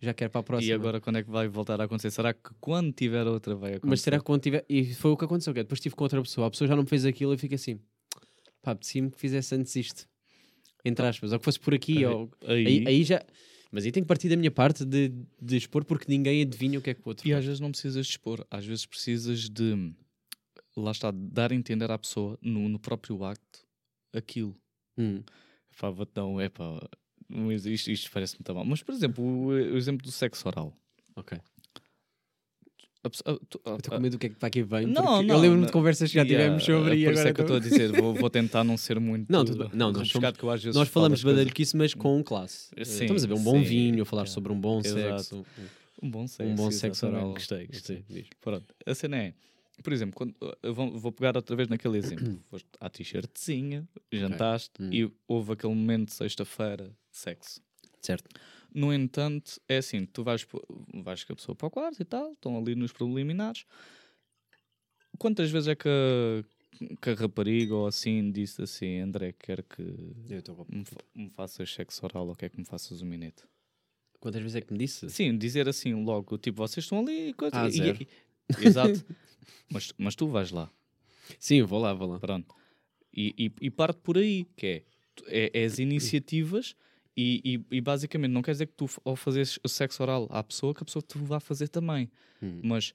já 0.00 0.12
quero 0.14 0.30
para 0.30 0.40
a 0.40 0.44
próxima. 0.44 0.70
E 0.70 0.74
agora 0.74 1.00
quando 1.00 1.16
é 1.16 1.22
que 1.22 1.30
vai 1.30 1.48
voltar 1.48 1.80
a 1.80 1.84
acontecer? 1.84 2.10
Será 2.10 2.32
que 2.34 2.50
quando 2.60 2.92
tiver 2.92 3.26
outra 3.26 3.54
vai 3.54 3.70
acontecer? 3.70 3.88
Mas 3.88 4.00
será 4.02 4.18
que 4.18 4.24
quando 4.24 4.42
tiver. 4.42 4.64
E 4.68 4.94
foi 4.94 5.10
o 5.10 5.16
que 5.16 5.24
aconteceu, 5.24 5.52
que 5.52 5.60
é, 5.60 5.62
depois 5.62 5.78
estive 5.78 5.94
com 5.94 6.04
outra 6.04 6.20
pessoa, 6.22 6.46
a 6.46 6.50
pessoa 6.50 6.68
já 6.68 6.76
não 6.76 6.82
me 6.82 6.88
fez 6.88 7.04
aquilo 7.04 7.32
e 7.34 7.38
fica 7.38 7.54
assim, 7.54 7.80
pá, 8.62 8.72
apetecia-me 8.72 9.10
que 9.10 9.18
fizesse 9.18 9.54
antes 9.54 9.74
isto. 9.76 10.06
Entre 10.84 11.04
aspas, 11.04 11.32
ou 11.32 11.38
que 11.40 11.44
fosse 11.44 11.58
por 11.58 11.74
aqui, 11.74 11.96
Aí- 11.98 12.06
ou. 12.06 12.30
Aí, 12.46 12.84
aí 12.86 13.02
já. 13.02 13.20
Mas 13.72 13.84
aí 13.84 13.92
tem 13.92 14.02
que 14.02 14.06
partir 14.06 14.28
da 14.28 14.36
minha 14.36 14.50
parte 14.50 14.84
de, 14.84 15.12
de 15.40 15.56
expor 15.56 15.84
porque 15.84 16.06
ninguém 16.08 16.42
adivinha 16.42 16.78
o 16.78 16.82
que 16.82 16.90
é 16.90 16.94
que 16.94 17.00
o 17.00 17.08
outro 17.08 17.26
E 17.26 17.32
às 17.32 17.36
faz. 17.36 17.44
vezes 17.46 17.60
não 17.60 17.70
precisas 17.70 18.06
de 18.06 18.12
expor, 18.12 18.46
às 18.50 18.64
vezes 18.64 18.86
precisas 18.86 19.48
de, 19.48 19.92
lá 20.76 20.90
está, 20.92 21.10
dar 21.10 21.52
a 21.52 21.54
entender 21.54 21.90
à 21.90 21.98
pessoa 21.98 22.38
no, 22.40 22.68
no 22.68 22.78
próprio 22.78 23.22
acto 23.24 23.66
aquilo. 24.12 24.56
Hum, 24.96 25.22
Pá, 25.78 25.92
então, 25.98 26.40
é 26.40 26.48
pá, 26.48 26.80
isto, 27.66 27.90
isto 27.90 28.10
parece 28.10 28.34
muito 28.36 28.54
mal. 28.54 28.64
Mas, 28.64 28.82
por 28.82 28.94
exemplo, 28.94 29.22
o, 29.22 29.46
o 29.48 29.76
exemplo 29.76 30.06
do 30.06 30.12
sexo 30.12 30.48
oral. 30.48 30.72
ok. 31.14 31.38
Pessoa- 33.10 33.40
tu- 33.48 33.60
Eu 33.64 33.76
estou 33.76 33.94
com 33.94 34.00
medo 34.02 34.12
do 34.12 34.18
que 34.18 34.26
é 34.26 34.28
que 34.30 34.34
para 34.36 34.48
aqui 34.48 34.62
vem. 34.62 34.86
Não, 34.86 35.22
não, 35.22 35.34
eu 35.34 35.40
lembro-me 35.40 35.66
de 35.66 35.72
conversas 35.72 36.08
que 36.10 36.14
já 36.16 36.22
Yeah, 36.22 36.44
tivemos 36.44 36.64
sobre 36.64 36.92
é 36.92 36.96
e 36.96 37.00
isso 37.02 37.10
agora 37.10 37.28
é 37.28 37.32
que 37.34 37.40
eu 37.40 37.44
estou 37.44 37.56
a 37.56 37.60
dizer, 37.60 37.92
vou, 38.00 38.14
vou 38.14 38.30
tentar 38.30 38.64
não 38.64 38.76
ser 38.76 38.98
muito 39.00 39.30
Não, 39.32 39.44
tudo 39.44 39.58
bem. 39.58 39.70
Não, 39.74 39.92
nós 39.92 40.08
somos- 40.08 40.30
que 40.36 40.42
eu 40.44 40.50
às 40.50 40.62
vezes 40.62 40.76
Nós 40.76 40.88
falamos 40.88 41.20
de 41.20 41.24
badalhoquice, 41.26 41.76
mas 41.76 41.94
com 41.94 42.22
classe. 42.22 42.68
Eh, 42.76 42.84
Sim, 42.84 43.04
Estamos 43.04 43.24
a 43.24 43.26
ver 43.26 43.34
um 43.34 43.42
bom 43.42 43.58
sim, 43.58 43.62
vinho, 43.64 44.02
a 44.02 44.06
falar 44.06 44.22
yeah. 44.22 44.32
sobre 44.34 44.52
um 44.52 44.60
bom 44.60 44.80
Exato. 44.80 45.22
sexo. 45.22 45.46
Um 46.02 46.10
bom 46.10 46.26
sexo. 46.26 46.52
Um 46.52 46.54
bom 46.54 46.70
sexo 46.70 47.06
oral. 47.06 47.32
Gostei, 47.32 47.66
gostei. 47.66 48.04
Pronto, 48.40 48.66
a 48.84 48.94
cena 48.94 49.16
é, 49.16 49.34
por 49.82 49.92
exemplo, 49.92 50.14
quando, 50.14 50.34
eu 50.62 50.74
vou, 50.74 50.98
vou 50.98 51.12
pegar 51.12 51.36
outra 51.36 51.54
vez 51.56 51.68
naquele 51.68 51.98
exemplo. 51.98 52.38
Foste 52.50 52.68
à 52.80 52.88
t-shirtzinha, 52.90 53.86
jantaste 54.12 54.70
Hum. 54.80 54.90
e 54.92 55.10
houve 55.26 55.52
aquele 55.52 55.74
momento 55.74 56.08
de 56.08 56.14
sexta-feira, 56.14 56.90
sexo. 57.10 57.60
Certo. 58.02 58.28
No 58.76 58.92
entanto, 58.92 59.58
é 59.66 59.78
assim, 59.78 60.04
tu 60.04 60.22
vais, 60.22 60.46
vais 61.02 61.24
com 61.24 61.32
a 61.32 61.36
pessoa 61.36 61.56
para 61.56 61.66
o 61.66 61.70
quarto 61.70 61.98
e 62.02 62.04
tal, 62.04 62.32
estão 62.34 62.58
ali 62.58 62.74
nos 62.74 62.92
preliminares. 62.92 63.64
Quantas 65.18 65.50
vezes 65.50 65.68
é 65.68 65.74
que 65.74 65.88
a, 65.88 66.96
que 67.00 67.08
a 67.10 67.14
rapariga 67.14 67.74
ou 67.74 67.86
assim 67.86 68.30
disse 68.30 68.60
assim, 68.62 68.98
André, 68.98 69.32
quer 69.32 69.62
que 69.62 69.80
me, 70.68 70.84
fa- 70.84 71.00
me 71.14 71.30
faças 71.30 71.72
sexo 71.72 72.04
oral 72.04 72.28
ou 72.28 72.34
quer 72.36 72.50
que 72.50 72.58
me 72.58 72.66
faças 72.66 73.00
um 73.00 73.06
minete? 73.06 73.44
Quantas 74.20 74.42
vezes 74.42 74.56
é 74.56 74.60
que 74.60 74.70
me 74.72 74.78
disse? 74.78 75.08
Sim, 75.08 75.38
dizer 75.38 75.68
assim 75.70 75.94
logo, 75.94 76.36
tipo, 76.36 76.58
vocês 76.58 76.84
estão 76.84 76.98
ali 77.00 77.28
e 77.30 77.32
coisa. 77.32 77.56
Ah, 77.62 77.66
e- 77.66 77.70
zero. 77.70 77.98
e- 78.02 78.08
exato. 78.60 79.02
mas, 79.70 79.92
mas 79.96 80.14
tu 80.14 80.26
vais 80.28 80.50
lá, 80.50 80.70
Sim, 81.38 81.62
vou 81.62 81.80
lá, 81.80 81.94
vou 81.94 82.08
lá. 82.08 82.18
pronto. 82.18 82.54
E, 83.10 83.34
e, 83.38 83.66
e 83.66 83.70
parte 83.70 84.00
por 84.02 84.18
aí, 84.18 84.44
que 84.54 84.66
é, 84.66 84.82
é, 85.28 85.62
é 85.62 85.64
as 85.64 85.78
iniciativas 85.78 86.76
e, 87.16 87.64
e, 87.70 87.76
e 87.78 87.80
basicamente 87.80 88.32
não 88.32 88.42
quer 88.42 88.52
dizer 88.52 88.66
que 88.66 88.74
tu, 88.74 88.86
ao 89.04 89.16
fazeres 89.16 89.58
sexo 89.66 90.02
oral 90.02 90.26
à 90.30 90.42
pessoa, 90.42 90.74
que 90.74 90.82
a 90.82 90.86
pessoa 90.86 91.02
te 91.02 91.18
vá 91.18 91.40
fazer 91.40 91.68
também. 91.68 92.10
Hum. 92.42 92.60
Mas 92.62 92.92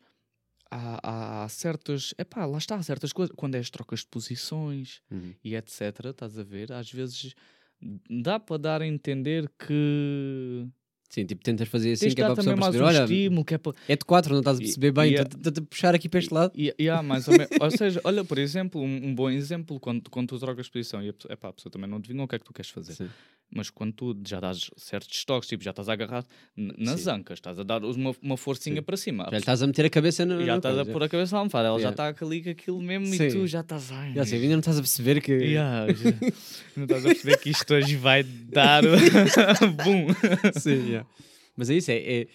há, 0.69 0.99
há, 1.03 1.43
há 1.43 1.49
certas, 1.49 2.13
epá, 2.17 2.45
lá 2.45 2.57
está, 2.57 2.75
há 2.75 2.83
certas 2.83 3.13
coisas, 3.13 3.35
quando 3.35 3.55
é 3.55 3.59
as 3.59 3.69
trocas 3.69 4.01
de 4.01 4.07
posições 4.07 5.01
Uhum. 5.11 5.33
e 5.43 5.55
etc, 5.55 6.05
estás 6.11 6.37
a 6.39 6.43
ver, 6.43 6.71
às 6.71 6.91
vezes 6.91 7.33
dá 8.09 8.39
para 8.39 8.57
dar 8.57 8.81
a 8.81 8.87
entender 8.87 9.49
que 9.57 10.67
Sim, 11.13 11.25
tipo, 11.25 11.43
tentas 11.43 11.67
fazer 11.67 11.91
assim 11.91 12.05
tens 12.05 12.13
que 12.13 12.21
é 12.21 12.23
para 12.23 12.33
a 12.33 12.35
pessoa 12.37 12.55
perceber, 12.55 12.83
olha, 12.85 13.03
estímulo, 13.03 13.43
que 13.43 13.53
é 13.53 13.57
para... 13.57 13.73
é 13.89 13.95
de 13.97 14.05
4, 14.05 14.31
não 14.31 14.39
estás 14.39 14.57
a 14.57 14.61
perceber 14.61 14.91
bem, 14.93 15.11
e 15.11 15.17
a- 15.17 15.23
estou-te 15.23 15.59
a 15.59 15.61
puxar 15.61 15.93
aqui 15.93 16.07
para 16.07 16.19
este 16.19 16.33
lado. 16.33 16.53
E, 16.55 16.73
e 16.79 16.89
há 16.89 17.03
mais 17.03 17.27
ou 17.27 17.33
menos, 17.37 17.49
ou 17.59 17.69
seja, 17.69 17.99
olha, 18.05 18.23
por 18.23 18.37
exemplo, 18.37 18.81
um, 18.81 19.13
bom 19.13 19.29
exemplo, 19.29 19.77
quando, 19.77 20.09
quando 20.09 20.29
tu 20.29 20.39
trocas 20.39 20.67
de 20.67 20.71
posição 20.71 21.03
e 21.03 21.09
a, 21.09 21.13
pessoa- 21.13 21.33
epá, 21.33 21.49
a 21.49 21.53
pessoa 21.53 21.69
também 21.69 21.89
não 21.89 21.97
adivinha 21.97 22.23
o 22.23 22.27
que 22.29 22.35
é 22.35 22.39
que 22.39 22.45
tu 22.45 22.53
queres 22.53 22.71
fazer, 22.71 22.93
Sim. 22.93 23.09
mas 23.53 23.69
quando 23.69 23.91
tu 23.91 24.17
já 24.25 24.39
dás 24.39 24.71
certos 24.77 25.25
toques, 25.25 25.49
tipo, 25.49 25.61
já 25.61 25.71
estás 25.71 25.89
agarrado 25.89 26.27
nas 26.55 27.01
Sim. 27.01 27.09
ancas, 27.11 27.39
estás 27.39 27.59
a 27.59 27.63
dar 27.63 27.83
uma, 27.83 28.15
uma 28.21 28.37
forcinha 28.37 28.77
Sim. 28.77 28.81
para 28.81 28.95
cima, 28.95 29.27
Já 29.29 29.37
estás 29.37 29.61
a 29.61 29.67
meter 29.67 29.87
a 29.87 29.89
cabeça 29.89 30.25
no. 30.25 30.45
já 30.45 30.55
estás 30.55 30.77
a 30.79 30.85
pôr 30.85 31.03
a 31.03 31.09
cabeça 31.09 31.35
na 31.35 31.39
almofada, 31.39 31.67
ela 31.67 31.77
já 31.77 31.89
Yeah. 31.89 32.09
está 32.13 32.25
ali 32.25 32.41
com 32.41 32.49
aquilo 32.51 32.81
mesmo 32.81 33.07
Sim. 33.07 33.23
e 33.25 33.31
tu 33.33 33.47
já 33.47 33.59
estás, 33.59 33.91
ai, 33.91 34.13
Já 34.13 34.25
sei, 34.25 34.39
ainda 34.41 34.53
não 34.53 34.59
estás 34.59 34.77
a 34.77 34.81
perceber 34.81 35.19
que. 35.21 35.33
Yeah, 35.33 35.91
já- 35.91 36.11
não 36.77 36.83
estás 36.83 37.05
a 37.05 37.09
perceber 37.09 37.37
que 37.39 37.49
isto 37.49 37.73
hoje 37.73 37.97
vai 37.97 38.23
dar 38.23 38.81
bum. 39.83 40.07
Sim, 40.57 40.87
yeah. 40.87 41.00
Mas 41.55 41.69
é 41.69 41.75
isso, 41.75 41.91
é. 41.91 41.97
é- 42.21 42.27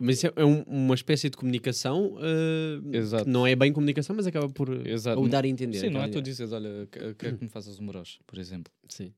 mas 0.00 0.16
isso 0.16 0.26
é 0.26 0.32
é 0.36 0.44
um- 0.44 0.62
uma 0.62 0.94
espécie 0.94 1.30
de 1.30 1.36
comunicação 1.36 2.16
eh, 2.20 2.98
Exato. 2.98 3.24
que 3.24 3.30
não 3.30 3.46
é 3.46 3.54
bem 3.54 3.72
comunicação, 3.72 4.14
mas 4.16 4.26
acaba 4.26 4.48
por 4.48 4.68
Exato. 4.86 5.20
ou 5.20 5.28
dar 5.28 5.44
a 5.44 5.48
entender. 5.48 5.78
Sim, 5.78 5.90
não 5.90 6.00
é 6.00 6.04
aquela 6.06 6.20
tu 6.20 6.24
dizes, 6.24 6.50
olha, 6.52 6.88
que- 6.90 7.14
quer 7.14 7.36
que 7.38 7.44
me 7.44 7.48
faças 7.48 7.78
um 7.78 7.86
broche, 7.86 8.18
por 8.26 8.38
exemplo. 8.38 8.72
Sim. 8.88 9.12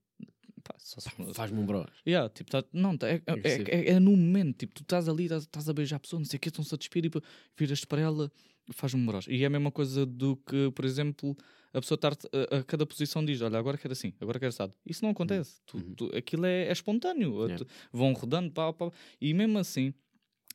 Pá, 0.67 0.75
só 0.79 1.01
se- 1.01 1.11
Faz-me 1.35 1.59
um 1.61 1.67
bro. 1.67 1.87
Yeah, 2.07 2.29
tipo, 2.29 2.51
tá, 2.51 2.65
não, 2.73 2.97
tá, 2.97 3.09
é, 3.09 3.23
é, 3.27 3.41
é- 3.69 3.91
é 3.93 4.01
no 4.01 4.11
momento, 4.17 4.59
tipo, 4.59 4.75
tu 4.75 4.83
estás 4.83 5.09
ali, 5.09 5.25
estás, 5.31 5.69
a 5.69 5.73
beijar 5.73 5.97
a 5.97 6.01
pessoa, 6.01 6.19
não 6.19 6.27
sei 6.27 6.37
o 6.39 6.41
que, 6.41 6.49
estão-se 6.49 6.75
a 6.75 6.79
despir 6.79 7.05
e 7.05 7.11
pá, 7.11 7.21
viras-te 7.57 7.87
para 7.87 8.01
ela 8.01 8.33
e 8.69 8.73
faz 8.73 8.95
um 8.95 9.05
broche. 9.07 9.31
E 9.33 9.43
é 9.43 9.47
a 9.47 9.51
mesma 9.51 9.71
coisa 9.71 10.05
do 10.05 10.37
que, 10.39 10.71
por 10.73 10.85
exemplo, 10.85 11.37
a 11.73 11.81
pessoa 11.81 11.97
estar 11.97 12.13
a, 12.13 12.57
a 12.59 12.63
cada 12.65 12.85
posição 12.87 13.25
diz, 13.25 13.41
olha, 13.43 13.59
agora 13.59 13.79
quero 13.79 13.93
assim, 13.93 14.13
agora 14.21 14.39
quero 14.41 14.49
assado. 14.49 14.75
Isso 14.85 15.05
não 15.05 15.11
acontece. 15.13 15.61
Tu- 15.67 15.77
Uhum. 15.77 15.95
tu- 15.95 16.17
aquilo 16.17 16.47
é, 16.47 16.65
é 16.69 16.73
espontâneo. 16.73 17.45
Yeah. 17.45 17.65
Tu- 17.65 17.71
vão 17.93 18.13
rodando, 18.13 18.51
pá, 18.51 18.73
pá, 18.73 18.91
e 19.21 19.33
mesmo 19.35 19.59
assim, 19.59 19.95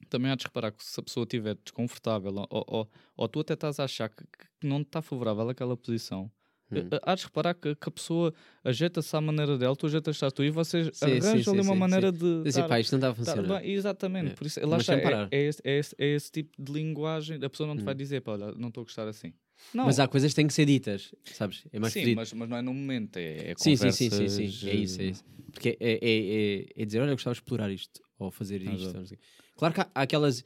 também 0.09 0.31
há 0.31 0.35
de 0.35 0.43
reparar 0.45 0.71
que 0.71 0.83
se 0.83 0.99
a 0.99 1.03
pessoa 1.03 1.23
estiver 1.23 1.55
desconfortável 1.63 2.33
ou, 2.35 2.47
ou, 2.49 2.65
ou, 2.67 2.89
ou 3.15 3.27
tu 3.29 3.39
até 3.39 3.53
estás 3.53 3.79
a 3.79 3.83
achar 3.85 4.09
que, 4.09 4.23
que 4.25 4.67
não 4.67 4.81
está 4.81 5.01
favorável 5.01 5.47
àquela 5.47 5.77
posição, 5.77 6.29
Hum. 6.73 6.87
eh, 6.91 6.99
há 7.03 7.15
de 7.15 7.23
reparar 7.25 7.53
que, 7.53 7.75
que 7.75 7.89
a 7.89 7.91
pessoa 7.91 8.33
ajeita-se 8.63 9.15
à 9.15 9.19
maneira 9.21 9.57
dela, 9.57 9.75
tu 9.75 9.85
ajeitas-te 9.87 10.23
à 10.23 10.31
tua 10.31 10.45
e 10.45 10.49
vocês 10.49 10.87
Sim, 10.93 10.93
sim, 10.93 11.05
arranjam 11.05 11.53
ali 11.53 11.61
sim, 11.61 11.67
uma 11.67 11.73
sim, 11.73 11.79
maneira 11.79 12.11
de. 12.11 12.43
Dizer, 12.43 12.67
pá, 12.67 12.79
isto 12.79 12.91
não 12.93 12.99
está 12.99 13.09
a 13.09 13.15
funcionar. 13.15 13.65
Exatamente, 13.65 14.31
É. 14.31 14.35
por 14.35 14.47
isso, 14.47 14.59
lá 14.61 14.77
Mas 14.77 14.81
está, 14.81 14.95
é, 14.95 15.27
é 15.31 15.41
esse, 15.41 15.61
é, 15.63 15.77
esse, 15.77 15.95
é 15.97 16.05
esse 16.07 16.31
tipo 16.31 16.49
de 16.61 16.71
linguagem. 16.71 17.43
A 17.43 17.49
pessoa 17.49 17.67
não 17.67 17.75
te 17.77 17.83
vai 17.83 17.93
Hum. 17.93 17.97
dizer, 17.97 18.21
pá, 18.21 18.33
olha, 18.33 18.51
não 18.53 18.69
estou 18.69 18.81
a 18.81 18.85
gostar 18.85 19.07
assim. 19.07 19.33
Não, 19.73 19.85
Mas 19.85 19.99
há 19.99 20.07
coisas 20.07 20.31
que 20.31 20.35
têm 20.35 20.47
que 20.47 20.53
ser 20.53 20.65
ditas, 20.65 21.13
sabes? 21.25 21.65
É 21.71 21.79
mais 21.79 21.93
sim, 21.93 22.15
mas, 22.15 22.33
mas 22.33 22.49
não 22.49 22.57
é 22.57 22.61
no 22.61 22.73
momento, 22.73 23.17
é, 23.17 23.51
é 23.51 23.53
Sim, 23.57 23.75
sim, 23.75 23.91
sim, 23.91 24.09
sim, 24.09 24.29
sim. 24.29 24.69
É 24.69 24.75
isso, 24.75 25.01
é 25.01 25.05
isso. 25.05 25.23
Porque 25.51 25.77
é, 25.79 25.93
é, 25.93 25.99
é, 26.01 26.65
é 26.77 26.85
dizer, 26.85 26.99
olha, 26.99 27.09
eu 27.11 27.15
gostava 27.15 27.33
de 27.33 27.39
explorar 27.41 27.71
isto, 27.71 28.01
ou 28.17 28.31
fazer 28.31 28.61
isto. 28.61 29.03
Quê. 29.03 29.19
Claro 29.55 29.73
que 29.73 29.81
há, 29.81 29.87
há 29.93 30.01
aquelas. 30.01 30.43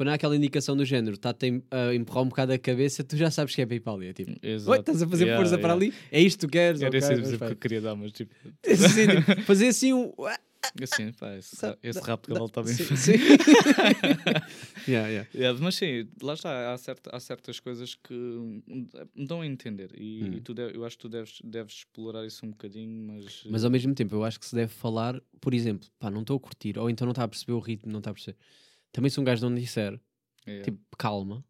Quando 0.00 0.08
há 0.08 0.14
aquela 0.14 0.34
indicação 0.34 0.74
do 0.74 0.82
género, 0.82 1.16
está-te 1.16 1.44
a 1.44 1.48
em- 1.50 1.62
a 1.70 1.94
empurrar 1.94 2.24
um 2.24 2.28
bocado 2.30 2.54
a 2.54 2.58
cabeça, 2.58 3.04
tu 3.04 3.18
já 3.18 3.30
sabes 3.30 3.54
que 3.54 3.60
é 3.60 3.66
para 3.66 3.78
para 3.82 3.92
ali. 3.92 4.06
É 4.06 4.12
tipo, 4.14 4.32
Exato. 4.42 4.70
Oi, 4.70 4.78
estás 4.80 5.02
a 5.02 5.06
fazer 5.06 5.24
Yeah, 5.26 5.38
força 5.44 5.58
para 5.58 5.74
yeah. 5.74 5.86
ali? 5.86 5.94
É 6.10 6.22
isto 6.22 6.38
que 6.40 6.46
tu 6.46 6.50
queres? 6.52 6.80
Era 6.80 6.88
Ok, 6.88 6.98
esse 7.00 7.12
exemplo 7.12 7.46
que 7.48 7.52
eu 7.52 7.56
queria 7.56 7.80
dar, 7.82 7.94
mas 7.94 8.10
tipo. 8.12 8.34
Sim, 8.64 9.08
tipo, 9.08 9.42
fazer 9.42 9.66
assim 9.68 9.92
um. 9.92 10.10
Assim, 10.82 11.12
pá, 11.12 11.36
esse, 11.36 11.54
Sabe, 11.54 11.76
esse 11.82 12.00
rap 12.00 12.22
de 12.22 12.28
cavalo 12.28 12.46
está 12.46 12.62
bem 12.62 12.72
Sim, 12.72 12.96
sim. 12.96 13.12
yeah, 14.88 15.08
yeah. 15.08 15.28
É, 15.34 15.52
mas 15.52 15.74
sim, 15.74 16.08
lá 16.22 16.32
está, 16.32 16.72
há, 16.72 16.78
certa- 16.78 17.14
há 17.14 17.20
certas 17.20 17.60
coisas 17.60 17.94
que 17.94 18.14
me 18.14 19.26
dão 19.26 19.42
a 19.42 19.46
entender 19.46 19.90
e, 19.98 20.22
Hum. 20.24 20.34
e 20.36 20.40
tu 20.40 20.54
deve- 20.54 20.78
eu 20.78 20.84
acho 20.86 20.96
que 20.96 21.02
tu 21.02 21.08
deves, 21.10 21.40
deves 21.44 21.74
explorar 21.74 22.24
isso 22.24 22.46
um 22.46 22.50
bocadinho, 22.52 23.06
mas, 23.06 23.42
Mas 23.50 23.64
ao 23.64 23.70
mesmo 23.70 23.94
tempo, 23.94 24.14
eu 24.14 24.24
acho 24.24 24.40
que 24.40 24.46
se 24.46 24.54
deve 24.54 24.72
falar, 24.72 25.20
por 25.42 25.52
exemplo, 25.52 25.86
pá, 25.98 26.10
não 26.10 26.22
estou 26.22 26.38
a 26.38 26.40
curtir, 26.40 26.78
ou 26.78 26.88
então 26.88 27.04
não 27.04 27.12
está 27.12 27.24
a 27.24 27.28
perceber 27.28 27.52
o 27.52 27.58
ritmo, 27.58 27.92
não 27.92 27.98
está 27.98 28.10
a 28.10 28.14
perceber. 28.14 28.38
Também 28.92 29.10
se 29.10 29.20
um 29.20 29.24
gajo 29.24 29.48
não 29.48 29.54
disser, 29.54 30.00
é. 30.46 30.62
tipo, 30.62 30.78
calma, 30.96 31.44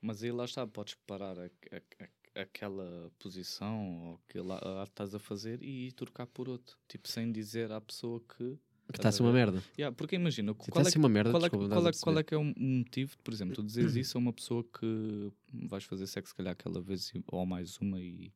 mas 0.00 0.22
aí 0.22 0.30
lá 0.32 0.44
está, 0.44 0.66
podes 0.66 0.94
parar 1.06 1.38
a- 1.38 1.44
a- 1.44 2.04
a- 2.04 2.40
aquela 2.42 3.10
posição 3.18 4.08
ou 4.10 4.20
aquele 4.28 4.52
a- 4.52 4.82
a 4.82 4.84
que 4.84 4.90
estás 4.92 5.14
a 5.14 5.18
fazer 5.18 5.62
e 5.62 5.90
trocar 5.92 6.26
por 6.26 6.48
outro, 6.48 6.76
tipo, 6.88 7.08
sem 7.08 7.30
dizer 7.32 7.72
à 7.72 7.80
pessoa 7.80 8.20
que. 8.20 8.58
que 8.92 8.98
está 8.98 9.08
a 9.08 9.12
ser 9.12 9.22
uma 9.22 9.32
merda. 9.32 9.62
Yeah, 9.76 9.94
porque 9.94 10.14
imagina, 10.16 10.54
Se 10.60 10.70
qual 10.70 10.86
é, 10.86 10.90
ser 10.90 10.98
uma 10.98 11.08
merda, 11.08 11.30
qual, 11.32 11.42
é, 11.42 11.48
desculpa, 11.48 11.68
qual, 11.68 11.86
é, 11.86 11.90
estás 11.90 12.02
a 12.02 12.04
qual 12.04 12.18
é 12.18 12.22
que 12.22 12.34
é 12.34 12.38
o 12.38 12.44
motivo, 12.44 13.16
por 13.24 13.34
exemplo, 13.34 13.54
tu 13.56 13.62
dizes 13.64 13.96
isso 13.96 14.16
a 14.16 14.20
uma 14.20 14.32
pessoa 14.32 14.62
que 14.64 15.32
vais 15.52 15.84
fazer 15.84 16.06
sexo, 16.06 16.30
se 16.30 16.36
calhar, 16.36 16.52
aquela 16.52 16.80
vez 16.80 17.12
ou 17.26 17.44
mais 17.44 17.78
uma 17.78 18.00
e, 18.00 18.32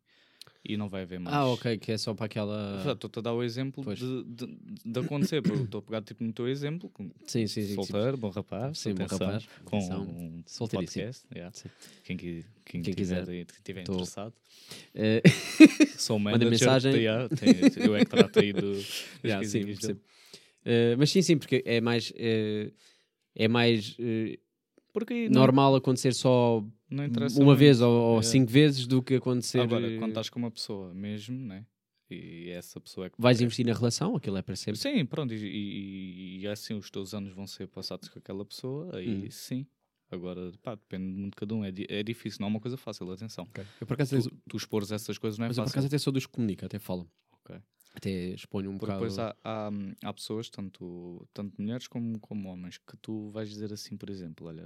e 0.64 0.76
não 0.76 0.88
vai 0.88 1.02
haver 1.02 1.18
mais. 1.18 1.34
Ah, 1.34 1.46
ok, 1.46 1.78
que 1.78 1.92
é 1.92 1.98
só 1.98 2.12
para 2.14 2.26
aquela. 2.26 2.82
Já 2.84 2.92
Estou-te 2.92 3.18
a 3.18 3.22
dar 3.22 3.32
o 3.32 3.42
exemplo 3.42 3.82
de, 3.94 4.24
de, 4.24 4.46
de 4.84 5.00
acontecer. 5.00 5.40
porque 5.42 5.62
Estou 5.62 5.78
a 5.78 5.82
pegar 5.82 6.02
tipo, 6.02 6.22
no 6.22 6.32
teu 6.32 6.46
exemplo, 6.48 6.90
Sim, 7.26 7.46
sim, 7.46 7.62
sim. 7.66 7.74
solteiro, 7.74 8.16
bom 8.16 8.28
rapaz, 8.30 8.78
Sim, 8.78 8.94
bom 8.94 9.04
rapaz, 9.06 9.48
com 9.64 9.76
atenção, 9.78 10.02
um 10.02 10.42
podcast. 10.68 11.26
yeah. 11.34 11.54
Quem, 12.04 12.16
quem, 12.16 12.82
Quem 12.82 12.94
quiser. 12.94 13.24
tiver 13.64 13.84
Tô. 13.84 13.92
interessado, 13.94 14.34
Eh, 14.94 15.22
sou 15.96 16.18
Manda 16.18 16.44
manager. 16.44 16.50
mensagem. 16.50 16.94
yeah, 16.94 17.28
tem- 17.28 17.82
eu 17.84 17.96
é 17.96 18.04
que 18.04 18.10
trato 18.10 18.38
aí 18.38 18.52
do, 18.52 18.72
yeah, 19.24 19.46
sim. 19.46 19.64
Eh, 20.64 20.94
mas 20.96 21.10
sim, 21.10 21.22
sim, 21.22 21.38
porque 21.38 21.62
é 21.64 21.80
mais. 21.80 22.12
eh, 22.16 22.70
é 23.34 23.48
mais 23.48 23.96
Porque 24.92 25.28
não, 25.28 25.40
normal 25.40 25.74
acontecer 25.76 26.12
só 26.14 26.58
uma 26.90 27.08
muito. 27.08 27.54
vez 27.56 27.80
ou, 27.80 27.90
ou 27.92 28.10
Yeah. 28.16 28.22
cinco 28.28 28.50
vezes 28.50 28.86
do 28.86 29.02
que 29.02 29.14
acontecer. 29.14 29.60
Agora, 29.60 29.86
eh, 29.90 29.98
quando 29.98 30.10
estás 30.10 30.28
com 30.28 30.38
uma 30.38 30.50
pessoa 30.50 30.92
mesmo, 30.94 31.38
né? 31.38 31.64
E 32.10 32.48
essa 32.50 32.80
pessoa 32.80 33.06
é 33.06 33.10
que. 33.10 33.16
vais 33.20 33.40
é- 33.40 33.44
investir 33.44 33.64
na 33.64 33.72
relação, 33.72 34.16
aquilo 34.16 34.36
é 34.36 34.42
para 34.42 34.56
sempre. 34.56 34.80
Sim, 34.80 35.06
pronto, 35.06 35.32
e, 35.32 35.36
e, 35.46 36.40
e 36.40 36.46
assim 36.48 36.74
os 36.74 36.90
teus 36.90 37.14
anos 37.14 37.32
vão 37.32 37.46
ser 37.46 37.68
passados 37.68 38.08
com 38.08 38.18
aquela 38.18 38.44
pessoa, 38.44 38.96
aí 38.96 39.26
Hum. 39.26 39.30
sim. 39.30 39.66
Agora, 40.10 40.50
pá, 40.60 40.74
depende 40.74 41.04
muito 41.04 41.34
de 41.34 41.36
cada 41.36 41.54
um. 41.54 41.64
É, 41.64 41.72
é 41.88 42.02
difícil, 42.02 42.38
não 42.40 42.48
é 42.48 42.50
uma 42.50 42.58
coisa 42.60 42.76
fácil, 42.76 43.08
atenção. 43.12 43.46
Eu 43.80 43.86
por 43.86 43.94
acaso, 43.94 44.20
Tu, 44.20 44.36
tu 44.48 44.56
expores 44.56 44.90
essas 44.90 45.16
coisas 45.18 45.38
não 45.38 45.44
é 45.44 45.48
mas 45.48 45.56
eu 45.56 45.62
por 45.62 45.68
fácil. 45.68 45.78
acaso 45.78 45.86
até 45.86 45.98
sou 45.98 46.12
dos 46.12 46.26
que 46.26 46.32
comunica, 46.32 46.66
até 46.66 46.80
falam. 46.80 47.08
Ok. 47.44 47.56
Até 47.94 48.10
exponho 48.30 48.70
um 48.70 48.78
Porque 48.78 48.92
bocado. 48.92 49.00
depois 49.00 49.18
há, 49.18 49.36
há, 49.44 49.70
há 50.04 50.12
pessoas, 50.12 50.48
tanto, 50.48 51.26
tanto 51.34 51.60
mulheres 51.60 51.88
como, 51.88 52.18
como 52.20 52.48
homens, 52.48 52.78
que 52.78 52.96
tu 52.98 53.28
vais 53.30 53.48
dizer 53.50 53.72
assim, 53.72 53.96
por 53.96 54.08
exemplo, 54.10 54.46
olha, 54.46 54.64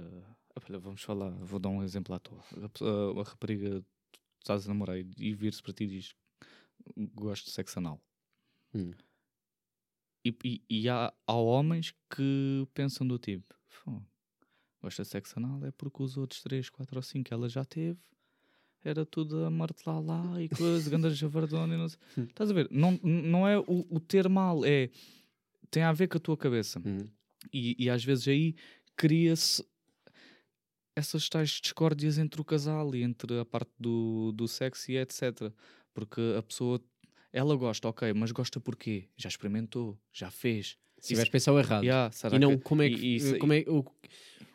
olha, 0.67 0.79
vamos 0.79 1.01
falar, 1.01 1.31
vou 1.31 1.59
dar 1.59 1.69
um 1.69 1.83
exemplo 1.83 2.13
à 2.15 2.19
toa. 2.19 2.39
A, 2.51 3.19
a- 3.19 3.21
a 3.21 3.23
rapariga, 3.23 3.81
tu 4.11 4.19
estás 4.39 4.65
a 4.65 4.69
namorar 4.69 4.97
e, 4.99 5.33
vir-se 5.33 5.61
para 5.63 5.73
ti 5.73 5.85
e 5.85 5.87
diz 5.87 6.15
gosto 7.15 7.45
de 7.45 7.51
sexo 7.51 7.79
anal. 7.79 7.99
Hum. 8.73 8.91
E, 10.23 10.35
e, 10.43 10.63
e 10.69 10.89
há, 10.89 11.13
há 11.27 11.33
homens 11.33 11.91
que 12.15 12.67
pensam 12.73 13.07
do 13.07 13.17
tipo, 13.19 13.55
"Fô, 13.67 14.01
gosta 14.81 15.03
de 15.03 15.09
sexo 15.09 15.37
anal 15.39 15.63
é 15.65 15.71
porque 15.71 16.01
os 16.01 16.17
outros 16.17 16.41
3, 16.41 16.69
4 16.69 16.95
ou 16.97 17.01
5 17.03 17.25
que 17.27 17.33
ela 17.33 17.47
já 17.49 17.63
teve 17.65 17.99
era 18.85 19.05
tudo 19.05 19.43
a 19.43 19.49
martelar 19.49 20.01
lá 20.01 20.41
e 20.41 20.47
coisa, 20.55 20.89
ganda 20.89 21.09
javardona 21.09 21.73
e 21.73 21.77
não 21.77 21.89
sei. 21.89 21.99
Estás 22.17 22.51
a 22.51 22.53
ver? 22.53 22.67
Não, 22.71 22.99
não 23.03 23.47
é 23.47 23.57
o, 23.57 23.85
o 23.89 23.99
ter 23.99 24.29
mal, 24.29 24.63
é 24.63 24.89
tem 25.71 25.83
a 25.83 25.91
ver 25.91 26.07
com 26.07 26.17
a 26.17 26.21
tua 26.21 26.37
cabeça. 26.37 26.81
Hum. 26.85 27.07
E, 27.51 27.75
e 27.83 27.89
às 27.89 28.03
vezes 28.03 28.27
aí 28.27 28.55
cria-se 28.95 29.65
essas 30.95 31.27
tais 31.27 31.49
discórdias 31.49 32.17
entre 32.17 32.39
o 32.39 32.45
casal 32.45 32.95
e 32.95 33.03
entre 33.03 33.39
a 33.39 33.45
parte 33.45 33.71
do, 33.77 34.31
do 34.31 34.47
sexo 34.47 34.91
e 34.91 34.97
etc. 34.97 35.51
Porque 35.93 36.21
a 36.37 36.41
pessoa, 36.41 36.81
ela 37.33 37.55
gosta, 37.55 37.89
ok, 37.89 38.13
mas 38.13 38.31
gosta 38.31 38.59
porquê? 38.59 39.09
Já 39.17 39.27
experimentou, 39.27 39.99
já 40.13 40.31
fez. 40.31 40.77
Se 41.05 41.09
tiveres 41.09 41.29
pensado 41.29 41.57
errado. 41.59 41.83
Yeah, 41.83 42.11
será 42.11 42.35
E 42.35 42.39
não 42.39 42.57
que- 42.57 42.63
como 42.63 42.81
é 42.81 42.89
que, 42.89 42.95
e- 42.95 43.17
e 43.17 43.37
como 43.37 43.53
é, 43.53 43.63
o, 43.67 43.83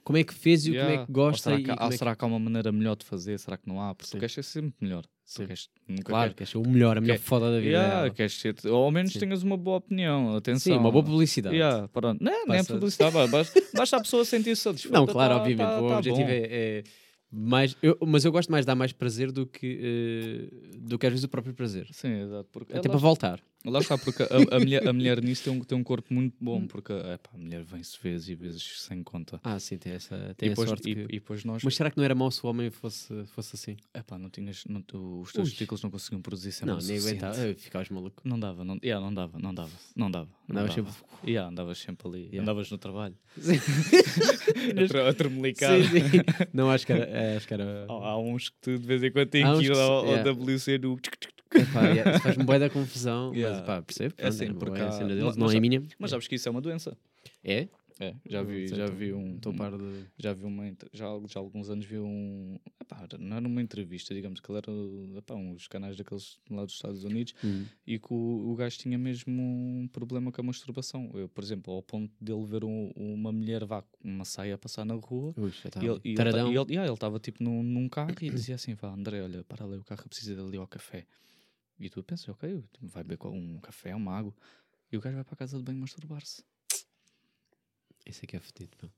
como 0.03 0.19
é 0.19 0.25
que 0.25 0.35
fez 0.35 0.67
e 0.67 0.71
o 0.71 0.75
como 0.75 0.85
é 0.85 0.89
Yeah. 0.89 1.07
que 1.07 1.11
Ou 1.11 1.15
gosta 1.27 1.43
será 1.51 1.61
e 1.61 1.65
que, 1.65 1.71
há- 1.71 1.77
como 1.77 1.87
é 1.89 1.91
que- 1.93 1.99
será 1.99 2.17
que 2.17 2.25
há 2.25 2.27
uma 2.27 2.39
maneira 2.39 2.73
melhor 2.73 2.97
de 2.97 3.05
fazer? 3.07 3.39
Será 3.39 3.57
que 3.57 3.69
não 3.69 3.81
há? 3.81 3.95
Porque 3.95 4.09
Sim. 4.11 4.17
tu 4.17 4.21
queres 4.21 4.35
ser 4.35 4.43
sempre 4.43 4.75
melhor. 4.81 5.05
Sim. 5.25 5.47
Queres, 5.47 5.69
nunca 5.87 6.03
Claro, 6.05 6.35
queres- 6.35 6.51
queres 6.51 6.51
ser 6.51 6.59
o 6.59 6.69
melhor, 6.73 6.99
a 6.99 7.01
melhor 7.01 7.17
Quer- 7.19 7.23
foda 7.23 7.51
da 7.53 7.59
vida. 7.59 7.71
Yeah, 7.71 7.95
dela. 8.03 8.11
queres 8.11 8.33
ser, 8.41 8.57
ou 8.67 8.85
ao 8.85 8.91
menos 8.91 9.13
Sim. 9.13 9.21
tenhas 9.21 9.43
uma 9.45 9.57
boa 9.57 9.77
opinião. 9.77 10.35
Atenção. 10.35 10.73
Sim, 10.75 10.79
uma 10.81 10.91
boa 10.91 11.05
publicidade. 11.05 11.55
Yeah, 11.55 11.87
pronto. 11.87 12.21
Não, 12.21 12.47
não 12.47 12.55
é 12.55 12.59
Passa- 12.59 12.75
publicidade, 12.75 13.13
ba- 13.15 13.27
basta, 13.29 13.63
basta 13.73 13.97
a 13.97 14.01
pessoa 14.01 14.25
sentir-se 14.25 14.63
satisfeita. 14.63 14.99
Não, 14.99 15.07
claro, 15.07 15.35
tá- 15.35 15.41
obviamente. 15.41 15.67
tá- 15.69 15.81
o 15.81 15.89
tá 15.89 15.97
objetivo 15.99 16.27
bom. 16.27 16.33
é, 16.33 16.39
é 16.51 16.83
mais. 17.31 17.77
eu- 17.81 17.97
mas 18.05 18.25
eu 18.25 18.33
gosto 18.33 18.51
mais 18.51 18.65
de 18.65 18.67
dar 18.67 18.75
mais 18.75 18.93
prazer 18.93 19.31
do 19.31 19.47
que, 19.47 19.79
eh, 19.81 20.77
do 20.81 20.99
que 20.99 21.07
às 21.07 21.13
vezes 21.13 21.25
o 21.25 21.29
próprio 21.29 21.55
prazer. 21.55 21.87
Sim, 21.93 22.23
exato. 22.23 22.49
Porque 22.51 22.77
Até 22.77 22.89
para 22.89 22.99
voltar. 22.99 23.41
Lá 23.65 23.81
está, 23.81 23.99
porque 23.99 24.23
a, 24.23 24.57
a 24.57 24.59
mulher, 24.61 24.89
a 24.89 24.93
mulher 24.93 25.23
nisso 25.23 25.45
tem 25.45 25.53
um, 25.53 25.61
tem 25.61 25.77
um 25.79 25.83
corpo 25.83 26.13
muito 26.15 26.35
bom, 26.41 26.67
porque 26.67 26.93
epá, 26.93 27.31
a 27.35 27.39
mulher 27.39 27.63
vem-se 27.63 27.99
vezes 28.03 28.29
e 28.29 28.35
vezes 28.35 28.83
sem 28.83 29.03
conta. 29.03 29.41
Ah, 29.45 29.59
sim, 29.59 29.77
tem 29.77 29.93
essa 29.93 30.15
E 30.31 30.35
tem 30.35 30.49
a 30.49 30.53
depois, 30.53 30.69
sorte 30.69 30.91
e, 30.91 30.95
que- 30.95 31.01
e 31.03 31.07
depois 31.21 31.45
nós. 31.45 31.63
Mas 31.63 31.75
será 31.77 31.91
que 31.91 31.97
não 31.97 32.05
era 32.05 32.15
mau 32.15 32.31
se 32.31 32.45
o 32.45 32.49
homem 32.49 32.71
fosse, 32.71 33.25
fosse 33.35 33.57
assim? 33.57 33.77
Epá, 33.95 34.17
não 34.19 34.31
tinhas, 34.31 34.65
não, 34.69 34.81
os 35.21 35.33
teus 35.33 35.45
Ui. 35.47 35.51
testículos 35.51 35.83
não 35.83 35.91
conseguiam 35.91 36.23
produzir 36.23 36.53
sempre 36.53 36.75
não, 36.75 36.79
o 36.81 36.83
nem 36.83 36.99
aguentava. 36.99 37.55
Ficavas 37.55 37.89
maluco. 37.91 38.23
Não 38.25 38.39
dava, 38.41 38.65
não, 38.65 38.79
yeah, 38.83 39.05
não 39.05 39.13
dava, 39.13 39.39
não 39.39 39.53
dava, 39.55 39.71
não 39.95 40.11
dava. 40.11 40.29
Não 40.49 40.57
Andavas 40.63 40.75
dava. 40.77 40.91
sempre- 40.93 41.11
Yeah, 41.31 41.51
andavas 41.51 41.79
sempre 41.79 42.09
ali, 42.09 42.21
Yeah. 42.27 42.41
andavas 42.43 42.71
no 42.71 42.79
trabalho. 42.79 43.15
Sim. 43.39 43.61
a, 45.67 45.83
sim. 45.83 46.49
Não, 46.53 46.71
acho 46.71 46.87
que 46.87 46.93
era. 46.93 47.05
é, 47.05 47.37
acho 47.37 47.47
que 47.47 47.55
era... 47.55 47.87
Há, 47.89 47.93
há 47.93 48.19
uns 48.19 48.49
que 48.49 48.57
tu 48.61 48.79
de 48.79 48.87
vez 48.87 49.03
em 49.03 49.11
quando 49.13 49.29
têm 49.29 49.47
uns 49.47 49.59
que 49.59 49.67
ir 49.67 49.73
ao, 49.73 50.07
ao. 50.07 50.35
WC 50.35 50.79
do. 50.79 50.99
Epá, 51.55 51.89
yeah, 51.89 52.13
isso 52.13 52.21
faz-me 52.23 52.45
bué 52.45 52.59
da 52.59 52.71
confusão. 52.71 53.35
Yeah. 53.35 53.59
Mas 53.59 53.67
pá, 53.67 53.83
percebo. 53.83 54.15
É 54.19 54.23
pronto, 54.23 54.29
assim, 54.35 54.45
é, 54.51 54.55
porque 54.55 54.81
é 54.81 54.85
a 54.85 54.89
há- 54.89 54.93
cena 54.93 55.09
mas- 55.09 55.17
deles, 55.19 55.37
não 55.37 55.47
mas 55.47 55.55
é 55.55 55.59
há- 55.59 55.61
minha. 55.61 55.83
Mas 55.99 56.11
sabes 56.11 56.29
que 56.29 56.35
isso 56.37 56.49
é 56.49 56.51
uma 56.51 56.61
doença. 56.61 56.97
É? 57.45 57.69
É, 58.03 58.15
já 58.27 58.43
vi, 58.43 58.67
Não 58.71 58.77
já 58.79 58.87
tô- 58.87 58.95
vi 58.95 59.13
um. 59.13 59.35
Estou 59.35 59.53
par 59.53 59.77
de. 59.77 60.05
Já 60.17 60.33
vi 60.33 60.45
uma. 60.47 60.65
Já, 60.91 61.07
há- 61.07 61.21
já 61.29 61.39
há 61.39 61.43
alguns 61.43 61.69
anos 61.69 61.85
vi 61.85 61.99
um. 61.99 62.59
Epá, 62.81 63.07
não 63.19 63.37
era 63.37 63.47
uma 63.47 63.61
entrevista, 63.61 64.15
digamos 64.15 64.41
que 64.41 64.51
ele 64.51 64.57
era 64.57 65.19
epá, 65.19 65.35
uns 65.35 65.69
canais 65.69 65.99
daqueles 65.99 66.39
lá 66.51 66.65
dos 66.65 66.73
Estados 66.73 67.05
Unidos 67.05 67.35
Hum. 67.45 67.67
e 67.87 67.99
que 67.99 68.07
o, 68.11 68.51
o 68.51 68.55
gajo 68.57 68.79
tinha 68.79 68.97
mesmo 68.97 69.31
um 69.43 69.87
problema 69.93 70.33
com 70.33 70.41
a 70.41 70.45
masturbação. 70.45 71.11
Eu, 71.13 71.29
por 71.29 71.45
exemplo, 71.45 71.75
ao 71.75 71.83
ponto 71.83 72.11
dele 72.19 72.43
ver 72.47 72.65
um- 72.65 72.91
uma 72.97 73.31
mulher 73.33 73.67
vá 73.67 73.83
com 73.83 73.89
uma 74.03 74.25
saia 74.25 74.55
a 74.55 74.59
passar 74.59 74.87
na 74.87 74.95
rua. 74.95 75.35
Ui, 75.37 75.51
está. 75.51 75.79
E 75.83 75.87
ele- 75.87 76.01
e 76.03 76.09
ele 76.13 76.23
e 76.23 76.57
ele- 76.57 76.73
yeah, 76.73 76.85
ele 76.87 76.95
estava 76.95 77.19
tipo 77.21 77.45
num, 77.45 77.63
num 77.63 77.87
carro 77.87 78.13
e 78.23 78.31
dizia 78.31 78.55
assim: 78.55 78.73
vá, 78.73 78.95
André, 78.95 79.21
olha, 79.23 79.45
para 79.45 79.63
ali, 79.67 79.77
o 79.77 79.85
carro 79.85 80.09
precisa 80.09 80.35
de 80.35 80.41
ali 80.41 80.57
ao 80.57 80.67
café. 80.67 81.05
E 81.81 81.89
tu 81.89 82.03
pensas, 82.03 82.29
ok, 82.29 82.63
vai 82.83 83.03
beber 83.03 83.27
um 83.27 83.59
café, 83.59 83.95
uma 83.95 84.15
água. 84.17 84.35
E 84.93 84.97
o 84.97 85.01
gajo 85.01 85.15
vai 85.17 85.25
para 85.25 85.35
a 85.35 85.37
casa 85.39 85.57
de 85.57 85.63
banho 85.65 85.79
masturbar-se. 85.79 86.45
Isso 88.07 88.21
é 88.23 88.27
que 88.27 88.37
é 88.37 88.41
fedido, 88.41 88.77
pá. 88.77 88.89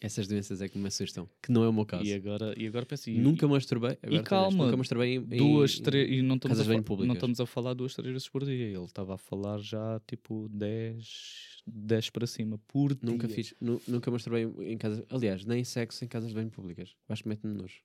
Essas 0.00 0.26
doenças 0.26 0.60
é 0.60 0.68
que 0.68 0.76
me 0.76 0.88
assustam. 0.88 1.28
Que 1.40 1.50
não 1.50 1.64
é 1.64 1.68
o 1.68 1.72
meu 1.72 1.86
caso. 1.86 2.04
E 2.04 2.12
agora, 2.12 2.52
e 2.60 2.66
agora 2.66 2.84
pensa, 2.84 3.08
e- 3.10 3.16
Nunca 3.18 3.46
masturbei. 3.48 3.94
Tem 3.96 4.22
calma, 4.22 4.64
Nunca 4.64 4.76
masturbei 4.76 5.14
em, 5.16 5.18
em- 5.18 5.36
duas, 5.36 5.78
três, 5.78 6.10
e 6.10 6.20
não 6.20 6.34
estamos, 6.34 6.58
casas 6.58 6.70
a 6.76 6.82
públicas. 6.82 7.06
não 7.06 7.14
estamos 7.14 7.40
a 7.40 7.46
falar 7.46 7.72
duas, 7.74 7.94
três 7.94 8.12
vezes 8.12 8.28
por 8.28 8.44
dia. 8.44 8.66
Ele 8.66 8.84
estava 8.84 9.14
a 9.14 9.18
falar 9.18 9.58
já 9.60 10.00
tipo 10.06 10.48
10, 10.50 11.62
10 11.66 12.10
para 12.10 12.26
cima 12.26 12.58
por 12.66 12.96
Nunca 13.00 13.26
dia. 13.26 13.36
fiz. 13.36 13.54
nu- 13.60 13.80
nunca 13.88 14.10
masturbei 14.10 14.44
em- 14.44 14.72
em 14.72 14.76
casas. 14.76 15.04
Aliás, 15.08 15.44
nem 15.44 15.64
sexo 15.64 16.04
em 16.04 16.08
casas 16.08 16.30
de 16.30 16.34
banho 16.34 16.50
públicas. 16.50 16.94
Acho 17.08 17.22
que 17.22 17.28
mete-me 17.28 17.54
nojo. 17.54 17.80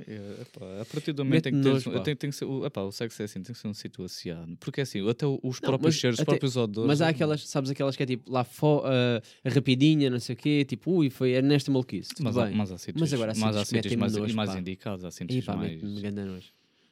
É, 0.00 0.42
epá, 0.42 0.80
a 0.80 0.84
partir 0.84 1.12
do 1.12 1.24
momento 1.24 1.48
em 1.48 1.52
que 1.52 1.60
tens, 1.60 1.84
tem, 2.02 2.16
tem 2.16 2.30
que 2.30 2.34
ser, 2.34 2.46
o, 2.46 2.66
epá, 2.66 2.82
o 2.82 2.90
sexo 2.90 3.22
é 3.22 3.26
assim, 3.26 3.40
tem 3.40 3.54
que 3.54 3.60
ser 3.60 3.68
um 3.68 3.74
sítio 3.74 4.04
associado. 4.04 4.56
Porque 4.58 4.80
assim, 4.80 5.08
até 5.08 5.24
os 5.24 5.40
Não, 5.42 5.52
próprios 5.52 5.94
mas 5.94 5.94
cheiros, 5.94 6.18
os 6.18 6.24
próprios 6.24 6.56
odores. 6.56 6.88
Mas 6.88 7.00
há 7.00 7.08
aquelas, 7.08 7.46
sabes, 7.48 7.70
aquelas 7.70 7.94
que 7.94 8.02
é 8.02 8.06
tipo 8.06 8.30
lá 8.30 8.42
fo, 8.42 8.82
ah, 8.84 9.22
rapidinha, 9.48 10.10
não 10.10 10.18
sei 10.18 10.34
o 10.34 10.36
quê, 10.36 10.64
tipo, 10.64 10.90
ui, 10.90 11.10
foi 11.10 11.34
é 11.34 11.42
nesta 11.42 11.70
maluquice. 11.70 12.10
Mas, 12.20 12.36
há, 12.36 12.50
mas 12.50 12.72
há 12.72 12.78
sítios, 12.78 13.12
agora 13.12 13.32
há 13.32 13.34
mas 13.38 13.56
há 13.56 13.64
sítios 13.64 13.82
sítios 13.84 14.00
mais, 14.00 14.16
nojo, 14.16 14.34
mais 14.34 14.54
indicados, 14.56 15.04
há 15.04 15.12
sítios 15.12 15.44
pá, 15.44 15.54
mais. 15.54 15.80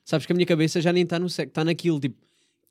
Sabes 0.05 0.25
que 0.25 0.33
a 0.33 0.37
minha 0.37 0.47
cabeça 0.47 0.81
já 0.81 0.93
nem 0.93 1.03
está 1.03 1.19
no 1.19 1.29
sexo, 1.29 1.49
está 1.49 1.65
naquilo, 1.65 1.99
tipo, 1.99 2.17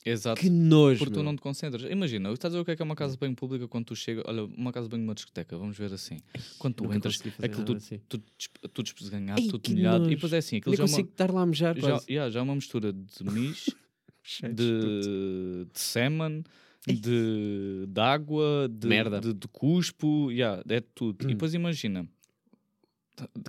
Exato. 0.06 0.42
que 0.42 0.50
nojo. 0.50 1.00
Porque 1.00 1.14
tu 1.14 1.24
não 1.24 1.36
te 1.36 1.42
concentras. 1.42 1.84
Imagina, 1.84 2.32
estás 2.32 2.54
a 2.54 2.58
ver 2.58 2.62
o 2.62 2.66
que 2.66 2.72
é 2.72 2.76
que 2.76 2.82
é 2.82 2.86
uma 2.86 2.96
casa 2.96 3.14
de 3.14 3.20
banho 3.20 3.36
pública 3.36 3.68
quando 3.68 3.86
tu 3.86 3.96
chega. 3.96 4.24
Olha, 4.26 4.44
uma 4.46 4.72
casa 4.72 4.88
de 4.88 4.92
banho 4.92 5.04
numa 5.04 5.14
discoteca, 5.16 5.58
vamos 5.58 5.78
ver 5.78 5.94
assim. 5.94 6.20
Quando 6.58 6.76
tu 6.76 6.84
nunca 6.84 6.96
entras, 6.96 7.16
fazer 7.16 7.34
aquilo 7.40 7.66
tudo, 7.66 7.78
assim. 7.78 8.00
tudo 8.08 8.84
despeganhado, 8.84 9.42
Ei, 9.42 9.48
tudo 9.50 9.72
molhado. 9.72 10.06
E 10.12 10.16
depois 10.16 10.34
é 10.34 10.38
assim, 10.38 10.58
aquilo 10.58 10.72
Nem 10.72 10.78
já 10.78 10.84
é, 10.84 10.86
uma, 10.86 10.92
consigo 10.92 11.10
estar 11.10 11.32
lá 11.32 11.42
a 11.42 11.46
mejar 11.46 11.76
já, 11.78 11.90
quase. 11.90 12.06
yeah, 12.12 12.32
já 12.32 12.40
é 12.40 12.44
uma 12.44 12.56
mistura 12.56 12.92
de 12.94 13.24
mis, 13.24 13.70
de, 14.42 15.66
de 15.72 15.80
semen, 15.80 16.44
de, 16.88 17.86
de 17.88 18.02
água, 18.02 18.68
de, 18.70 18.88
Merda. 18.88 19.20
de, 19.22 19.34
de 19.34 19.48
cuspo, 19.48 20.32
yeah, 20.32 20.64
é 20.68 20.82
tudo. 20.82 21.24
E 21.26 21.28
depois 21.34 21.54
imagina, 21.54 22.08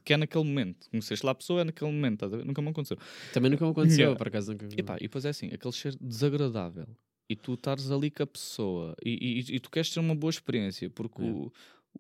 que 0.05 0.13
é 0.13 0.17
naquele 0.17 0.45
momento. 0.45 0.89
Conheceste 0.91 1.25
lá 1.25 1.33
a 1.33 1.35
pessoa, 1.35 1.61
é 1.61 1.65
naquele 1.65 1.91
momento, 1.91 2.25
estás? 2.27 2.45
Nunca 2.45 2.61
me 2.63 2.69
aconteceu. 2.71 2.97
Também 3.33 3.51
nunca 3.51 3.65
me 3.65 3.71
aconteceu, 3.71 3.99
Yeah. 3.99 4.17
por 4.19 4.29
acaso 4.29 4.53
nunca. 4.53 4.69
E 4.77 4.83
pá, 4.83 4.97
e 4.97 5.03
depois 5.03 5.25
é 5.25 5.29
assim, 5.31 5.47
aquele 5.53 5.73
cheiro 5.73 5.97
desagradável. 6.01 6.87
E 7.29 7.37
tu 7.37 7.55
estares 7.55 7.91
ali 7.91 8.11
com 8.11 8.23
a 8.23 8.27
pessoa 8.27 8.95
e, 9.05 9.41
e- 9.51 9.57
e 9.57 9.61
tu 9.61 9.71
queres 9.71 9.91
ter 9.91 10.01
uma 10.01 10.15
boa 10.15 10.31
experiência, 10.31 10.91
porque 10.91 11.23
Yeah. 11.23 11.41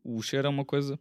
o, 0.04 0.16
o 0.18 0.22
cheiro 0.22 0.46
é 0.46 0.50
uma 0.50 0.64
coisa 0.64 0.98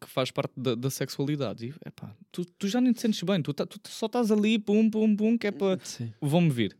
que 0.00 0.08
faz 0.08 0.30
parte 0.30 0.52
da, 0.56 0.74
da 0.74 0.88
sexualidade. 0.88 1.66
E 1.66 1.74
epá, 1.86 2.16
tu, 2.32 2.44
tu 2.44 2.66
já 2.68 2.80
nem 2.80 2.92
te 2.92 3.00
sentes 3.02 3.22
bem, 3.22 3.42
tu, 3.42 3.52
tá- 3.52 3.66
tu 3.66 3.78
só 3.88 4.06
estás 4.06 4.30
ali, 4.30 4.58
pum, 4.58 4.88
pum, 4.88 5.14
pum, 5.14 5.36
que 5.36 5.46
é 5.48 5.50
para. 5.50 5.78
Vão-me 6.22 6.50
vir. 6.50 6.76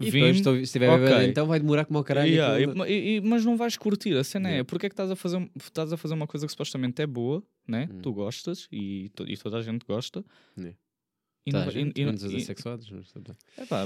E 0.00 0.10
Vim, 0.10 0.18
depois, 0.20 0.36
estou- 0.36 0.56
se 0.56 0.62
estiver 0.62 0.88
ok. 0.90 1.04
bebendo, 1.04 1.22
então 1.30 1.46
vai 1.46 1.58
demorar 1.60 1.84
como 1.84 1.98
ao 1.98 2.04
caralho. 2.04 2.28
Yeah, 2.30 2.60
e- 2.88 3.16
e- 3.16 3.20
mas 3.20 3.44
não 3.44 3.56
vais 3.56 3.76
curtir, 3.76 4.16
a 4.16 4.24
cena 4.24 4.48
é 4.48 4.52
Yeah. 4.52 4.64
porque 4.68 4.86
é 4.86 4.88
que 4.88 4.92
estás 4.92 5.08
a, 5.10 5.14
fazer, 5.16 5.48
estás 5.56 5.92
a 5.92 5.96
fazer 5.96 6.14
uma 6.14 6.26
coisa 6.26 6.46
que 6.46 6.50
supostamente 6.52 7.00
é 7.00 7.06
boa, 7.06 7.42
né? 7.66 7.88
Hum. 7.90 8.00
Tu 8.02 8.12
gostas 8.12 8.68
e, 8.72 9.08
to- 9.10 9.28
e 9.28 9.36
toda 9.36 9.58
a 9.58 9.62
gente 9.62 9.84
gosta. 9.86 10.24
Yeah. 10.56 10.76
E 11.46 11.50
Tá, 11.52 11.66
não, 11.66 11.72
e- 11.72 11.92
e- 11.94 12.06
os 12.06 12.22
e- 12.32 12.36
assexuados. 12.36 12.90
mas 12.90 13.12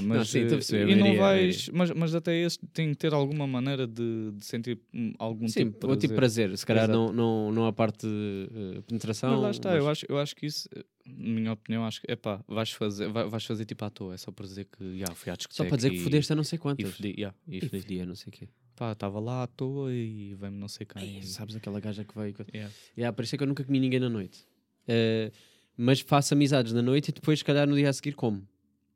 mas, 0.01 0.29
sim, 0.29 0.39
a 0.39 0.43
eh, 0.43 0.83
a 0.85 0.87
e 0.89 0.95
não 0.95 1.11
a 1.11 1.15
vais, 1.17 1.67
mas, 1.69 1.91
mas 1.91 2.15
até 2.15 2.33
esse 2.41 2.57
tem 2.67 2.91
que 2.91 2.95
ter 2.95 3.13
alguma 3.13 3.45
maneira 3.45 3.85
de, 3.85 4.31
de 4.31 4.45
sentir 4.45 4.79
hum, 4.93 5.11
algum 5.19 5.45
Sim, 5.45 5.65
tipo 5.71 5.87
de 5.87 5.97
tipo 5.97 6.13
de 6.13 6.15
prazer. 6.15 6.57
Se 6.57 6.65
calhar 6.65 6.85
Exato. 6.85 6.97
não, 6.97 7.11
não, 7.11 7.51
não 7.51 7.67
a 7.67 7.73
parte 7.73 8.07
de 8.07 8.49
eh, 8.77 8.81
penetração. 8.87 9.31
Mas 9.33 9.41
lá 9.41 9.51
está, 9.51 9.69
mas- 9.71 9.77
eu, 9.79 9.89
acho, 9.89 10.05
eu 10.07 10.17
acho 10.19 10.35
que 10.37 10.45
isso, 10.45 10.69
na 11.05 11.33
minha 11.33 11.51
opinião, 11.51 11.83
acho 11.85 12.01
que 12.01 12.09
epá, 12.09 12.41
vais 12.47 12.71
fazer, 12.71 13.09
vai- 13.09 13.27
vais 13.27 13.43
fazer 13.43 13.65
tipo 13.65 13.83
à 13.83 13.89
toa, 13.89 14.13
é 14.13 14.17
só 14.17 14.31
para 14.31 14.45
dizer 14.45 14.63
que 14.63 14.97
já 14.97 15.13
fui 15.13 15.29
à 15.29 15.35
discoteca. 15.35 15.63
Só 15.63 15.67
para 15.67 15.75
dizer 15.75 15.89
que 15.89 15.97
e- 15.97 15.99
fodeste 15.99 16.31
a 16.31 16.35
não 16.37 16.45
sei 16.45 16.55
E 16.55 16.59
quantas. 16.59 16.95
fodi, 16.95 17.09
yeah, 17.17 17.35
e 17.45 17.57
E 17.57 17.59
fodi. 17.59 17.81
fodia, 17.81 18.05
não 18.05 18.15
sei 18.15 18.29
o 18.29 18.31
quê. 18.31 18.47
Pá, 18.79 18.93
estava 18.93 19.19
lá 19.19 19.43
à 19.43 19.47
toa 19.47 19.93
e 19.93 20.33
vem-me 20.35 20.57
não 20.57 20.69
sei 20.69 20.85
quem. 20.85 21.21
Sabes 21.21 21.53
aquela 21.53 21.81
gaja 21.81 22.05
que 22.05 22.17
veio. 22.17 22.33
Yeah. 22.53 22.73
Yeah, 22.97 23.13
por 23.13 23.25
isso 23.25 23.35
é 23.35 23.37
que 23.37 23.43
eu 23.43 23.47
nunca 23.47 23.61
comi 23.61 23.77
ninguém 23.77 23.99
na 23.99 24.07
noite. 24.07 24.47
Eh, 24.87 25.33
mas 25.75 25.99
faço 25.99 26.33
amizades 26.33 26.71
na 26.71 26.81
noite 26.81 27.09
e 27.09 27.11
depois, 27.11 27.39
se 27.39 27.45
calhar, 27.45 27.67
no 27.67 27.75
dia 27.75 27.89
a 27.89 27.93
seguir 27.93 28.13
como. 28.13 28.47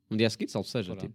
No 0.09 0.15
dia 0.15 0.27
a 0.27 0.29
seguir, 0.29 0.47
salvo 0.47 0.69
seja. 0.69 0.95
Tipo, 0.95 1.13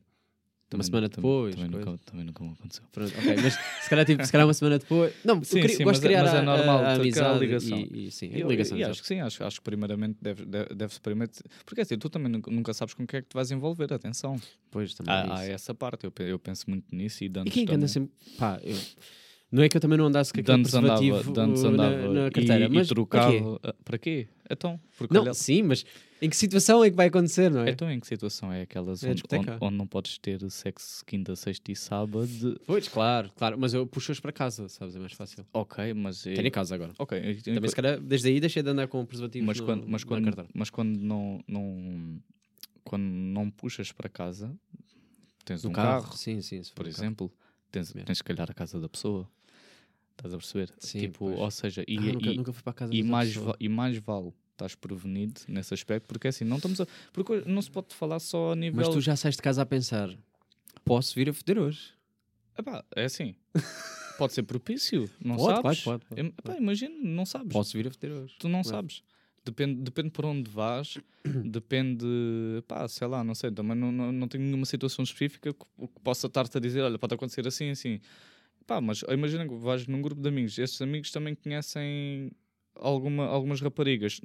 Também- 0.71 0.85
semana 0.85 1.09
também- 1.09 1.31
depois, 1.31 1.55
Também, 1.55 1.71
coisa. 1.71 1.91
nunca, 1.91 2.03
também 2.05 2.27
nunca 2.27 2.45
aconteceu. 2.45 2.85
pronto, 2.93 3.15
ok, 3.19 3.37
mas 3.43 3.55
se 3.55 3.89
calhar, 3.89 4.05
tipo, 4.05 4.27
se 4.27 4.31
calhar 4.33 4.47
uma 4.47 4.53
semana 4.53 4.79
depois. 4.79 5.15
Não, 5.25 5.43
Sim, 5.43 5.61
queria- 5.63 5.77
sim, 5.77 5.85
gosto 5.85 5.87
mas 5.87 6.01
de 6.01 6.07
é- 6.07 6.09
criar 6.11 6.23
mas 6.25 6.35
é 6.35 6.39
a, 6.39 6.43
normal 6.43 6.79
a, 6.79 6.89
a 6.89 6.93
amizade 6.95 7.39
ligação. 7.39 7.79
E, 7.79 8.07
e 8.07 8.11
sim, 8.11 8.31
E 8.35 8.43
a 8.43 8.47
ligação. 8.47 8.77
e 8.77 8.81
exato. 8.81 8.91
acho 8.93 9.01
que 9.03 9.09
sim, 9.09 9.21
acho, 9.21 9.45
acho 9.45 9.57
que 9.57 9.65
primeiramente 9.65 10.19
deve, 10.21 10.45
deve, 10.45 10.75
deve-se 10.75 11.01
primeiro. 11.01 11.33
Porque 11.65 11.81
assim, 11.81 11.97
tu 11.97 12.11
também 12.11 12.31
nunca, 12.49 12.75
sabes 12.75 12.93
com 12.93 13.07
quem 13.07 13.19
é 13.19 13.23
que 13.23 13.29
te 13.29 13.35
vais 13.35 13.51
envolver, 13.51 13.91
atenção. 13.93 14.37
Pois, 14.71 14.93
também 14.93 15.15
é 15.15 15.19
Há, 15.19 15.39
há 15.39 15.45
isso. 15.45 15.53
essa 15.55 15.75
parte, 15.75 16.05
eu, 16.05 16.13
eu 16.27 16.39
penso 16.39 16.69
muito 16.69 16.85
nisso 16.95 17.25
e 17.25 17.27
E 17.27 17.29
dantes 17.31 17.53
quem 17.55 17.63
é 17.63 17.67
que 17.67 17.73
anda 17.75 17.87
também. 17.87 18.09
sempre. 18.11 18.37
Pá, 18.37 18.61
eu. 18.63 18.77
Não 19.51 19.63
é 19.63 19.69
que 19.69 19.77
eu 19.77 19.81
também 19.81 19.97
não 19.97 20.07
andasse 20.07 20.31
com 20.33 20.41
aquele 20.41 20.61
andava, 20.61 20.71
preservativo 21.01 21.17
uh, 21.41 21.69
andava 21.69 21.97
na, 21.97 22.09
na 22.09 22.27
e- 22.27 22.31
carteira. 22.31 22.65
e, 22.67 22.69
mas 22.69 22.87
para 22.89 22.95
trocava. 22.95 23.33
quê? 23.33 23.43
ah, 23.63 23.75
Para 23.85 23.99
quê? 23.99 24.29
Então, 24.51 24.81
Não, 25.11 25.23
olha- 25.23 25.33
sim, 25.35 25.63
mas 25.63 25.85
em 26.21 26.29
que 26.29 26.37
situação 26.37 26.85
é 26.85 26.91
que 26.91 26.97
vai 26.97 27.07
acontecer, 27.09 27.51
não 27.51 27.63
é? 27.63 27.71
então 27.71 27.91
em 27.91 27.99
que 27.99 28.07
situação 28.07 28.53
é 28.53 28.63
aquelas 28.63 29.03
É 29.03 29.11
onde, 29.11 29.23
onde, 29.33 29.51
onde 29.61 29.77
não 29.77 29.87
podes 29.87 30.19
ter 30.19 30.39
sexo 30.51 31.03
quinta, 31.07 31.35
sexta 31.35 31.71
e 31.73 31.77
sábado? 31.77 32.61
Pois, 32.67 32.89
claro, 32.89 33.31
claro. 33.37 33.57
Mas 33.59 33.73
eu 33.73 33.87
puxo-os 33.87 34.21
para 34.21 34.33
casa, 34.33 34.69
sabes? 34.69 34.95
É 34.97 34.99
mais 34.99 35.13
fácil. 35.13 35.47
Ok, 35.55 35.95
mas. 35.95 36.27
é- 36.27 36.35
Tenho 36.35 36.49
em 36.49 36.51
casa 36.51 36.75
agora. 36.75 36.93
Ok, 36.99 37.19
e- 37.19 37.43
Também, 37.43 37.69
se 37.71 37.77
calhar, 37.77 37.99
desde 38.01 38.29
aí 38.29 38.41
deixei 38.41 38.63
de 38.63 38.69
andar 38.69 38.87
com 38.89 39.05
preservativos 39.07 39.47
mas 39.47 39.61
no- 39.61 39.65
quando, 39.67 39.87
mas 39.89 40.05
quando, 40.05 40.47
mas 40.55 40.71
quando 40.71 40.97
não, 40.99 41.43
não 41.49 42.21
quando 42.85 43.03
não 43.05 43.51
puxas 43.51 43.93
para 43.93 44.09
casa 44.09 44.55
tens 45.45 45.63
No 45.65 45.71
um 45.71 45.73
carro, 45.73 46.03
carro, 46.05 46.17
sim, 46.17 46.41
sim. 46.43 46.61
por 46.75 46.85
carro. 46.85 46.89
exemplo 46.89 47.33
tens, 47.71 47.91
Yeah. 47.91 48.07
tens 48.07 48.19
se 48.19 48.25
calhar 48.25 48.51
a 48.51 48.55
casa 48.55 48.81
da 48.81 48.89
pessoa 48.89 49.29
estás 50.19 50.35
a 50.35 50.37
perceber 50.37 50.73
Sim, 50.79 50.99
tipo 51.01 51.25
pois. 51.27 51.39
ou 51.39 51.51
seja 51.51 51.85
e, 51.87 51.97
Ah, 51.97 52.01
nunca, 52.13 52.31
e, 52.31 52.37
nunca 52.37 52.53
fui 52.53 52.63
para 52.63 52.73
casa 52.73 52.95
e 52.95 53.03
mais 53.03 53.35
va- 53.35 53.57
e 53.61 53.69
mais 53.69 53.97
vale 53.99 54.33
estás 54.53 54.75
prevenido 54.75 55.41
nesse 55.47 55.73
aspecto 55.73 56.07
porque 56.09 56.29
assim 56.29 56.45
não 56.45 56.57
estamos 56.57 56.81
a 56.81 56.87
porque 57.13 57.43
não 57.47 57.63
se 57.63 57.71
pode 57.71 57.95
falar 57.95 58.19
só 58.19 58.53
a 58.53 58.57
nível 58.57 58.77
Mas 58.81 58.89
tu 58.89 59.01
já 59.01 59.15
saís 59.17 59.37
de 59.37 59.43
casa 59.43 59.63
a 59.63 59.67
pensar: 59.67 60.11
posso 60.85 61.15
vir 61.15 61.29
a 61.31 61.33
foder 61.33 61.59
hoje? 61.59 61.93
Epá, 62.59 62.85
é 62.97 63.05
assim 63.05 63.35
pode 64.19 64.33
ser 64.33 64.43
propício 64.43 65.09
não 65.25 65.37
Pode, 65.37 65.55
sabes 65.63 65.81
pode, 65.85 66.05
pode, 66.05 66.25
pode. 66.25 66.29
Epá, 66.39 66.57
imagina 66.61 66.95
não 67.03 67.25
sabes 67.25 67.53
Posso 67.53 67.77
vir 67.77 67.87
a 67.87 67.91
foder 67.91 68.11
hoje. 68.13 68.35
tu 68.39 68.49
não 68.49 68.63
Claro. 68.63 68.79
sabes. 68.79 69.03
Depende, 69.45 69.81
depende 69.81 70.11
por 70.11 70.27
onde 70.27 70.51
vais, 70.51 70.99
depende, 71.45 72.05
pá, 72.67 72.87
sei 72.89 73.07
lá, 73.07 73.25
não 73.25 73.35
sei, 73.35 73.51
também 73.51 73.75
não, 73.77 73.91
não, 73.91 74.13
não 74.13 74.29
tenho 74.29 74.45
nenhuma 74.45 74.67
situação 74.67 75.03
específica 75.03 75.55
que, 75.55 75.87
que 75.87 76.01
possa 76.03 76.27
estar-te 76.27 76.57
a 76.59 76.61
dizer, 76.61 76.83
olha, 76.83 76.99
pode 76.99 77.15
acontecer 77.15 77.47
assim, 77.47 77.71
assim. 77.71 78.01
Pá, 78.69 78.83
mas 78.83 79.03
imagina 79.09 79.49
que 79.49 79.55
vais 79.55 79.87
num 79.87 80.03
grupo 80.03 80.21
de 80.21 80.29
amigos, 80.29 80.59
esses 80.59 80.81
amigos 80.83 81.11
também 81.11 81.35
conhecem 81.35 82.31
alguma, 82.75 83.25
algumas 83.25 83.63
raparigas, 83.63 84.21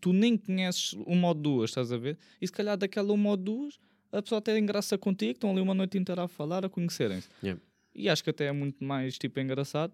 tu 0.00 0.12
nem 0.12 0.38
conheces 0.38 0.92
uma 1.04 1.26
ou 1.26 1.34
duas, 1.34 1.70
estás 1.70 1.90
a 1.90 1.96
ver? 1.96 2.16
E 2.40 2.46
se 2.46 2.52
calhar 2.52 2.76
daquela 2.76 3.12
uma 3.12 3.30
ou 3.30 3.36
duas, 3.36 3.76
a 4.12 4.22
pessoa 4.22 4.38
até 4.38 4.56
engraça 4.56 4.96
contigo, 4.96 5.32
estão 5.32 5.50
ali 5.50 5.60
uma 5.60 5.74
noite 5.74 5.98
inteira 5.98 6.22
a 6.22 6.28
falar, 6.28 6.64
a 6.64 6.68
conhecerem-se. 6.68 7.28
Yeah. 7.42 7.60
E 7.92 8.08
acho 8.08 8.22
que 8.22 8.30
até 8.30 8.44
é 8.44 8.52
muito 8.52 8.84
mais, 8.84 9.18
tipo, 9.18 9.40
engraçado, 9.40 9.92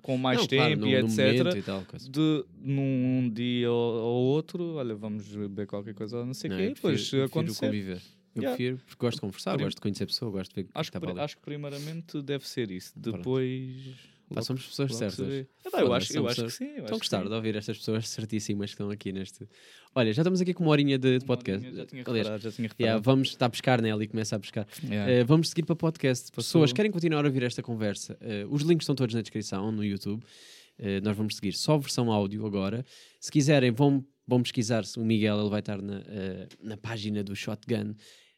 com 0.00 0.16
mais 0.16 0.38
Não, 0.38 0.46
tempo 0.46 0.84
claro, 0.84 0.88
e 0.88 0.94
etc 0.94 1.56
e 1.56 1.62
tal, 1.62 1.84
de 2.08 2.44
num 2.60 3.28
dia 3.34 3.68
ou, 3.68 3.94
ou 3.94 4.24
outro, 4.26 4.74
olha, 4.74 4.94
vamos 4.94 5.26
beber 5.26 5.66
qualquer 5.66 5.94
coisa, 5.94 6.24
não 6.24 6.34
sei 6.34 6.50
o 6.50 6.56
quê, 6.56 6.62
eu 6.62 6.66
e 6.70 6.74
depois 6.74 7.14
acontecer. 7.14 7.66
conviver. 7.66 8.00
Eu 8.34 8.42
Yeah. 8.42 8.56
prefiro, 8.56 8.78
porque 8.86 8.98
gosto 8.98 9.16
de 9.16 9.20
conversar, 9.20 9.54
Prim- 9.54 9.64
gosto 9.64 9.76
de 9.76 9.80
conhecer 9.82 10.04
a 10.04 10.06
pessoa, 10.06 10.30
gosto 10.30 10.50
de 10.50 10.54
ver 10.56 10.64
que 10.64 10.70
Acho 10.74 10.90
que, 10.90 10.96
está 10.98 11.10
ali. 11.10 11.20
acho 11.20 11.36
que 11.36 11.42
primeiramente 11.42 12.22
deve 12.22 12.48
ser 12.48 12.70
isso. 12.70 12.92
Depois. 12.96 14.12
Pá, 14.34 14.40
somos 14.40 14.64
pessoas 14.66 14.94
certas. 14.96 15.46
Ah, 15.66 15.70
pá, 15.70 15.80
eu 15.82 15.92
acho, 15.92 16.10
eu 16.12 16.14
são 16.22 16.26
acho 16.26 16.36
que 16.36 16.42
pessoas- 16.42 16.54
sim. 16.54 16.64
Estou 16.70 16.84
a 16.84 16.86
que 16.86 16.98
gostar 16.98 17.28
de 17.28 17.34
ouvir 17.34 17.54
estas 17.54 17.76
pessoas 17.76 18.08
certíssimas 18.08 18.70
que 18.70 18.74
estão 18.74 18.88
aqui 18.90 19.12
neste. 19.12 19.46
Olha, 19.94 20.10
já 20.14 20.22
estamos 20.22 20.40
aqui 20.40 20.54
com 20.54 20.62
uma 20.64 20.70
horinha 20.70 20.96
de, 20.98 21.18
de 21.18 21.24
podcast. 21.26 21.62
horinha, 21.66 21.76
Já 21.82 21.86
tinha 21.86 22.02
Aliás, 22.06 22.18
reparado, 22.28 22.42
já 22.42 22.50
tinha 22.52 22.66
yeah, 22.68 22.78
reparado. 22.78 23.02
vamos, 23.02 23.28
está 23.28 23.44
a 23.44 23.50
pescar, 23.50 23.82
né? 23.82 23.92
Ali 23.92 24.06
começa 24.08 24.34
a 24.34 24.40
pescar. 24.40 24.66
Yeah. 24.82 25.22
Uh, 25.22 25.26
vamos 25.26 25.50
seguir 25.50 25.64
para 25.66 25.76
podcast. 25.76 26.30
Passou. 26.32 26.60
Pessoas 26.62 26.72
querem 26.72 26.90
continuar 26.90 27.26
a 27.26 27.28
ouvir 27.28 27.42
esta 27.42 27.62
conversa. 27.62 28.16
uh, 28.22 28.48
os 28.54 28.62
links 28.62 28.84
estão 28.84 28.94
todos 28.94 29.14
na 29.14 29.20
descrição 29.20 29.70
no 29.70 29.84
YouTube. 29.84 30.22
Uh, 30.78 31.02
nós 31.02 31.14
vamos 31.14 31.36
seguir 31.36 31.52
só 31.52 31.76
versão 31.76 32.10
áudio 32.10 32.46
agora. 32.46 32.86
Se 33.20 33.30
quiserem, 33.30 33.70
vão, 33.70 34.02
vão 34.26 34.42
pesquisar 34.42 34.86
se 34.86 34.98
o 34.98 35.04
Miguel 35.04 35.38
ele 35.40 35.50
vai 35.50 35.60
estar 35.60 35.82
na, 35.82 36.02
na 36.62 36.78
página 36.78 37.22
do 37.22 37.36
Shotgun. 37.36 37.94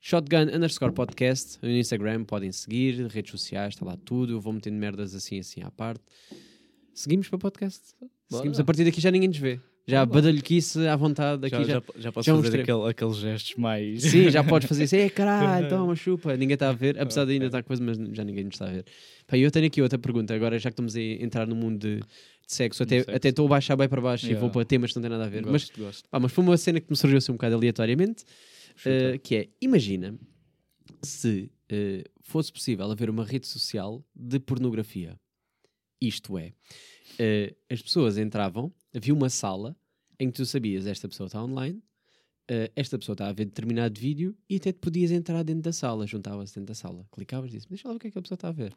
Shotgun 0.06 0.54
underscore 0.54 0.92
podcast 0.92 1.58
no 1.62 1.70
Instagram, 1.70 2.24
podem 2.24 2.52
seguir, 2.52 3.06
redes 3.06 3.30
sociais, 3.30 3.72
está 3.72 3.86
lá 3.86 3.96
tudo. 3.96 4.34
Eu 4.34 4.40
vou 4.40 4.52
metendo 4.52 4.76
merdas 4.76 5.14
assim, 5.14 5.38
assim 5.38 5.62
à 5.62 5.70
parte. 5.70 6.02
Seguimos 6.92 7.26
para 7.26 7.38
podcast. 7.38 7.80
Bora. 7.98 8.12
Seguimos 8.42 8.60
a 8.60 8.64
partir 8.64 8.84
daqui 8.84 9.00
já 9.00 9.10
ninguém 9.10 9.28
nos 9.28 9.38
vê. 9.38 9.58
Já 9.86 10.04
badalhoquice 10.04 10.86
à 10.86 10.94
vontade. 10.94 11.46
Aqui 11.46 11.56
já, 11.56 11.62
já, 11.64 11.72
já, 11.72 11.82
já 11.96 12.12
posso 12.12 12.26
já 12.26 12.32
fazer 12.34 12.42
mostrei. 12.42 12.62
aquele, 12.64 12.90
aqueles 12.90 13.16
gestos 13.16 13.54
mais. 13.56 14.02
Sim, 14.02 14.28
já 14.28 14.44
podes 14.44 14.68
fazer 14.68 14.84
isso. 14.84 14.94
É 14.94 15.08
caralho, 15.08 15.68
toma, 15.72 15.96
chupa. 15.96 16.36
Ninguém 16.36 16.52
está 16.52 16.68
a 16.68 16.72
ver, 16.74 17.00
apesar 17.00 17.24
de 17.24 17.32
ainda 17.32 17.46
estar 17.46 17.62
coisa, 17.62 17.82
mas 17.82 17.96
já 18.14 18.24
ninguém 18.24 18.44
nos 18.44 18.56
está 18.56 18.66
a 18.66 18.72
ver. 18.72 18.84
Pá, 19.26 19.38
eu 19.38 19.50
tenho 19.50 19.66
aqui 19.66 19.80
outra 19.80 19.98
pergunta. 19.98 20.34
Agora, 20.34 20.58
já 20.58 20.68
que 20.68 20.74
estamos 20.74 20.94
a 20.96 21.00
entrar 21.00 21.46
no 21.46 21.56
mundo 21.56 21.78
de, 21.78 21.96
de 22.00 22.04
sexo, 22.46 22.82
até 22.82 22.98
sexo. 22.98 23.10
até 23.10 23.30
estou 23.30 23.46
a 23.46 23.48
baixar 23.48 23.74
bem 23.74 23.88
para 23.88 24.02
baixo 24.02 24.26
e 24.26 24.28
Yeah. 24.28 24.40
vou 24.42 24.50
para 24.50 24.66
temas 24.66 24.90
que 24.92 24.96
não 24.96 25.02
têm 25.02 25.10
nada 25.10 25.24
a 25.24 25.28
ver. 25.30 25.42
Mas, 25.46 25.64
Gosto, 25.64 25.80
gosto. 25.80 26.08
pá, 26.10 26.20
mas 26.20 26.30
foi 26.30 26.44
uma 26.44 26.56
cena 26.58 26.78
que 26.78 26.90
me 26.90 26.96
surgiu 26.96 27.16
assim 27.16 27.32
um 27.32 27.36
bocado 27.36 27.54
aleatoriamente, 27.54 28.24
Eh, 28.84 29.18
que 29.18 29.36
é, 29.36 29.48
imagina 29.60 30.18
se 31.02 31.50
eh, 31.68 32.04
fosse 32.20 32.52
possível 32.52 32.90
haver 32.90 33.08
uma 33.10 33.24
rede 33.24 33.46
social 33.46 34.04
de 34.14 34.38
pornografia. 34.38 35.18
Isto 36.00 36.36
é, 36.38 36.52
eh, 37.18 37.54
as 37.70 37.80
pessoas 37.80 38.18
entravam, 38.18 38.72
havia 38.94 39.14
uma 39.14 39.30
sala 39.30 39.76
em 40.18 40.30
que 40.30 40.36
tu 40.36 40.46
sabias 40.46 40.86
esta 40.86 41.08
pessoa 41.08 41.26
está 41.26 41.42
online, 41.42 41.82
esta 42.76 42.98
pessoa 42.98 43.14
está 43.14 43.26
a 43.28 43.32
ver 43.32 43.46
determinado 43.46 43.98
vídeo 43.98 44.36
e 44.50 44.56
até 44.56 44.70
te 44.70 44.78
podias 44.78 45.10
entrar 45.10 45.42
dentro 45.42 45.62
da 45.62 45.72
sala, 45.72 46.06
juntavas-te 46.06 46.56
dentro 46.56 46.68
da 46.68 46.74
sala, 46.74 47.06
clicavas 47.10 47.50
e 47.50 47.56
disse, 47.56 47.68
deixa 47.68 47.88
lá 47.88 47.94
ver 47.94 47.96
o 47.96 48.00
que 48.00 48.08
é 48.08 48.10
que 48.10 48.18
a 48.18 48.22
pessoa 48.22 48.36
está 48.36 48.48
a 48.48 48.52
ver. 48.52 48.74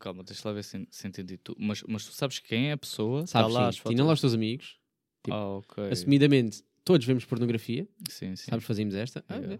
Calma, 0.00 0.24
deixa 0.24 0.48
lá 0.48 0.52
ver 0.52 0.64
se, 0.64 0.86
se 0.90 1.06
entendi 1.06 1.36
tu. 1.36 1.54
Mas, 1.56 1.82
mas 1.84 2.04
tu 2.04 2.10
sabes 2.12 2.40
quem 2.40 2.70
é 2.70 2.72
a 2.72 2.76
pessoa? 2.76 3.24
Sabes, 3.26 3.52
Está 3.52 3.60
lá 3.60 3.72
sim, 3.72 3.80
tinha 3.86 4.04
lá 4.04 4.12
os 4.12 4.20
teus 4.20 4.34
amigos, 4.34 4.76
tipo, 5.22 5.36
Ah, 5.36 5.58
ok. 5.58 5.88
assumidamente, 5.90 6.64
todos 6.86 7.04
vemos 7.04 7.24
pornografia, 7.24 7.86
Sim, 8.08 8.34
sim. 8.36 8.48
sabes, 8.50 8.64
fazíamos 8.64 8.94
esta. 8.94 9.22
Ah, 9.28 9.36
Yeah. 9.36 9.58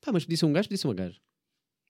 Pá, 0.00 0.10
mas 0.12 0.24
podia 0.24 0.36
ser 0.36 0.46
um 0.46 0.52
gajo, 0.52 0.68
podia 0.68 0.78
ser 0.78 0.86
uma 0.88 0.94
gaja. 0.94 1.20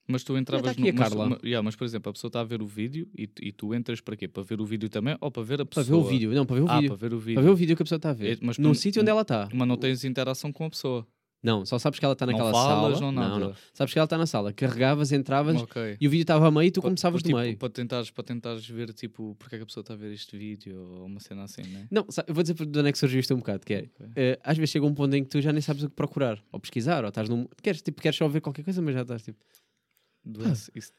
Mas 0.07 0.23
tu 0.23 0.37
entravas 0.37 0.75
a 0.77 0.79
no- 0.81 0.93
Carla. 0.93 1.29
Mas, 1.29 1.39
yeah, 1.43 1.63
mas, 1.63 1.75
por 1.77 1.85
exemplo, 1.85 2.09
a 2.09 2.13
pessoa 2.13 2.27
está 2.29 2.41
a 2.41 2.43
ver 2.43 2.61
o 2.61 2.67
vídeo 2.67 3.07
e, 3.17 3.25
tu- 3.25 3.41
e 3.43 3.51
tu 3.53 3.73
entras 3.73 4.01
para 4.01 4.17
quê? 4.17 4.27
Para 4.27 4.43
ver 4.43 4.59
o 4.59 4.65
vídeo 4.65 4.89
também 4.89 5.15
ou 5.21 5.31
para 5.31 5.41
ver 5.43 5.61
a 5.61 5.65
Para 5.65 5.81
pessoa? 5.81 6.01
ver 6.01 6.05
o 6.05 6.09
vídeo, 6.09 6.31
não, 6.33 6.45
para 6.45 6.55
ver 6.57 6.61
o 6.63 6.69
Ah, 6.69 6.75
vídeo. 6.75 6.89
para 6.89 6.97
ver 7.07 7.13
o 7.15 7.19
vídeo. 7.19 7.35
Para 7.35 7.43
ver 7.43 7.49
o 7.49 7.55
vídeo 7.55 7.75
que 7.77 7.81
a 7.83 7.85
pessoa 7.85 7.97
está 7.97 8.09
a 8.09 8.13
ver. 8.13 8.33
É, 8.33 8.39
mas 8.41 8.57
Num 8.57 8.73
sítio 8.73 9.01
onde 9.01 9.09
ela 9.11 9.21
está. 9.21 9.47
Mas 9.53 9.67
não 9.67 9.77
tens 9.77 10.03
interação 10.03 10.51
com 10.51 10.65
a 10.65 10.69
pessoa. 10.69 11.07
Não, 11.43 11.65
só 11.65 11.77
sabes 11.77 11.99
que 11.99 12.05
ela 12.05 12.13
está 12.13 12.25
naquela 12.25 12.51
não 12.51 12.57
falas, 12.57 12.97
sala. 12.99 13.11
não 13.11 13.21
nada. 13.21 13.27
não, 13.37 13.39
não. 13.49 13.55
Sabes 13.73 13.91
que 13.91 13.99
ela 13.99 14.05
está 14.05 14.17
na 14.17 14.25
sala. 14.25 14.53
Carregavas, 14.53 15.11
entravas 15.11 15.61
Ok. 15.61 15.97
e 15.99 16.07
o 16.07 16.09
vídeo 16.09 16.21
estava 16.23 16.47
a 16.47 16.51
meio 16.51 16.67
e 16.67 16.71
tu 16.71 16.81
começavas 16.81 17.21
tipo, 17.21 17.35
do 17.37 17.41
meio. 17.43 17.57
Para 17.57 17.69
tentares, 17.69 18.09
para 18.09 18.23
tentares 18.23 18.65
ver, 18.67 18.93
tipo, 18.93 19.35
porque 19.37 19.55
é 19.55 19.57
que 19.59 19.63
a 19.63 19.65
pessoa 19.65 19.81
está 19.81 19.93
a 19.93 19.97
ver 19.97 20.13
este 20.13 20.37
vídeo 20.37 20.79
ou 20.79 21.05
uma 21.05 21.19
cena 21.19 21.43
assim, 21.43 21.63
né? 21.63 21.85
Não, 21.91 22.07
eu 22.25 22.33
vou 22.33 22.41
dizer 22.43 22.53
de 22.55 22.79
onde 22.79 22.87
é 22.87 22.91
que 22.93 22.97
surgiu 22.97 23.19
isto 23.19 23.33
um 23.33 23.39
bocado, 23.39 23.65
que 23.65 23.73
é, 23.73 23.77
Ok. 23.99 24.07
eh, 24.15 24.39
às 24.41 24.57
vezes 24.57 24.69
chega 24.71 24.85
um 24.85 24.93
ponto 24.93 25.13
em 25.15 25.23
que 25.23 25.29
tu 25.29 25.41
já 25.41 25.51
nem 25.51 25.61
sabes 25.61 25.83
o 25.83 25.89
que 25.89 25.95
procurar, 25.95 26.41
ou 26.49 26.59
pesquisar, 26.61 27.03
ou 27.03 27.09
estás 27.09 27.27
num... 27.27 27.45
Queres, 27.61 27.81
tipo, 27.81 28.01
queres 28.01 28.17
só 28.17 28.25
ver 28.29 28.39
qualquer 28.39 28.63
coisa, 28.63 28.81
mas 28.81 28.93
já 28.95 29.01
estás 29.01 29.21
tipo... 29.23 29.37
Doença. 30.25 30.71
Isso 30.73 30.93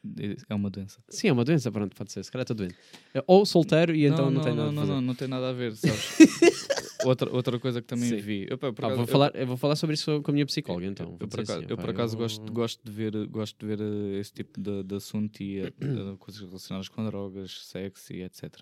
é 0.47 0.53
uma 0.53 0.69
doença. 0.69 0.99
Sim, 1.09 1.29
é 1.29 1.33
uma 1.33 1.43
doença, 1.43 1.71
pronto, 1.71 1.95
pode 1.95 2.11
ser, 2.11 2.23
se 2.23 2.31
calhar 2.31 2.43
estou 2.43 2.55
doente. 2.55 2.75
Eh, 3.15 3.23
Ou 3.25 3.43
solteiro 3.43 3.95
e 3.95 4.05
então 4.05 4.25
não, 4.25 4.33
não, 4.33 4.41
tem 4.43 4.53
não, 4.53 4.57
nada 4.65 4.69
a 4.69 4.71
não, 4.71 4.81
fazer. 4.83 4.93
não, 4.93 5.01
não 5.01 5.15
tem 5.15 5.27
nada 5.27 5.49
a 5.49 5.51
ver, 5.53 5.73
sabes? 5.75 6.64
Outra, 7.07 7.29
outra 7.31 7.59
coisa 7.59 7.81
que 7.81 7.87
também 7.87 8.09
Sim. 8.09 8.17
vi. 8.17 8.47
Eu, 8.49 8.57
pá, 8.57 8.69
acaso- 8.69 8.95
vou, 8.95 9.03
eu- 9.03 9.07
falar, 9.07 9.35
eu 9.35 9.47
vou 9.47 9.57
falar 9.57 9.75
sobre 9.75 9.93
isso 9.93 10.21
com 10.21 10.31
a 10.31 10.33
minha 10.33 10.45
psicóloga, 10.45 10.85
então. 10.87 11.17
Eu, 11.19 11.27
por 11.27 11.39
acaso, 11.39 11.59
assim, 11.59 11.67
eu, 11.69 11.75
pá, 11.77 11.83
por 11.83 11.89
acaso 11.91 12.15
eu- 12.15 12.19
gosto, 12.19 12.51
gosto 12.53 12.81
de 12.83 12.91
ver, 12.91 13.27
gosto 13.27 13.57
de 13.59 13.65
ver 13.65 13.79
eh, 13.81 14.19
esse 14.19 14.33
tipo 14.33 14.59
de, 14.59 14.83
de 14.83 14.95
assunto 14.95 15.41
e 15.41 15.59
eh, 15.59 15.71
coisas 16.19 16.41
relacionadas 16.41 16.89
com 16.89 17.05
drogas, 17.05 17.65
sexo 17.67 18.13
e 18.13 18.21
etc. 18.23 18.59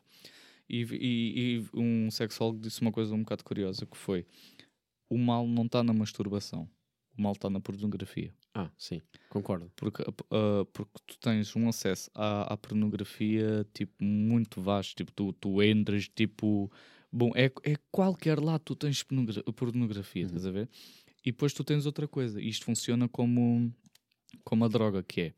E, 0.70 0.82
e- 0.92 1.58
e 1.58 1.66
um 1.74 2.10
sexólogo 2.10 2.60
disse 2.60 2.82
uma 2.82 2.92
coisa 2.92 3.14
um 3.14 3.20
bocado 3.20 3.44
curiosa 3.44 3.86
que 3.86 3.98
foi 3.98 4.26
o 5.10 5.18
mal 5.18 5.46
não 5.48 5.66
está 5.66 5.84
na 5.84 5.94
masturbação, 5.94 6.68
o 7.18 7.22
mal 7.22 7.34
está 7.34 7.50
na 7.50 7.60
pornografia. 7.60 8.34
Ah, 8.56 8.70
sim, 8.78 9.02
concordo. 9.30 9.72
Porque, 9.76 10.04
ah, 10.32 10.66
porque 10.72 10.92
tu 11.08 11.18
tens 11.20 11.56
um 11.56 11.68
acesso 11.68 12.10
à, 12.16 12.54
à 12.54 12.58
pornografia 12.58 13.66
tipo 13.74 14.04
muito 14.04 14.62
vasto, 14.62 14.96
tipo 14.96 15.12
tu, 15.12 15.34
tu 15.34 15.62
entras 15.62 16.08
tipo 16.08 16.72
bom, 17.14 17.32
é, 17.36 17.46
é 17.64 17.76
qualquer 17.92 18.40
lado 18.40 18.62
tu 18.66 18.76
tens 18.76 19.04
pornogra- 19.04 19.44
pornografia, 19.54 20.26
estás 20.26 20.46
a 20.46 20.52
ver? 20.52 20.68
E 21.24 21.32
depois 21.32 21.54
tu 21.54 21.64
tens 21.64 21.86
outra 21.86 22.08
coisa, 22.08 22.42
isto 22.42 22.66
funciona 22.66 23.08
como, 23.08 23.74
como 24.44 24.66
a 24.66 24.68
droga 24.68 25.04
que 25.04 25.22
é 25.22 25.34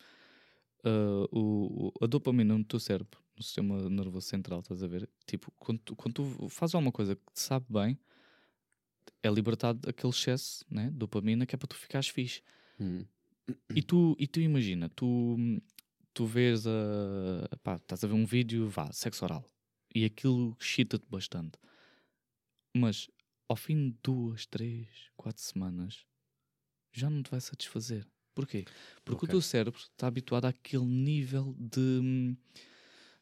ah, 0.85 1.27
o, 1.31 1.91
a 2.01 2.07
dopamina 2.07 2.57
no 2.57 2.63
teu 2.63 2.79
cérebro, 2.79 3.19
no 3.35 3.43
sistema 3.43 3.89
nervoso 3.89 4.27
central, 4.27 4.61
estás 4.61 4.81
a 4.81 4.87
ver? 4.87 5.09
Tipo, 5.25 5.51
quando 5.57 5.79
tu, 5.79 5.95
quando 5.95 6.13
tu 6.13 6.49
fazes 6.49 6.75
alguma 6.75 6.91
coisa 6.91 7.15
que 7.15 7.33
te 7.33 7.41
sabe 7.41 7.65
bem, 7.69 7.99
é 9.21 9.29
libertado 9.29 9.89
aquele 9.89 10.13
excesso, 10.13 10.65
né? 10.69 10.89
de 10.89 10.97
dopamina, 10.97 11.45
que 11.45 11.55
é 11.55 11.57
para 11.57 11.67
tu 11.67 11.75
ficares 11.75 12.07
fixe. 12.07 12.41
Hum. 12.79 13.05
E 13.75 13.81
tu, 13.83 14.15
e 14.19 14.25
tu 14.27 14.39
imagina, 14.39 14.89
tu, 14.89 15.37
tu 16.13 16.25
vês 16.25 16.65
a. 16.65 17.57
pá, 17.63 17.75
estás 17.75 18.03
a 18.03 18.07
ver 18.07 18.13
um 18.13 18.25
vídeo, 18.25 18.67
vá, 18.67 18.91
sexo 18.91 19.23
oral. 19.25 19.43
E 19.95 20.03
aquilo 20.05 20.55
excita-te 20.59 21.07
bastante. 21.09 21.57
Mas 22.75 23.07
ao 23.47 23.55
fim 23.55 23.89
de 23.91 23.97
duas, 24.03 24.45
três, 24.45 24.87
quatro 25.15 25.41
semanas, 25.41 26.05
já 26.91 27.09
não 27.09 27.23
te 27.23 27.31
vai 27.31 27.39
satisfazer. 27.39 28.05
Porquê? 28.33 28.65
Porque 29.05 29.25
Ok. 29.25 29.27
o 29.27 29.31
teu 29.31 29.41
cérebro 29.41 29.79
está 29.79 30.07
habituado 30.07 30.45
àquele 30.45 30.83
nível 30.85 31.55
de, 31.57 32.35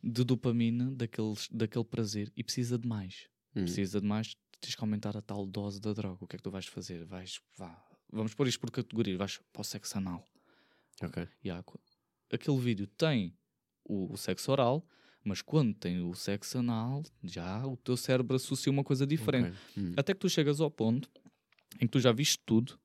de 0.01 0.23
dopamina, 0.23 0.89
daquele, 0.91 1.35
daquele 1.51 1.85
prazer, 1.85 2.33
e 2.35 2.43
precisa 2.43 2.79
de 2.79 2.87
mais. 2.87 3.29
Hum. 3.55 3.61
Precisa 3.65 4.01
de 4.01 4.07
mais, 4.07 4.35
tens 4.59 4.73
que 4.73 4.81
aumentar 4.81 5.15
a 5.15 5.21
tal 5.21 5.45
dose 5.45 5.79
da 5.79 5.93
droga. 5.93 6.23
O 6.23 6.27
que 6.27 6.35
é 6.35 6.37
que 6.37 6.43
tu 6.43 6.49
vais 6.49 6.65
fazer? 6.65 7.05
Vais, 7.05 7.39
vá, 7.55 7.85
vamos 8.11 8.33
pôr 8.33 8.47
isto 8.47 8.59
por 8.59 8.71
categoria, 8.71 9.15
vais 9.15 9.37
para 9.51 9.61
o 9.61 9.63
sexo 9.63 9.99
anal. 9.99 10.27
Ok. 11.03 11.27
Ya, 11.45 11.61
qu- 11.61 11.79
aquele 12.31 12.59
vídeo 12.59 12.87
tem 12.87 13.37
o, 13.83 14.11
o 14.11 14.17
sexo 14.17 14.51
oral, 14.51 14.83
mas 15.23 15.41
quando 15.41 15.73
tem 15.73 16.01
o 16.01 16.13
sexo 16.13 16.57
anal, 16.59 17.03
já 17.23 17.65
o 17.65 17.77
teu 17.77 17.95
cérebro 17.97 18.35
associa 18.35 18.71
uma 18.71 18.83
coisa 18.83 19.05
diferente. 19.05 19.51
ok. 19.75 19.83
Hum. 19.83 19.93
Até 19.95 20.13
que 20.13 20.19
tu 20.19 20.29
chegas 20.29 20.59
ao 20.59 20.69
ponto 20.71 21.09
em 21.75 21.85
que 21.85 21.91
tu 21.91 21.99
já 21.99 22.11
viste 22.11 22.39
tudo, 22.45 22.79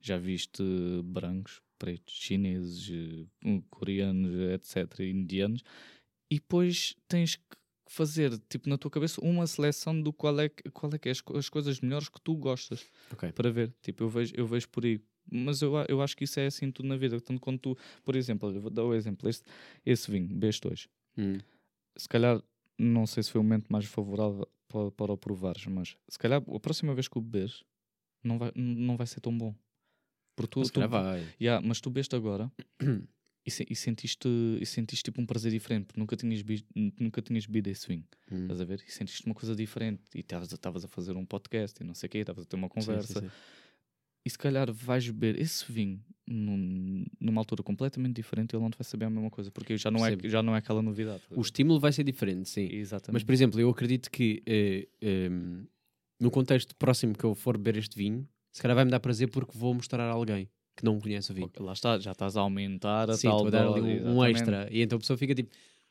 já 0.00 0.16
viste 0.16 0.62
brancos, 1.04 1.60
pretos, 1.78 2.14
chineses, 2.14 2.90
eh, 3.44 3.62
coreanos, 3.70 4.32
etc., 4.52 5.00
indianos, 5.00 5.62
e 6.30 6.36
depois 6.36 6.94
tens 7.08 7.36
que 7.36 7.56
fazer, 7.88 8.38
tipo, 8.48 8.68
na 8.68 8.76
tua 8.76 8.90
cabeça, 8.90 9.20
uma 9.22 9.46
seleção 9.46 9.98
do 10.00 10.12
qual 10.12 10.38
é 10.40 10.48
que, 10.48 10.70
qual 10.70 10.92
é, 10.92 10.98
que 10.98 11.08
é 11.08 11.12
as, 11.12 11.22
as 11.34 11.48
coisas 11.48 11.80
melhores 11.80 12.08
que 12.08 12.20
tu 12.20 12.36
gostas 12.36 12.84
Ok. 13.12 13.32
para 13.32 13.50
ver. 13.50 13.74
Tipo, 13.82 14.04
eu 14.04 14.08
vejo, 14.08 14.34
eu 14.36 14.46
vejo 14.46 14.68
por 14.68 14.84
aí. 14.84 15.00
Mas 15.30 15.62
eu, 15.62 15.72
eu 15.88 16.00
acho 16.02 16.16
que 16.16 16.24
isso 16.24 16.38
é 16.40 16.46
assim 16.46 16.70
tudo 16.70 16.88
na 16.88 16.96
vida. 16.96 17.20
Tanto 17.20 17.40
quando 17.40 17.58
tu, 17.58 17.78
por 18.04 18.14
exemplo, 18.14 18.50
eu 18.50 18.60
vou 18.60 18.70
dar 18.70 18.84
o 18.84 18.94
exemplo, 18.94 19.28
este, 19.28 19.44
esse 19.84 20.10
vinho, 20.10 20.28
hoje. 20.70 20.88
Hum. 21.16 21.38
Se 21.98 22.08
calhar, 22.08 22.40
não 22.78 23.06
sei 23.06 23.22
se 23.22 23.30
foi 23.30 23.40
o 23.40 23.44
momento 23.44 23.66
mais 23.68 23.84
favorável 23.84 24.48
para, 24.68 24.90
para 24.92 25.12
o 25.12 25.16
provares, 25.18 25.66
mas 25.66 25.96
se 26.08 26.18
calhar 26.18 26.42
a 26.46 26.60
próxima 26.60 26.94
vez 26.94 27.08
que 27.08 27.18
o 27.18 27.20
beberes, 27.20 27.64
não 28.22 28.38
vai, 28.38 28.52
não 28.54 28.96
vai 28.96 29.06
ser 29.06 29.20
tão 29.20 29.36
bom. 29.36 29.54
Porque 30.36 30.50
tu, 30.50 30.64
Se 30.64 30.72
tu, 30.72 30.88
vai. 30.88 31.26
Ya, 31.40 31.60
mas 31.60 31.80
tu 31.80 31.90
beste 31.90 32.14
agora 32.14 32.50
e, 33.44 33.50
se- 33.50 33.66
e 33.68 33.74
sentiste, 33.74 34.28
e 34.60 34.64
sentiste 34.66 35.02
tipo 35.04 35.20
um 35.20 35.26
prazer 35.26 35.50
diferente, 35.50 35.86
porque 35.86 35.98
nunca 36.00 36.16
tinhas, 36.16 36.44
nunca 37.00 37.20
tinhas 37.20 37.46
bebido 37.46 37.70
esse 37.70 37.88
vinho. 37.88 38.04
Hum. 38.30 38.42
Estás 38.42 38.60
a 38.60 38.64
ver? 38.64 38.84
E 38.86 38.92
sentiste 38.92 39.26
uma 39.26 39.34
coisa 39.34 39.56
diferente. 39.56 40.02
E 40.14 40.20
estavas 40.20 40.84
a- 40.84 40.88
fazer 40.88 41.16
um 41.16 41.26
podcast 41.26 41.82
e 41.82 41.84
não 41.84 41.94
sei 41.94 42.06
o 42.06 42.10
quê, 42.10 42.18
estavas 42.18 42.44
a 42.44 42.46
ter 42.46 42.54
uma 42.56 42.68
Sim, 42.68 42.80
sim, 42.80 42.86
conversa. 42.86 43.20
sim. 43.20 43.30
E 44.28 44.30
se 44.30 44.36
calhar 44.36 44.70
vais 44.70 45.08
beber 45.08 45.40
esse 45.40 45.64
vinho 45.72 45.98
num- 46.26 47.06
numa 47.18 47.40
altura 47.40 47.62
completamente 47.62 48.14
diferente 48.16 48.54
ele 48.54 48.62
não 48.62 48.68
te 48.70 48.76
vai 48.76 48.84
saber 48.84 49.06
a 49.06 49.10
mesma 49.10 49.30
coisa, 49.30 49.50
porque 49.50 49.78
já 49.78 49.90
não, 49.90 50.04
é, 50.04 50.18
já 50.24 50.42
não 50.42 50.54
é 50.54 50.58
aquela 50.58 50.82
novidade. 50.82 51.22
O 51.34 51.40
estímulo 51.40 51.80
vai 51.80 51.90
ser 51.94 52.04
diferente, 52.04 52.46
sim. 52.46 52.68
Exatamente. 52.70 53.14
Mas, 53.14 53.24
por 53.24 53.32
exemplo, 53.32 53.58
eu 53.58 53.70
acredito 53.70 54.10
que 54.10 54.42
eh, 54.44 54.86
em, 55.00 55.66
no 56.20 56.30
contexto 56.30 56.76
próximo 56.76 57.16
que 57.16 57.24
eu 57.24 57.34
for 57.34 57.56
beber 57.56 57.78
este 57.78 57.96
vinho, 57.96 58.28
se 58.52 58.60
calhar 58.60 58.74
vai 58.74 58.84
me 58.84 58.90
dar 58.90 59.00
prazer 59.00 59.30
porque 59.30 59.56
vou 59.56 59.72
mostrar 59.72 60.04
a 60.04 60.10
alguém 60.12 60.46
que 60.76 60.84
não 60.84 61.00
conhece 61.00 61.30
o 61.32 61.34
vinho. 61.34 61.46
Ok, 61.46 61.64
Lá 61.64 61.72
está, 61.72 61.98
já 61.98 62.12
estás 62.12 62.36
a 62.36 62.42
aumentar 62.42 63.08
a 63.08 63.14
Sim, 63.14 63.28
tal 63.28 63.46
a 63.46 63.50
dar 63.50 63.66
ali 63.66 63.80
um, 63.80 64.16
um 64.18 64.24
extra. 64.26 64.68
E 64.70 64.82
então 64.82 64.96
a 64.98 65.00
pessoa 65.00 65.16
fica 65.16 65.34
tipo, 65.34 65.48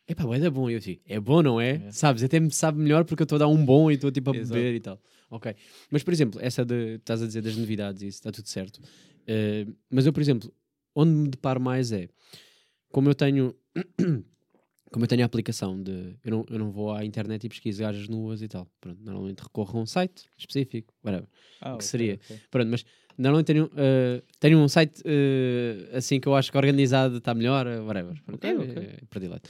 epá, 0.08 0.24
é 0.36 0.48
bom. 0.52 0.70
Eu 0.70 0.80
digo, 0.80 1.02
é 1.08 1.20
bom, 1.20 1.42
não 1.42 1.60
é? 1.60 1.72
É. 1.88 1.92
Sabes? 1.92 2.22
Até 2.22 2.40
me 2.40 2.52
sabe 2.52 2.78
melhor 2.78 3.04
porque 3.04 3.24
eu 3.24 3.26
estou 3.26 3.38
a 3.38 3.40
dar 3.40 3.48
um 3.48 3.66
bom 3.66 3.90
e 3.90 3.96
estou 3.96 4.12
tipo 4.12 4.30
a 4.30 4.36
Exato. 4.36 4.54
beber 4.54 4.76
e 4.76 4.80
tal. 4.80 5.02
Ok. 5.30 5.54
Mas, 5.92 6.04
por 6.04 6.14
exemplo, 6.14 6.40
essa 6.42 6.64
de, 6.66 6.96
estás 6.96 7.22
a 7.22 7.28
dizer 7.28 7.42
das 7.42 7.56
novidades 7.58 8.02
e 8.02 8.08
isso, 8.08 8.18
está 8.20 8.32
tudo 8.32 8.48
certo. 8.48 8.80
Eh, 9.28 9.66
mas 9.90 10.06
eu, 10.06 10.14
por 10.14 10.22
exemplo, 10.22 10.54
onde 10.96 11.12
me 11.12 11.28
deparo 11.28 11.60
mais 11.62 11.92
é, 11.92 12.08
como 12.92 13.10
eu 13.10 13.16
tenho... 13.16 13.56
Como 14.90 15.04
eu 15.04 15.08
tenho 15.10 15.22
a 15.24 15.26
aplicação 15.26 15.84
de. 15.84 16.16
Eu 16.24 16.32
não, 16.32 16.46
eu 16.50 16.58
não 16.58 16.72
vou 16.72 16.94
à 16.94 17.04
internet 17.04 17.44
e 17.44 17.50
pesquiso 17.50 17.82
gajas 17.82 18.08
nuas 18.08 18.42
e 18.42 18.48
tal. 18.48 18.66
Pronto, 18.80 18.98
normalmente 19.04 19.42
recorro 19.42 19.80
a 19.80 19.82
um 19.82 19.86
site 19.86 20.24
específico, 20.38 20.94
whatever. 21.04 21.28
Ah, 21.60 21.72
que 21.72 21.76
ok, 21.76 21.82
seria. 21.82 22.14
ok. 22.24 22.40
Pronto, 22.50 22.70
mas 22.72 22.86
normalmente 23.18 23.48
tenho, 23.48 23.70
eh, 23.76 24.24
tenho 24.40 24.58
um 24.58 24.68
site 24.70 25.02
eh, 25.04 25.90
assim 25.92 26.22
que 26.22 26.28
eu 26.30 26.34
acho 26.36 26.50
que 26.50 26.58
organizado 26.58 27.18
está 27.18 27.34
melhor, 27.34 27.68
whatever. 27.82 28.16
Pronto, 28.24 28.38
Ok, 28.38 28.50
é, 28.50 28.56
ok. 28.58 28.84
é 28.84 29.06
predileto. 29.10 29.50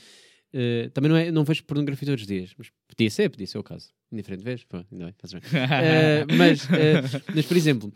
Eh, 0.53 0.89
também 0.93 1.09
não, 1.09 1.17
é, 1.17 1.31
não 1.31 1.43
vejo 1.43 1.63
pornografia 1.65 2.05
todos 2.07 2.21
os 2.21 2.27
dias, 2.27 2.53
mas 2.57 2.71
podia 2.87 3.09
ser, 3.09 3.29
podia 3.29 3.47
ser 3.47 3.57
o 3.57 3.63
caso. 3.63 3.91
Indiferente 4.11 4.43
vez, 4.43 4.63
pronto, 4.63 4.87
ainda 4.91 5.05
bem, 5.05 5.15
faz 5.17 5.33
bem. 5.33 5.41
Eh, 5.83 6.25
mas, 6.37 6.69
eh, 6.71 7.01
mas, 7.35 7.45
por 7.45 7.57
exemplo, 7.57 7.93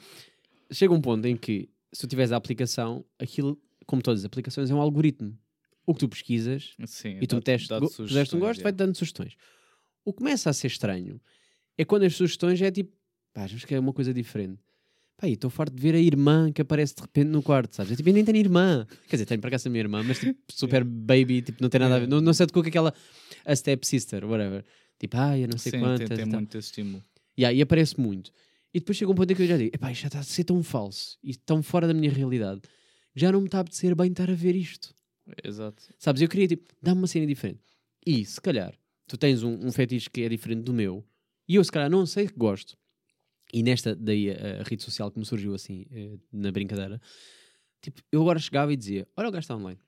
chega 0.71 0.93
um 0.93 1.01
ponto 1.01 1.25
em 1.25 1.35
que 1.37 1.69
se 1.93 2.01
tu 2.01 2.07
tiveres 2.07 2.31
a 2.31 2.35
aplicação, 2.37 3.05
aquilo, 3.17 3.59
como 3.85 4.01
todas 4.01 4.21
as 4.21 4.25
aplicações, 4.25 4.69
é 4.69 4.73
um 4.75 4.81
algoritmo. 4.81 5.37
O 5.85 5.93
que 5.93 6.01
tu 6.01 6.09
pesquisas 6.09 6.75
Sim, 6.85 7.17
e 7.21 7.27
tu 7.27 7.35
go- 7.37 7.89
puseste 7.89 8.35
um 8.35 8.39
gosto, 8.39 8.59
é. 8.59 8.63
vai-te 8.63 8.75
dando 8.75 8.95
sugestões. 8.95 9.35
O 10.05 10.13
que 10.13 10.17
começa 10.19 10.49
a 10.49 10.53
ser 10.53 10.67
estranho 10.67 11.19
é 11.77 11.83
quando 11.83 12.03
as 12.03 12.15
sugestões 12.15 12.61
é 12.61 12.69
tipo, 12.69 12.91
pá, 13.33 13.43
acho 13.43 13.65
que 13.65 13.73
é 13.73 13.79
uma 13.79 13.91
coisa 13.93 14.13
diferente. 14.13 14.59
E 15.23 15.33
estou 15.33 15.49
farto 15.49 15.75
de 15.75 15.81
ver 15.81 15.95
a 15.95 15.99
irmã 15.99 16.51
que 16.51 16.61
aparece 16.61 16.95
de 16.95 17.01
repente 17.01 17.27
no 17.27 17.43
quarto, 17.43 17.75
sabes? 17.75 17.91
Eu, 17.91 17.97
tipo, 17.97 18.09
eu 18.09 18.13
nem 18.13 18.25
tenho 18.25 18.37
irmã. 18.37 18.87
Quer 19.07 19.17
dizer, 19.17 19.25
tenho 19.25 19.41
para 19.41 19.51
cá 19.51 19.57
a 19.63 19.69
minha 19.69 19.81
irmã, 19.81 20.03
mas 20.03 20.19
tipo, 20.19 20.39
super 20.51 20.83
baby, 20.83 21.41
tipo, 21.41 21.61
não 21.61 21.69
tem 21.69 21.79
nada 21.79 21.95
a 21.95 21.99
ver. 21.99 22.07
Não, 22.07 22.19
não 22.21 22.33
sei 22.33 22.45
de 22.45 22.53
com 22.53 22.59
aquela 22.59 22.93
a 23.45 23.55
step 23.55 23.85
sister, 23.85 24.25
whatever. 24.25 24.63
Tipo, 24.99 25.17
ai, 25.17 25.43
eu 25.43 25.47
não 25.47 25.57
sei 25.57 25.71
Sim, 25.71 25.79
quantas. 25.79 26.09
tem, 26.09 26.17
tem 26.17 26.25
muito 26.25 26.57
esse 26.57 26.67
estímulo. 26.67 27.03
Yeah, 27.37 27.55
e 27.55 27.61
aparece 27.61 27.99
muito. 27.99 28.31
E 28.73 28.79
depois 28.79 28.97
chega 28.97 29.11
um 29.11 29.15
ponto 29.15 29.31
em 29.31 29.35
que 29.35 29.41
eu 29.41 29.47
já 29.47 29.57
digo, 29.57 29.75
epá, 29.75 29.91
isto 29.91 30.01
já 30.01 30.07
está 30.07 30.19
a 30.19 30.23
ser 30.23 30.43
tão 30.43 30.63
falso 30.63 31.17
e 31.23 31.35
tão 31.35 31.61
fora 31.61 31.87
da 31.87 31.93
minha 31.93 32.11
realidade. 32.11 32.61
Já 33.15 33.31
não 33.31 33.41
me 33.41 33.47
está 33.47 33.57
a 33.57 33.61
apetecer 33.61 33.93
bem 33.95 34.11
estar 34.11 34.29
a 34.29 34.33
ver 34.33 34.55
isto. 34.55 34.93
Exato. 35.43 35.83
Sabes, 35.97 36.21
eu 36.21 36.29
queria, 36.29 36.47
tipo, 36.47 36.73
dar-me 36.81 37.01
uma 37.01 37.07
cena 37.07 37.25
diferente. 37.27 37.59
E, 38.05 38.23
se 38.25 38.39
calhar, 38.39 38.73
tu 39.07 39.17
tens 39.17 39.43
um, 39.43 39.67
um 39.67 39.71
fetiche 39.71 40.09
que 40.09 40.21
é 40.21 40.29
diferente 40.29 40.63
do 40.63 40.73
meu, 40.73 41.03
e 41.47 41.55
eu, 41.55 41.63
se 41.63 41.71
calhar, 41.71 41.89
não 41.89 42.05
sei 42.05 42.27
que 42.27 42.37
gosto. 42.37 42.77
E 43.53 43.61
nesta, 43.63 43.95
daí, 43.95 44.29
a, 44.31 44.61
a 44.61 44.63
rede 44.63 44.81
social 44.83 45.11
que 45.11 45.19
me 45.19 45.25
surgiu 45.25 45.53
assim, 45.53 45.85
eh, 45.91 46.17
na 46.31 46.51
brincadeira, 46.51 47.01
tipo, 47.81 48.01
eu 48.11 48.21
agora 48.21 48.39
chegava 48.39 48.71
e 48.71 48.77
dizia, 48.77 49.07
olha 49.17 49.27
o 49.29 49.31
gajo 49.31 49.41
está 49.43 49.55
online. 49.55 49.79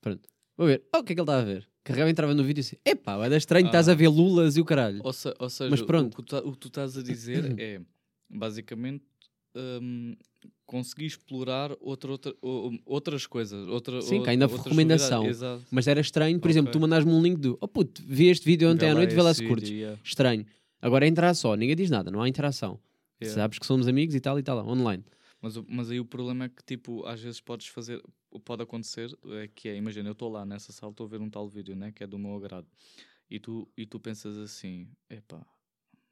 Pronto. 0.00 0.28
Vou 0.56 0.66
ver. 0.66 0.82
Oh, 0.94 0.98
o 0.98 1.04
que 1.04 1.12
é 1.12 1.14
que 1.16 1.20
ele 1.20 1.22
está 1.28 1.38
a 1.40 1.44
ver? 1.44 1.68
Carregava, 1.82 2.10
entrava 2.10 2.34
no 2.34 2.42
vídeo 2.44 2.60
e 2.60 2.62
disse, 2.62 2.78
epá, 2.84 3.16
é 3.26 3.36
estranho, 3.36 3.66
estás 3.66 3.88
Ah. 3.88 3.92
a 3.92 3.94
ver 3.94 4.08
lulas 4.08 4.56
e 4.56 4.60
o 4.60 4.64
caralho. 4.64 5.00
Ou, 5.02 5.12
se- 5.12 5.34
ou 5.38 5.48
seja, 5.50 5.70
Mas 5.70 5.82
pronto. 5.82 6.12
O, 6.12 6.16
que 6.16 6.22
tu, 6.22 6.28
tá- 6.40 6.46
o 6.46 6.52
que 6.52 6.58
tu 6.58 6.68
estás 6.68 6.96
a 6.96 7.02
dizer 7.02 7.54
é 7.58 7.80
basicamente 8.28 9.04
hum, 9.56 10.14
conseguir 10.66 11.06
explorar 11.06 11.72
outra, 11.80 12.12
outra, 12.12 12.32
outras 12.86 13.26
coisas. 13.26 13.66
Outra, 13.68 14.00
Sim, 14.02 14.22
ainda 14.26 14.44
outras 14.44 14.62
recomendação. 14.64 15.24
Mas 15.70 15.88
era 15.88 16.00
estranho, 16.00 16.38
por 16.38 16.46
Ok. 16.46 16.52
exemplo, 16.52 16.70
tu 16.70 16.78
mandas-me 16.78 17.10
um 17.12 17.22
link 17.22 17.38
do, 17.38 17.58
oh 17.60 17.66
puto, 17.66 18.02
vi 18.06 18.28
este 18.28 18.44
vídeo 18.44 18.68
ontem 18.70 18.86
Vê 18.86 18.92
à 18.92 18.94
noite, 18.94 19.14
vê 19.14 19.22
lá 19.22 19.34
se 19.34 19.44
curtes. 19.46 19.70
yeah. 19.70 19.98
Estranho. 20.04 20.46
Agora 20.80 21.04
é 21.04 21.08
entrar 21.08 21.34
só, 21.34 21.56
ninguém 21.56 21.74
diz 21.76 21.90
nada, 21.90 22.10
não 22.10 22.22
há 22.22 22.28
interação. 22.28 22.78
Yeah. 23.20 23.34
Sabes 23.34 23.58
que 23.58 23.66
somos 23.66 23.86
amigos 23.86 24.14
e 24.14 24.20
tal 24.20 24.38
e 24.38 24.42
tal, 24.42 24.66
online. 24.66 25.04
Mas, 25.42 25.56
mas 25.68 25.90
aí 25.90 25.98
o 26.00 26.04
problema 26.04 26.44
é 26.44 26.48
que, 26.48 26.62
tipo, 26.64 27.04
às 27.06 27.20
vezes 27.20 27.40
podes 27.40 27.66
fazer, 27.66 28.02
pode 28.44 28.62
acontecer 28.62 29.10
é 29.42 29.48
que 29.48 29.68
é, 29.68 29.76
imagina, 29.76 30.08
eu 30.08 30.12
estou 30.12 30.30
lá 30.30 30.44
nessa 30.44 30.72
sala, 30.72 30.90
estou 30.92 31.06
a 31.06 31.08
ver 31.10 31.20
um 31.20 31.30
tal 31.30 31.48
vídeo, 31.48 31.74
né, 31.74 31.92
que 31.92 32.02
é 32.04 32.06
do 32.06 32.18
meu 32.18 32.34
agrado, 32.36 32.66
e 33.30 33.38
tu, 33.40 33.68
e 33.76 33.86
tu 33.86 33.98
pensas 33.98 34.36
assim, 34.36 34.88
epá, 35.08 35.44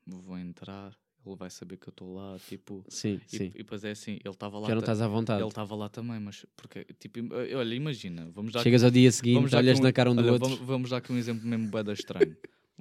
vou 0.06 0.38
entrar, 0.38 0.98
ele 1.26 1.36
vai 1.36 1.50
saber 1.50 1.76
que 1.76 1.88
eu 1.88 1.90
estou 1.90 2.14
lá, 2.14 2.38
tipo, 2.46 2.82
Sim, 2.88 3.20
e, 3.30 3.36
sim. 3.36 3.44
e 3.54 3.58
depois 3.58 3.84
é 3.84 3.90
assim, 3.90 4.12
ele 4.12 4.28
estava 4.30 4.58
lá, 4.58 4.68
Já 4.68 4.74
não 4.74 4.80
estás 4.80 5.00
à 5.02 5.08
vontade. 5.08 5.42
ele 5.42 5.48
estava 5.48 5.74
lá 5.74 5.88
também, 5.90 6.18
mas, 6.20 6.46
porque, 6.56 6.84
tipo, 6.98 7.18
im- 7.18 7.28
olha, 7.32 7.74
imagina, 7.74 8.30
vamos 8.30 8.52
dar 8.52 8.62
Chegas 8.62 8.82
ao 8.82 8.90
dia 8.90 9.12
seguinte, 9.12 9.54
olhas 9.54 9.72
aqui 9.76 9.80
um- 9.80 9.82
na 9.84 9.92
cara 9.92 10.10
um 10.10 10.14
do 10.16 10.22
olha, 10.22 10.32
outro. 10.32 10.48
Vamos, 10.48 10.66
vamos 10.66 10.90
dar 10.90 10.98
aqui 10.98 11.12
um 11.12 11.18
exemplo 11.18 11.46
mesmo 11.46 11.68
bué 11.68 11.82
da 11.82 11.92
estranho. 11.92 12.34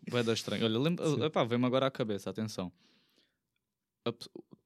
bué 0.09 0.23
da 0.23 0.31
estranho. 0.33 0.63
Olha, 0.63 0.79
lembra, 0.79 1.03
epá, 1.25 1.43
vem-me 1.43 1.65
agora 1.65 1.87
à 1.87 1.91
cabeça, 1.91 2.29
atenção. 2.29 2.71
A 4.09 4.13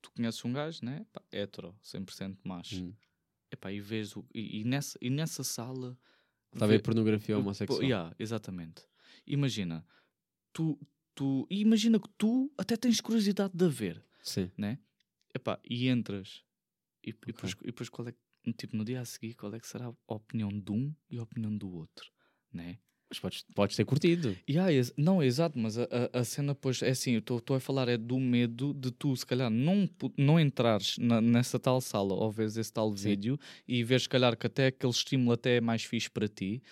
tu 0.01 0.11
conheces 0.11 0.43
um 0.43 0.53
gajo, 0.53 0.83
né? 0.83 1.05
Pá, 1.11 1.21
hetero, 1.31 1.75
100% 1.83 2.37
macho. 2.43 2.83
Hum. 2.83 2.93
Epá, 3.51 3.71
e 3.71 3.79
vês 3.79 4.15
o, 4.15 4.25
e, 4.33 4.61
e 4.61 4.63
nessa, 4.63 4.97
e 5.01 5.09
nessa 5.09 5.43
sala. 5.43 5.97
Está 6.53 6.65
a 6.65 6.67
ver 6.67 6.81
pornografia 6.81 7.37
homossexual. 7.37 7.83
yeah, 7.83 8.15
exatamente. 8.19 8.83
Imagina, 9.25 9.85
tu, 10.51 10.79
tu, 11.15 11.47
e 11.49 11.61
imagina 11.61 11.99
que 11.99 12.09
tu 12.17 12.51
até 12.57 12.75
tens 12.75 12.99
curiosidade 12.99 13.53
de 13.55 13.65
a 13.65 13.67
ver, 13.69 14.03
Sim. 14.21 14.51
né? 14.57 14.79
Epá, 15.33 15.59
e 15.63 15.87
entras, 15.87 16.43
e, 17.05 17.09
e, 17.09 17.13
depois, 17.13 17.53
e 17.61 17.65
depois 17.67 17.89
qual 17.89 18.07
é, 18.07 18.13
tipo, 18.57 18.75
no 18.75 18.83
dia 18.83 18.99
a 18.99 19.05
seguir, 19.05 19.33
qual 19.35 19.53
é 19.53 19.59
que 19.59 19.67
será 19.67 19.85
a 19.87 20.13
opinião 20.13 20.49
de 20.49 20.71
um 20.71 20.93
e 21.09 21.17
a 21.17 21.23
opinião 21.23 21.55
do 21.55 21.69
outro, 21.71 22.11
né? 22.51 22.79
Mas 23.11 23.19
podes, 23.19 23.43
podes 23.53 23.75
ter 23.75 23.83
curtido. 23.83 24.37
Yeah, 24.49 24.71
ex- 24.71 24.93
não, 24.95 25.21
exato, 25.21 25.59
mas 25.59 25.77
a, 25.77 25.83
a, 26.13 26.19
a 26.19 26.23
cena, 26.23 26.55
pois, 26.55 26.81
é 26.81 26.91
assim, 26.91 27.11
eu 27.11 27.19
estou 27.19 27.55
a 27.57 27.59
falar 27.59 27.89
é 27.89 27.97
do 27.97 28.17
medo 28.17 28.73
de 28.73 28.89
tu, 28.89 29.13
se 29.17 29.25
calhar, 29.25 29.49
não, 29.49 29.89
não 30.17 30.39
entrares 30.39 30.97
na- 30.97 31.19
nessa 31.19 31.59
tal 31.59 31.81
sala 31.81 32.13
ou 32.13 32.31
vês 32.31 32.55
esse 32.55 32.71
tal 32.71 32.89
Sim. 32.95 33.09
vídeo 33.09 33.39
e 33.67 33.83
vês, 33.83 34.03
se 34.03 34.09
calhar, 34.09 34.37
que 34.37 34.47
até 34.47 34.67
aquele 34.67 34.93
estímulo 34.93 35.33
até 35.33 35.57
é 35.57 35.61
mais 35.61 35.83
fixe 35.83 36.09
para 36.09 36.25
ti 36.27 36.63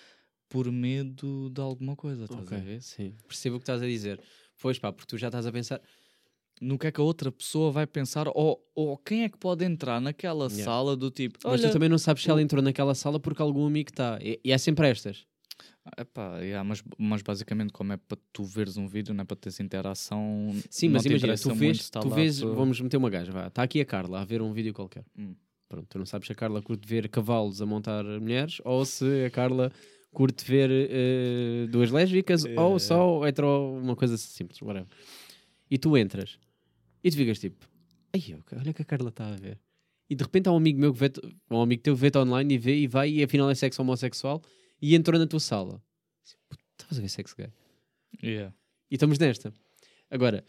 por 0.47 0.71
medo 0.71 1.49
de 1.49 1.59
alguma 1.59 1.95
coisa, 1.95 2.23
estás 2.23 2.39
a 2.39 2.55
Ok, 2.55 2.57
ver? 2.65 2.81
Sim. 2.81 3.13
Percebo 3.27 3.57
o 3.57 3.59
que 3.59 3.63
estás 3.63 3.81
a 3.81 3.85
dizer. 3.85 4.19
Pois 4.61 4.79
pá, 4.79 4.93
porque 4.93 5.07
tu 5.07 5.17
já 5.17 5.27
estás 5.27 5.45
a 5.45 5.51
pensar. 5.51 5.81
No 6.61 6.77
que 6.77 6.87
é 6.87 6.91
que 6.91 6.99
a 6.99 7.03
outra 7.03 7.31
pessoa 7.31 7.71
vai 7.71 7.85
pensar 7.87 8.27
ou, 8.33 8.61
ou 8.75 8.97
quem 8.97 9.23
é 9.23 9.29
que 9.29 9.37
pode 9.37 9.63
entrar 9.63 10.01
naquela 10.01 10.45
Yeah. 10.47 10.63
sala 10.63 10.95
do 10.97 11.09
tipo, 11.11 11.37
Mas 11.43 11.61
tu 11.61 11.69
também 11.71 11.87
não 11.87 11.97
sabes 11.97 12.23
se 12.23 12.29
ela 12.29 12.41
entrou 12.41 12.61
naquela 12.61 12.93
sala 12.95 13.17
porque 13.19 13.41
algum 13.41 13.65
amigo 13.65 13.89
está. 13.89 14.19
E, 14.21 14.39
e 14.43 14.51
é 14.51 14.57
sempre 14.57 14.87
estas. 14.89 15.25
Ah, 15.85 16.01
epá, 16.01 16.39
yeah, 16.39 16.63
mas, 16.63 16.83
mas 16.97 17.21
basicamente 17.21 17.71
como 17.73 17.93
é 17.93 17.97
para 17.97 18.17
tu 18.31 18.43
veres 18.43 18.77
um 18.77 18.87
vídeo, 18.87 19.13
não 19.13 19.21
é 19.21 19.25
para 19.25 19.37
teres 19.37 19.59
interação... 19.59 20.49
Sim, 20.69 20.89
mas 20.89 21.05
imagina, 21.05 21.37
tu 21.37 21.53
vês, 21.53 21.89
tu 21.89 22.09
vês 22.09 22.35
pessoa. 22.35 22.55
vamos 22.55 22.79
meter 22.79 22.97
uma 22.97 23.09
gaja, 23.09 23.31
vá. 23.31 23.47
Está 23.47 23.63
aqui 23.63 23.81
a 23.81 23.85
Carla 23.85 24.21
a 24.21 24.25
ver 24.25 24.41
um 24.41 24.53
vídeo 24.53 24.73
qualquer. 24.73 25.05
Hum. 25.17 25.35
Pronto, 25.67 25.87
tu 25.87 25.99
não 25.99 26.05
sabes 26.05 26.25
se 26.25 26.33
a 26.33 26.35
Carla 26.35 26.61
curte 26.61 26.87
ver 26.87 27.07
cavalos 27.09 27.61
a 27.61 27.65
montar 27.65 28.03
mulheres 28.03 28.59
ou 28.65 28.83
se 28.85 29.25
a 29.25 29.29
Carla 29.29 29.71
curte 30.11 30.43
ver 30.43 30.69
eh, 30.71 31.67
duas 31.69 31.91
lésbicas 31.91 32.43
É. 32.43 32.59
ou 32.59 32.79
só 32.79 33.25
hetero, 33.27 33.77
uma 33.79 33.95
coisa 33.95 34.17
simples, 34.17 34.59
whatever. 34.61 34.87
E 35.69 35.77
tu 35.77 35.95
entras 35.95 36.39
e 37.03 37.11
tu 37.11 37.17
ficas 37.17 37.39
tipo, 37.39 37.69
Ai, 38.11 38.35
olha 38.53 38.73
que 38.73 38.81
a 38.81 38.85
Carla 38.85 39.09
está 39.09 39.27
a 39.27 39.35
ver. 39.35 39.59
E 40.09 40.15
de 40.15 40.23
repente 40.23 40.49
há 40.49 40.51
um 40.51 40.57
amigo 40.57 40.79
meu 40.79 40.91
que 40.91 40.99
vê 40.99 41.11
um 41.51 41.61
amigo 41.61 41.83
teu 41.83 41.95
vê-te 41.95 42.17
online 42.17 42.55
e 42.55 42.57
vê 42.57 42.75
e 42.75 42.87
vai 42.87 43.11
e 43.11 43.23
afinal 43.23 43.47
é 43.51 43.53
sexo 43.53 43.81
homossexual 43.83 44.41
e 44.81 44.95
entrou 44.95 45.19
na 45.19 45.27
tua 45.27 45.39
sala. 45.39 45.81
Estavas 46.71 46.97
a 46.97 47.01
ver 47.01 47.09
sexo 47.09 47.35
gay? 47.35 47.49
Yeah. 48.23 48.53
E 48.89 48.95
estamos 48.95 49.19
nesta. 49.19 49.53
Agora, 50.09 50.43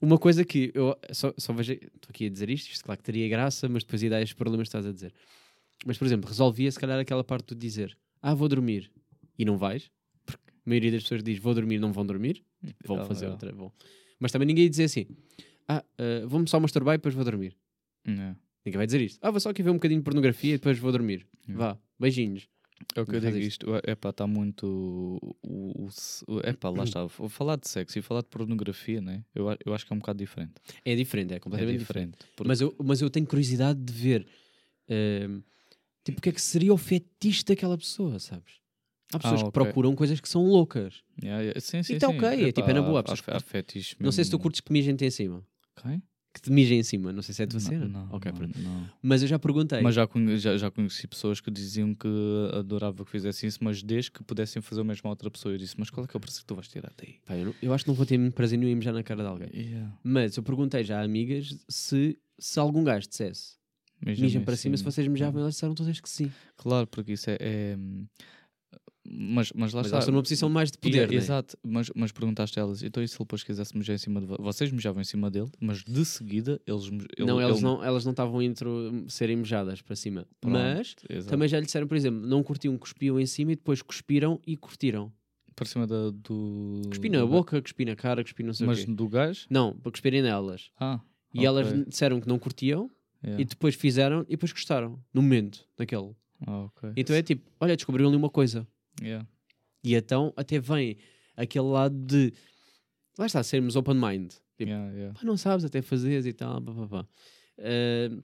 uma 0.00 0.18
coisa 0.18 0.44
que 0.44 0.72
eu 0.74 0.96
só, 1.12 1.32
só 1.36 1.52
vejo. 1.52 1.72
Estou 1.72 2.10
aqui 2.10 2.26
a 2.26 2.30
dizer 2.30 2.48
isto, 2.50 2.70
isto 2.70 2.84
claro 2.84 2.98
que 2.98 3.04
teria 3.04 3.28
graça, 3.28 3.68
mas 3.68 3.84
depois 3.84 4.02
ideias, 4.02 4.32
problemas 4.32 4.66
que 4.66 4.76
estás 4.76 4.86
a 4.86 4.92
dizer. 4.92 5.12
Mas, 5.86 5.96
por 5.98 6.06
exemplo, 6.06 6.28
resolvia 6.28 6.70
se 6.70 6.78
calhar 6.78 6.98
aquela 6.98 7.22
parte 7.22 7.54
de 7.54 7.60
dizer: 7.60 7.96
Ah, 8.20 8.34
vou 8.34 8.48
dormir. 8.48 8.90
E 9.38 9.44
não 9.44 9.56
vais, 9.56 9.90
porque 10.26 10.42
a 10.50 10.68
maioria 10.68 10.90
das 10.90 11.02
pessoas 11.02 11.22
diz: 11.22 11.38
Vou 11.38 11.54
dormir, 11.54 11.78
não 11.78 11.92
vão 11.92 12.04
dormir. 12.04 12.44
Vão 12.84 12.96
Yeah, 12.96 13.06
fazer 13.06 13.26
yeah. 13.26 13.34
outra. 13.34 13.52
Vão. 13.52 13.72
Mas 14.18 14.32
também 14.32 14.46
ninguém 14.46 14.64
ia 14.64 14.70
dizer 14.70 14.84
assim: 14.84 15.06
Ah, 15.68 15.84
ah, 15.98 16.26
vou-me 16.26 16.48
só 16.48 16.58
masturbar 16.58 16.94
e 16.94 16.98
depois 16.98 17.14
vou 17.14 17.24
dormir. 17.24 17.56
Yeah. 18.06 18.36
Ninguém 18.64 18.76
vai 18.78 18.86
dizer 18.86 19.00
isto. 19.00 19.18
Ah, 19.22 19.30
vou 19.30 19.38
só 19.40 19.50
aqui 19.50 19.62
ver 19.62 19.70
um 19.70 19.74
bocadinho 19.74 20.00
de 20.00 20.04
pornografia 20.04 20.54
e 20.54 20.58
depois 20.58 20.78
vou 20.78 20.90
dormir. 20.90 21.26
Yeah. 21.48 21.74
Vá, 21.74 21.80
beijinhos. 21.98 22.48
É 22.94 23.00
o 23.00 23.04
que 23.06 23.16
eu 23.16 23.20
Faz 23.20 23.34
digo 23.34 23.46
isto. 23.46 23.66
isto. 23.74 23.80
É 23.90 23.94
pá, 23.94 24.10
está 24.10 24.26
muito. 24.26 24.66
O- 25.42 25.88
epá, 26.44 26.70
lá 26.70 26.84
está. 26.84 27.08
Falar 27.08 27.56
de 27.56 27.68
sexo 27.68 27.98
e 27.98 28.02
falar 28.02 28.20
de 28.22 28.28
pornografia, 28.28 29.00
né? 29.00 29.24
Eu, 29.34 29.46
eu 29.64 29.74
acho 29.74 29.84
que 29.86 29.92
é 29.92 29.96
um 29.96 29.98
bocado 29.98 30.18
diferente. 30.18 30.54
É 30.84 30.94
diferente, 30.94 31.32
é 31.32 31.36
É 31.36 31.40
completamente 31.40 31.78
diferente. 31.78 32.12
diferente. 32.12 32.32
Porque- 32.36 32.48
Mas 32.48 32.60
eu, 32.60 32.74
mas 32.82 33.00
eu 33.00 33.10
tenho 33.10 33.26
curiosidade 33.26 33.80
de 33.80 33.92
ver 33.92 34.26
ehm, 34.88 35.40
tipo, 36.04 36.18
o 36.18 36.22
que 36.22 36.28
é 36.30 36.32
que 36.32 36.40
seria 36.40 36.72
o 36.72 36.76
fetiche 36.78 37.44
daquela 37.44 37.76
pessoa, 37.76 38.18
sabes? 38.18 38.54
Há 39.12 39.18
pessoas 39.18 39.40
que 39.40 39.44
Ah, 39.46 39.48
ok. 39.48 39.52
procuram 39.64 39.94
coisas 39.94 40.20
que 40.20 40.28
são 40.28 40.44
loucas. 40.46 41.02
Yeah, 41.22 41.42
yeah. 41.42 41.60
Sim, 41.60 41.82
sim, 41.82 41.94
E 41.94 41.98
tá 41.98 42.08
sim. 42.08 42.16
ok, 42.16 42.28
é 42.28 42.32
Epá, 42.48 42.52
tipo, 42.52 42.70
é 42.70 42.74
na 42.74 42.82
boa, 42.82 43.00
há 43.00 43.00
há- 43.00 43.04
que 43.04 43.10
há 43.12 43.16
curtem. 43.16 43.40
fetiches 43.40 43.96
Não 43.98 44.12
sei 44.12 44.24
se 44.24 44.30
tu 44.30 44.38
curtes 44.38 44.60
que 44.60 44.72
mijem-te 44.72 45.04
em 45.04 45.10
cima. 45.10 45.44
Quem? 45.82 46.02
Que 46.32 46.42
te 46.42 46.52
mijem 46.52 46.78
em 46.78 46.82
cima, 46.82 47.12
não 47.12 47.22
sei 47.22 47.34
se 47.34 47.42
é 47.42 47.46
tua 47.46 47.58
cena. 47.58 47.86
Não, 47.88 48.06
ok, 48.12 48.30
não, 48.30 48.38
pronto. 48.38 48.58
não. 48.60 48.88
Mas 49.02 49.22
eu 49.22 49.28
já 49.28 49.38
perguntei. 49.38 49.80
Mas 49.80 49.94
já, 49.94 50.06
conhe- 50.06 50.36
já, 50.38 50.56
já 50.56 50.70
conheci 50.70 51.06
pessoas 51.08 51.40
que 51.40 51.50
diziam 51.50 51.94
que 51.94 52.06
adorava 52.52 53.04
que 53.04 53.10
fizessem 53.10 53.48
isso, 53.48 53.58
mas 53.62 53.82
desde 53.82 54.10
que 54.12 54.22
pudessem 54.22 54.60
fazer 54.62 54.80
o 54.80 54.84
mesmo 54.84 55.08
a 55.08 55.10
outra 55.10 55.30
pessoa. 55.30 55.54
Eu 55.54 55.58
disse, 55.58 55.74
mas 55.78 55.88
qual 55.90 56.04
é 56.04 56.06
que 56.08 56.16
é 56.16 56.18
o 56.18 56.20
prazer 56.20 56.40
que 56.40 56.46
tu 56.46 56.54
vais 56.54 56.68
tirar 56.68 56.92
daí? 56.96 57.16
Pá, 57.26 57.34
eu, 57.34 57.46
não- 57.46 57.54
eu 57.62 57.72
acho 57.72 57.84
que 57.84 57.88
não 57.90 57.94
vou 57.94 58.04
ter 58.06 58.18
muito 58.18 58.34
prazer 58.34 58.58
nenhum 58.58 58.70
em 58.70 58.74
mijar 58.76 58.92
na 58.94 59.02
cara 59.02 59.22
de 59.22 59.28
alguém. 59.28 59.48
Yeah. 59.52 59.98
Mas 60.04 60.36
eu 60.36 60.42
perguntei 60.42 60.84
já 60.84 61.00
a 61.00 61.04
amigas 61.04 61.56
se, 61.68 62.18
se 62.38 62.58
algum 62.60 62.84
gajo 62.84 63.08
dissesse 63.08 63.56
Mijam 64.00 64.44
para 64.44 64.54
cima, 64.54 64.76
se 64.76 64.84
vocês 64.84 65.08
mijavam, 65.08 65.40
elas 65.40 65.54
disseram 65.54 65.74
todas 65.74 65.98
que 65.98 66.08
sim. 66.08 66.30
Claro, 66.56 66.86
porque 66.86 67.12
isso 67.14 67.28
é. 67.30 67.36
é, 67.40 67.76
hum, 67.76 68.06
Mas, 69.10 69.50
mas 69.54 69.72
lá 69.72 69.78
Mas 69.80 69.86
está. 69.86 69.96
elas 69.96 70.04
estão 70.04 70.12
numa 70.12 70.22
posição 70.22 70.48
mais 70.50 70.70
de 70.70 70.76
poder, 70.78 70.94
Yeah, 70.96 71.12
né? 71.12 71.16
Exato, 71.18 71.56
mas, 71.66 71.90
mas 71.94 72.12
perguntaste 72.12 72.58
a 72.58 72.62
elas, 72.62 72.82
então 72.82 73.02
e 73.02 73.08
se 73.08 73.14
ele 73.14 73.20
depois 73.24 73.42
quisesse 73.42 73.76
mijar 73.76 73.94
em 73.94 73.98
cima 73.98 74.20
de 74.20 74.26
vo- 74.26 74.36
vocês 74.40 74.70
mijavam 74.70 75.00
em 75.00 75.04
cima 75.04 75.30
dele, 75.30 75.48
mas 75.60 75.82
de 75.82 76.04
seguida 76.04 76.60
eles 76.66 76.84
ele- 76.86 77.26
não, 77.26 77.40
elas 77.40 77.56
ele- 77.56 77.64
não, 77.64 77.82
elas 77.84 78.04
não 78.04 78.10
estavam 78.10 78.42
entre 78.42 78.68
serem 79.08 79.36
mejadas 79.36 79.80
para 79.80 79.96
cima. 79.96 80.26
Pronto, 80.40 80.52
Mas 80.52 80.94
exato. 81.08 81.30
também 81.30 81.48
já 81.48 81.58
lhe 81.58 81.64
disseram, 81.66 81.86
por 81.86 81.96
exemplo, 81.96 82.20
não 82.26 82.42
curtiam, 82.42 82.76
cuspiam 82.76 83.18
em 83.18 83.26
cima 83.26 83.52
e 83.52 83.56
depois 83.56 83.80
cuspiram 83.80 84.40
e 84.46 84.56
curtiram. 84.56 85.10
para 85.56 85.64
cima 85.66 85.86
da, 85.86 86.10
do. 86.10 86.82
Cuspi 86.88 87.08
na 87.08 87.24
boca, 87.26 87.60
cuspi 87.62 87.84
na 87.84 87.96
cara, 87.96 88.22
cuspi 88.22 88.42
não 88.42 88.52
sei 88.52 88.66
Mas 88.66 88.82
o 88.82 88.86
quê. 88.86 88.92
do 88.92 89.08
gajo? 89.08 89.46
Não, 89.50 89.74
para 89.76 89.90
cuspirem 89.90 90.22
nelas. 90.22 90.70
Ah. 90.78 91.00
E 91.34 91.44
elas 91.46 91.66
ok, 91.68 91.84
disseram 91.88 92.20
que 92.20 92.28
não 92.28 92.38
curtiam 92.38 92.90
yeah. 93.24 93.40
e 93.42 93.44
depois 93.44 93.74
fizeram 93.74 94.22
e 94.28 94.32
depois 94.32 94.52
gostaram. 94.52 95.02
No 95.12 95.20
momento, 95.22 95.66
naquele. 95.78 96.14
Ah. 96.46 96.68
Então 96.96 97.16
é 97.16 97.22
tipo, 97.22 97.50
olha, 97.58 97.74
descobriu 97.74 98.06
ali 98.06 98.16
uma 98.16 98.30
coisa. 98.30 98.66
Yeah. 99.02 99.26
E 99.84 99.94
então 99.94 100.32
até 100.36 100.58
vem 100.58 100.96
aquele 101.36 101.66
lado 101.66 101.94
de 101.94 102.32
lá 103.18 103.26
está, 103.26 103.42
sermos 103.42 103.76
open 103.76 103.94
mind. 103.94 104.32
Tipo, 104.56 104.70
Yeah, 104.70 104.92
yeah. 104.92 105.20
não 105.22 105.36
sabes 105.36 105.64
até 105.64 105.80
fazeres 105.82 106.26
e 106.26 106.32
tal, 106.32 106.60
pá, 106.60 106.72
pá, 106.72 106.86
pá. 106.88 107.08
Ah, 107.58 108.22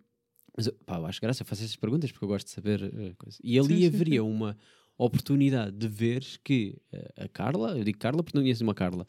mas 0.56 0.68
pá, 0.86 0.98
eu 0.98 1.06
acho 1.06 1.20
graça, 1.20 1.42
eu 1.42 1.46
faço 1.46 1.64
essas 1.64 1.76
perguntas 1.76 2.10
porque 2.12 2.24
eu 2.24 2.28
gosto 2.28 2.46
de 2.46 2.52
saber 2.52 2.84
ah, 2.84 3.14
coisas. 3.16 3.40
E 3.42 3.58
ali 3.58 3.68
Sim, 3.68 3.80
sim, 3.80 3.86
haveria 3.86 4.24
uma 4.24 4.56
oportunidade 4.96 5.76
de 5.76 5.88
veres 5.88 6.36
que 6.36 6.76
ah, 6.92 7.24
a 7.24 7.28
Carla, 7.28 7.76
eu 7.76 7.84
digo 7.84 7.98
Carla 7.98 8.22
porque 8.22 8.36
não 8.36 8.42
conheço 8.44 8.62
uma 8.62 8.74
Carla, 8.74 9.06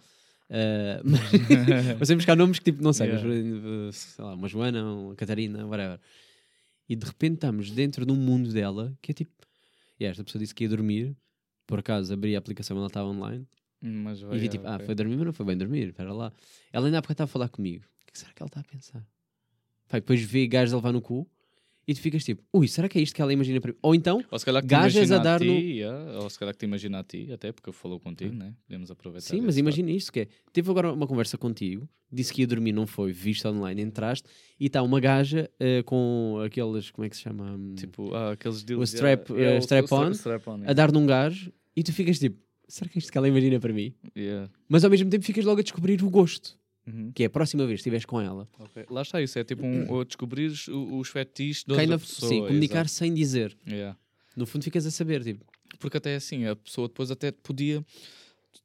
ah, 0.49 1.01
mas 1.99 2.07
sempre 2.07 2.17
buscar 2.17 2.35
nomes 2.35 2.59
que 2.59 2.65
tipo, 2.65 2.83
não 2.83 2.93
sei, 2.93 3.07
Yeah. 3.07 3.27
mas, 3.27 3.35
uh, 3.35 3.93
sei 3.93 4.25
lá, 4.25 4.33
uma 4.33 4.47
Joana, 4.47 4.83
uma 4.83 5.15
Catarina, 5.15 5.65
whatever. 5.65 5.99
E 6.87 6.95
de 6.95 7.05
repente 7.05 7.35
estamos 7.35 7.71
dentro 7.71 8.05
de 8.05 8.11
um 8.11 8.15
mundo 8.15 8.51
dela 8.51 8.95
que 9.01 9.11
é 9.11 9.13
tipo, 9.13 9.31
e 9.99 10.05
esta 10.05 10.23
pessoa 10.23 10.39
disse 10.39 10.53
que 10.53 10.63
ia 10.63 10.69
dormir, 10.69 11.15
por 11.65 11.79
acaso 11.79 12.13
abri 12.13 12.35
a 12.35 12.39
aplicação 12.39 12.77
ela 12.77 12.87
estava 12.87 13.07
online 13.07 13.47
Mas 13.81 14.21
vai, 14.21 14.37
e 14.37 14.39
vi 14.39 14.49
tipo, 14.49 14.67
ah, 14.67 14.79
foi 14.79 14.95
dormir, 14.95 15.17
mas 15.17 15.25
não 15.25 15.33
foi 15.33 15.45
bem 15.45 15.57
dormir, 15.57 15.87
espera 15.89 16.13
lá. 16.13 16.31
Ela 16.71 16.87
ainda 16.87 16.99
há 16.99 17.01
pouco 17.01 17.13
estava 17.13 17.29
a 17.29 17.31
falar 17.31 17.49
comigo. 17.49 17.85
O 18.01 18.11
que 18.11 18.17
será 18.17 18.31
que 18.33 18.41
ela 18.41 18.47
está 18.47 18.61
a 18.61 18.63
pensar? 18.63 19.05
E 19.89 19.93
depois 19.93 20.21
vê 20.21 20.47
gajos 20.47 20.73
a 20.73 20.77
levar 20.77 20.91
no 20.91 21.01
cu 21.01 21.29
e 21.87 21.93
tu 21.93 22.01
ficas 22.01 22.23
tipo, 22.23 22.43
ui, 22.53 22.67
será 22.67 22.89
que 22.89 22.97
é 22.97 23.01
isto 23.01 23.13
que 23.15 23.21
ela 23.21 23.31
imagina 23.31 23.61
para 23.61 23.71
mim? 23.71 23.77
Ou 23.81 23.93
então, 23.95 24.23
Ou 24.31 24.39
se 24.39 24.45
calhar 24.45 24.61
que 24.61 24.67
gajas 24.67 25.11
a 25.11 25.17
dar 25.19 25.39
ti, 25.39 25.45
no- 25.45 25.53
yeah, 25.53 26.19
Ou 26.19 26.29
se 26.29 26.39
calhar 26.39 26.53
que 26.53 26.59
te 26.59 26.65
imagina 26.65 26.99
a 26.99 27.03
ti, 27.03 27.31
até 27.31 27.51
porque 27.51 27.71
falou 27.71 27.99
contigo, 27.99 28.33
né? 28.35 28.53
Podemos 28.67 28.89
aproveitar. 28.91 29.27
sim, 29.27 29.41
mas 29.41 29.57
imagina 29.57 29.91
isto 29.91 30.11
que 30.11 30.21
é. 30.21 30.27
Teve 30.51 30.69
agora 30.71 30.91
uma 30.91 31.05
conversa 31.07 31.37
contigo, 31.37 31.87
disse 32.11 32.33
que 32.33 32.41
ia 32.41 32.47
dormir, 32.47 32.71
não 32.71 32.87
foi, 32.87 33.11
viste 33.11 33.47
online, 33.47 33.81
entraste 33.81 34.27
e 34.59 34.65
está 34.67 34.81
uma 34.81 34.99
gaja 34.99 35.49
eh, 35.59 35.83
com 35.83 36.41
aqueles, 36.45 36.89
como 36.91 37.05
é 37.05 37.09
que 37.09 37.15
se 37.15 37.21
chama? 37.23 37.51
Hum. 37.55 37.75
Tipo, 37.75 38.13
ah, 38.15 38.31
aqueles 38.31 38.63
deals. 38.63 38.89
strap- 38.93 39.29
yeah, 39.29 39.51
eh, 39.51 39.55
o- 39.55 39.57
o 39.57 39.59
strap-on, 39.59 40.11
strap-on, 40.11 40.53
a 40.53 40.57
yeah. 40.57 40.73
dar 40.73 40.91
num 40.91 41.05
gajo 41.05 41.51
e 41.75 41.83
tu 41.83 41.91
ficas 41.93 42.17
tipo, 42.19 42.37
será 42.67 42.89
que 42.89 42.97
é 42.97 42.99
isto 42.99 43.11
que 43.11 43.17
ela 43.17 43.27
imagina 43.27 43.59
para 43.59 43.71
mim? 43.73 43.93
Yeah. 44.17 44.49
Mas 44.67 44.83
ao 44.83 44.89
mesmo 44.89 45.09
tempo 45.09 45.23
ficas 45.23 45.45
logo 45.45 45.59
a 45.59 45.63
descobrir 45.63 46.01
o 46.03 46.09
gosto, 46.09 46.57
Uhum. 46.87 47.11
que 47.13 47.23
é 47.23 47.25
a 47.25 47.29
próxima 47.29 47.65
vez 47.65 47.77
que 47.77 47.81
estiveres 47.81 48.05
com 48.05 48.21
ela. 48.21 48.47
Ok. 48.59 48.85
Lá 48.89 49.01
está 49.01 49.21
isso, 49.21 49.39
é 49.39 49.43
tipo 49.43 49.65
um, 49.65 49.91
ou 49.91 50.05
descobrires 50.05 50.67
o- 50.67 50.99
os 50.99 51.09
fetiches 51.09 51.63
de 51.63 51.73
Kind 51.73 51.79
outra 51.81 51.95
of, 51.95 52.05
pessoa. 52.05 52.29
sim, 52.29 52.39
comunicar 52.45 52.81
exato. 52.85 52.89
sem 52.91 53.13
dizer. 53.13 53.57
Yeah. 53.67 53.97
No 54.35 54.45
fundo 54.45 54.63
ficas 54.63 54.85
a 54.85 54.91
saber, 54.91 55.23
tipo, 55.23 55.43
Porque 55.79 55.97
até 55.97 56.15
assim, 56.15 56.45
a 56.45 56.55
pessoa 56.55 56.87
depois 56.87 57.09
até 57.11 57.31
podia, 57.31 57.83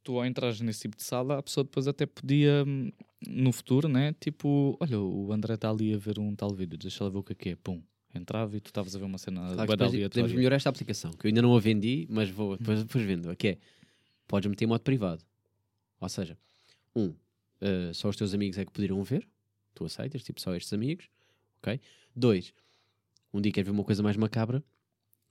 tu 0.05 0.19
ao 0.19 0.27
entrares 0.27 0.61
nesse 0.61 0.81
tipo 0.83 0.97
de 0.97 1.03
sala, 1.03 1.39
a 1.39 1.43
pessoa 1.43 1.65
depois 1.65 1.89
até 1.89 2.05
podia, 2.07 2.63
hum, 2.67 2.91
no 3.27 3.53
futuro, 3.53 3.89
né? 3.89 4.15
Tipo, 4.21 4.77
olha, 4.81 4.99
o 5.01 5.33
André 5.33 5.55
está 5.55 5.71
ali 5.71 5.93
a 5.95 5.97
ver 5.99 6.19
um 6.19 6.35
tal 6.35 6.55
vídeo, 6.55 6.79
deixa 6.79 7.03
ela 7.03 7.11
ver 7.11 7.19
o 7.19 7.23
que 7.23 7.33
é 7.33 7.35
que 7.35 7.49
é, 7.51 7.57
pum. 7.57 7.83
Entrava 8.15 8.57
e 8.57 8.61
tu 8.61 8.67
estavas 8.69 8.95
a 8.95 8.99
ver 8.99 9.05
uma 9.05 9.19
cena 9.19 9.41
Claro 9.55 9.77
depois 9.77 9.93
podemos 10.09 10.33
melhorar 10.33 10.57
esta 10.57 10.69
aplicação, 10.69 11.11
que 11.13 11.27
eu 11.27 11.29
ainda 11.29 11.41
não 11.43 11.55
a 11.57 11.61
vendi, 11.61 12.07
mas 12.11 12.29
vou 12.29 12.57
depois, 12.57 12.81
depois 12.85 13.05
vendo. 13.05 13.35
Que 13.37 13.49
é, 13.49 13.59
podes 14.27 14.51
meter 14.51 14.65
em 14.65 14.69
modo 14.69 14.81
privado. 14.83 15.23
Ou 16.01 16.09
seja, 16.09 16.37
um, 16.95 17.13
eh, 17.61 17.93
só 17.93 18.09
os 18.09 18.17
teus 18.17 18.35
amigos 18.35 18.59
é 18.59 18.65
que 18.65 18.73
poderiam 18.73 19.03
ver, 19.03 19.27
tu 19.75 19.85
aceitas, 19.85 20.23
tipo, 20.23 20.41
só 20.41 20.55
estes 20.55 20.73
amigos, 20.73 21.09
ok? 21.63 21.81
Dois, 22.15 22.53
um 23.33 23.41
dia 23.41 23.53
queres 23.53 23.67
ver 23.67 23.73
uma 23.73 23.85
coisa 23.85 24.03
mais 24.03 24.17
macabra, 24.17 24.63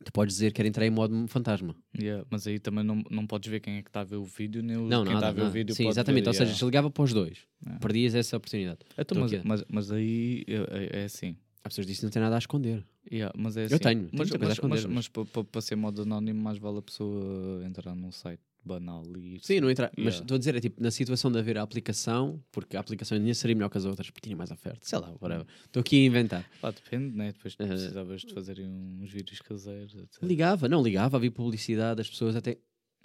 tu 0.06 0.12
podes 0.14 0.36
dizer 0.36 0.54
que 0.54 0.62
entrar 0.64 0.86
em 0.86 0.90
modo 0.90 1.28
fantasma. 1.28 1.76
Yeah, 2.00 2.26
mas 2.30 2.48
aí 2.48 2.58
também 2.60 2.84
não, 2.84 3.04
não 3.10 3.28
podes 3.28 3.50
ver 3.52 3.60
quem 3.60 3.76
é 3.78 3.82
que 3.82 3.90
está 3.90 4.02
a 4.02 4.06
ver 4.06 4.16
o 4.16 4.24
vídeo, 4.24 4.62
nem 4.64 4.78
o- 4.78 4.88
Não, 4.88 5.04
quem 5.04 5.14
está 5.14 5.28
a 5.28 5.32
ver 5.32 5.42
o 5.42 5.50
vídeo 5.50 5.76
Sim, 5.76 5.88
exatamente. 5.90 6.24
ver, 6.24 6.30
Ou 6.30 6.34
seja, 6.34 6.44
yeah. 6.46 6.58
se 6.60 6.66
ligava 6.66 6.90
para 6.90 7.04
os 7.04 7.14
dois, 7.14 7.40
Yeah. 7.62 7.80
perdias 7.80 8.16
essa 8.16 8.38
oportunidade. 8.38 8.80
Então, 8.98 9.26
Estou 9.26 9.40
mas, 9.44 9.62
mas, 9.62 9.66
mas 9.70 9.92
aí 9.92 10.46
é, 10.48 10.54
é- 10.56 11.02
é 11.02 11.04
assim. 11.06 11.36
Há 11.62 11.68
pessoas 11.68 11.86
que 11.86 11.92
dizem 11.92 12.00
que 12.00 12.06
não 12.06 12.12
tem 12.12 12.22
nada 12.22 12.36
a 12.36 12.40
esconder. 12.40 12.86
Yeah, 13.12 13.34
mas 13.38 13.58
é 13.58 13.64
Eu 13.64 13.66
assim. 13.66 13.78
tenho, 13.80 14.10
tenho 14.10 14.12
mas, 14.14 14.30
mas, 14.32 14.52
esconder, 14.54 14.76
mas, 14.76 14.86
mas- 14.86 14.94
mas 14.96 15.08
pa- 15.10 15.26
pa- 15.26 15.44
para 15.44 15.60
ser 15.62 15.76
modo 15.76 16.04
anónimo, 16.04 16.42
mais 16.42 16.58
vale 16.58 16.78
a 16.78 16.82
pessoa 16.82 17.66
entrar 17.66 17.94
num 17.96 18.12
site 18.14 18.42
banal 18.64 19.04
e 19.18 19.40
Sim, 19.42 19.60
não 19.62 19.70
entra. 19.70 19.92
Mas 19.98 20.16
Yeah. 20.16 20.24
estou 20.24 20.36
a 20.36 20.38
dizer, 20.40 20.56
é 20.56 20.60
tipo, 20.60 20.82
na 20.82 20.92
situação 20.92 21.32
de 21.32 21.40
haver 21.40 21.58
a 21.58 21.62
aplicação, 21.62 22.44
porque 22.52 22.76
a 22.78 22.80
aplicação 22.80 23.18
ainda 23.18 23.34
seria 23.34 23.56
melhor 23.56 23.70
que 23.70 23.78
as 23.78 23.86
outras, 23.86 24.10
porque 24.10 24.22
tinha 24.22 24.36
mais 24.36 24.52
oferta. 24.52 24.80
Sei 24.82 24.98
lá, 25.00 25.14
whatever. 25.22 25.46
Estou 25.66 25.82
aqui 25.82 26.04
a 26.04 26.06
inventar. 26.08 26.50
Pá, 26.62 26.72
depende, 26.72 27.16
né? 27.16 27.32
Depois 27.32 27.56
precisavas 27.56 28.22
de 28.22 28.34
fazerem 28.34 28.68
uns 28.68 29.12
vídeos 29.12 29.40
caseiros, 29.42 29.96
etc. 29.96 30.22
Ligava, 30.24 30.68
não 30.68 30.82
ligava, 30.82 31.18
havia 31.18 31.32
publicidade, 31.32 31.98
das 31.98 32.10
pessoas 32.10 32.36
até. 32.36 32.58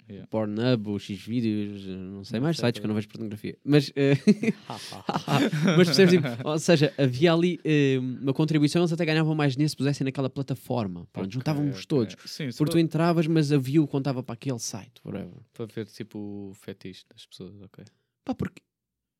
Yeah. 0.07 0.27
Pornhub, 0.27 0.89
ou 0.89 0.99
X-Vídeos, 0.99 1.85
não 1.87 2.23
sei 2.23 2.39
Não 2.39 2.43
mais 2.45 2.57
sei 2.57 2.67
sites 2.67 2.79
que 2.79 2.85
eu 2.85 2.87
não 2.87 2.95
vejo 2.95 3.07
pornografia. 3.07 3.57
Mas, 3.63 3.91
eh, 3.95 4.13
mas 5.77 5.87
percebes, 5.87 6.13
tipo, 6.13 6.27
ou 6.47 6.59
seja, 6.59 6.93
havia 6.97 7.33
ali 7.33 7.59
eh, 7.63 7.97
uma 7.99 8.33
contribuição, 8.33 8.81
eles 8.81 8.93
até 8.93 9.03
ganhavam 9.05 9.33
mais 9.33 9.53
dinheiro 9.53 9.69
se 9.69 9.75
pusessem 9.75 10.05
naquela 10.05 10.29
plataforma. 10.29 11.07
Pronto, 11.11 11.25
Ok, 11.25 11.33
juntávamos 11.33 11.85
todos. 11.85 12.15
Sim, 12.25 12.51
se 12.51 12.57
Porque 12.57 12.71
tu 12.73 12.79
entravas, 12.79 13.27
mas 13.27 13.51
a 13.51 13.57
view 13.57 13.87
contava 13.87 14.21
para 14.21 14.33
aquele 14.33 14.59
site, 14.59 15.01
whatever. 15.03 15.33
para 15.53 15.65
ver 15.65 15.85
tipo 15.87 16.19
o 16.19 16.53
fetiche 16.53 17.03
das 17.11 17.25
pessoas, 17.25 17.59
ok. 17.61 17.83
Pá, 18.23 18.35
porque 18.35 18.61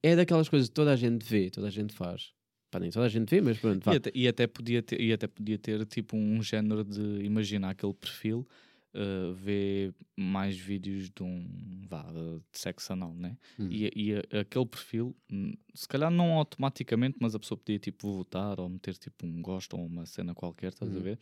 é 0.03 0.15
daquelas 0.15 0.47
coisas 0.49 0.67
que 0.69 0.73
toda 0.75 0.91
a 0.91 0.95
gente 0.95 1.23
vê, 1.23 1.49
toda 1.49 1.67
a 1.67 1.71
gente 1.71 1.93
faz. 1.93 2.31
Pá, 2.69 2.79
nem 2.79 2.91
toda 2.91 3.05
a 3.05 3.09
gente 3.09 3.29
vê, 3.29 3.41
mas 3.41 3.57
pronto. 3.57 3.89
E 3.91 3.95
até, 3.95 4.11
e 4.13 4.27
até 4.27 4.47
podia 4.47 4.81
ter, 4.83 4.99
e 5.01 5.13
até 5.13 5.27
podia 5.27 5.57
ter 5.57 5.85
tipo 5.85 6.15
um 6.17 6.41
género 6.43 6.83
de 6.83 7.23
imaginar 7.23 7.69
aquele 7.71 7.93
perfil, 7.93 8.47
uh, 8.95 9.33
vê 9.33 9.93
mais 10.17 10.57
vídeos 10.57 11.09
de 11.09 11.21
um 11.23 11.85
vá, 11.87 12.03
de 12.11 12.41
sexo 12.59 12.93
anal, 12.93 13.13
né? 13.13 13.37
Hum. 13.59 13.67
E, 13.69 13.91
e 13.95 14.13
a- 14.15 14.39
aquele 14.41 14.65
perfil, 14.65 15.15
hum, 15.31 15.53
se 15.73 15.87
calhar 15.87 16.09
não 16.09 16.33
automaticamente, 16.33 17.17
mas 17.19 17.35
a 17.35 17.39
pessoa 17.39 17.57
podia 17.57 17.77
tipo 17.79 18.11
votar 18.17 18.59
ou 18.59 18.69
meter 18.69 18.95
tipo 18.97 19.25
um 19.25 19.41
gosto 19.41 19.75
ou 19.77 19.85
uma 19.85 20.05
cena 20.05 20.33
qualquer, 20.33 20.69
estás 20.69 20.91
a 20.91 20.95
Uhum. 20.95 21.03
ver? 21.03 21.19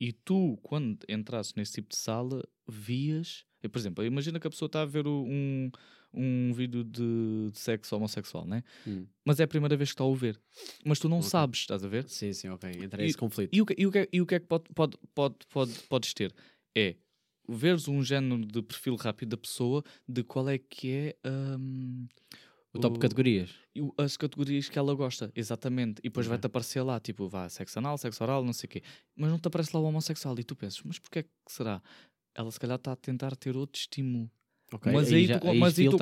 E 0.00 0.12
tu, 0.12 0.58
quando 0.62 0.98
entrasses 1.08 1.54
nesse 1.54 1.74
tipo 1.74 1.90
de 1.90 1.96
sala, 1.96 2.42
vias. 2.66 3.44
Por 3.70 3.78
exemplo, 3.78 4.04
imagina 4.04 4.40
que 4.40 4.46
a 4.46 4.50
pessoa 4.50 4.66
está 4.66 4.80
a 4.82 4.86
ver 4.86 5.06
um, 5.06 5.70
um 6.12 6.52
vídeo 6.52 6.82
de, 6.84 7.50
de 7.52 7.58
sexo 7.58 7.94
homossexual, 7.96 8.44
né? 8.46 8.62
Hum. 8.86 9.06
Mas 9.24 9.38
é 9.40 9.44
a 9.44 9.48
primeira 9.48 9.76
vez 9.76 9.90
que 9.90 9.94
está 9.94 10.04
a 10.04 10.06
o 10.06 10.14
ver. 10.14 10.40
Mas 10.84 10.98
tu 10.98 11.08
não 11.08 11.18
Ok. 11.18 11.28
sabes, 11.28 11.60
estás 11.60 11.84
a 11.84 11.88
ver? 11.88 12.08
Sim, 12.08 12.32
sim, 12.32 12.48
ok. 12.48 12.70
Entra 12.82 13.04
esse 13.04 13.16
conflito. 13.16 13.54
E 13.54 13.60
o 13.62 13.66
que, 13.66 13.74
e 13.78 13.86
o 13.86 13.92
que, 13.92 13.98
é- 13.98 14.08
e 14.12 14.20
o 14.20 14.26
que 14.26 14.34
é 14.34 14.40
que 14.40 14.46
pode, 14.46 14.64
pode, 14.74 14.96
pode, 15.14 15.36
pode, 15.48 15.72
podes 15.88 16.12
ter? 16.14 16.34
É 16.76 16.96
veres 17.48 17.88
um 17.88 18.02
género 18.02 18.44
de 18.46 18.62
perfil 18.62 18.94
rápido 18.96 19.30
da 19.30 19.36
pessoa 19.36 19.82
de 20.08 20.22
qual 20.22 20.48
é 20.48 20.56
que 20.58 20.90
é 20.92 21.16
hum, 21.58 22.06
o 22.72 22.78
top 22.78 22.94
de 22.94 23.00
categorias. 23.00 23.50
o- 23.76 23.92
as 23.98 24.16
categorias 24.16 24.68
que 24.68 24.78
ela 24.78 24.94
gosta, 24.94 25.32
exatamente. 25.34 25.98
E 26.00 26.04
depois 26.04 26.26
Ok. 26.26 26.30
vai-te 26.30 26.46
aparecer 26.46 26.82
lá, 26.82 27.00
tipo, 27.00 27.28
vá, 27.28 27.48
sexo 27.48 27.78
anal, 27.78 27.98
sexo 27.98 28.22
oral, 28.22 28.44
não 28.44 28.52
sei 28.52 28.66
o 28.66 28.70
quê. 28.70 28.82
Mas 29.16 29.30
não 29.30 29.38
te 29.38 29.48
aparece 29.48 29.70
lá 29.74 29.80
o 29.80 29.84
homossexual 29.84 30.38
e 30.38 30.44
tu 30.44 30.54
pensas, 30.54 30.80
mas 30.84 30.98
porquê 30.98 31.20
é 31.20 31.22
que 31.24 31.30
será? 31.48 31.82
Ela 32.34 32.50
se 32.52 32.60
calhar 32.60 32.76
está 32.76 32.92
a 32.92 32.96
tentar 32.96 33.34
ter 33.34 33.56
outro 33.56 33.80
estímulo. 33.80 34.30
Ok, 34.72 34.92
Mas 34.92 35.08
aí, 35.08 35.14
aí 35.18 35.26
já, 35.26 35.40
tu- 35.40 35.48
aí 35.48 35.58
mas 35.58 35.78
aí 35.78 35.88
tu-. 35.88 35.98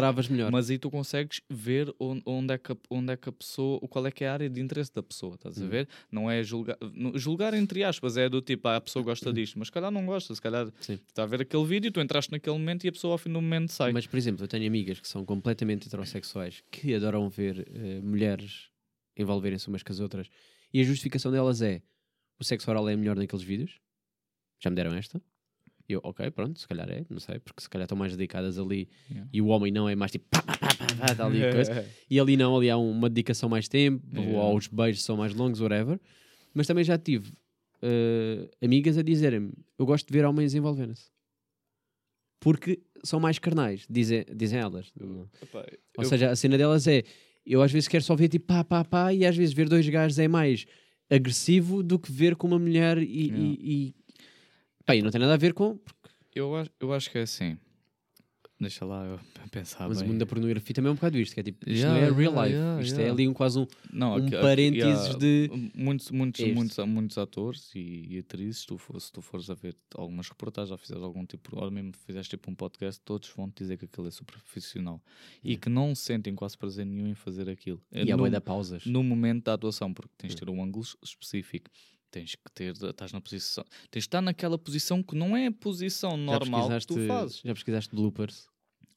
Mas 0.52 0.68
aí 0.70 0.78
tu 0.78 0.90
consegues 0.90 1.40
ver 1.48 1.90
onde, 1.98 2.22
onde, 2.26 2.52
é 2.52 2.58
que 2.58 2.70
a, 2.72 2.76
onde 2.90 3.12
é 3.12 3.16
que 3.16 3.28
a 3.28 3.32
pessoa, 3.32 3.80
qual 3.88 4.06
é 4.06 4.10
que 4.10 4.24
é 4.24 4.28
a 4.28 4.32
área 4.34 4.50
de 4.50 4.60
interesse 4.60 4.92
da 4.92 5.02
pessoa, 5.02 5.36
estás 5.36 5.60
a 5.60 5.64
Hum. 5.64 5.68
ver? 5.68 5.88
Não 6.12 6.30
é 6.30 6.42
julgar, 6.42 6.76
julgar 7.14 7.54
entre 7.54 7.82
aspas, 7.82 8.18
é 8.18 8.28
do 8.28 8.42
tipo, 8.42 8.68
ah, 8.68 8.76
a 8.76 8.80
pessoa 8.80 9.02
gosta 9.02 9.32
disto, 9.32 9.58
mas 9.58 9.68
se 9.68 9.72
calhar 9.72 9.90
não 9.90 10.04
gosta, 10.04 10.34
se 10.34 10.40
calhar 10.42 10.70
Sim. 10.80 10.98
está 11.06 11.22
a 11.22 11.26
ver 11.26 11.40
aquele 11.40 11.64
vídeo, 11.64 11.90
tu 11.90 11.98
entraste 12.00 12.30
naquele 12.30 12.58
momento 12.58 12.84
e 12.84 12.88
a 12.88 12.92
pessoa 12.92 13.14
ao 13.14 13.18
fim 13.18 13.32
do 13.32 13.40
momento 13.40 13.72
sai. 13.72 13.90
Mas, 13.92 14.06
por 14.06 14.18
exemplo, 14.18 14.44
eu 14.44 14.48
tenho 14.48 14.66
amigas 14.66 15.00
que 15.00 15.08
são 15.08 15.24
completamente 15.24 15.86
heterossexuais 15.86 16.62
que 16.70 16.94
adoram 16.94 17.28
ver 17.30 17.66
eh, 17.74 18.00
mulheres 18.02 18.68
envolverem-se 19.16 19.66
umas 19.68 19.82
com 19.82 19.92
as 19.92 19.98
outras 20.00 20.28
e 20.74 20.80
a 20.80 20.84
justificação 20.84 21.32
delas 21.32 21.62
é 21.62 21.80
o 22.38 22.44
sexo 22.44 22.70
oral 22.70 22.86
é 22.88 22.94
melhor 22.94 23.16
naqueles 23.16 23.44
vídeos. 23.44 23.80
Já 24.62 24.68
me 24.70 24.76
deram 24.76 24.94
esta? 24.94 25.20
E 25.88 25.94
eu, 25.94 26.00
ok, 26.04 26.30
pronto, 26.30 26.58
se 26.60 26.68
calhar 26.68 26.88
é, 26.90 27.04
não 27.08 27.18
sei, 27.18 27.38
porque 27.38 27.62
se 27.62 27.68
calhar 27.70 27.84
estão 27.86 27.96
mais 27.96 28.14
dedicadas 28.14 28.58
ali 28.58 28.88
Yeah. 29.10 29.28
e 29.32 29.40
o 29.40 29.46
homem 29.46 29.72
não 29.72 29.88
é 29.88 29.96
mais 29.96 30.12
tipo 30.12 30.26
pá, 30.30 30.42
pá, 30.42 30.56
pá, 30.58 30.68
pá, 30.76 30.86
pá, 31.06 31.14
tá 31.14 31.24
ali 31.26 31.40
coisa. 31.50 31.86
E 32.10 32.20
ali 32.20 32.36
não, 32.36 32.54
ali 32.56 32.68
há 32.68 32.76
uma 32.76 33.08
dedicação 33.08 33.48
mais 33.48 33.68
tempo, 33.68 34.04
Yeah. 34.12 34.38
ou 34.38 34.56
os 34.56 34.66
beijos 34.68 35.02
são 35.02 35.16
mais 35.16 35.34
longos, 35.34 35.60
whatever. 35.60 35.98
Mas 36.52 36.66
também 36.66 36.84
já 36.84 36.98
tive 36.98 37.32
eh, 37.80 38.50
amigas 38.62 38.98
a 38.98 39.02
dizerem-me: 39.02 39.52
eu 39.78 39.86
gosto 39.86 40.06
de 40.06 40.12
ver 40.12 40.26
homens 40.26 40.54
envolverem-se. 40.54 41.10
Porque 42.40 42.80
são 43.02 43.18
mais 43.18 43.38
carnais, 43.38 43.86
dizem, 43.88 44.24
dizem 44.34 44.58
elas. 44.60 44.92
Ou 45.00 45.28
eu- 45.98 46.04
seja, 46.04 46.30
a 46.30 46.36
cena 46.36 46.56
delas 46.58 46.86
é: 46.86 47.02
eu 47.46 47.62
às 47.62 47.72
vezes 47.72 47.88
quero 47.88 48.04
só 48.04 48.14
ver 48.14 48.28
tipo 48.28 48.46
pá, 48.46 48.62
pá, 48.62 48.84
pá, 48.84 49.12
e 49.14 49.24
às 49.24 49.36
vezes 49.36 49.54
ver 49.54 49.68
dois 49.68 49.88
gajos 49.88 50.18
é 50.18 50.28
mais 50.28 50.66
agressivo 51.10 51.82
do 51.82 51.98
que 51.98 52.12
ver 52.12 52.36
com 52.36 52.46
uma 52.46 52.58
mulher 52.58 52.98
e. 52.98 53.26
Yeah. 53.28 53.38
e, 53.38 53.58
e... 53.88 53.94
Pá, 54.88 54.96
e 54.96 55.02
não 55.02 55.10
tem 55.10 55.20
nada 55.20 55.34
a 55.34 55.36
ver 55.36 55.52
com. 55.52 55.78
eu, 56.34 56.56
acho, 56.56 56.70
eu 56.80 56.94
acho 56.94 57.10
que 57.10 57.18
é 57.18 57.22
assim. 57.22 57.58
Deixa 58.58 58.84
lá 58.86 59.04
eu 59.04 59.20
pensar 59.52 59.86
mas 59.86 59.98
o 59.98 60.00
bem. 60.00 60.08
mundo 60.08 60.18
da 60.20 60.26
pornografia 60.26 60.74
também 60.74 60.88
é 60.88 60.92
um 60.92 60.94
bocado 60.94 61.18
isto: 61.18 61.34
que 61.34 61.40
é 61.40 61.42
tipo, 61.42 61.58
isto 61.70 61.80
Yeah, 61.84 62.00
não 62.00 62.06
é 62.08 62.10
real 62.20 62.32
life, 62.42 62.54
yeah, 62.56 62.82
isto 62.82 62.94
yeah. 62.94 63.08
é 63.08 63.10
ali 63.12 63.28
um, 63.28 63.32
quase 63.34 63.58
um. 63.58 63.66
Não, 63.92 64.16
um 64.16 64.30
parênteses 64.30 65.14
de- 65.16 65.50
muitos, 65.74 66.10
muitos, 66.10 66.40
este. 66.40 66.54
muitos, 66.54 66.76
muitos 66.86 67.18
atores 67.18 67.70
e, 67.74 68.06
e 68.14 68.18
atrizes, 68.18 68.64
tu, 68.64 68.76
for- 68.78 68.98
se 69.00 69.12
tu 69.12 69.20
fores 69.20 69.48
a 69.50 69.54
ver 69.54 69.76
algumas 69.94 70.28
reportagens, 70.28 70.72
ou 70.72 70.78
fizeres 70.78 71.02
algum 71.04 71.24
tipo, 71.26 71.56
ou 71.56 71.70
mesmo 71.70 71.92
fizeste 72.04 72.30
tipo 72.36 72.50
um 72.50 72.54
podcast, 72.54 72.98
todos 73.04 73.28
vão 73.36 73.48
te 73.48 73.58
dizer 73.58 73.76
que 73.76 73.84
aquilo 73.84 74.08
é 74.08 74.10
super 74.10 74.36
profissional 74.40 75.00
e 75.44 75.56
que 75.56 75.68
não 75.68 75.94
sentem 75.94 76.34
quase 76.34 76.56
prazer 76.58 76.84
nenhum 76.86 77.06
em 77.06 77.14
fazer 77.14 77.48
aquilo. 77.48 77.80
É 77.92 78.02
E 78.02 78.10
há 78.10 78.16
no, 78.16 78.22
bué 78.24 78.30
da 78.30 78.40
pausas. 78.40 78.84
no 78.86 79.04
momento 79.04 79.44
da 79.44 79.52
atuação, 79.54 79.92
porque 79.94 80.10
tens 80.18 80.30
de 80.34 80.36
ter 80.40 80.50
um 80.50 80.60
ângulo 80.64 80.84
específico. 81.04 81.70
Tens 82.10 82.34
que 82.34 82.50
ter, 82.54 82.72
estás 82.72 83.12
na 83.12 83.20
posição, 83.20 83.64
tens 83.90 84.04
de 84.04 84.08
estar 84.08 84.22
naquela 84.22 84.58
posição 84.58 85.02
que 85.02 85.14
não 85.14 85.36
é 85.36 85.46
a 85.46 85.52
posição 85.52 86.16
normal 86.16 86.68
que 86.80 86.86
tu 86.86 87.06
fazes. 87.06 87.42
Já 87.44 87.52
pesquisaste 87.52 87.94
bloopers? 87.94 88.48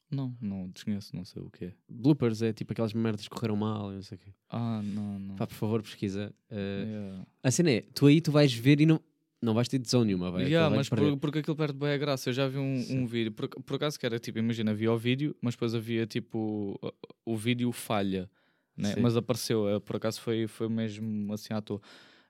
Não, 0.10 0.36
não, 0.42 0.70
desconheço, 0.70 1.16
não 1.16 1.24
sei 1.24 1.42
o 1.42 1.50
que 1.50 1.66
é. 1.66 1.74
Bloopers 1.90 2.42
é 2.42 2.52
tipo 2.52 2.74
aquelas 2.74 2.94
merdas 2.94 3.28
que 3.28 3.30
correram 3.34 3.56
mal, 3.56 3.92
e 3.92 3.96
não 3.96 4.02
sei 4.02 4.18
o 4.18 4.20
quê. 4.20 4.34
Ah, 4.50 4.82
não, 4.84 5.20
não. 5.20 5.36
Pá, 5.36 5.48
por 5.48 5.56
favor, 5.56 5.82
pesquisa. 5.82 6.34
Uh, 6.50 6.56
Yeah. 6.56 7.26
A 7.44 7.52
cena 7.52 7.72
é, 7.72 7.82
tu 7.82 8.08
aí 8.08 8.20
tu 8.20 8.32
vais 8.32 8.54
ver 8.54 8.82
e 8.82 8.86
não, 8.86 9.00
não 9.42 9.54
vais 9.54 9.68
ter 9.68 9.80
tesão 9.80 10.04
nenhuma, 10.04 10.30
vai. 10.30 10.44
Yeah, 10.44 10.74
mas 10.74 10.90
por, 10.90 11.18
porque 11.18 11.40
aquilo 11.40 11.56
perde 11.56 11.78
bem 11.78 11.92
a 11.92 11.98
graça. 11.98 12.30
Eu 12.30 12.34
já 12.34 12.48
vi 12.48 12.58
um, 12.58 12.86
um 12.92 13.08
vídeo, 13.08 13.32
por, 13.32 13.48
por 13.48 13.76
acaso 13.76 13.98
que 13.98 14.06
era 14.06 14.20
tipo, 14.20 14.38
imagina, 14.38 14.72
havia 14.72 14.92
o 14.92 14.98
vídeo, 14.98 15.36
mas 15.42 15.56
depois 15.56 15.74
havia 15.74 16.06
tipo, 16.06 16.78
o, 17.26 17.38
vídeo 17.38 17.72
falha, 17.72 18.30
né? 18.76 18.96
Mas 19.00 19.16
apareceu, 19.16 19.68
eh, 19.70 19.80
por 19.80 19.96
acaso 19.96 20.20
foi, 20.22 20.46
foi 20.46 20.68
mesmo 20.68 21.34
assim 21.34 21.54
à 21.54 21.62
toa. 21.62 21.82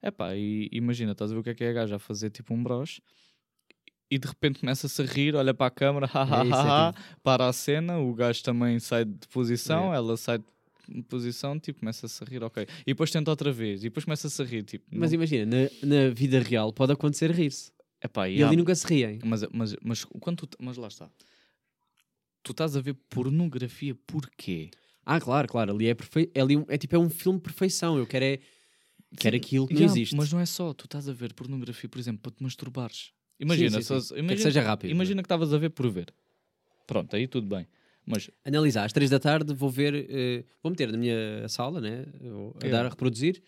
Epá, 0.04 0.36
e 0.36 0.68
imagina, 0.72 1.12
estás 1.12 1.32
a 1.32 1.34
ver 1.36 1.40
o 1.42 1.44
que 1.44 1.50
é 1.52 1.54
que 1.56 1.64
é 1.64 1.70
a 1.70 1.74
gaja 1.74 1.96
a 1.96 2.00
fazer 2.00 2.30
tipo 2.32 2.54
um 2.54 2.64
broche 2.64 3.02
e 4.10 4.18
de 4.18 4.28
repente 4.28 4.60
começa-se 4.60 5.02
a 5.02 5.06
rir, 5.06 5.36
olha 5.36 5.54
para 5.54 5.68
a 5.68 5.72
câmara, 5.72 6.08
É 6.42 6.44
isso, 6.44 6.60
é 6.60 6.94
para 7.24 7.48
a 7.48 7.54
cena, 7.54 7.98
o 8.00 8.14
gajo 8.14 8.44
também 8.44 8.80
sai 8.80 9.06
de 9.06 9.28
posição, 9.30 9.84
Yeah. 9.84 9.98
ela 9.98 10.18
sai 10.18 10.40
de 10.90 11.04
posição, 11.04 11.58
tipo, 11.60 11.80
começa-se 11.80 12.22
a 12.24 12.28
rir, 12.28 12.44
ok. 12.44 12.68
E 12.82 12.86
depois 12.88 13.10
tenta 13.12 13.30
outra 13.32 13.52
vez, 13.54 13.82
e 13.82 13.84
depois 13.84 14.04
começa-se 14.04 14.42
a 14.42 14.46
rir, 14.46 14.64
tipo, 14.64 14.86
Mas 14.92 15.12
não- 15.12 15.16
imagina, 15.16 15.46
na, 15.82 15.88
na 15.88 16.10
vida 16.10 16.40
real 16.40 16.74
pode 16.74 16.92
acontecer 16.92 17.32
rir-se. 17.32 17.72
epá, 18.04 18.28
E 18.28 18.34
yeah, 18.34 18.50
ali 18.50 18.58
nunca 18.58 18.76
se 18.76 18.86
riem. 18.88 19.20
mas, 19.24 19.44
mas, 19.54 19.76
mas, 19.82 20.04
quando 20.04 20.46
tu, 20.48 20.58
mas 20.60 20.76
lá 20.78 20.88
está. 20.90 21.10
Tu 22.44 22.52
estás 22.52 22.76
a 22.76 22.82
ver 22.82 22.96
pornografia 23.10 23.96
porquê? 24.08 24.72
Ah, 25.06 25.22
claro, 25.22 25.48
claro. 25.48 25.74
Ali 25.74 25.88
é, 25.88 25.94
perfe... 25.94 26.30
é, 26.34 26.42
ali 26.42 26.56
é 26.68 26.78
tipo 26.78 26.96
é 26.96 27.00
um 27.00 27.10
filme 27.10 27.38
de 27.40 27.44
perfeição. 27.44 27.98
Eu 27.98 28.06
quero 28.08 28.26
é. 28.26 28.40
Quero 29.18 29.36
aquilo 29.36 29.68
que 29.68 29.74
não 29.74 29.84
existe. 29.84 30.16
Mas 30.16 30.32
não 30.32 30.40
é 30.40 30.46
só, 30.46 30.74
tu 30.74 30.86
estás 30.86 31.08
a 31.10 31.14
ver 31.14 31.34
pornografia, 31.34 31.90
por 31.90 32.00
exemplo, 32.00 32.22
para 32.22 32.32
te 32.32 32.42
masturbares. 32.44 33.12
Imagina, 33.40 33.82
sim, 33.82 33.82
sim. 33.82 34.00
se- 34.02 34.14
Quer 34.14 34.20
imagina, 34.20 34.36
que 34.38 34.44
seja 34.44 34.62
rápido. 34.62 34.92
imagina 34.92 35.22
que 35.22 35.26
estavas 35.26 35.54
a 35.54 35.58
ver 35.58 35.70
por 35.72 35.90
ver. 35.92 36.14
Pronto, 36.88 37.16
aí 37.16 37.28
tudo 37.28 37.48
bem. 37.48 37.68
Mas 38.06 38.30
Analisar, 38.46 38.86
às 38.86 38.94
três 38.94 39.10
da 39.10 39.20
tarde 39.20 39.54
vou 39.54 39.70
ver. 39.70 39.94
eh, 40.10 40.44
vou 40.64 40.70
meter 40.72 40.92
na 40.92 40.98
minha 40.98 41.48
sala, 41.48 41.80
né? 41.82 42.06
A 42.16 42.66
Yeah. 42.66 42.70
dar 42.72 42.86
a 42.86 42.90
reproduzir, 42.90 43.42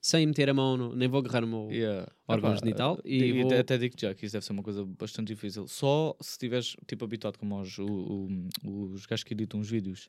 sem 0.00 0.26
meter 0.26 0.48
a 0.50 0.54
mão, 0.54 0.76
no, 0.76 0.96
nem 0.96 1.08
vou 1.08 1.20
agarrar 1.20 1.44
o 1.44 1.46
meu. 1.46 1.68
yeah, 1.70 2.10
órgão 2.26 2.50
epá, 2.50 2.58
genital 2.64 2.98
e 3.04 3.22
e 3.22 3.42
vou- 3.42 3.52
até 3.56 3.78
digo 3.78 3.94
já 3.98 4.12
que 4.14 4.26
isso 4.26 4.32
deve 4.32 4.44
ser 4.44 4.52
uma 4.52 4.62
coisa 4.62 4.84
bastante 4.84 5.28
difícil. 5.28 5.68
Só 5.68 6.16
se 6.20 6.30
estiveres 6.32 6.74
tipo, 6.86 7.04
habituado 7.04 7.38
como 7.38 7.60
os, 7.60 7.78
o- 7.78 8.28
o- 8.64 8.84
os 8.92 9.06
gajos 9.06 9.22
que 9.24 9.34
editam 9.34 9.60
os 9.60 9.70
vídeos. 9.70 10.08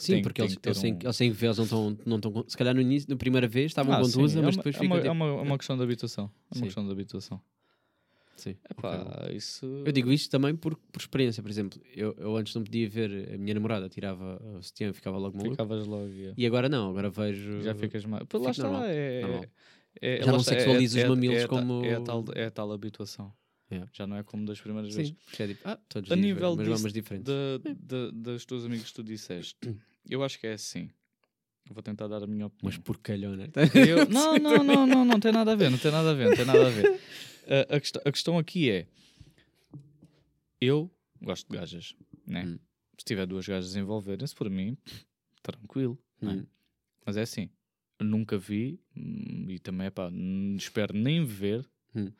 Sim, 0.00 0.12
Tem- 0.14 0.22
porque 0.22 0.40
tem 0.42 0.46
eles, 0.50 0.58
eles, 0.64 0.82
um- 0.84 0.98
eles 1.04 1.16
têm 1.18 1.30
que 1.30 1.36
ver, 1.36 1.46
eles 1.48 1.58
não 1.58 1.64
estão. 1.64 1.98
Não 2.06 2.16
estão 2.16 2.44
se 2.48 2.56
calhar 2.56 2.74
no 2.74 2.80
início, 2.80 3.08
na 3.10 3.16
primeira 3.16 3.46
vez, 3.46 3.66
estavam 3.70 3.92
Ah, 3.94 3.98
com 4.00 4.10
tusa, 4.10 4.38
é 4.38 4.42
mas 4.42 4.54
uma- 4.56 4.62
depois 4.62 4.74
é 4.74 4.78
fica. 4.78 4.86
uma, 4.86 4.96
tipo, 4.96 5.06
é, 5.08 5.10
uma, 5.10 5.26
é 5.26 5.42
uma 5.42 5.58
questão 5.58 5.76
de 5.76 5.82
habituação. 5.82 6.24
É 6.24 6.54
uma 6.54 6.56
Sim. 6.56 6.62
questão 6.64 6.84
de 6.86 6.90
habituação. 6.92 7.40
sim, 8.36 8.56
Epá, 8.70 8.96
ok. 9.22 9.36
isso... 9.36 9.66
Eu 9.84 9.92
digo 9.92 10.10
isto 10.10 10.30
também 10.30 10.56
por, 10.56 10.74
por 10.74 10.98
experiência, 10.98 11.42
por 11.42 11.50
exemplo. 11.50 11.78
Eu, 11.94 12.14
eu 12.18 12.34
antes 12.38 12.54
não 12.54 12.64
podia 12.64 12.88
ver 12.88 13.34
a 13.34 13.36
minha 13.36 13.52
namorada, 13.52 13.86
tirava 13.90 14.40
o 14.56 14.62
sutiã, 14.62 14.90
ficava 14.94 15.18
logo 15.18 15.36
maluco. 15.36 15.52
Ficavas 15.52 15.86
logo. 15.86 16.06
yeah. 16.08 16.34
E 16.38 16.46
agora 16.46 16.66
não, 16.66 16.88
agora 16.88 17.10
vejo. 17.10 17.60
Já 17.60 17.74
ficas 17.74 18.02
mais. 18.06 18.24
Pô, 18.26 18.38
Lá 18.38 18.50
está, 18.52 18.62
normal, 18.62 18.84
é, 18.86 19.20
normal. 19.20 19.44
É, 20.00 20.16
Já 20.20 20.24
lá 20.24 20.32
não 20.32 20.38
é- 20.38 20.64
é- 20.64 20.78
os 20.86 21.04
mamilos 21.08 21.36
é 21.36 21.46
como- 21.46 21.84
É 21.84 21.94
a 21.96 22.00
tal, 22.00 22.24
é 22.34 22.44
a 22.46 22.50
tal 22.50 22.72
habituação. 22.72 23.30
É. 23.70 23.82
Já 23.92 24.06
não 24.06 24.16
é 24.16 24.22
como 24.22 24.46
das 24.46 24.58
primeiras 24.60 24.92
vezes. 24.94 25.10
Sim, 25.12 25.16
que 25.36 25.42
é 25.42 25.46
tipo, 25.48 25.60
ah, 25.64 25.78
todos 25.88 26.10
A 26.10 26.16
nível 26.16 26.56
mas 26.56 26.66
disso, 26.66 26.78
mamas 26.78 26.92
diferentes. 26.94 27.32
Da, 27.32 27.58
da- 27.78 28.10
das 28.10 28.44
tuas 28.46 28.64
amigas 28.64 28.88
que 28.88 28.94
tu 28.94 29.02
disseste, 29.04 29.58
eu 30.08 30.22
acho 30.22 30.38
que 30.38 30.46
é 30.46 30.52
assim. 30.52 30.90
Vou 31.70 31.82
tentar 31.82 32.08
dar 32.08 32.22
a 32.22 32.26
minha 32.26 32.46
opinião. 32.46 32.64
Mas 32.64 32.78
porcalhona. 32.78 33.48
Eu- 33.88 34.08
não, 34.08 34.36
não, 34.38 34.64
não, 34.64 34.86
não, 34.86 35.04
não 35.04 35.20
tem 35.20 35.30
nada 35.32 35.52
a 35.52 35.54
ver, 35.54 35.70
não 35.70 35.78
tem 35.78 35.90
nada 35.92 36.10
a 36.10 36.14
ver, 36.14 36.28
não 36.30 36.36
tem 36.36 36.44
nada 36.44 36.66
a 36.66 36.70
ver. 36.70 37.00
A, 37.70 37.76
a, 37.76 37.80
quest- 37.80 37.96
a 38.04 38.12
questão 38.12 38.38
aqui 38.38 38.70
é: 38.70 38.86
eu 40.60 40.90
gosto 41.20 41.50
de 41.50 41.56
gajas, 41.58 41.96
né? 42.26 42.44
Hum. 42.44 42.58
Se 42.98 43.04
tiver 43.04 43.26
duas 43.26 43.46
gajas 43.48 43.74
envolverem-se, 43.76 44.34
por 44.34 44.48
mim, 44.50 44.76
tranquilo, 45.42 45.98
não 46.20 46.32
é? 46.32 46.34
Hum. 46.36 46.46
Mas 47.04 47.16
é 47.16 47.22
assim, 47.22 47.48
nunca 48.00 48.38
vi 48.38 48.78
hum, 48.96 49.46
e 49.48 49.58
também 49.58 49.86
é 49.86 49.90
pá, 49.90 50.10
espero 50.56 50.94
nem 50.94 51.24
ver. 51.24 51.68
Hum. 51.94 52.12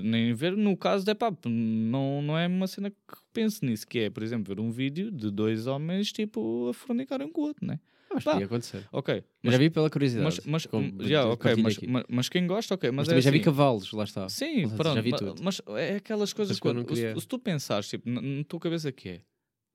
Nem 0.00 0.32
ver, 0.32 0.56
no 0.56 0.76
caso, 0.76 1.08
é 1.10 1.14
pá, 1.14 1.30
não, 1.46 2.22
não 2.22 2.38
é 2.38 2.46
uma 2.46 2.66
cena 2.66 2.90
que 2.90 2.96
pense 3.32 3.64
nisso, 3.64 3.86
que 3.86 3.98
é, 3.98 4.10
por 4.10 4.22
exemplo, 4.22 4.54
ver 4.54 4.60
um 4.60 4.70
vídeo 4.70 5.10
de 5.10 5.30
dois 5.30 5.66
homens, 5.66 6.10
tipo, 6.12 6.68
a 6.70 6.74
fornicarem 6.74 7.26
um 7.26 7.30
com 7.32 7.42
o 7.42 7.44
outro, 7.44 7.66
né? 7.66 7.78
Mas 8.14 8.24
Pá. 8.24 8.32
podia 8.32 8.46
acontecer. 8.46 8.86
Ok, 8.92 9.24
Mas 9.42 9.52
já 9.54 9.58
vi 9.58 9.70
pela 9.70 9.88
curiosidade. 9.90 10.24
mas, 10.24 10.40
mas, 10.46 10.66
como- 10.66 10.94
já, 11.02 11.26
ok, 11.26 11.36
partilho 11.44 11.62
mas, 11.64 11.78
mas, 11.88 12.04
mas 12.08 12.28
quem 12.28 12.46
gosta, 12.46 12.74
ok, 12.74 12.90
Mas 12.90 13.08
mas, 13.08 13.16
é 13.18 13.20
já 13.20 13.30
vi 13.30 13.36
assim, 13.38 13.44
cavalos, 13.44 13.92
lá 13.92 14.04
está. 14.04 14.28
Sim, 14.28 14.64
seja, 14.64 14.76
pronto, 14.76 14.94
já 14.94 15.00
vi 15.00 15.12
tudo. 15.12 15.42
mas 15.42 15.60
é 15.76 15.96
aquelas 15.96 16.32
coisas 16.32 16.58
que 16.60 16.66
eu 16.68 16.74
quando, 16.74 16.86
queria- 16.86 17.14
se, 17.14 17.20
se 17.22 17.26
tu 17.28 17.38
pensares, 17.38 17.88
tipo, 17.88 18.08
na, 18.08 18.20
na 18.20 18.44
tua 18.44 18.60
cabeça 18.60 18.90
que 18.92 19.08
é, 19.08 19.20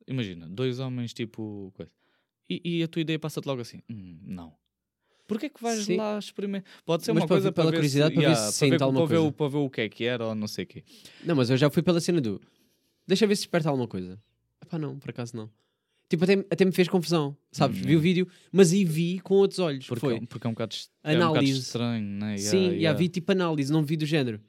imagina, 0.08 0.48
dois 0.48 0.80
homens, 0.80 1.14
tipo, 1.14 1.72
coisa, 1.76 1.92
e, 2.50 2.62
e 2.80 2.84
a 2.84 2.88
tua 2.88 3.02
ideia 3.02 3.20
passa-te 3.20 3.46
logo 3.48 3.62
assim, 3.62 3.82
"Hum, 3.90 4.20
não. 4.24 4.56
Porquê 5.28 5.50
que 5.50 5.62
vais 5.62 5.84
Sim. 5.84 5.98
lá 5.98 6.18
experimentar? 6.18 6.70
Pode 6.86 7.04
ser 7.04 7.12
Mas 7.14 7.24
uma 7.24 7.28
para 7.28 7.36
coisa 7.36 7.52
pela 7.52 7.66
para 7.66 7.72
ver 7.72 7.78
curiosidade, 7.78 8.10
se, 8.10 8.16
para 8.16 8.22
ver 8.22 8.28
yeah, 8.34 8.52
se 8.52 8.60
para 8.60 8.66
ver, 8.68 8.72
sente 8.72 8.84
alguma 8.84 9.08
para, 9.08 9.20
ver 9.22 9.32
para 9.34 9.48
ver 9.50 9.58
o 9.58 9.70
que 9.70 9.82
é 9.82 9.90
que 9.90 10.04
era 10.06 10.26
ou 10.26 10.34
não 10.36 10.48
sei 10.48 10.64
o 10.64 10.68
quê. 10.68 10.84
Não, 11.24 11.36
mas 11.36 11.50
eu 11.50 11.58
já 11.58 11.70
fui 11.70 11.84
pela 11.84 12.00
cena 12.00 12.22
do. 12.22 12.42
Deixa 13.06 13.28
ver 13.28 13.36
se 13.36 13.42
desperta 13.44 13.70
alguma 13.70 13.88
coisa. 13.88 14.18
Epá, 14.62 14.80
não, 14.80 14.98
por 14.98 15.10
acaso 15.10 15.36
não. 15.36 15.50
Tipo, 16.10 16.24
até, 16.24 16.34
até 16.50 16.64
me 16.64 16.72
fez 16.72 16.88
confusão, 16.88 17.36
sabes? 17.52 17.80
Hum, 17.82 17.88
Vi 17.88 17.96
o 17.98 18.00
vídeo, 18.00 18.28
mas 18.50 18.72
aí 18.72 18.86
vi 18.86 19.20
com 19.20 19.36
outros 19.36 19.60
olhos. 19.60 19.86
Porque, 19.86 20.00
Foi. 20.00 20.22
porque 20.26 20.48
é 20.48 20.50
um 20.50 20.54
bocado, 20.54 20.74
est- 20.74 20.90
é 21.04 21.10
um 21.12 21.14
bocado 21.16 21.32
Análise. 21.40 21.60
estranho, 21.60 22.06
né? 22.06 22.38
Sim, 22.38 22.58
Yeah, 22.58 22.76
e 22.76 22.80
yeah. 22.80 22.98
vi 22.98 23.10
tipo 23.10 23.32
análise, 23.34 23.72
não 23.72 23.84
vi 23.84 23.98
do 23.98 24.06
género. 24.06 24.40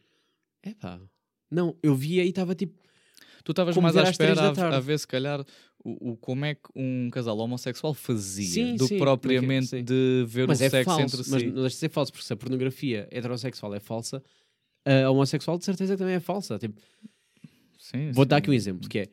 Epá. 0.62 1.00
Não, 1.50 1.74
eu 1.82 1.94
via 1.96 2.24
e 2.24 2.28
estava 2.28 2.55
tipo. 2.55 2.78
Tu 3.48 3.52
estavas 3.52 3.74
mais 3.78 3.96
à 3.96 4.02
espera 4.02 4.38
a, 4.38 4.76
a 4.76 4.78
ver 4.80 4.98
se 4.98 5.06
calhar 5.06 5.40
o, 5.82 6.10
o- 6.10 6.16
como 6.18 6.44
é 6.44 6.54
que 6.54 6.68
um 6.76 7.08
casal 7.10 7.38
homossexual 7.38 7.94
fazia 7.94 8.44
Sim, 8.46 8.76
do 8.76 8.86
que 8.86 8.98
propriamente 8.98 9.68
sim. 9.68 9.82
de 9.82 10.26
ver 10.28 10.46
mas 10.46 10.60
o 10.60 10.64
é 10.64 10.68
sexo 10.68 10.84
falso. 10.84 11.02
entre 11.16 11.30
Mas 11.30 11.40
si. 11.40 11.46
não 11.46 11.54
deixa 11.62 11.68
de 11.68 11.74
ser 11.76 11.88
falso, 11.88 12.12
porque 12.12 12.26
se 12.26 12.32
a 12.34 12.36
pornografia 12.36 13.08
heterossexual 13.10 13.74
é 13.74 13.80
falsa, 13.80 14.22
a 14.84 15.10
homossexual 15.10 15.56
de 15.56 15.64
certeza 15.64 15.96
também 15.96 16.16
é 16.16 16.20
falsa. 16.20 16.58
Tipo, 16.58 16.78
Sim, 17.78 18.12
vou 18.12 18.24
sim. 18.24 18.28
dar 18.28 18.36
aqui 18.36 18.50
um 18.50 18.52
exemplo, 18.52 18.86
que 18.86 18.98
é. 18.98 19.08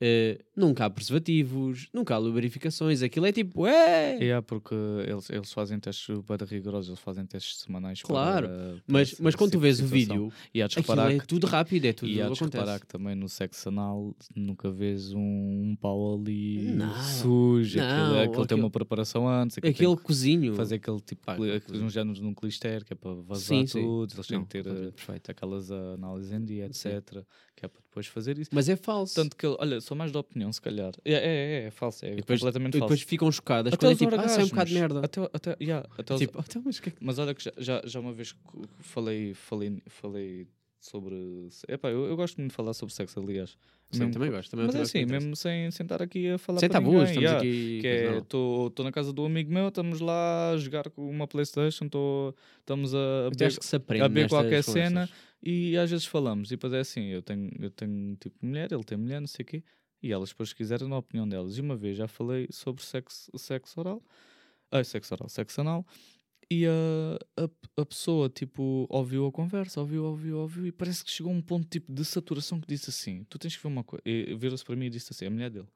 Eh, 0.00 0.38
nunca 0.56 0.86
há 0.86 0.90
preservativos, 0.90 1.88
nunca 1.92 2.14
há 2.14 2.18
lubrificações, 2.18 3.02
aquilo 3.02 3.26
é 3.26 3.32
tipo, 3.32 3.66
é! 3.66 4.24
É, 4.24 4.40
porque 4.40 4.74
eles, 5.06 5.28
eles 5.30 5.52
fazem 5.52 5.78
testes 5.78 6.06
bem 6.08 6.38
rigorosos, 6.48 6.88
eles 6.88 7.00
fazem 7.00 7.26
testes 7.26 7.58
semanais. 7.60 8.02
Claro, 8.02 8.48
para- 8.48 8.56
para 8.56 8.82
Mas, 8.86 9.12
esse- 9.12 9.22
mas 9.22 9.34
quando 9.34 9.52
tu 9.52 9.60
vês 9.60 9.76
tipo 9.76 9.88
o 9.88 9.90
de 9.92 9.98
vídeo, 9.98 10.32
e 10.54 10.58
de 10.58 10.62
aquilo 10.62 11.00
é 11.02 11.18
que, 11.20 11.26
tudo 11.26 11.46
rápido, 11.46 11.84
é 11.84 11.92
tudo 11.92 12.10
e 12.10 12.20
há 12.22 12.28
de 12.28 12.40
reparar 12.44 12.80
que 12.80 12.86
também 12.86 13.14
no 13.14 13.28
sexo 13.28 13.68
anal 13.68 14.16
nunca 14.34 14.70
vês 14.70 15.12
um, 15.12 15.20
um 15.20 15.76
pau 15.78 16.14
ali 16.18 16.62
Não, 16.72 16.94
sujo, 16.94 17.78
não, 17.78 17.84
aquilo, 17.84 18.18
aquilo 18.18 18.32
tem 18.34 18.42
aquilo- 18.54 18.60
uma 18.60 18.70
preparação 18.70 19.28
antes, 19.28 19.58
aquilo 19.58 19.74
tem 19.74 19.86
Aquele 19.86 19.96
que 19.96 20.02
cozinho. 20.02 20.54
fazer 20.54 20.76
aquele 20.76 21.00
tipo, 21.00 21.26
Pá, 21.26 21.36
de- 21.36 21.78
uns 21.78 21.92
géneros 21.92 22.20
num 22.20 22.32
clister, 22.34 22.84
que 22.84 22.92
é 22.92 22.96
para 22.96 23.14
vazar 23.14 23.42
Sim, 23.58 23.66
sim. 23.66 23.82
tudo, 23.82 24.14
eles 24.14 24.26
têm 24.26 24.38
Não, 24.38 24.44
que 24.46 24.50
ter 24.62 24.66
eh, 24.66 24.90
perfeito. 24.92 25.30
aquelas 25.30 25.70
análises 25.70 26.32
em 26.32 26.44
dia, 26.44 26.66
etc, 26.66 27.22
que 27.54 27.66
é 27.66 27.68
para 27.68 27.82
depois 27.90 28.06
fazer 28.06 28.38
isso. 28.38 28.50
Mas 28.54 28.68
é 28.68 28.76
falso. 28.76 29.14
Tanto 29.14 29.36
que, 29.36 29.46
olha, 29.46 29.80
sou 29.80 29.96
mais 29.96 30.10
da 30.12 30.20
opinião, 30.20 30.52
se 30.52 30.60
calhar. 30.62 30.92
É, 31.04 31.12
é, 31.12 31.16
é, 31.62 31.66
é 31.66 31.70
falso, 31.70 32.04
é 32.06 32.12
e 32.12 32.16
depois, 32.16 32.40
completamente 32.40 32.76
e 32.76 32.78
falso. 32.78 32.94
depois 32.94 33.02
ficam 33.08 33.30
chocadas 33.32 33.72
Até 33.74 33.80
quando 33.86 33.90
é 33.90 33.92
os 33.94 33.98
tipo, 33.98 34.14
ah, 34.14 34.28
sai 34.28 34.44
um 34.44 34.48
bocado 34.48 34.68
de 34.68 34.74
merda. 34.74 35.00
Até, 35.04 35.20
até, 35.32 35.56
yeah, 35.60 35.88
até 35.98 36.14
os- 36.14 36.20
Tipo, 36.20 36.38
então, 36.40 36.62
mas 36.64 36.78
o 36.78 36.82
que 36.82 36.88
é 36.88 36.92
que- 36.92 36.98
Mas 37.04 37.18
olha 37.18 37.34
que 37.34 37.44
já, 37.44 37.52
já, 37.58 37.82
já 37.84 38.00
uma 38.00 38.12
vez 38.12 38.34
falei, 38.78 39.34
falei, 39.34 39.82
falei 39.88 40.46
sobre. 40.80 41.48
Epá, 41.68 41.90
eu, 41.90 42.06
eu 42.06 42.16
gosto 42.16 42.38
muito 42.38 42.50
de 42.50 42.56
falar 42.56 42.72
sobre 42.72 42.94
sexo, 42.94 43.20
aliás. 43.20 43.50
Sim, 43.90 43.98
Mesmo 44.00 44.12
também 44.14 44.30
gosto. 44.30 44.50
Também 44.50 44.64
é 44.64 44.66
Mas 44.68 44.76
é 44.76 44.80
assim, 44.82 45.04
mesmo 45.04 45.34
sem, 45.34 45.66
estar 45.66 46.00
aqui 46.00 46.30
a 46.30 46.38
falar 46.38 46.60
Sem 46.60 46.68
para 46.68 46.78
tabus, 46.80 46.92
ninguém, 46.92 47.08
estamos 47.08 47.22
yeah. 47.24 47.38
aqui. 47.40 47.78
Coisa 47.82 48.14
é, 48.14 48.18
estou 48.18 48.84
na 48.84 48.92
casa 48.92 49.12
do 49.12 49.24
amigo 49.24 49.52
meu, 49.52 49.68
estamos 49.68 50.00
lá 50.00 50.52
a 50.52 50.56
jogar 50.56 50.88
com 50.90 51.10
uma 51.10 51.26
Playstation, 51.26 51.88
tô, 51.88 52.32
estamos 52.60 52.94
a, 52.94 52.98
a 52.98 53.76
aprende 53.76 54.04
a 54.04 54.08
nestas 54.08 54.30
qualquer 54.30 54.64
conversas. 54.64 54.72
cena 54.72 55.10
e 55.42 55.76
às 55.76 55.90
vezes 55.90 56.06
falamos. 56.06 56.48
E 56.48 56.50
depois 56.50 56.72
é 56.72 56.80
assim, 56.80 57.06
eu 57.06 57.22
tenho, 57.22 57.50
eu 57.60 57.70
tenho 57.70 58.16
tipo 58.16 58.36
mulher, 58.44 58.72
ele 58.72 58.84
tem 58.84 58.98
mulher, 58.98 59.20
não 59.20 59.28
sei 59.28 59.42
o 59.42 59.46
quê. 59.46 59.64
E 60.02 60.12
elas 60.12 60.30
depois 60.30 60.52
quiserem 60.52 60.88
na 60.88 60.98
opinião 60.98 61.28
delas. 61.28 61.58
E 61.58 61.60
uma 61.60 61.76
vez 61.76 61.96
já 61.96 62.08
falei 62.08 62.48
sobre 62.50 62.82
sexo, 62.82 63.30
sexo 63.36 63.80
oral. 63.80 64.02
Ah, 64.70 64.82
sexo 64.84 65.14
oral, 65.14 65.28
sexo 65.28 65.60
anal. 65.60 65.86
E 66.52 66.66
a, 66.66 67.44
a, 67.44 67.80
a 67.82 67.86
pessoa, 67.86 68.28
tipo, 68.28 68.84
ouviu 68.88 69.24
a 69.24 69.30
conversa, 69.30 69.80
ouviu, 69.80 70.04
ouviu, 70.04 70.38
ouviu, 70.38 70.66
e 70.66 70.72
parece 70.72 71.04
que 71.04 71.10
chegou 71.10 71.32
a 71.32 71.34
um 71.36 71.40
ponto, 71.40 71.68
tipo, 71.68 71.92
de 71.92 72.04
saturação 72.04 72.60
que 72.60 72.66
disse 72.66 72.90
assim, 72.90 73.22
tu 73.30 73.38
tens 73.38 73.56
que 73.56 73.62
ver 73.62 73.68
uma 73.68 73.84
coisa, 73.84 74.02
virou-se 74.36 74.64
para 74.64 74.74
mim 74.74 74.86
e 74.86 74.90
disse 74.90 75.12
assim, 75.12 75.26
a 75.26 75.30
mulher 75.30 75.48
dele, 75.48 75.68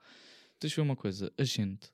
tens 0.58 0.70
que 0.70 0.76
ver 0.76 0.82
uma 0.82 0.96
coisa, 0.96 1.32
a 1.38 1.44
gente, 1.44 1.92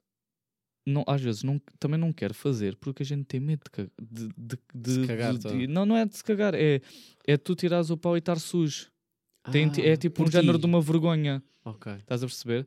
não, 0.90 1.04
às 1.06 1.20
vezes, 1.20 1.42
não, 1.42 1.58
também 1.78 1.98
não 1.98 2.12
quer 2.12 2.32
fazer 2.34 2.76
porque 2.76 3.02
a 3.02 3.06
gente 3.06 3.24
tem 3.24 3.40
medo 3.40 3.62
de, 4.00 4.28
de, 4.28 4.28
de, 4.36 4.58
de- 4.74 4.90
Se 4.92 5.06
cagar 5.06 5.34
Não, 5.68 5.86
não 5.86 5.96
é 5.96 6.04
de 6.04 6.16
se 6.16 6.24
cagar, 6.24 6.54
é, 6.54 6.80
é 7.26 7.36
tu 7.36 7.54
tirares 7.54 7.90
o 7.90 7.96
pau 7.96 8.16
e 8.16 8.18
estar 8.18 8.38
sujo. 8.38 8.90
Tem, 9.50 9.66
Ah, 9.66 9.80
é 9.80 9.96
tipo 9.96 10.22
um 10.22 10.26
por 10.26 10.32
género 10.32 10.58
ti. 10.58 10.60
de 10.60 10.66
uma 10.66 10.80
vergonha. 10.80 11.42
Ok. 11.64 11.92
Estás 11.94 12.22
a 12.22 12.26
perceber? 12.26 12.66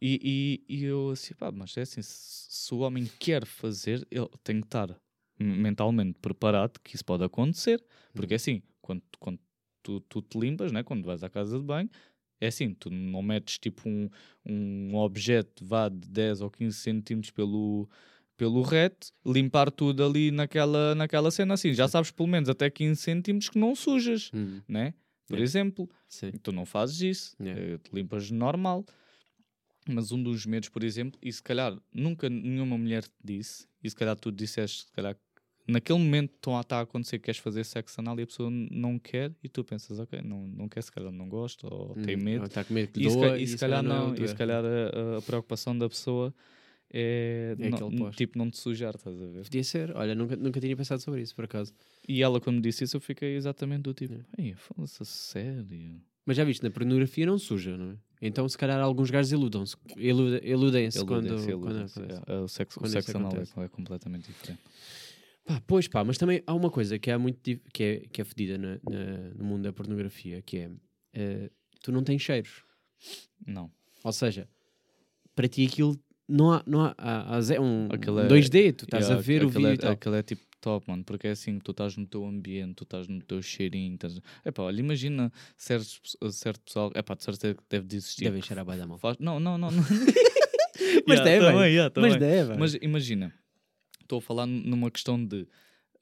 E, 0.00 0.60
e, 0.68 0.76
e 0.78 0.84
eu 0.84 1.10
assim, 1.10 1.34
pá, 1.34 1.50
mas 1.52 1.76
é 1.76 1.82
assim, 1.82 2.02
se, 2.02 2.46
se 2.48 2.74
o 2.74 2.78
homem 2.78 3.08
quer 3.18 3.44
fazer, 3.46 4.06
ele 4.10 4.28
tem 4.42 4.60
que 4.60 4.66
estar 4.66 4.96
mentalmente 5.38 6.18
preparado 6.20 6.78
que 6.82 6.94
isso 6.94 7.04
pode 7.04 7.24
acontecer. 7.24 7.82
Porque 8.14 8.34
é 8.34 8.36
assim, 8.36 8.62
quando, 8.80 9.02
quando 9.18 9.38
tu, 9.82 10.00
tu 10.00 10.22
te 10.22 10.38
limpas, 10.38 10.72
né, 10.72 10.82
quando 10.82 11.04
vais 11.04 11.22
à 11.22 11.28
casa 11.30 11.58
de 11.58 11.64
banho, 11.64 11.88
é 12.44 12.48
assim, 12.48 12.74
tu 12.74 12.90
não 12.90 13.22
metes 13.22 13.58
tipo 13.58 13.88
um, 13.88 14.10
um 14.44 14.96
objeto 14.96 15.64
vá 15.64 15.88
de 15.88 16.08
10 16.08 16.40
ou 16.40 16.50
15 16.50 16.76
centímetros 16.78 17.30
pelo, 17.30 17.88
pelo 18.36 18.62
reto, 18.62 19.08
limpar 19.24 19.70
tudo 19.70 20.04
ali 20.04 20.30
naquela, 20.30 20.94
naquela 20.94 21.30
cena 21.30 21.54
assim. 21.54 21.72
Já 21.72 21.86
sabes 21.86 22.10
pelo 22.10 22.28
menos 22.28 22.48
até 22.48 22.68
15 22.68 23.00
centímetros 23.00 23.48
que 23.48 23.58
não 23.58 23.74
sujas, 23.74 24.30
Hum, 24.34 24.60
né? 24.68 24.92
Por 25.28 25.36
Yeah. 25.38 25.44
exemplo, 25.44 25.88
sim. 26.08 26.32
tu 26.42 26.50
não 26.52 26.66
fazes 26.66 27.00
isso, 27.00 27.36
Yeah. 27.40 27.60
eh, 27.74 27.78
te 27.78 27.94
limpas 27.94 28.30
normal. 28.30 28.84
Mas 29.88 30.12
um 30.12 30.22
dos 30.22 30.46
medos, 30.46 30.68
por 30.68 30.84
exemplo, 30.84 31.18
e 31.22 31.32
se 31.32 31.42
calhar 31.42 31.76
nunca 31.92 32.28
nenhuma 32.28 32.78
mulher 32.78 33.02
te 33.04 33.10
disse, 33.24 33.66
e 33.82 33.90
se 33.90 33.96
calhar 33.96 34.16
tu 34.16 34.30
disseste, 34.30 34.84
se 34.86 34.92
calhar 34.92 35.16
naquele 35.66 35.98
momento 35.98 36.32
estão 36.34 36.56
a, 36.56 36.60
está 36.60 36.78
a 36.78 36.82
acontecer 36.82 37.18
que 37.18 37.24
queres 37.26 37.40
fazer 37.40 37.64
sexo 37.64 38.00
anal 38.00 38.18
e 38.18 38.22
a 38.22 38.26
pessoa 38.26 38.50
não 38.50 38.98
quer, 38.98 39.32
e 39.42 39.48
tu 39.48 39.62
pensas, 39.64 39.98
ok, 39.98 40.20
não, 40.22 40.46
não 40.46 40.68
quer, 40.68 40.82
se 40.82 40.90
calhar 40.92 41.12
não 41.12 41.28
gosta, 41.28 41.66
ou 41.72 41.94
tem 41.96 42.16
Hum, 42.16 42.22
medo. 42.24 42.40
ou 42.40 42.46
Está 42.46 42.64
com 42.64 42.74
medo 42.74 42.92
que 42.92 43.00
E 43.00 43.10
se, 43.10 43.16
doa, 43.16 43.30
ca- 43.30 43.38
e 43.38 43.46
se 43.46 43.58
calhar 43.58 43.80
é 43.84 43.88
não, 43.88 44.10
o 44.10 44.14
teu 44.14 44.24
e 44.24 44.28
se 44.28 44.34
calhar 44.34 44.64
a, 44.64 45.18
a 45.18 45.22
preocupação 45.22 45.76
da 45.76 45.88
pessoa 45.88 46.34
é, 46.94 47.56
É 47.58 47.68
não- 47.70 48.10
tipo 48.12 48.36
não 48.38 48.50
te 48.50 48.58
sujar, 48.58 48.94
estás 48.94 49.20
a 49.20 49.26
ver? 49.26 49.44
Podia 49.44 49.64
ser. 49.64 49.96
Olha, 49.96 50.14
nunca, 50.14 50.36
nunca 50.36 50.60
tinha 50.60 50.76
pensado 50.76 51.00
sobre 51.00 51.22
isso, 51.22 51.34
por 51.34 51.44
acaso. 51.44 51.72
E 52.06 52.22
ela, 52.22 52.40
quando 52.40 52.60
disse 52.60 52.84
isso, 52.84 52.96
eu 52.96 53.00
fiquei 53.00 53.34
exatamente 53.34 53.82
do 53.82 53.94
tipo, 53.94 54.14
ei, 54.36 54.54
fala-se 54.54 55.02
a 55.02 55.06
sério. 55.06 56.00
Mas 56.26 56.36
já 56.36 56.44
viste, 56.44 56.62
na 56.62 56.70
pornografia 56.70 57.26
não 57.26 57.38
suja, 57.38 57.76
não 57.76 57.92
é? 57.92 57.96
Então, 58.20 58.48
se 58.48 58.56
calhar, 58.56 58.78
alguns 58.80 59.10
gajos 59.10 59.32
iludam-se. 59.32 59.74
Ilude- 59.96 60.46
Iludem-se 60.46 61.04
quando, 61.04 61.26
Iludem-se, 61.26 61.52
quando 61.58 61.78
acontece. 61.80 62.22
é. 62.28 62.34
O 62.36 62.46
sexo, 62.46 62.78
o 62.78 62.82
Quando 62.82 62.92
sexo 62.92 63.10
isso 63.10 63.18
anal 63.18 63.32
é, 63.36 63.64
é 63.64 63.68
completamente 63.68 64.26
diferente. 64.30 64.60
Pá, 65.44 65.60
pois 65.66 65.88
pá, 65.88 66.04
mas 66.04 66.18
também 66.18 66.42
há 66.46 66.54
uma 66.54 66.70
coisa 66.70 66.98
que, 66.98 67.10
há 67.10 67.18
muito, 67.18 67.40
que, 67.72 67.82
é, 67.82 67.96
que 68.12 68.20
é 68.20 68.24
fedida 68.24 68.56
na- 68.58 68.78
na- 68.88 69.34
no 69.36 69.44
mundo 69.44 69.62
da 69.64 69.72
pornografia, 69.72 70.40
que 70.42 70.58
é, 70.58 70.70
eh, 71.14 71.50
tu 71.82 71.90
não 71.90 72.02
tens 72.04 72.22
cheiros. 72.22 72.62
Não. 73.46 73.70
Ou 74.04 74.12
seja, 74.12 74.48
para 75.34 75.48
ti 75.48 75.66
aquilo 75.66 75.98
não 76.28 76.52
há, 76.52 76.62
não 76.66 76.80
há, 76.82 76.94
há, 76.96 77.36
há 77.36 77.60
um, 77.60 77.88
Aquilo 77.90 78.16
um 78.18 78.20
é- 78.20 78.28
2D, 78.28 78.72
tu 78.72 78.84
estás 78.84 79.04
Yeah, 79.06 79.18
a 79.18 79.22
ver 79.22 79.44
o 79.44 79.48
aquele 79.48 79.66
vídeo 79.66 79.70
é, 79.70 79.74
e 79.74 79.78
tal. 79.78 79.92
Aquele 79.92 80.16
é 80.18 80.22
tipo 80.22 80.42
top, 80.60 80.88
mano, 80.88 81.02
porque 81.02 81.26
é 81.26 81.30
assim, 81.32 81.58
tu 81.58 81.72
estás 81.72 81.96
no 81.96 82.06
teu 82.06 82.24
ambiente, 82.24 82.76
tu 82.76 82.84
estás 82.84 83.08
no 83.08 83.20
teu 83.20 83.42
cheirinho. 83.42 83.94
Estás... 83.96 84.20
Epá, 84.44 84.62
olha, 84.62 84.78
imagina 84.78 85.32
certos, 85.56 86.00
certo 86.30 86.60
pessoal, 86.60 86.92
epá, 86.94 87.14
de 87.16 87.24
certeza 87.24 87.54
que 87.54 87.62
deve 87.68 87.96
existir. 87.96 88.24
Devem 88.24 88.40
cheirar 88.42 88.64
bem 88.64 88.78
da 88.78 88.86
mão. 88.86 88.96
Faz... 88.96 89.16
Não, 89.18 89.40
não, 89.40 89.58
não. 89.58 89.72
não. 89.72 89.82
Mas 91.06 91.18
Yeah, 91.18 91.24
devem, 91.24 91.52
também, 91.52 91.72
yeah, 91.72 91.92
Mas 91.96 92.12
também. 92.14 92.18
deve. 92.18 92.56
Mas 92.56 92.74
imagina, 92.74 93.34
estou 94.12 94.18
a 94.18 94.22
falar 94.22 94.46
numa 94.46 94.90
questão 94.90 95.24
de. 95.24 95.46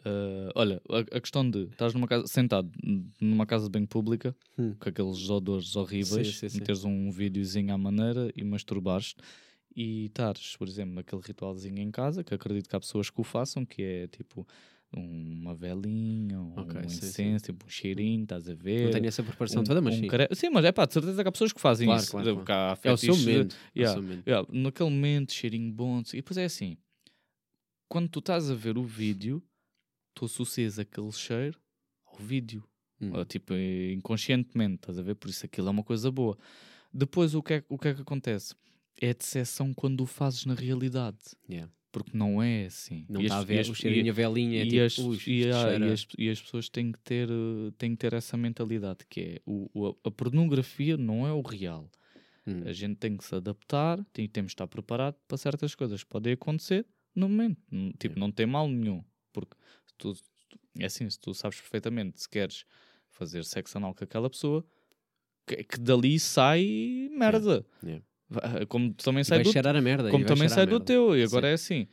ah, 0.05 0.51
olha, 0.55 0.82
a, 0.91 1.16
a 1.16 1.20
questão 1.20 1.49
de 1.49 1.65
estás 1.65 1.95
numa 1.95 2.07
casa, 2.09 2.27
sentado 2.27 2.70
numa 3.20 3.47
casa 3.47 3.69
banho 3.69 3.87
pública 3.87 4.35
Hum. 4.59 4.74
com 4.81 4.89
aqueles 4.89 5.28
odores 5.31 5.77
horríveis, 5.77 6.28
Sim, 6.28 6.32
sim, 6.32 6.49
sim. 6.49 6.59
meteres 6.61 6.85
um 6.85 7.11
videozinho 7.11 7.73
à 7.73 7.78
maneira 7.78 8.32
e 8.35 8.43
masturbares 8.45 9.15
e 9.77 10.07
estares, 10.07 10.57
por 10.57 10.66
exemplo, 10.69 10.95
naquele 10.95 11.23
ritualzinho 11.24 11.78
em 11.78 11.91
casa, 11.91 12.24
que 12.24 12.35
acredito 12.35 12.69
que 12.69 12.74
há 12.77 12.81
pessoas 12.81 13.09
que 13.11 13.20
o 13.20 13.24
façam, 13.24 13.65
que 13.65 13.82
é 13.82 14.07
tipo 14.09 14.47
uma 14.93 15.55
velinha, 15.55 16.41
um 16.41 16.66
sim, 16.89 17.01
sim. 17.01 17.23
incenso, 17.24 17.45
tipo 17.47 17.65
um 17.66 17.69
cheirinho, 17.69 18.24
estás 18.24 18.49
a 18.49 18.55
ver? 18.55 18.85
Não 18.87 18.91
tenho 18.91 19.07
essa 19.07 19.23
preparação 19.23 19.62
um, 19.62 19.65
toda, 19.65 19.81
mas 19.81 19.95
um 19.95 20.01
sim. 20.01 20.09
care- 20.09 20.28
Sim, 20.35 20.51
mas 20.51 20.65
é 20.65 20.73
pá, 20.73 20.85
de 20.87 20.95
certeza 20.95 21.23
que 21.23 21.28
há 21.28 21.32
pessoas 21.32 21.53
que 21.53 21.61
fazem 21.61 21.87
Claro, 21.87 22.03
isso. 22.03 22.11
claro, 22.11 22.45
há 22.49 22.78
É 22.82 22.93
o 22.93 22.97
seu 22.97 23.16
momento. 23.16 23.55
é 23.77 23.81
Yeah. 23.81 24.01
momento. 24.03 24.27
Yeah, 24.28 24.49
naquele 24.53 24.91
momento, 24.91 25.32
cheirinho 25.32 25.73
bom. 25.73 26.01
E 26.12 26.16
depois 26.16 26.37
é 26.39 26.45
assim: 26.45 26.77
quando 27.91 28.09
tu 28.09 28.21
estás 28.21 28.49
a 28.49 28.55
ver 28.55 28.79
o 28.79 28.85
vídeo, 28.85 29.43
tu 30.15 30.25
associas 30.25 30.79
aquele 30.79 31.11
cheiro 31.11 31.59
ao 32.07 32.17
vídeo. 32.19 32.62
Hum. 33.01 33.11
Ou, 33.15 33.25
tipo, 33.25 33.53
eh, 33.53 33.93
inconscientemente, 33.93 34.77
estás 34.77 34.97
a 34.99 35.03
ver? 35.03 35.17
Por 35.17 35.29
isso 35.29 35.45
aquilo 35.45 35.67
é 35.67 35.71
uma 35.73 35.83
coisa 35.83 36.09
boa. 36.11 36.39
Depois, 36.93 37.35
o 37.35 37.43
que 37.43 37.55
é, 37.55 37.65
o 37.69 37.77
que, 37.77 37.89
é 37.89 37.95
que 37.95 38.03
acontece? 38.03 38.55
É 39.01 39.12
decepção 39.12 39.75
quando 39.75 40.03
o 40.03 40.07
fazes 40.07 40.45
na 40.47 40.55
realidade. 40.55 41.19
Yeah. 41.49 41.71
Porque 41.91 42.17
não 42.17 42.41
é 42.41 42.67
assim. 42.67 43.05
Não 43.09 43.21
está 43.23 43.39
a 43.39 43.45
ver 43.45 43.69
o 43.69 43.75
cheirinho 43.75 44.12
a 44.12 44.15
velinha, 44.15 44.61
é 44.62 44.65
e, 44.65 44.69
tipo, 44.89 45.12
as, 45.12 45.27
e, 45.27 45.51
a- 45.51 45.93
as, 45.93 46.07
as 46.31 46.41
pessoas 46.43 46.69
têm 46.69 46.93
que 46.93 46.99
ter, 47.01 47.29
têm 47.77 47.91
que 47.93 47.97
ter 47.97 48.12
essa 48.12 48.37
mentalidade 48.37 49.01
que 49.09 49.21
é 49.21 49.41
o, 49.45 49.69
o- 49.75 49.97
a 50.05 50.11
pornografia 50.12 50.97
não 50.97 51.27
é 51.27 51.33
o 51.33 51.41
real. 51.41 51.91
Hum. 52.47 52.62
A 52.67 52.73
gente 52.73 52.97
tem 52.97 53.17
que 53.17 53.25
se 53.25 53.35
adaptar, 53.35 54.05
tem, 54.12 54.29
temos 54.29 54.51
de 54.51 54.55
estar 54.55 54.69
preparado 54.69 55.17
para 55.27 55.37
certas 55.37 55.75
coisas 55.75 56.05
que 56.05 56.09
podem 56.09 56.35
acontecer 56.35 56.87
no 57.15 57.28
momento. 57.28 57.59
Tipo, 57.99 58.19
não 58.19 58.31
tem 58.31 58.47
mal 58.47 58.69
nenhum. 58.69 59.03
Porque 59.32 59.55
se 59.87 59.95
tu, 59.99 60.12
é 60.78 60.85
assim, 60.87 61.09
se 61.09 61.19
tu 61.19 61.32
sabes 61.35 61.61
perfeitamente 61.61 62.20
se 62.20 62.28
queres 62.28 62.65
fazer 63.11 63.45
sexo 63.45 63.77
anal 63.78 63.95
com 63.95 64.05
aquela 64.05 64.28
pessoa, 64.31 64.65
que, 65.47 65.62
que 65.65 65.78
dali 65.81 66.19
sai 66.19 67.09
merda. 67.16 67.65
Yeah. 67.82 68.05
Va- 68.28 68.66
Como 68.69 68.95
também 68.95 69.24
sai 69.24 69.43
do 69.43 69.51
cheirar 69.53 69.74
a 69.77 69.81
merda. 69.81 70.11
como 70.11 70.24
também 70.24 70.49
sai 70.49 70.66
do 70.66 70.78
teu. 70.81 71.16
E 71.16 71.23
agora 71.23 71.47
Sim. 71.47 71.51
é 71.51 71.55
assim. 71.55 71.89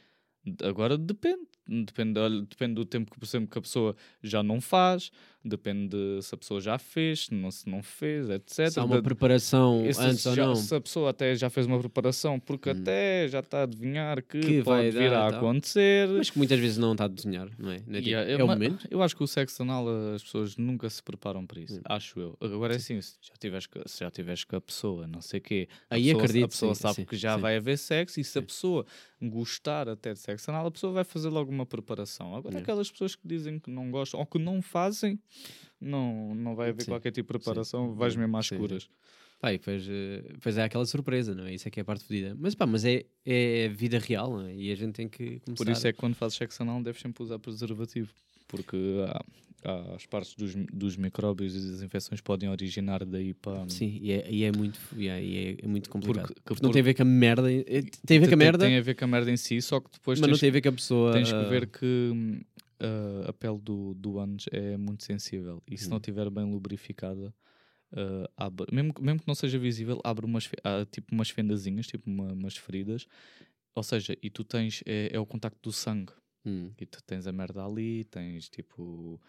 Agora 0.64 0.98
depende. 0.98 1.45
Depende, 1.68 2.18
depende 2.48 2.76
do 2.76 2.85
tempo 2.85 3.11
que, 3.11 3.19
por 3.19 3.26
exemplo, 3.26 3.49
que 3.49 3.57
a 3.57 3.61
pessoa 3.61 3.94
já 4.23 4.41
não 4.41 4.61
faz, 4.61 5.11
depende 5.48 5.90
de 5.90 6.22
se 6.22 6.34
a 6.34 6.38
pessoa 6.38 6.60
já 6.61 6.78
fez, 6.78 7.26
se 7.26 7.34
não, 7.34 7.49
se 7.52 7.69
não 7.69 7.82
fez, 7.82 8.30
etc. 8.30 8.69
Se 8.72 8.80
há 8.80 8.84
uma 8.84 8.98
Da- 8.98 9.02
preparação 9.02 9.84
antes 9.86 10.26
ou 10.26 10.36
já- 10.36 10.45
não. 10.45 10.56
Se 10.56 10.76
a 10.76 10.82
pessoa 10.82 11.10
até 11.11 11.36
já 11.36 11.49
fez 11.49 11.65
uma 11.65 11.80
preparação, 11.80 12.40
porque 12.40 12.69
Hum. 12.69 12.80
até 12.82 13.28
já 13.28 13.40
está 13.40 13.60
a 13.60 13.64
adivinhar 13.64 14.22
que, 14.24 14.40
Que 14.40 14.61
vai 14.61 14.86
pode 14.91 14.98
vir 14.98 15.10
dar 15.10 15.26
a 15.26 15.28
e 15.28 15.32
tal. 15.32 15.40
acontecer. 15.40 16.07
Mas 16.10 16.30
que 16.30 16.38
muitas 16.38 16.60
vezes 16.60 16.78
não 16.78 16.91
está 16.94 17.06
a 17.06 17.07
desenhar, 17.07 17.49
não 17.57 17.72
é? 17.72 17.82
Não 17.88 17.95
é, 17.95 17.98
tipo, 17.99 18.10
Yeah, 18.10 18.32
é 18.32 18.41
eu- 18.41 18.45
o 18.45 18.48
momento. 18.48 18.88
Eu 18.90 19.02
acho 19.02 19.15
que 19.15 19.24
o 19.24 19.28
sexo 19.28 19.61
anal 19.64 19.86
as 20.15 20.24
pessoas 20.24 20.57
nunca 20.57 20.90
se 20.90 21.02
preparam 21.02 21.45
para 21.45 21.60
isso. 21.61 21.78
Hum. 21.80 21.82
Acho 21.86 22.19
eu. 22.19 22.38
Agora 22.41 22.74
é 22.74 22.78
assim, 22.78 23.02
se 23.02 23.15
já 23.22 23.34
tiveres, 23.40 23.68
se 23.86 23.99
já 23.99 24.11
tiveres 24.11 24.44
com 24.44 24.56
a 24.56 24.61
pessoa, 24.61 25.07
não 25.07 25.22
sei 25.22 25.40
o 25.40 25.44
quê, 25.44 25.68
a 25.90 25.95
Aí 25.95 26.03
pessoa, 26.06 26.24
acredito, 26.24 26.45
a 26.45 26.48
pessoa 26.49 26.76
sim, 26.76 26.82
sabe 26.82 26.95
sim, 26.95 27.06
que 27.06 27.15
já 27.15 27.36
sim. 27.36 27.41
vai 27.41 27.57
haver 27.57 27.78
sexo 27.78 28.19
e 28.19 28.24
se 28.24 28.38
a 28.40 28.41
pessoa 28.41 28.86
gostar 29.22 29.90
até 29.90 30.14
de 30.14 30.19
sexo 30.19 30.49
anal, 30.52 30.68
a 30.68 30.72
pessoa 30.72 30.94
vai 30.94 31.03
fazer 31.03 31.30
logo 31.30 31.52
uma 31.52 31.65
preparação. 31.65 32.36
Agora 32.36 32.53
Yeah. 32.56 32.60
aquelas 32.61 32.91
pessoas 32.91 33.15
que 33.15 33.28
dizem 33.28 33.60
que 33.60 33.69
não 33.69 33.90
gostam 33.90 34.19
ou 34.19 34.26
que 34.26 34.38
não 34.38 34.61
fazem, 34.61 35.19
não, 35.80 36.34
não 36.35 36.55
vai 36.55 36.69
haver 36.69 36.84
Sim, 36.84 36.91
qualquer 36.91 37.11
tipo 37.11 37.34
de 37.34 37.39
preparação, 37.39 37.93
vais 37.93 38.14
Sim, 38.14 38.19
mesmo 38.19 38.38
às 38.38 38.45
escuras. 38.51 38.89
Pá, 39.39 39.53
e 39.53 39.59
depois, 39.59 39.85
eh, 39.88 40.23
depois 40.31 40.57
é 40.57 40.64
aquela 40.64 40.85
surpresa, 40.85 41.35
não 41.35 41.45
é? 41.45 41.53
Isso 41.53 41.68
é 41.68 41.72
que 41.72 41.80
é 41.80 41.81
a 41.81 41.85
parte 41.85 42.03
fodida. 42.03 42.35
Mas 42.39 42.55
pá, 42.55 42.65
mas 42.65 42.84
é, 42.84 43.05
é 43.23 43.68
vida 43.69 43.99
real, 43.99 44.31
não 44.31 44.47
é? 44.47 44.55
E 44.55 44.72
a 44.72 44.76
gente 44.76 44.93
tem 44.93 45.07
que 45.07 45.39
começar. 45.41 45.64
Por 45.64 45.72
isso 45.72 45.88
é 45.88 45.93
que 45.93 45.99
quando 45.99 46.15
fazes 46.15 46.35
sexo 46.38 46.64
anal 46.64 46.81
deves 46.81 46.99
sempre 47.01 47.22
usar 47.22 47.38
preservativo. 47.38 48.09
Porque 48.47 48.76
há, 49.07 49.69
há 49.69 49.95
as 49.95 50.07
partes 50.07 50.34
dos, 50.34 50.55
dos 50.55 50.97
micróbios 50.97 51.55
e 51.55 51.72
das 51.72 51.84
infecções 51.84 52.19
podem 52.19 52.49
originar 52.49 53.05
daí 53.05 53.35
para. 53.35 53.69
Sim, 53.69 53.99
e 54.01 54.11
é, 54.11 54.27
e 54.27 54.43
é 54.43 54.51
muito, 54.51 54.80
e 54.95 55.07
é, 55.07 55.23
e 55.23 55.57
é- 55.61 55.68
muito 55.68 55.88
complicado. 55.91 56.27
Porque- 56.30 56.41
Porque 56.43 56.64
não 56.64 56.69
por- 56.69 56.73
tem 56.73 56.80
a 56.81 56.85
ver 56.85 56.93
com 56.95 57.03
a 57.03 57.05
merda. 57.05 57.53
eh, 57.53 57.84
Tem 58.07 58.18
a 58.18 58.22
ver 58.22 58.27
com 58.30 58.34
a 58.34 58.38
merda, 58.38 58.65
Tem 58.65 58.77
a 58.77 58.81
ver 58.81 58.95
com 58.95 59.05
a 59.05 59.07
merda 59.07 59.30
em 59.31 59.38
si, 59.38 59.61
só 59.61 59.80
que 59.80 59.91
depois 59.91 60.19
mas 60.19 60.27
não 60.27 60.34
tens, 60.34 60.39
tem 60.39 60.49
a 60.49 60.53
ver 60.53 60.61
com 60.61 60.69
a 60.69 60.73
pessoa. 60.73 61.11
tens 61.14 61.31
que 61.31 61.38
ah, 61.38 61.43
ver 61.47 61.68
que 61.68 62.41
hum, 62.81 63.23
a- 63.27 63.33
pele 63.33 63.59
do, 63.59 63.93
do 63.95 64.19
ânus 64.19 64.45
é 64.51 64.77
muito 64.77 65.03
sensível 65.03 65.61
e 65.67 65.77
se 65.77 65.89
não 65.89 65.97
estiver 65.97 66.29
bem 66.29 66.45
lubrificada, 66.49 67.33
ah, 67.93 68.29
abre, 68.47 68.67
mesmo, 68.73 68.93
que- 68.93 69.01
mesmo 69.01 69.21
que 69.21 69.27
não 69.27 69.35
seja 69.35 69.59
visível, 69.59 70.01
abre 70.03 70.25
umas, 70.25 70.49
há, 70.63 70.85
tipo 70.85 71.13
umas 71.13 71.29
fendazinhas, 71.29 71.87
tipo 71.87 72.09
uma- 72.09 72.33
umas 72.33 72.57
feridas. 72.57 73.07
Ou 73.75 73.83
seja, 73.83 74.17
e 74.23 74.29
tu 74.29 74.43
tens, 74.43 74.83
é, 74.85 75.09
é 75.15 75.19
o 75.19 75.25
contacto 75.25 75.59
do 75.63 75.71
sangue. 75.73 76.13
hum, 76.45 76.75
E 76.79 76.85
tu 76.85 77.01
tens 77.03 77.27
a 77.27 77.31
merda 77.33 77.65
ali, 77.65 78.05
tens 78.05 78.49
tipo 78.49 79.21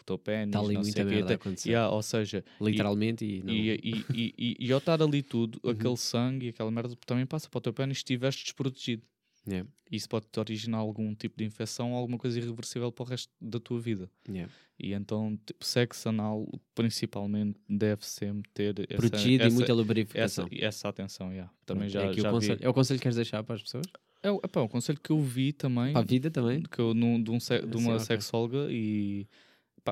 o 0.00 0.04
teu 0.04 0.18
pênis, 0.18 0.54
Está 0.54 0.60
ali 0.60 0.76
não 0.76 0.84
muita 0.84 1.02
sei 1.02 1.06
quê, 1.06 1.14
merda 1.16 1.30
a 1.34 1.38
tem-. 1.38 1.56
Yeah, 1.66 1.90
ou 1.94 2.02
seja, 2.02 2.44
Literalmente 2.60 3.24
e, 3.24 3.42
não. 3.42 3.54
e, 3.54 3.80
e, 3.82 4.06
e, 4.12 4.56
e, 4.60 4.66
e 4.68 4.72
ao 4.72 4.78
estar 4.78 5.02
ali 5.02 5.22
tudo, 5.22 5.60
Uhum. 5.64 5.70
aquele 5.70 5.96
sangue 5.96 6.46
e 6.46 6.48
aquela 6.50 6.70
merda 6.70 6.96
também 7.06 7.26
passa 7.26 7.48
para 7.48 7.58
o 7.58 7.60
teu 7.60 7.72
pênis 7.74 7.98
se 7.98 8.02
estiveste 8.02 8.44
desprotegido. 8.44 9.06
Yeah, 9.46 9.66
Isso 9.90 10.08
pode 10.08 10.26
te 10.30 10.38
originar 10.38 10.78
algum 10.78 11.14
tipo 11.14 11.36
de 11.38 11.44
infecção 11.44 11.92
ou 11.92 11.98
alguma 11.98 12.18
coisa 12.18 12.38
irreversível 12.38 12.92
para 12.92 13.02
o 13.04 13.06
resto 13.06 13.32
da 13.40 13.58
tua 13.58 13.80
vida. 13.80 14.10
yeah. 14.28 14.52
E 14.78 14.92
então, 14.92 15.36
tipo, 15.44 15.64
sexo 15.64 16.08
anal, 16.08 16.46
principalmente, 16.74 17.58
deve 17.68 18.06
sempre 18.06 18.48
ter 18.54 18.78
essa, 18.88 18.96
Protegido 18.96 19.42
essa, 19.44 19.50
e 19.50 19.54
muita 19.54 19.72
essa, 19.72 19.74
lubrificação. 19.74 20.48
essa 20.52 20.88
atenção. 20.88 21.30
yeah. 21.32 21.52
Também 21.66 21.90
Pronto, 21.90 21.92
já, 21.92 22.02
é, 22.02 22.10
aqui 22.10 22.20
o 22.20 22.22
já 22.22 22.30
conselho, 22.30 22.58
é 22.62 22.68
o 22.68 22.74
conselho 22.74 22.98
que 22.98 23.02
queres 23.02 23.16
deixar 23.16 23.42
para 23.42 23.54
as 23.56 23.62
pessoas? 23.62 23.86
É, 24.22 24.30
o- 24.30 24.40
epá, 24.44 24.62
um 24.62 24.68
conselho 24.68 25.00
que 25.00 25.10
eu 25.10 25.20
vi 25.20 25.52
também, 25.52 25.92
Para 25.92 26.02
a 26.02 26.04
vida 26.04 26.30
também? 26.30 26.62
que 26.62 26.78
eu, 26.80 26.92
num- 26.94 27.22
de, 27.22 27.30
um 27.30 27.40
se- 27.40 27.60
de 27.60 27.76
uma 27.76 27.98
sexóloga 27.98 28.66
e 28.70 29.26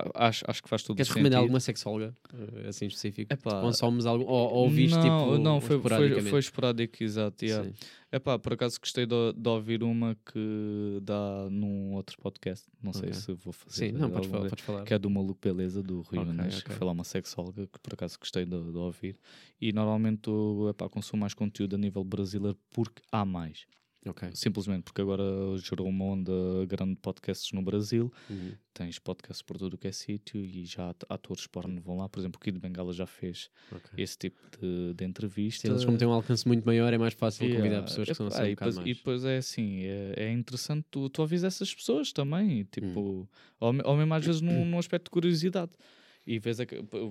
pá, 0.03 0.11
acho, 0.15 0.45
acho 0.49 0.63
que 0.63 0.69
faz 0.69 0.83
todo 0.83 0.97
Queres 0.97 1.09
recomendar 1.11 1.41
alguma 1.41 1.61
sexóloga, 1.61 2.15
eh, 2.63 2.69
assim 2.69 2.87
específico? 2.87 3.33
Epá, 3.33 3.61
Consomes 3.61 4.07
algum, 4.07 4.25
ou, 4.25 4.51
ou 4.51 4.65
ouviste 4.65 4.97
não, 4.97 5.03
tipo 5.03 5.39
não 5.39 5.61
foi, 5.61 5.81
foi, 5.81 6.21
foi 6.23 6.39
esporádico, 6.41 7.03
exato. 7.03 7.45
yeah. 7.45 7.71
Epá, 8.13 8.39
por 8.39 8.53
acaso 8.55 8.79
gostei 8.81 9.05
de, 9.05 9.33
de 9.37 9.49
ouvir 9.49 9.83
uma 9.83 10.17
que 10.33 10.99
dá 11.03 11.49
num 11.51 11.95
outro 11.95 12.17
podcast. 12.19 12.67
Não 12.83 12.93
sei 12.93 13.11
Ok. 13.11 13.15
se 13.15 13.33
vou 13.35 13.53
fazer. 13.53 13.91
Sim, 13.91 13.93
não, 13.93 14.11
podes 14.11 14.31
falar. 14.31 14.49
Podes 14.49 14.65
falar. 14.65 14.85
Que 14.85 14.95
é 14.95 14.99
do 14.99 15.11
Maluco 15.11 15.41
Beleza, 15.43 15.83
do 15.83 16.01
Rui 16.03 16.19
Ok, 16.21 16.31
Unas, 16.31 16.59
ok. 16.59 16.63
que 16.63 16.73
foi 16.75 16.87
lá 16.87 16.93
uma 16.93 17.05
sexóloga 17.05 17.67
que 17.67 17.79
por 17.81 17.95
acaso 17.95 18.17
gostei 18.19 18.45
de, 18.45 18.51
de 18.73 18.79
ouvir. 18.79 19.19
E 19.61 19.73
normalmente 19.73 20.29
eu, 20.29 20.69
epá, 20.71 20.89
consumo 20.89 21.21
mais 21.23 21.35
conteúdo 21.35 21.75
a 21.75 21.79
nível 21.79 22.05
brasileiro 22.05 22.57
porque 22.71 23.03
há 23.11 23.25
mais. 23.25 23.67
Ok. 24.07 24.31
Simplesmente 24.35 24.85
porque 24.85 25.01
agora 25.01 25.23
gerou 25.59 25.89
uma 25.89 26.05
onda 26.05 26.33
grande 26.67 26.95
de 26.95 27.01
podcasts 27.01 27.53
no 27.53 27.63
Brasil. 27.63 28.13
Uhum. 28.29 28.57
Tens 28.75 28.99
podcasts 28.99 29.43
por 29.43 29.57
tudo 29.57 29.75
o 29.75 29.79
que 29.79 29.89
é 29.89 29.93
sítio 29.93 30.41
e 30.45 30.65
já 30.65 30.91
at- 30.91 31.05
atores 31.09 31.47
porno 31.47 31.81
vão 31.81 31.97
lá. 31.97 32.09
Por 32.09 32.21
exemplo, 32.21 32.39
o 32.39 32.41
Kid 32.45 32.59
Bengala 32.59 32.93
já 32.93 33.07
fez 33.07 33.51
ok. 33.71 33.99
esse 33.99 34.19
tipo 34.19 34.39
de, 34.61 34.95
de 34.95 35.05
entrevista. 35.05 35.67
Sim, 35.67 35.73
eles 35.73 35.85
como 35.85 35.97
têm 35.97 36.07
um 36.07 36.13
alcance 36.13 36.47
muito 36.47 36.65
maior 36.67 36.93
é 36.93 36.99
mais 36.99 37.15
fácil 37.15 37.49
convidar 37.49 37.83
Yeah, 37.83 37.87
pessoas 37.87 38.09
que 38.11 38.17
são 38.17 38.27
epá, 38.27 38.37
assim 38.37 38.43
um 38.43 38.47
e, 38.47 38.55
depois, 38.55 38.77
mais. 38.77 38.91
e 38.91 38.95
depois 38.95 39.25
é 39.25 39.37
assim, 39.39 39.83
é, 39.85 40.15
é 40.17 40.33
interessante 40.33 40.87
tu, 40.91 41.09
tu 41.09 41.23
ouvires 41.23 41.43
essas 41.45 41.75
pessoas 41.75 42.13
também, 42.13 42.65
tipo, 42.65 43.01
Hum. 43.01 43.27
ou, 43.61 43.75
ou 43.85 43.97
mesmo 43.97 44.15
às 44.15 44.25
vezes 44.27 44.41
num, 44.41 44.65
num 44.67 44.79
aspecto 44.79 45.05
de 45.07 45.11
curiosidade. 45.11 45.73
E 46.27 46.39
vês, 46.41 46.61
a 46.61 46.65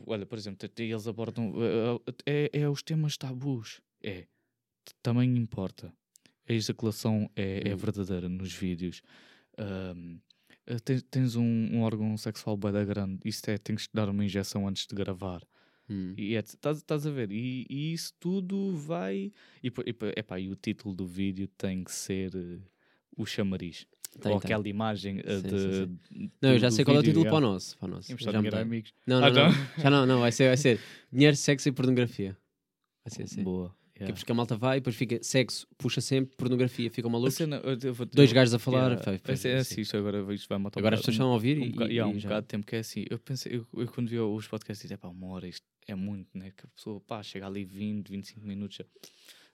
olha, 0.08 0.26
por 0.26 0.38
exemplo, 0.38 0.70
eles 0.78 1.08
abordam, 1.08 1.54
eh, 2.26 2.50
é, 2.54 2.60
é 2.62 2.70
os 2.70 2.84
temas 2.84 3.16
tabus, 3.18 3.82
é, 4.04 4.28
também 5.02 5.36
importa. 5.38 5.94
A 6.48 6.54
ejaculação 6.54 7.30
é, 7.36 7.70
é 7.70 7.74
Hum. 7.74 7.78
verdadeira 7.78 8.30
nos 8.30 8.54
vídeos. 8.54 9.02
Ahm, 9.58 10.18
eh, 10.68 10.80
tens, 10.80 11.04
tens 11.10 11.36
um, 11.36 11.44
um 11.44 11.82
órgão 11.82 12.16
sexual 12.18 12.56
bem 12.58 12.72
grande, 12.86 13.20
isso 13.26 13.42
é, 13.50 13.58
tens 13.58 13.88
que 13.88 13.94
dar 13.96 14.10
uma 14.10 14.24
injeção 14.26 14.68
antes 14.68 14.86
de 14.88 14.96
gravar. 14.96 15.42
Hum. 15.90 16.14
E 16.18 16.36
etc. 16.36 16.56
Estás 16.56 16.78
estás 16.78 17.06
a 17.08 17.12
ver? 17.12 17.32
E, 17.32 17.66
e 17.70 17.94
isso 17.94 18.12
tudo 18.20 18.76
vai. 18.76 19.32
E, 19.64 19.68
e, 19.68 19.96
epá, 20.20 20.40
e 20.40 20.50
o 20.50 20.56
título 20.56 20.96
do 20.96 21.06
vídeo 21.06 21.48
tem 21.58 21.84
que 21.84 21.92
ser 21.92 22.32
eh, 22.36 22.58
o 23.16 23.26
chamariz. 23.26 23.86
Tem, 24.20 24.32
Ou 24.32 24.40
tem. 24.40 24.48
aquela 24.48 24.68
imagem 24.68 25.20
eh, 25.24 25.40
Sim, 25.42 25.48
de. 25.48 25.60
sim, 26.10 26.32
Não, 26.42 26.54
eu 26.54 26.60
já 26.60 26.72
sei 26.72 26.84
qual 26.86 26.98
é 26.98 27.00
o 27.02 27.04
título 27.04 27.26
para 27.26 27.36
o 27.36 27.42
nosso. 27.42 27.78
Para 27.78 27.86
o 27.88 27.92
nosso. 27.92 28.18
Já 28.18 28.42
me 28.42 28.50
amigos. 28.50 28.94
Não, 29.06 29.20
não, 29.20 29.28
Ah, 29.28 29.30
não. 29.32 29.50
então? 29.50 29.84
Já 29.84 29.90
não, 29.92 30.06
não. 30.08 30.20
Vai 30.22 30.32
ser, 30.32 30.48
vai 30.48 30.58
ser 30.58 30.80
dinheiro, 31.14 31.36
sexo 31.36 31.70
e 31.70 31.72
pornografia. 31.72 32.36
Vai 33.04 33.14
ser 33.14 33.24
assim. 33.24 33.44
Boa. 33.44 33.76
Que 33.96 34.04
é 34.04 34.06
yeah. 34.08 34.20
porque 34.20 34.30
a 34.32 34.36
malta 34.36 34.58
vai 34.58 34.76
e 34.78 34.80
depois 34.82 34.96
fica 34.96 35.18
sexo, 35.24 35.66
puxa 35.78 36.02
sempre, 36.02 36.36
pornografia, 36.36 36.92
ficam 36.92 37.10
A 37.10 37.14
malucos. 37.14 37.36
cena, 37.36 37.62
eu- 37.64 37.78
eu 37.82 37.94
vou- 37.94 38.06
Dois 38.06 38.32
gajos 38.34 38.54
a 38.54 38.60
falar. 38.60 38.92
yeah, 38.92 39.02
foi- 39.02 39.18
foi- 39.38 39.50
é, 39.52 39.54
é 39.54 39.58
assim, 39.60 39.80
isto 39.82 39.96
agora 39.96 40.34
isto 40.34 40.50
vai 40.50 40.58
matar 40.58 40.78
um 40.78 40.82
Agora 40.82 40.96
as 40.96 41.00
pessoas 41.02 41.16
estão 41.16 41.30
a 41.30 41.34
ouvir 41.34 41.58
um, 41.58 41.64
e, 41.64 41.70
boca- 41.72 41.86
e- 41.86 41.92
yeah, 41.94 42.14
e 42.14 42.16
um 42.16 42.20
já. 42.20 42.28
bocado 42.28 42.42
de 42.42 42.48
tempo 42.50 42.66
que 42.68 42.76
é 42.76 42.80
assim. 42.80 43.06
Eu 43.10 43.18
pensei, 43.20 43.56
eu, 43.56 43.66
eu 43.74 43.88
quando 43.88 44.10
vi 44.10 44.20
os 44.20 44.48
podcasts, 44.50 44.86
disse, 44.86 44.98
pá, 44.98 45.08
uma 45.08 45.28
hora 45.28 45.48
isto 45.48 45.64
é 45.88 45.96
muito, 45.96 46.28
né? 46.38 46.52
Que 46.56 46.66
a 46.66 46.70
pessoa, 46.76 47.00
pá, 47.00 47.24
chega 47.24 47.48
ali 47.48 47.64
20, 47.64 48.10
25 48.10 48.46
minutos. 48.46 48.76
Já, 48.78 48.86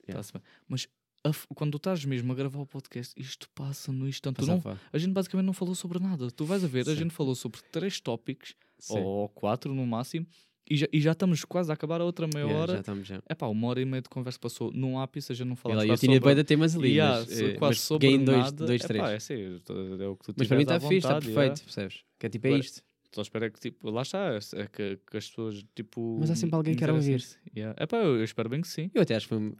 Yeah. 0.09 0.27
Mas 0.67 0.87
a 1.23 1.31
quando 1.53 1.73
tu 1.73 1.77
estás 1.77 2.03
mesmo 2.03 2.31
a 2.31 2.35
gravar 2.35 2.59
o 2.61 2.65
podcast, 2.65 3.13
isto 3.15 3.47
passa 3.53 3.91
no 3.91 4.07
instante. 4.07 4.37
Passa 4.37 4.53
a 4.53 4.55
não, 4.55 4.79
a 4.91 4.97
gente 4.97 5.11
basicamente 5.13 5.45
não 5.45 5.53
falou 5.53 5.75
sobre 5.75 5.99
nada. 5.99 6.31
Tu 6.31 6.43
vais 6.45 6.63
a 6.63 6.67
ver, 6.67 6.81
a 6.81 6.85
Sim. 6.85 6.95
gente 6.95 7.11
falou 7.13 7.35
sobre 7.35 7.61
três 7.71 7.99
tópicos, 7.99 8.55
Sim. 8.79 8.97
ou 8.97 9.29
quatro 9.29 9.71
no 9.75 9.85
máximo, 9.85 10.25
e 10.73 10.77
já, 10.77 10.87
e 10.93 11.01
já 11.01 11.11
estamos 11.11 11.43
quase 11.43 11.69
a 11.69 11.73
acabar 11.73 11.99
a 12.01 12.05
outra 12.05 12.27
meia 12.27 12.45
Yeah, 12.45 12.53
já 12.55 12.61
hora. 12.61 12.79
estamos 12.79 13.07
já. 13.07 13.21
É 13.27 13.35
pá, 13.35 13.47
uma 13.47 13.67
hora 13.67 13.81
e 13.81 13.85
meia 13.85 14.01
de 14.01 14.09
conversa 14.09 14.39
passou 14.39 14.71
num 14.71 14.99
ápice, 14.99 15.31
a 15.31 15.35
gente 15.35 15.47
não 15.47 15.53
E 15.53 15.57
fala 15.57 15.75
lá, 15.75 15.81
eu 15.85 15.97
tinha 15.97 16.15
sobre... 16.15 16.19
bué 16.19 16.35
de 16.35 16.43
temas 16.43 16.75
ali, 16.75 16.89
Yeah, 16.91 17.19
mas, 17.19 17.39
eh, 17.41 17.53
quase 17.53 17.59
mas 17.59 17.79
sobre 17.81 18.17
dois, 18.17 18.37
nada. 18.37 18.65
dois 18.65 18.81
Epá, 18.81 18.87
três. 18.87 19.05
é 19.05 19.15
assim, 19.15 19.33
é 19.33 20.07
o 20.07 20.15
que 20.15 20.25
tu 20.25 20.33
Mas 20.37 20.47
para 20.47 20.57
mim 20.57 20.63
está 20.63 20.79
fixe, 20.79 20.95
está 20.97 21.13
perfeito, 21.15 21.37
yeah. 21.37 21.63
percebes? 21.63 22.03
Que 22.19 22.25
é 22.25 22.29
tipo, 22.29 22.47
é 22.47 22.51
isto. 22.57 22.81
Só 23.13 23.21
espero 23.23 23.43
é 23.45 23.49
que, 23.49 23.59
tipo, 23.59 23.89
lá 23.89 24.03
está, 24.03 24.39
é 24.55 24.67
que, 24.67 24.97
que 25.09 25.17
as 25.17 25.27
pessoas, 25.27 25.61
tipo... 25.75 26.17
Mas 26.19 26.31
há 26.31 26.35
sempre 26.35 26.55
alguém 26.55 26.73
que 26.73 26.79
quer 26.79 26.91
ouvir. 26.91 27.21
Yeah. 27.55 27.75
Epá, 27.83 27.97
eu, 27.97 28.17
eu 28.17 28.23
espero 28.23 28.47
bem 28.47 28.61
que 28.61 28.67
sim. 28.69 28.89
Eu 28.95 29.01
até 29.01 29.15
acho 29.15 29.27
que 29.27 29.35
foi. 29.35 29.53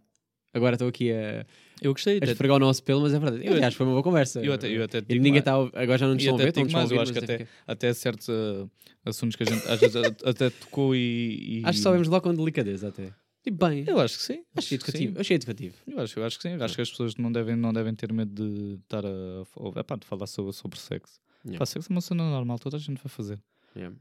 Agora 0.54 0.76
estou 0.76 0.88
aqui 0.88 1.12
a, 1.12 1.46
Eu 1.82 1.94
gostei. 1.94 2.20
a 2.22 2.26
esfregar 2.26 2.58
o 2.58 2.60
nosso 2.60 2.84
pelo, 2.84 3.02
mas 3.02 3.14
é 3.14 3.20
verdade. 3.20 3.46
Eu, 3.46 3.54
que 3.60 3.72
foi 3.76 3.86
uma 3.86 3.94
boa 3.94 4.04
conversa. 4.04 4.42
Eu 4.42 4.54
até, 4.54 4.70
eu 4.70 4.84
até 4.84 5.00
E 5.10 5.20
ninguém 5.20 5.40
está 5.40 5.54
agora 5.56 5.98
já 5.98 6.08
não 6.08 6.14
nos 6.14 6.24
estão 6.24 6.36
a 6.36 6.38
ver, 6.38 6.48
estão 6.50 6.64
mais, 6.70 6.92
eu 6.92 7.00
acho 7.02 7.14
que 7.14 7.20
ouvir, 7.20 7.32
mas 7.32 7.42
até, 7.42 7.88
até 7.88 7.94
certos 7.94 8.28
uh, 8.28 8.70
assuntos 9.06 9.36
que 9.36 9.44
a 9.44 9.46
gente 9.46 9.68
às 9.68 9.80
vezes 9.80 9.96
até 10.26 10.50
tocou 10.50 10.96
e, 10.96 11.60
e- 11.60 11.66
Acho 11.66 11.80
que 11.80 11.84
só 11.84 11.92
vemos 11.92 12.08
lá 12.08 12.20
com 12.22 12.34
delicadeza 12.34 12.90
até. 12.90 13.14
E 13.46 13.50
bem, 13.50 13.84
Eu 13.88 14.00
acho 14.00 14.18
que 14.20 14.24
sim. 14.24 14.34
achei 14.34 14.46
acho 14.56 14.68
que 14.68 14.76
educativo. 14.76 15.20
Achei 15.20 15.36
educativo. 15.36 15.76
Eu 15.88 16.00
acho, 16.00 16.20
eu 16.20 16.26
acho 16.26 16.38
que 16.38 16.44
sim. 16.44 16.56
Eu 16.56 16.64
acho 16.64 16.76
que 16.76 16.82
as 16.82 16.90
pessoas 16.92 17.16
não 17.16 17.32
devem, 17.32 17.56
não 17.56 17.74
devem 17.74 17.96
ter 17.96 18.14
medo 18.14 18.32
de 18.32 18.76
estar 18.84 19.04
a, 19.04 19.10
ou, 19.56 19.74
epá, 19.76 19.96
de 19.96 20.06
falar 20.06 20.28
sobre, 20.28 20.54
sobre 20.54 20.78
sexo. 20.80 21.20
Yeah. 21.44 21.58
Pá, 21.58 21.66
sexo 21.66 21.92
é 21.92 21.94
uma 21.94 22.02
cena 22.02 22.24
normal, 22.30 22.60
toda 22.60 22.78
a 22.78 22.80
gente 22.80 22.98
vai 23.02 23.10
fazer. 23.10 23.40
Yeah. 23.76 23.96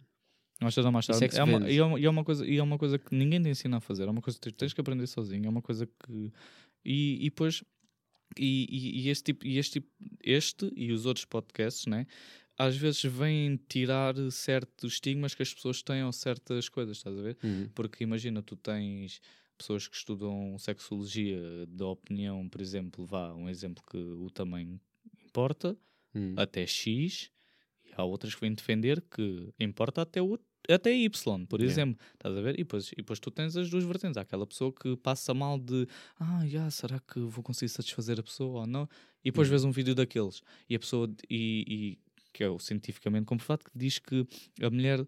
Mais 0.61 0.75
tarde 0.75 0.87
ou 0.87 0.93
mais 0.93 1.07
tarde. 1.07 1.37
É 1.37 1.43
uma, 1.43 1.71
e, 1.71 1.79
é 1.79 1.85
uma, 1.85 2.01
e, 2.01 2.05
é 2.05 2.11
uma 2.11 2.25
coisa, 2.25 2.47
e 2.47 2.57
é 2.59 2.63
uma 2.63 2.79
coisa 2.79 2.99
que 2.99 3.15
ninguém 3.15 3.43
te 3.43 3.49
ensina 3.49 3.79
a 3.79 3.81
fazer. 3.81 4.05
É 4.05 4.11
uma 4.11 4.21
coisa 4.21 4.39
que 4.39 4.43
tens, 4.49 4.57
tens 4.57 4.73
que 4.75 4.81
aprender 4.81 5.07
sozinho. 5.07 5.47
É 5.47 5.49
uma 5.49 5.63
coisa 5.63 5.87
que. 5.87 6.33
E, 6.85 7.19
e 7.21 7.25
depois. 7.25 7.63
E, 8.39 8.67
e, 8.71 9.01
e 9.03 9.09
este 9.09 9.25
tipo, 9.25 9.47
e 9.47 9.59
este, 9.59 9.73
tipo, 9.81 9.89
este 10.23 10.71
e 10.77 10.93
os 10.93 11.05
outros 11.07 11.25
podcasts, 11.25 11.87
né? 11.87 12.07
Às 12.57 12.77
vezes 12.77 13.03
vêm 13.03 13.59
tirar 13.69 14.15
certos 14.31 14.93
estigmas 14.93 15.35
que 15.35 15.43
as 15.43 15.53
pessoas 15.53 15.83
têm 15.83 16.05
ou 16.05 16.13
certas 16.13 16.69
coisas, 16.69 16.99
estás 16.99 17.19
a 17.19 17.23
ver? 17.23 17.39
Uhum. 17.43 17.69
Porque 17.75 18.05
imagina, 18.05 18.43
tu 18.43 18.55
tens 18.55 19.21
pessoas 19.57 19.89
que 19.89 19.97
estudam 19.97 20.57
sexologia 20.59 21.41
da 21.67 21.87
opinião, 21.87 22.49
por 22.49 22.61
exemplo, 22.61 23.05
vá, 23.05 23.33
um 23.35 23.49
exemplo 23.49 23.83
que 23.91 23.97
o 23.97 24.31
tamanho 24.31 24.81
importa, 25.25 25.77
Uhum. 26.15 26.35
até 26.37 26.67
X, 26.67 27.31
e 27.85 27.93
há 27.97 28.03
outras 28.03 28.35
que 28.35 28.41
vêm 28.41 28.53
defender 28.53 29.01
que 29.03 29.53
importa 29.61 30.03
até, 30.03 30.21
o, 30.21 30.39
até 30.73 30.93
Y, 30.93 31.47
por 31.47 31.61
Yeah. 31.61 31.73
exemplo. 31.73 31.99
Estás 32.15 32.37
a 32.37 32.41
ver? 32.41 32.55
E 32.55 32.59
depois, 32.59 32.93
e 32.93 32.97
depois 32.97 33.19
tu 33.21 33.31
tens 33.31 33.57
as 33.57 33.69
duas 33.71 33.85
vertentes. 33.85 34.17
Há 34.17 34.23
aquela 34.23 34.47
pessoa 34.47 34.73
que 34.73 34.97
passa 34.97 35.33
mal 35.35 35.59
de 35.59 35.87
ah, 36.19 36.47
já, 36.47 36.71
será 36.71 37.01
que 37.01 37.21
vou 37.21 37.43
conseguir 37.43 37.69
satisfazer 37.71 38.19
a 38.21 38.23
pessoa 38.23 38.61
ou 38.61 38.67
não? 38.67 38.89
E 39.25 39.31
depois 39.31 39.49
Uhum. 39.49 39.53
vês 39.53 39.65
um 39.65 39.71
vídeo 39.71 39.95
daqueles 39.95 40.43
e 40.69 40.75
a 40.75 40.79
pessoa, 40.79 41.09
e, 41.29 41.65
e- 41.97 41.99
que 42.33 42.45
é 42.45 42.49
o 42.49 42.59
cientificamente 42.59 43.25
comprovado, 43.27 43.65
que 43.65 43.71
diz 43.75 43.99
que 43.99 44.27
a 44.63 44.71
mulher. 44.71 45.05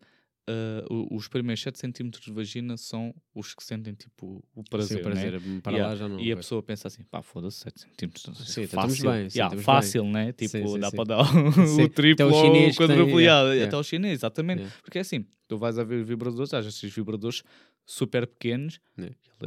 O- 0.90 1.16
os 1.16 1.28
primeiros 1.28 1.62
7 1.62 1.78
centímetros 1.78 2.24
de 2.24 2.32
vagina 2.32 2.76
são 2.76 3.14
os 3.34 3.54
que 3.54 3.62
sentem 3.62 3.94
tipo 3.94 4.42
o 4.54 4.64
prazer, 4.64 4.96
Sim, 4.96 5.00
o 5.00 5.04
prazer. 5.04 5.40
né? 5.40 5.60
Para 5.62 5.72
Yeah. 5.72 5.92
lá 5.92 5.96
já 5.96 6.08
não. 6.08 6.18
E 6.20 6.32
a 6.32 6.36
pessoa 6.36 6.62
pensa 6.62 6.88
assim, 6.88 7.04
pá, 7.04 7.22
foda-se, 7.22 7.58
7 7.58 7.80
centímetros. 7.82 8.24
Sim, 8.24 8.62
então 8.62 8.64
estamos 8.64 8.96
fácil. 8.98 9.10
bem, 9.12 9.30
sim, 9.30 9.38
Yeah, 9.38 9.62
fácil, 9.62 10.04
né? 10.04 10.32
Tipo, 10.32 10.68
Sim, 10.68 10.78
dá 10.80 10.90
para 10.90 11.04
dar 11.04 11.20
o, 11.86 11.88
triplo 11.88 12.26
ou 12.32 13.14
o 13.14 13.20
yeah, 13.20 13.48
yeah. 13.52 13.66
Até 13.66 13.76
o 13.76 13.82
chinês, 13.84 14.14
exatamente. 14.14 14.64
Porque 14.82 14.98
é 14.98 15.00
assim, 15.00 15.24
tu 15.46 15.56
vais 15.58 15.78
a 15.78 15.84
ver 15.84 16.02
vibradores, 16.04 16.52
às 16.54 16.64
vezes 16.64 16.80
vibradores 16.92 17.42
super 17.86 18.26
pequenos 18.26 18.80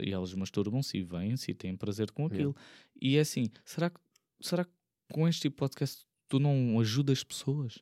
e 0.01 0.13
eles 0.13 0.33
masturbam-se 0.33 0.97
e 0.97 1.03
vêm-se 1.03 1.51
e 1.51 1.53
têm 1.53 1.75
prazer 1.75 2.11
com 2.11 2.25
aquilo. 2.25 2.55
E 3.01 3.17
é 3.17 3.19
assim, 3.21 3.47
será 3.65 3.89
que, 3.89 3.99
será 4.41 4.63
que 4.63 4.71
com 5.11 5.27
este 5.27 5.41
tipo 5.43 5.55
de 5.55 5.59
podcast 5.59 6.05
tu 6.29 6.39
não 6.39 6.79
ajudas 6.79 7.23
pessoas? 7.23 7.79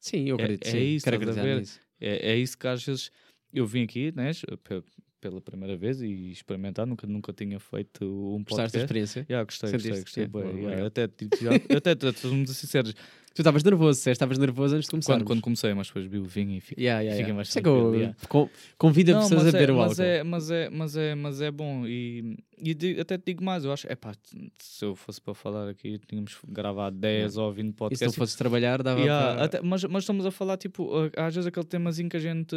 Sim, 0.00 0.28
eu 0.28 0.36
É- 0.38 0.42
acredito. 0.42 0.66
é 0.66 0.70
sim. 0.70 0.78
isso, 0.78 1.04
Quero 1.04 1.16
acreditar 1.16 1.44
nisso. 1.58 1.80
É, 2.00 2.32
é 2.32 2.36
isso 2.36 2.56
que 2.56 2.66
às 2.66 2.82
vezes 2.84 3.10
eu 3.52 3.66
vim 3.66 3.82
aqui, 3.84 4.12
né, 4.14 4.30
pe- 4.62 4.82
pela 5.20 5.40
primeira 5.40 5.76
vez 5.76 6.00
e 6.00 6.30
experimentar, 6.30 6.86
nunca, 6.86 7.06
nunca 7.06 7.32
tinha 7.32 7.58
feito 7.58 8.04
um 8.04 8.38
Gostaste 8.44 8.46
da 8.46 8.54
podcast. 8.54 8.78
experiência? 8.84 9.26
Yeah, 9.28 9.44
gostei, 9.44 9.72
gostei, 9.72 9.92
Sentiste? 9.96 10.20
gostei. 10.26 10.42
Yeah, 10.42 10.60
yeah, 10.60 10.86
obrigado. 10.86 10.86
até, 10.86 11.26
já- 11.42 11.76
até, 11.76 11.90
até, 11.90 12.10
vamos 12.28 12.50
ser 12.54 12.54
sinceros, 12.54 12.94
Tu 13.38 13.42
estavas 13.42 13.62
nervoso, 13.62 14.00
Sérgio, 14.00 14.14
estavas 14.14 14.36
nervoso 14.36 14.74
antes 14.74 14.86
de 14.86 14.90
começar. 14.90 15.12
quando, 15.14 15.24
quando 15.24 15.40
comecei, 15.40 15.72
mas 15.72 15.86
depois 15.86 16.06
vi 16.06 16.18
o 16.18 16.24
vinho 16.24 16.56
e 16.56 16.60
fiquei. 16.60 16.86
Yeah, 16.86 17.02
yeah, 17.02 17.20
yeah. 17.20 17.34
mais 17.36 17.54
é 17.56 17.60
eu 17.60 17.62
tranquilo, 17.62 17.94
yeah. 17.94 18.16
con- 18.28 18.48
convido 18.76 19.12
Não, 19.12 19.18
as 19.20 19.24
pessoas 19.26 19.44
mas 19.44 19.54
a 19.54 19.56
é, 19.56 19.60
beber 19.60 19.72
o 19.72 19.76
mas, 19.78 19.90
álcool. 20.00 20.02
é, 20.02 20.24
mas, 20.24 20.50
é, 20.50 20.68
mas, 20.70 20.96
é, 20.96 21.14
mas 21.14 21.40
é 21.40 21.50
bom 21.52 21.86
e, 21.86 22.36
e 22.60 22.74
di- 22.74 22.98
até 22.98 23.16
te 23.16 23.26
digo 23.26 23.44
mais, 23.44 23.64
eu 23.64 23.72
acho, 23.72 23.86
é 23.88 23.94
pá, 23.94 24.12
se 24.58 24.84
eu 24.84 24.96
fosse 24.96 25.20
para 25.20 25.34
falar 25.34 25.68
aqui, 25.68 26.00
tínhamos 26.08 26.36
gravado 26.48 26.96
10 26.98 27.36
ou 27.36 27.52
20 27.52 27.66
E 27.66 27.70
se 27.70 27.76
podcasts. 27.76 28.16
fosses 28.16 28.34
trabalhar, 28.34 28.82
dava 28.82 29.04
para... 29.04 29.44
até- 29.44 29.60
mas, 29.62 29.84
mas 29.84 30.02
estamos 30.02 30.26
a 30.26 30.32
falar, 30.32 30.56
tipo, 30.56 30.90
às 31.16 31.32
vezes 31.32 31.46
aquele 31.46 31.64
temazinho 31.66 32.08
que 32.08 32.16
a 32.16 32.20
gente, 32.20 32.56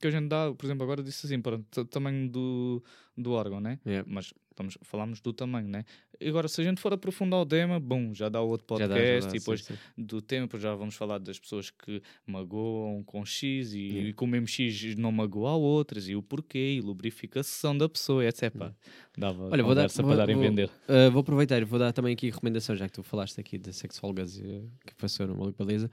que 0.00 0.08
a 0.08 0.10
gente 0.10 0.26
dá, 0.26 0.52
por 0.52 0.66
exemplo, 0.66 0.82
agora 0.82 1.04
disse 1.04 1.24
assim, 1.24 1.40
pronto, 1.40 1.64
o 1.82 1.84
tamanho 1.84 2.28
do, 2.28 2.82
do 3.16 3.32
órgão, 3.32 3.60
né? 3.60 3.78
Yeah. 3.86 4.08
Mas 4.10 4.32
estamos, 4.50 4.78
falámos 4.82 5.20
do 5.20 5.32
tamanho, 5.32 5.68
né? 5.68 5.84
Agora, 6.24 6.48
se 6.48 6.60
a 6.60 6.64
gente 6.64 6.80
for 6.80 6.92
aprofundar 6.92 7.40
o 7.40 7.46
tema, 7.46 7.78
bom, 7.80 8.12
já 8.14 8.28
dá 8.28 8.40
outro 8.40 8.66
Já 8.78 8.86
podcast 8.88 8.98
dá, 9.04 9.20
já 9.20 9.28
dá, 9.30 9.36
e 9.36 9.38
depois 9.38 9.64
sim, 9.64 9.74
sim. 9.74 10.04
do 10.04 10.20
tema, 10.22 10.46
depois 10.46 10.62
já 10.62 10.74
vamos 10.74 10.94
falar 10.94 11.18
das 11.18 11.38
pessoas 11.38 11.70
que 11.70 12.02
magoam 12.26 13.02
com 13.04 13.24
X 13.24 13.72
e, 13.74 13.78
Yeah. 13.90 14.08
e 14.08 14.12
com 14.12 14.24
o 14.24 14.28
mesmo 14.28 14.46
X 14.46 14.94
não 14.96 15.10
magoa 15.12 15.50
a 15.50 15.56
outras 15.56 16.08
e 16.08 16.14
o 16.16 16.22
porquê 16.22 16.74
e 16.76 16.80
lubrificação 16.80 17.76
da 17.76 17.88
pessoa, 17.88 18.24
etc. 18.24 18.50
Pá, 18.56 18.74
dava 19.16 19.48
Olha, 19.50 19.62
vou 19.62 19.74
dar, 19.74 19.88
vou, 19.88 20.06
para 20.06 20.16
dar 20.16 20.28
em 20.30 20.34
vou- 20.34 20.42
vender. 20.44 20.68
uh, 20.88 21.10
vou 21.10 21.20
aproveitar 21.20 21.60
e 21.60 21.64
vou 21.64 21.78
dar 21.78 21.92
também 21.92 22.12
aqui 22.14 22.26
recomendação, 22.30 22.74
já 22.76 22.86
que 22.86 22.92
tu 22.94 23.02
falaste 23.02 23.40
aqui 23.40 23.58
de 23.58 23.72
sexólogas 23.72 24.36
uh, 24.38 24.70
que 24.86 24.94
passaram 24.94 25.34
uma 25.34 25.52
beleza. 25.52 25.90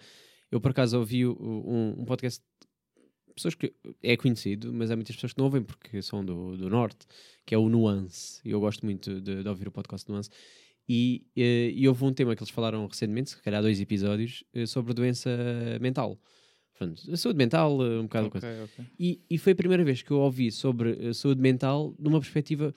Eu, 0.51 0.61
por 0.61 0.71
acaso, 0.71 0.97
ouvi 0.97 1.25
um, 1.25 1.95
um 1.99 2.05
podcast 2.05 2.41
pessoas 3.37 3.55
que 3.55 3.73
é 4.03 4.17
conhecido, 4.17 4.73
mas 4.73 4.91
há 4.91 4.95
muitas 4.95 5.15
pessoas 5.15 5.31
que 5.33 5.37
não 5.39 5.45
ouvem 5.45 5.61
porque 5.63 6.01
são 6.01 6.23
do, 6.23 6.57
do 6.57 6.69
Norte, 6.69 7.05
que 7.45 7.55
é 7.55 7.57
o 7.57 7.69
Nuance. 7.69 8.41
E 8.43 8.51
eu 8.51 8.59
gosto 8.59 8.85
muito 8.85 9.21
de, 9.21 9.41
de 9.43 9.47
ouvir 9.49 9.67
o 9.67 9.71
podcast 9.71 10.09
Nuance. 10.11 10.29
E, 10.89 11.25
eh, 11.35 11.71
e 11.73 11.87
houve 11.87 12.03
um 12.05 12.13
tema 12.13 12.35
que 12.35 12.41
eles 12.43 12.49
falaram 12.51 12.85
recentemente, 12.87 13.31
se 13.31 13.41
calhar 13.41 13.61
dois 13.61 13.79
episódios, 13.81 14.43
eh, 14.53 14.65
sobre 14.65 14.93
doença 14.93 15.29
mental. 15.81 16.19
Pronto, 16.77 17.01
a 17.11 17.17
saúde 17.17 17.37
mental, 17.37 17.81
eh, 17.83 17.99
um 17.99 18.03
bocado 18.03 18.25
de 18.27 18.31
coisa. 18.31 18.47
Ok, 18.47 18.63
ok. 18.79 18.85
E, 18.99 19.21
e 19.29 19.37
foi 19.37 19.53
a 19.53 19.55
primeira 19.55 19.83
vez 19.83 20.01
que 20.01 20.11
eu 20.11 20.19
ouvi 20.19 20.51
sobre 20.51 21.07
eh, 21.09 21.13
saúde 21.13 21.41
mental 21.41 21.93
numa 21.99 22.19
perspectiva 22.19 22.73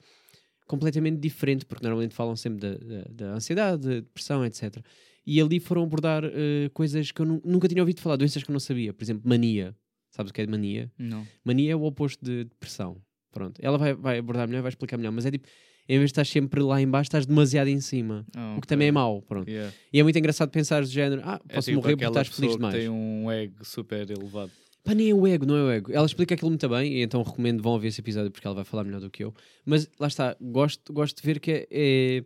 completamente 0.67 1.19
diferente, 1.19 1.65
porque 1.65 1.83
normalmente 1.83 2.13
falam 2.15 2.35
sempre 2.35 2.59
da, 2.59 2.75
da, 2.77 3.03
da 3.11 3.33
ansiedade, 3.35 3.83
da 3.87 3.95
depressão, 3.95 4.45
etc. 4.45 4.77
E 5.25 5.39
ali 5.39 5.59
foram 5.59 5.83
abordar 5.83 6.23
eh, 6.25 6.69
coisas 6.73 7.11
que 7.11 7.21
eu 7.21 7.25
nu- 7.25 7.41
nunca 7.45 7.67
tinha 7.67 7.81
ouvido 7.81 8.01
falar, 8.01 8.15
doenças 8.15 8.43
que 8.43 8.49
eu 8.49 8.53
não 8.53 8.59
sabia. 8.59 8.93
Por 8.93 9.03
exemplo, 9.03 9.21
mania. 9.27 9.75
Sabes 10.11 10.29
o 10.29 10.33
que 10.33 10.41
é 10.41 10.47
mania? 10.47 10.91
Não. 10.99 11.25
Mania 11.43 11.71
é 11.71 11.75
o 11.75 11.83
oposto 11.83 12.23
de 12.23 12.43
depressão. 12.43 12.97
Pronto. 13.31 13.59
Ela 13.63 13.77
vai, 13.77 13.93
vai 13.93 14.17
abordar 14.19 14.47
melhor, 14.47 14.61
vai 14.61 14.69
explicar 14.69 14.97
melhor, 14.97 15.11
mas 15.11 15.25
é 15.25 15.31
tipo, 15.31 15.47
em 15.87 15.97
vez 15.97 16.09
de 16.09 16.11
estar 16.11 16.25
sempre 16.25 16.61
lá 16.61 16.81
em 16.81 16.87
baixo, 16.87 17.07
estás 17.07 17.25
demasiado 17.25 17.69
em 17.69 17.79
cima. 17.79 18.25
Ah, 18.35 18.55
O 18.57 18.61
que 18.61 18.67
também 18.67 18.89
é 18.89 18.91
mau, 18.91 19.21
pronto. 19.21 19.49
Yeah. 19.49 19.73
E 19.91 19.99
é 19.99 20.03
muito 20.03 20.19
engraçado 20.19 20.49
pensar 20.51 20.83
de 20.83 20.89
género, 20.91 21.21
ah, 21.23 21.39
É 21.47 21.55
posso 21.55 21.69
tipo 21.69 21.81
morrer 21.81 21.95
porque 21.95 22.05
estás 22.07 22.27
feliz 22.27 22.53
demais. 22.55 22.75
tem 22.75 22.89
um 22.89 23.31
ego 23.31 23.63
super 23.63 24.09
elevado. 24.09 24.51
Pá, 24.83 24.93
nem 24.95 25.11
é 25.11 25.13
o 25.13 25.25
ego, 25.27 25.45
não 25.45 25.55
é 25.55 25.63
o 25.63 25.69
ego. 25.71 25.91
Ela 25.93 26.05
explica 26.05 26.33
aquilo 26.33 26.49
muito 26.49 26.67
bem, 26.67 26.91
e 26.93 27.01
então 27.03 27.21
recomendo 27.21 27.61
vão 27.61 27.73
ouvir 27.73 27.87
esse 27.87 28.01
episódio 28.01 28.31
porque 28.31 28.45
ela 28.47 28.55
vai 28.55 28.65
falar 28.65 28.83
melhor 28.83 28.99
do 28.99 29.09
que 29.09 29.23
eu. 29.23 29.33
Mas 29.65 29.87
lá 29.99 30.07
está, 30.07 30.35
gosto, 30.41 30.91
gosto 30.91 31.21
de 31.21 31.25
ver 31.25 31.39
que 31.39 31.51
é, 31.51 31.67
é 31.71 32.23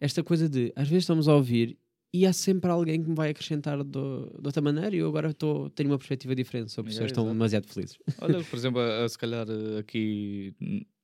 esta 0.00 0.22
coisa 0.24 0.48
de 0.48 0.72
às 0.74 0.88
vezes 0.88 1.04
estamos 1.04 1.28
a 1.28 1.34
ouvir 1.34 1.76
e 2.12 2.26
há 2.26 2.32
sempre 2.32 2.68
alguém 2.70 3.00
que 3.02 3.08
me 3.08 3.14
vai 3.14 3.30
acrescentar 3.30 3.82
do, 3.84 4.26
de 4.40 4.46
outra 4.46 4.60
maneira 4.60 4.94
e 4.96 4.98
eu 4.98 5.08
agora 5.08 5.30
estou 5.30 5.70
tenho 5.70 5.90
uma 5.90 5.98
perspectiva 5.98 6.34
diferente 6.34 6.72
sobre 6.72 6.90
pessoas 6.90 7.06
que 7.06 7.12
estão 7.12 7.26
demasiado 7.26 7.66
felizes. 7.68 7.96
Olha, 8.20 8.42
por 8.44 8.56
exemplo, 8.56 8.80
a- 8.80 9.04
a- 9.04 9.08
se 9.08 9.16
calhar 9.16 9.46
eh, 9.48 9.78
aqui, 9.78 10.52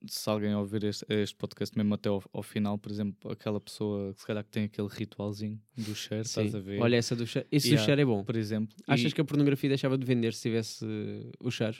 se 0.09 0.29
alguém 0.29 0.53
ouvir 0.55 0.83
este, 0.85 1.05
este 1.09 1.37
podcast 1.37 1.77
mesmo 1.79 1.95
até 1.95 2.09
ao, 2.09 2.23
ao 2.33 2.43
final, 2.43 2.77
por 2.77 2.91
exemplo, 2.91 3.31
aquela 3.31 3.61
pessoa 3.61 4.13
que 4.15 4.21
se 4.21 4.27
calhar 4.27 4.43
que 4.43 4.51
tem 4.51 4.65
aquele 4.65 4.89
ritualzinho 4.91 5.61
do 5.77 5.95
cheiro, 5.95 6.25
estás 6.25 6.55
a 6.55 6.59
ver? 6.61 6.81
Olha, 6.81 6.97
essa 6.97 7.15
do 7.15 7.25
cheiro. 7.27 7.47
Esse 7.53 7.69
Yeah. 7.69 7.83
do 7.83 7.87
cheiro 7.87 8.01
é 8.01 8.05
bom. 8.05 8.25
por 8.25 8.35
exemplo. 8.35 8.75
Achas 8.89 9.13
e- 9.13 9.15
que 9.15 9.21
a 9.21 9.25
pornografia 9.25 9.69
deixava 9.69 9.97
de 9.97 10.05
vender 10.05 10.35
se 10.35 10.43
tivesse 10.43 10.85
uh, 10.85 11.31
o 11.41 11.51
cheiro? 11.53 11.77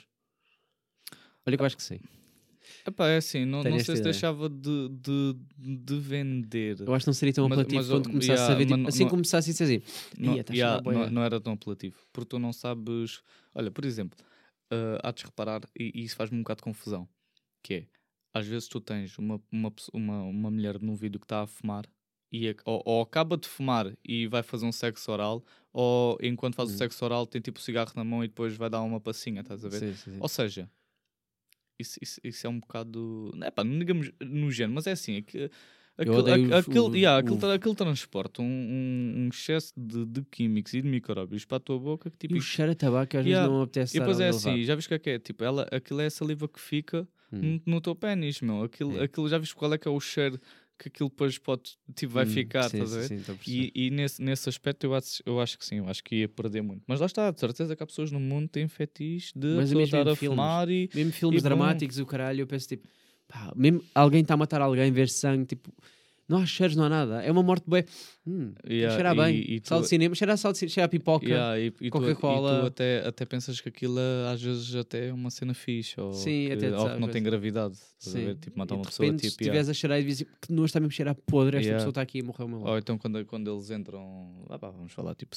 Olha 1.45 1.55
que 1.57 1.61
eu 1.61 1.65
acho 1.65 1.75
que 1.77 1.83
sim. 1.83 1.99
Epá, 2.87 3.09
é 3.09 3.17
assim, 3.17 3.43
não, 3.43 3.63
não 3.63 3.79
sei 3.79 3.97
se 3.97 4.01
deixava 4.01 4.47
de, 4.47 4.87
de, 4.89 5.35
de 5.57 5.99
vender. 5.99 6.79
Eu 6.87 6.93
acho 6.93 7.03
que 7.03 7.09
não 7.09 7.13
seria 7.13 7.33
tão 7.33 7.45
apelativo 7.45 7.75
mas, 7.75 7.87
quando 7.89 8.09
começasse 8.09 8.31
yeah, 8.31 8.53
a 8.53 8.57
ver. 8.57 8.65
tipo, 8.65 8.87
assim 8.87 9.03
não- 9.03 9.09
começasse 9.09 9.49
a 9.49 9.53
dizer 9.53 9.63
assim. 9.65 9.81
não, 10.17 10.35
"Ia, 10.35 10.43
tá 10.43 10.53
yeah, 10.53 10.81
bué." 10.81 10.93
não, 10.93 11.09
não 11.11 11.21
era 11.23 11.41
tão 11.41 11.53
apelativo. 11.53 11.97
Porque 12.13 12.29
tu 12.29 12.39
não 12.39 12.53
sabes. 12.53 13.21
Olha, 13.53 13.69
por 13.69 13.83
exemplo, 13.83 14.17
uh, 14.71 14.99
há 15.03 15.11
de 15.11 15.25
reparar, 15.25 15.61
e, 15.77 15.91
e 15.93 16.03
isso 16.05 16.15
faz-me 16.15 16.37
um 16.37 16.43
bocado 16.43 16.59
de 16.59 16.63
confusão. 16.63 17.09
Que 17.61 17.73
é, 17.73 17.87
às 18.33 18.47
vezes 18.47 18.69
tu 18.69 18.79
tens 18.79 19.17
uma, 19.17 19.41
uma, 19.51 19.73
uma, 19.93 20.21
uma 20.23 20.51
mulher 20.51 20.81
num 20.81 20.95
vídeo 20.95 21.19
que 21.19 21.25
está 21.25 21.41
a 21.41 21.47
fumar 21.47 21.83
e 22.31 22.47
ac- 22.49 22.61
ou, 22.65 22.81
ou 22.85 23.01
acaba 23.01 23.35
de 23.35 23.49
fumar 23.49 23.91
e 24.01 24.27
vai 24.27 24.43
fazer 24.43 24.65
um 24.65 24.71
sexo 24.71 25.11
oral, 25.11 25.43
ou 25.73 26.17
enquanto 26.21 26.55
faz 26.55 26.69
Hum. 26.69 26.75
o 26.75 26.77
sexo 26.77 27.03
oral 27.03 27.25
tem 27.25 27.41
tipo 27.41 27.59
o 27.59 27.61
cigarro 27.61 27.91
na 27.95 28.03
mão 28.05 28.23
e 28.23 28.27
depois 28.29 28.55
vai 28.55 28.69
dar 28.69 28.81
uma 28.81 28.99
passinha, 29.01 29.41
estás 29.41 29.65
a 29.65 29.69
ver? 29.69 29.79
Sim, 29.79 29.93
sim, 29.93 30.11
sim. 30.13 30.17
Ou 30.21 30.27
seja, 30.29 30.69
isso, 31.79 31.99
isso, 32.01 32.19
isso 32.23 32.47
é 32.47 32.49
um 32.49 32.59
bocado. 32.59 33.31
Não 33.35 33.47
é 33.47 33.51
pá, 33.51 33.63
não 33.63 33.77
digamos 33.79 34.11
nojento, 34.21 34.73
mas 34.73 34.87
é 34.87 34.91
assim. 34.91 35.17
É 35.17 35.21
que, 35.21 35.49
aquele, 35.97 36.53
aquele, 36.53 36.97
yeah, 36.99 37.17
aquele, 37.19 37.35
o- 37.35 37.39
tra- 37.39 37.53
aquele 37.53 37.75
transporte 37.75 38.41
um, 38.41 38.45
um, 38.45 39.13
um 39.25 39.29
excesso 39.29 39.73
de, 39.75 40.05
de 40.05 40.21
químicos 40.23 40.73
e 40.73 40.81
de 40.81 40.87
micróbios 40.87 41.45
para 41.45 41.57
a 41.57 41.59
tua 41.59 41.79
boca 41.79 42.09
que 42.09 42.17
tipo. 42.17 42.35
E 42.35 42.39
o 42.39 42.41
cheiro 42.41 42.71
a 42.71 42.75
tabaco 42.75 43.17
às 43.17 43.25
Yeah. 43.25 43.47
vezes 43.47 43.55
não 43.57 43.61
apetece 43.63 43.97
E 43.97 43.99
depois 43.99 44.19
é 44.19 44.29
assim, 44.29 44.63
já 44.63 44.75
viste 44.75 44.87
o 44.87 44.89
que 44.89 44.95
é 44.95 44.99
que 44.99 45.09
é? 45.11 45.19
Tipo, 45.19 45.43
ela, 45.43 45.67
aquilo 45.71 46.01
é 46.01 46.05
a 46.05 46.09
saliva 46.11 46.47
que 46.47 46.59
fica 46.59 47.07
Hum. 47.31 47.59
no, 47.65 47.73
no 47.73 47.81
teu 47.81 47.93
pênis, 47.93 48.39
meu. 48.41 48.63
Aquilo, 48.63 48.97
É. 48.99 49.03
aquilo, 49.03 49.27
já 49.27 49.37
viste 49.37 49.53
qual 49.53 49.73
é 49.73 49.77
que 49.77 49.85
é 49.87 49.91
o 49.91 49.99
cheiro 49.99 50.39
que 50.77 50.87
aquilo 50.87 51.09
depois 51.09 51.37
pode, 51.37 51.77
tipo, 51.95 52.13
vai 52.13 52.25
Hum, 52.25 52.29
ficar, 52.29 52.69
sim, 52.69 52.85
estás 52.85 52.93
a 52.93 53.01
sim, 53.07 53.23
ver? 53.23 53.37
sim. 53.43 53.51
E, 53.51 53.71
e 53.87 53.89
nesse, 53.91 54.21
nesse 54.21 54.47
aspecto 54.49 54.83
eu 54.85 54.93
acho, 54.93 55.21
eu 55.25 55.39
acho 55.39 55.57
que 55.57 55.65
sim, 55.65 55.77
eu 55.77 55.87
acho 55.87 56.03
que 56.03 56.17
ia 56.17 56.29
perder 56.29 56.61
muito. 56.61 56.83
Mas 56.87 56.99
lá 56.99 57.05
está, 57.05 57.31
de 57.31 57.39
certeza 57.39 57.75
que 57.75 57.83
há 57.83 57.85
pessoas 57.85 58.11
no 58.11 58.19
mundo 58.19 58.47
que 58.47 58.53
têm 58.53 58.67
fetiche 58.67 59.31
de 59.35 59.55
Mas 59.55 59.69
mesmo 59.73 59.83
estar 59.97 60.07
a 60.07 60.15
filmes. 60.15 60.29
fumar 60.29 60.69
e. 60.69 60.89
Mesmo 60.93 61.11
filmes 61.11 61.41
e 61.41 61.43
dramáticos, 61.43 61.99
o 61.99 62.05
caralho, 62.05 62.41
eu 62.41 62.47
penso 62.47 62.67
tipo, 62.67 62.87
pá, 63.27 63.51
mesmo 63.55 63.83
alguém 63.95 64.21
está 64.21 64.35
a 64.35 64.37
matar 64.37 64.61
alguém, 64.61 64.91
ver 64.91 65.09
sangue, 65.09 65.45
tipo, 65.45 65.71
não 66.27 66.39
há 66.39 66.45
cheiros, 66.45 66.75
não 66.75 66.83
há 66.83 66.89
nada. 66.89 67.21
É 67.23 67.31
uma 67.31 67.41
morte 67.43 67.69
bem. 67.69 67.83
Hum, 68.25 68.53
Yeah, 68.69 68.93
cheira 68.95 69.13
e- 69.13 69.15
bem. 69.15 69.55
e 69.55 69.59
tu- 69.61 69.69
sal 69.69 69.81
de 69.81 69.87
cinema, 69.87 70.13
cheira 70.13 70.33
a 70.33 70.37
sal 70.37 70.51
de 70.51 70.57
cinema, 70.57 70.73
cheira 70.73 70.85
a 70.85 70.89
pipoca. 70.89 71.25
Yeah, 71.25 71.59
e, 71.59 71.67
e 71.67 71.71
tu, 71.71 71.85
e 71.85 71.89
Coca-Cola. 71.89 72.59
tu 72.61 72.65
até, 72.67 73.07
até 73.07 73.25
pensas 73.25 73.61
que 73.61 73.69
aquilo 73.69 73.97
é, 73.97 74.31
às 74.33 74.41
vezes 74.41 74.75
até 74.75 75.07
é 75.07 75.13
uma 75.13 75.29
cena 75.29 75.53
fixe 75.53 75.99
ou, 76.01 76.11
Sim, 76.11 76.47
que, 76.47 76.53
até 76.53 76.77
ou 76.77 76.89
que 76.89 76.99
não 76.99 77.07
tem 77.07 77.23
gravidade. 77.23 77.77
Sim. 77.99 78.25
ver? 78.25 78.35
Tipo, 78.35 78.59
matar 78.59 78.75
E 78.75 78.77
uma 78.77 78.81
de 78.83 78.87
pessoa 78.89 79.07
tipo. 79.21 79.21
se 79.21 79.27
estiveres 79.41 79.69
a 79.69 79.73
cheirar 79.73 79.99
e 79.99 80.03
dizes 80.03 80.27
que 80.41 80.51
nojo 80.51 80.65
está 80.65 80.79
mesmo 80.79 80.91
cheirar 80.91 81.15
podre, 81.15 81.57
esta 81.57 81.65
Yeah. 81.67 81.77
pessoa 81.79 81.91
está 81.91 82.01
aqui 82.01 82.19
e 82.19 82.21
morreu. 82.47 82.47
Ou 82.71 82.77
então 82.77 82.97
quando, 82.97 83.25
quando 83.25 83.49
eles 83.51 83.71
entram, 83.71 84.45
ah 84.49 84.59
pá, 84.59 84.69
vamos 84.69 84.91
falar 84.91 85.15
tipo 85.15 85.35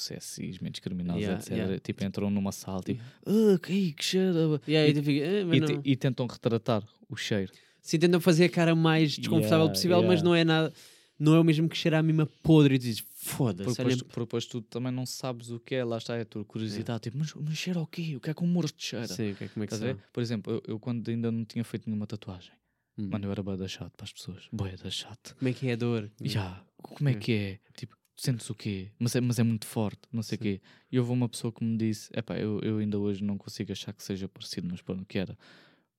criminosos, 0.81 1.21
Yeah, 1.21 1.39
etc. 1.41 1.51
yeah. 1.57 1.79
Tipo, 1.79 2.03
entram 2.03 2.29
numa 2.29 2.51
sala, 2.51 2.81
tipo, 2.83 3.01
ah, 3.25 3.57
que, 3.59 3.93
que 3.93 4.03
cheiro. 4.03 4.59
E 4.67 4.75
e, 4.89 4.93
tu 4.93 5.03
fica, 5.03 5.25
"Ah, 5.25 5.45
mas 5.45 5.57
e, 5.57 5.59
não." 5.61 5.81
e 5.85 5.95
tentam 5.95 6.27
retratar 6.27 6.83
o 7.09 7.15
cheiro. 7.15 7.51
Sim, 7.81 7.99
tentam 7.99 8.19
fazer 8.21 8.45
a 8.45 8.49
cara 8.49 8.75
mais 8.75 9.17
desconfortável 9.17 9.65
Yeah, 9.65 9.73
possível, 9.73 10.01
mas 10.03 10.19
yeah. 10.21 10.23
não 10.23 10.35
é 10.35 10.43
nada. 10.43 10.73
Não 11.19 11.35
é 11.35 11.39
o 11.39 11.43
mesmo 11.43 11.69
que 11.69 11.77
cheirar 11.77 11.99
a 11.99 12.03
mesma 12.03 12.25
podre 12.41 12.75
e 12.75 12.77
dizes, 12.79 13.03
foda-se, 13.13 13.75
depois, 14.15 14.45
tu 14.47 14.59
também 14.61 14.91
não 14.91 15.05
sabes 15.05 15.51
o 15.51 15.59
que 15.59 15.75
é, 15.75 15.83
lá 15.83 15.97
está 15.97 16.15
é 16.15 16.21
a 16.21 16.25
tua 16.25 16.43
curiosidade. 16.43 17.01
Tipo, 17.01 17.17
mas, 17.19 17.33
mas 17.35 17.55
cheira 17.57 17.79
o 17.79 17.85
quê? 17.85 18.15
O 18.15 18.19
que 18.19 18.29
é 18.31 18.33
que 18.33 18.43
um 18.43 18.47
morto 18.47 18.73
cheira? 18.77 19.07
Sim, 19.07 19.35
que 19.35 19.43
é- 19.43 19.47
como 19.49 19.63
é 19.63 19.67
que 19.67 19.73
Estás? 19.75 19.97
Por 20.11 20.21
exemplo, 20.23 20.53
eu, 20.53 20.63
eu 20.67 20.79
quando 20.79 21.07
ainda 21.09 21.31
não 21.31 21.45
tinha 21.45 21.63
feito 21.63 21.87
nenhuma 21.87 22.07
tatuagem, 22.07 22.51
Hum. 22.97 23.07
mano, 23.09 23.25
eu 23.27 23.31
era 23.31 23.43
boa 23.43 23.55
da 23.55 23.67
chato 23.67 23.91
para 23.95 24.03
as 24.05 24.11
pessoas. 24.13 24.47
Boa 24.51 24.71
da 24.75 24.89
chato. 24.89 25.35
Como 25.37 25.49
é 25.49 25.53
que 25.53 25.67
é 25.67 25.73
a 25.73 25.75
dor? 25.75 26.11
Já, 26.23 26.63
como 26.81 27.09
é 27.09 27.13
que 27.13 27.31
é? 27.33 27.59
Tipo, 27.77 27.95
sentes 28.15 28.49
o 28.49 28.55
quê? 28.55 28.89
Mas 28.99 29.15
é, 29.15 29.21
mas 29.21 29.37
é 29.39 29.43
muito 29.43 29.65
forte, 29.67 30.01
não 30.11 30.23
sei 30.23 30.37
o 30.37 30.39
quê. 30.39 30.61
E 30.91 30.99
houve 30.99 31.11
uma 31.11 31.29
pessoa 31.29 31.51
que 31.53 31.63
me 31.63 31.77
disse: 31.77 32.09
epá, 32.15 32.37
eu, 32.37 32.59
eu 32.61 32.79
ainda 32.79 32.97
hoje 32.97 33.23
não 33.23 33.37
consigo 33.37 33.71
achar 33.71 33.93
que 33.93 34.03
seja 34.03 34.27
parecido, 34.27 34.67
mas 34.71 34.81
pronto, 34.81 35.05
que 35.05 35.17
era 35.19 35.37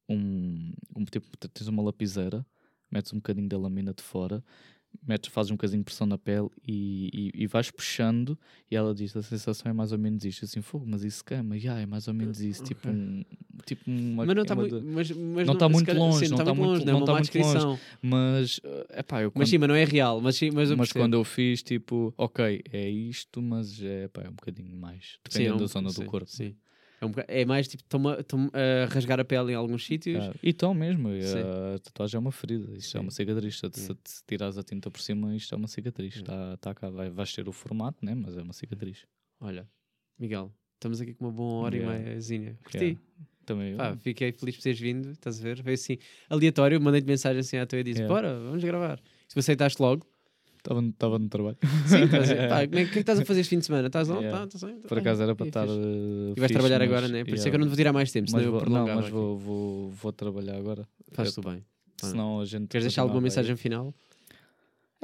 um, 0.08 0.72
um 0.96 1.04
tipo, 1.04 1.26
tens 1.48 1.68
uma 1.68 1.82
lapiseira, 1.82 2.44
metes 2.90 3.12
um 3.12 3.16
bocadinho 3.16 3.48
da 3.48 3.58
lamina 3.58 3.94
de 3.94 4.02
fora, 4.02 4.44
metes, 5.06 5.32
fazes 5.32 5.50
um 5.50 5.54
bocadinho 5.54 5.78
de 5.80 5.84
pressão 5.86 6.06
na 6.06 6.18
pele 6.18 6.48
e, 6.66 7.32
e, 7.34 7.42
e 7.44 7.46
vais 7.46 7.70
puxando. 7.70 8.38
E 8.70 8.76
ela 8.76 8.94
diz: 8.94 9.16
a 9.16 9.22
sensação 9.22 9.70
é 9.70 9.72
mais 9.72 9.90
ou 9.92 9.98
menos 9.98 10.22
isto. 10.24 10.44
Assim, 10.44 10.60
fogo, 10.60 10.84
mas 10.86 11.02
isso 11.02 11.24
queima. 11.24 11.56
Yeah, 11.56 11.80
é 11.80 11.86
mais 11.86 12.08
ou 12.08 12.12
menos 12.14 12.40
isso. 12.42 12.62
Tipo, 12.62 12.90
um, 12.90 13.24
tipo 13.64 13.90
uma, 13.90 14.26
mas 14.26 14.34
não 14.36 14.42
está 14.42 14.54
muito, 14.54 14.82
mas, 14.84 15.10
mas 15.10 15.46
Não 15.46 15.56
tá 15.56 15.66
se 15.66 15.72
muito 15.72 15.86
calhar- 15.86 16.02
longe, 16.02 16.18
sim, 16.26 16.28
não 16.30 16.36
tá 16.38 16.44
tá 16.44 16.54
muito 16.54 16.68
longe, 16.68 16.84
não 16.84 16.90
é 16.90 16.92
não 16.92 16.98
uma 17.00 17.06
tá 17.06 17.12
má 17.12 17.18
muito 17.20 17.38
longe. 17.38 17.80
Mas, 18.02 18.60
é 18.90 19.00
epá, 19.00 19.22
eu 19.22 19.28
Mas 19.28 19.32
quando- 19.32 19.48
sim, 19.48 19.58
mas 19.58 19.68
não 19.70 19.74
é 19.74 19.84
real. 19.84 20.20
Mas, 20.20 20.36
sim, 20.36 20.50
mas, 20.50 20.70
eu 20.70 20.76
mas 20.76 20.92
quando 20.92 21.14
eu 21.14 21.24
fiz, 21.24 21.62
tipo, 21.62 22.12
ok, 22.18 22.62
é 22.70 22.90
isto, 22.90 23.40
mas 23.40 23.82
é, 23.82 24.08
pá, 24.08 24.22
é 24.22 24.28
um 24.28 24.34
bocadinho 24.34 24.76
mais. 24.76 25.04
Sim, 25.04 25.18
Dependendo 25.24 25.52
é 25.52 25.56
um- 25.56 25.58
da 25.60 25.66
zona 25.66 25.88
sim, 25.90 26.00
do 26.04 26.06
corpo. 26.06 26.28
Sim. 26.30 26.54
É, 27.02 27.06
um 27.06 27.08
boca- 27.08 27.24
é 27.26 27.44
mais 27.44 27.66
tipo, 27.66 27.82
estão 27.82 28.50
a 28.52 28.86
rasgar 28.92 29.18
a 29.18 29.24
pele 29.24 29.52
em 29.52 29.54
alguns 29.56 29.84
sítios. 29.84 30.22
Ah, 30.24 30.32
e 30.42 30.50
então 30.50 30.72
mesmo, 30.72 31.08
Sim. 31.20 31.40
a 31.74 31.78
tatuagem 31.80 32.16
é 32.16 32.20
uma 32.20 32.30
ferida, 32.30 32.72
isto 32.76 32.92
Sim. 32.92 32.98
é 32.98 33.00
uma 33.00 33.10
cicatriz. 33.10 33.58
Se, 33.58 33.68
se, 34.04 34.24
tirares 34.26 34.56
a 34.56 34.62
tinta 34.62 34.88
por 34.90 35.00
cima, 35.00 35.34
isto 35.34 35.52
é 35.52 35.58
uma 35.58 35.66
cicatriz. 35.66 36.14
Sim. 36.14 36.24
Tá, 36.60 36.74
cá, 36.74 36.88
vai, 36.90 37.10
vais 37.10 37.32
ter 37.32 37.48
o 37.48 37.52
formato, 37.52 38.04
né? 38.04 38.14
mas 38.14 38.36
é 38.36 38.42
uma 38.42 38.52
cicatriz. 38.52 39.04
Olha, 39.40 39.68
Miguel, 40.16 40.52
estamos 40.74 41.00
aqui 41.00 41.12
com 41.14 41.24
uma 41.24 41.32
boa 41.32 41.64
hora 41.64 41.76
Yeah. 41.76 41.98
e 41.98 42.04
meiazinha. 42.04 42.58
Curti. 42.62 42.78
Yeah. 42.78 43.00
Também 43.44 43.76
Pá, 43.76 43.96
fiquei 43.96 44.30
feliz 44.30 44.54
por 44.54 44.62
teres 44.62 44.78
vindo, 44.78 45.10
estás 45.10 45.40
a 45.40 45.42
ver? 45.42 45.60
Veio 45.60 45.74
assim, 45.74 45.98
aleatório, 46.30 46.80
mandei-te 46.80 47.06
mensagem 47.08 47.40
assim 47.40 47.56
à 47.56 47.66
tua 47.66 47.80
e 47.80 47.82
disse: 47.82 47.98
Yeah. 48.00 48.14
Bora, 48.14 48.38
vamos 48.38 48.62
gravar. 48.62 49.02
Se 49.26 49.36
aceitaste 49.36 49.82
logo, 49.82 50.06
estava 50.70 51.18
no 51.18 51.28
trabalho. 51.28 51.56
sim, 51.86 52.05
estás 52.05 52.30
a 52.30 52.34
pá, 52.48 52.66
como 52.66 52.78
é, 52.78 52.82
o 52.82 52.86
que 52.86 52.90
é 52.90 52.93
que 52.93 52.98
estás 53.01 53.18
a 53.20 53.24
fazer 53.24 53.40
este 53.40 53.51
fim 53.51 53.59
de 53.59 53.66
semana? 53.66 53.86
Estás 53.89 54.09
lá? 54.09 54.18
Yeah. 54.18 54.47
Tá, 54.47 54.59
tá 54.59 54.66
bem, 54.66 54.80
tá 54.80 54.89
Por 54.89 54.98
acaso 54.98 55.22
era 55.22 55.34
para 55.34 55.47
E 55.47 55.48
estar. 55.48 55.68
uh, 55.68 56.34
E 56.36 56.40
vais 56.40 56.52
trabalhar 56.52 56.78
mas- 56.78 56.89
agora, 56.89 57.09
né? 57.09 57.24
Por 57.24 57.34
isso 57.34 57.43
é 57.43 57.48
yeah. 57.48 57.51
que 57.51 57.56
eu 57.56 57.60
não 57.60 57.66
vou 57.66 57.76
tirar 57.76 57.93
mais 57.93 58.12
tempo, 58.12 58.30
senão 58.30 58.44
Mas, 58.44 58.47
eu 58.47 58.60
vou, 58.60 58.68
não, 58.70 58.94
mas 58.94 59.09
vou, 59.09 59.39
vou, 59.39 59.90
vou 59.90 60.12
trabalhar 60.12 60.56
agora. 60.56 60.86
Fazes 61.12 61.34
tu 61.34 61.43
bem. 61.43 61.64
Senão 62.01 62.40
a 62.40 62.44
gente. 62.44 62.66
Queres 62.68 62.84
deixar 62.84 63.02
alguma 63.02 63.20
mensagem 63.20 63.55
final? 63.56 63.94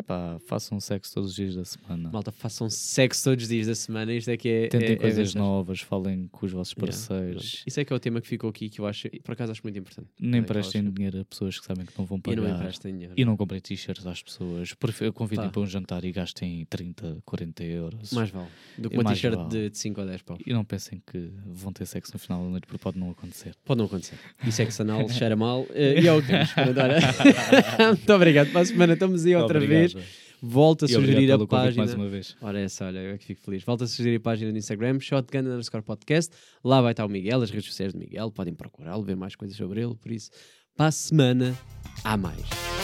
Epá, 0.00 0.38
façam 0.46 0.78
sexo 0.78 1.12
todos 1.12 1.30
os 1.30 1.36
dias 1.36 1.56
da 1.56 1.64
semana. 1.64 2.08
Malta, 2.12 2.30
façam 2.30 2.70
sexo 2.70 3.24
todos 3.24 3.42
os 3.42 3.48
dias 3.48 3.66
da 3.66 3.74
semana. 3.74 4.12
Isto 4.14 4.30
é 4.30 4.36
que 4.36 4.48
é. 4.48 4.68
Tentem 4.68 4.90
é- 4.90 4.92
é 4.92 4.96
coisas 4.96 5.18
mensagem. 5.34 5.40
novas, 5.42 5.80
falem 5.80 6.28
com 6.30 6.46
os 6.46 6.52
vossos 6.52 6.72
Yeah, 6.78 6.86
parceiros. 6.96 7.64
Isso 7.66 7.80
é 7.80 7.84
que 7.84 7.92
é 7.92 7.96
o 7.96 7.98
tema 7.98 8.20
que 8.20 8.28
ficou 8.28 8.48
aqui 8.48 8.68
que 8.68 8.80
eu 8.80 8.86
acho, 8.86 9.08
por 9.24 9.32
acaso 9.32 9.50
acho 9.50 9.60
muito 9.64 9.76
importante. 9.76 10.06
Nem 10.20 10.38
É, 10.38 10.42
emprestem 10.44 10.88
dinheiro 10.88 11.20
a 11.20 11.24
pessoas 11.24 11.58
que 11.58 11.66
sabem 11.66 11.84
que 11.84 11.92
não 11.98 12.06
vão 12.06 12.16
E 12.18 12.20
pagar. 12.20 12.42
não 12.42 12.54
emprestem 12.54 12.92
dinheiro. 12.92 13.14
E 13.16 13.24
não 13.24 13.36
comprem 13.36 13.60
t-shirts 13.60 14.06
às 14.06 14.22
pessoas. 14.22 14.72
Convidem 15.14 15.46
Pá. 15.46 15.50
para 15.50 15.60
um 15.62 15.66
jantar 15.66 16.04
e 16.04 16.12
gastem 16.12 16.64
30, 16.70 17.18
40 17.24 17.64
euros. 17.64 18.12
Mais 18.12 18.30
vale. 18.30 18.46
Do 18.78 18.88
que 18.90 18.94
E 18.94 18.98
uma 19.00 19.10
t-shirt 19.12 19.34
vale. 19.34 19.48
de 19.70 19.76
5 19.76 20.00
ou 20.00 20.06
10 20.06 20.22
pau. 20.22 20.38
E 20.46 20.52
não 20.52 20.64
pensem 20.64 21.02
que 21.04 21.28
vão 21.44 21.72
ter 21.72 21.86
sexo 21.86 22.12
no 22.12 22.20
final 22.20 22.44
da 22.44 22.50
noite, 22.50 22.68
porque 22.68 22.78
pode 22.82 22.96
não 23.00 23.10
acontecer. 23.10 23.52
Pode 23.64 23.78
não 23.78 23.86
acontecer. 23.86 24.16
E 24.46 24.52
sexo 24.52 24.82
anal 24.82 25.08
cheira 25.10 25.34
mal. 25.34 25.66
eh, 25.70 26.00
e 26.02 26.06
é 26.06 26.12
o 26.12 26.20
que 26.22 26.28
temos. 26.28 26.50
Muito 27.98 28.12
obrigado. 28.12 28.52
Para 28.52 28.60
a 28.60 28.64
semana 28.64 28.92
estamos 28.92 29.26
aí 29.26 29.34
outra 29.34 29.58
Obrigado. 29.58 29.87
Vez. 29.94 30.06
Volta 30.40 30.86
a 30.86 30.88
E 30.88 30.96
obrigado 30.96 31.14
sugerir 31.14 31.32
a 31.32 31.46
página. 31.46 31.84
mais 31.84 31.94
uma 31.94 32.08
vez. 32.08 32.36
Ora, 32.40 32.60
essa, 32.60 32.86
olha, 32.86 32.98
eu 32.98 33.14
é 33.14 33.18
que 33.18 33.24
fico 33.24 33.40
feliz. 33.40 33.62
Volta 33.64 33.84
a 33.84 33.86
sugerir 33.86 34.16
a 34.16 34.20
página 34.20 34.52
do 34.52 34.58
Instagram, 34.58 35.00
Shotgun 35.00 35.40
underscore 35.40 35.82
podcast. 35.82 36.32
Lá 36.62 36.80
vai 36.80 36.92
estar 36.92 37.04
o 37.04 37.08
Miguel, 37.08 37.42
as 37.42 37.50
redes 37.50 37.66
sociais 37.66 37.92
do 37.92 37.98
Miguel. 37.98 38.30
Podem 38.30 38.54
procurá-lo, 38.54 39.02
ver 39.02 39.16
mais 39.16 39.34
coisas 39.34 39.56
sobre 39.56 39.82
ele. 39.82 39.94
Por 39.94 40.12
isso, 40.12 40.30
para 40.76 40.86
a 40.86 40.92
semana, 40.92 41.58
há 42.04 42.16
mais. 42.16 42.77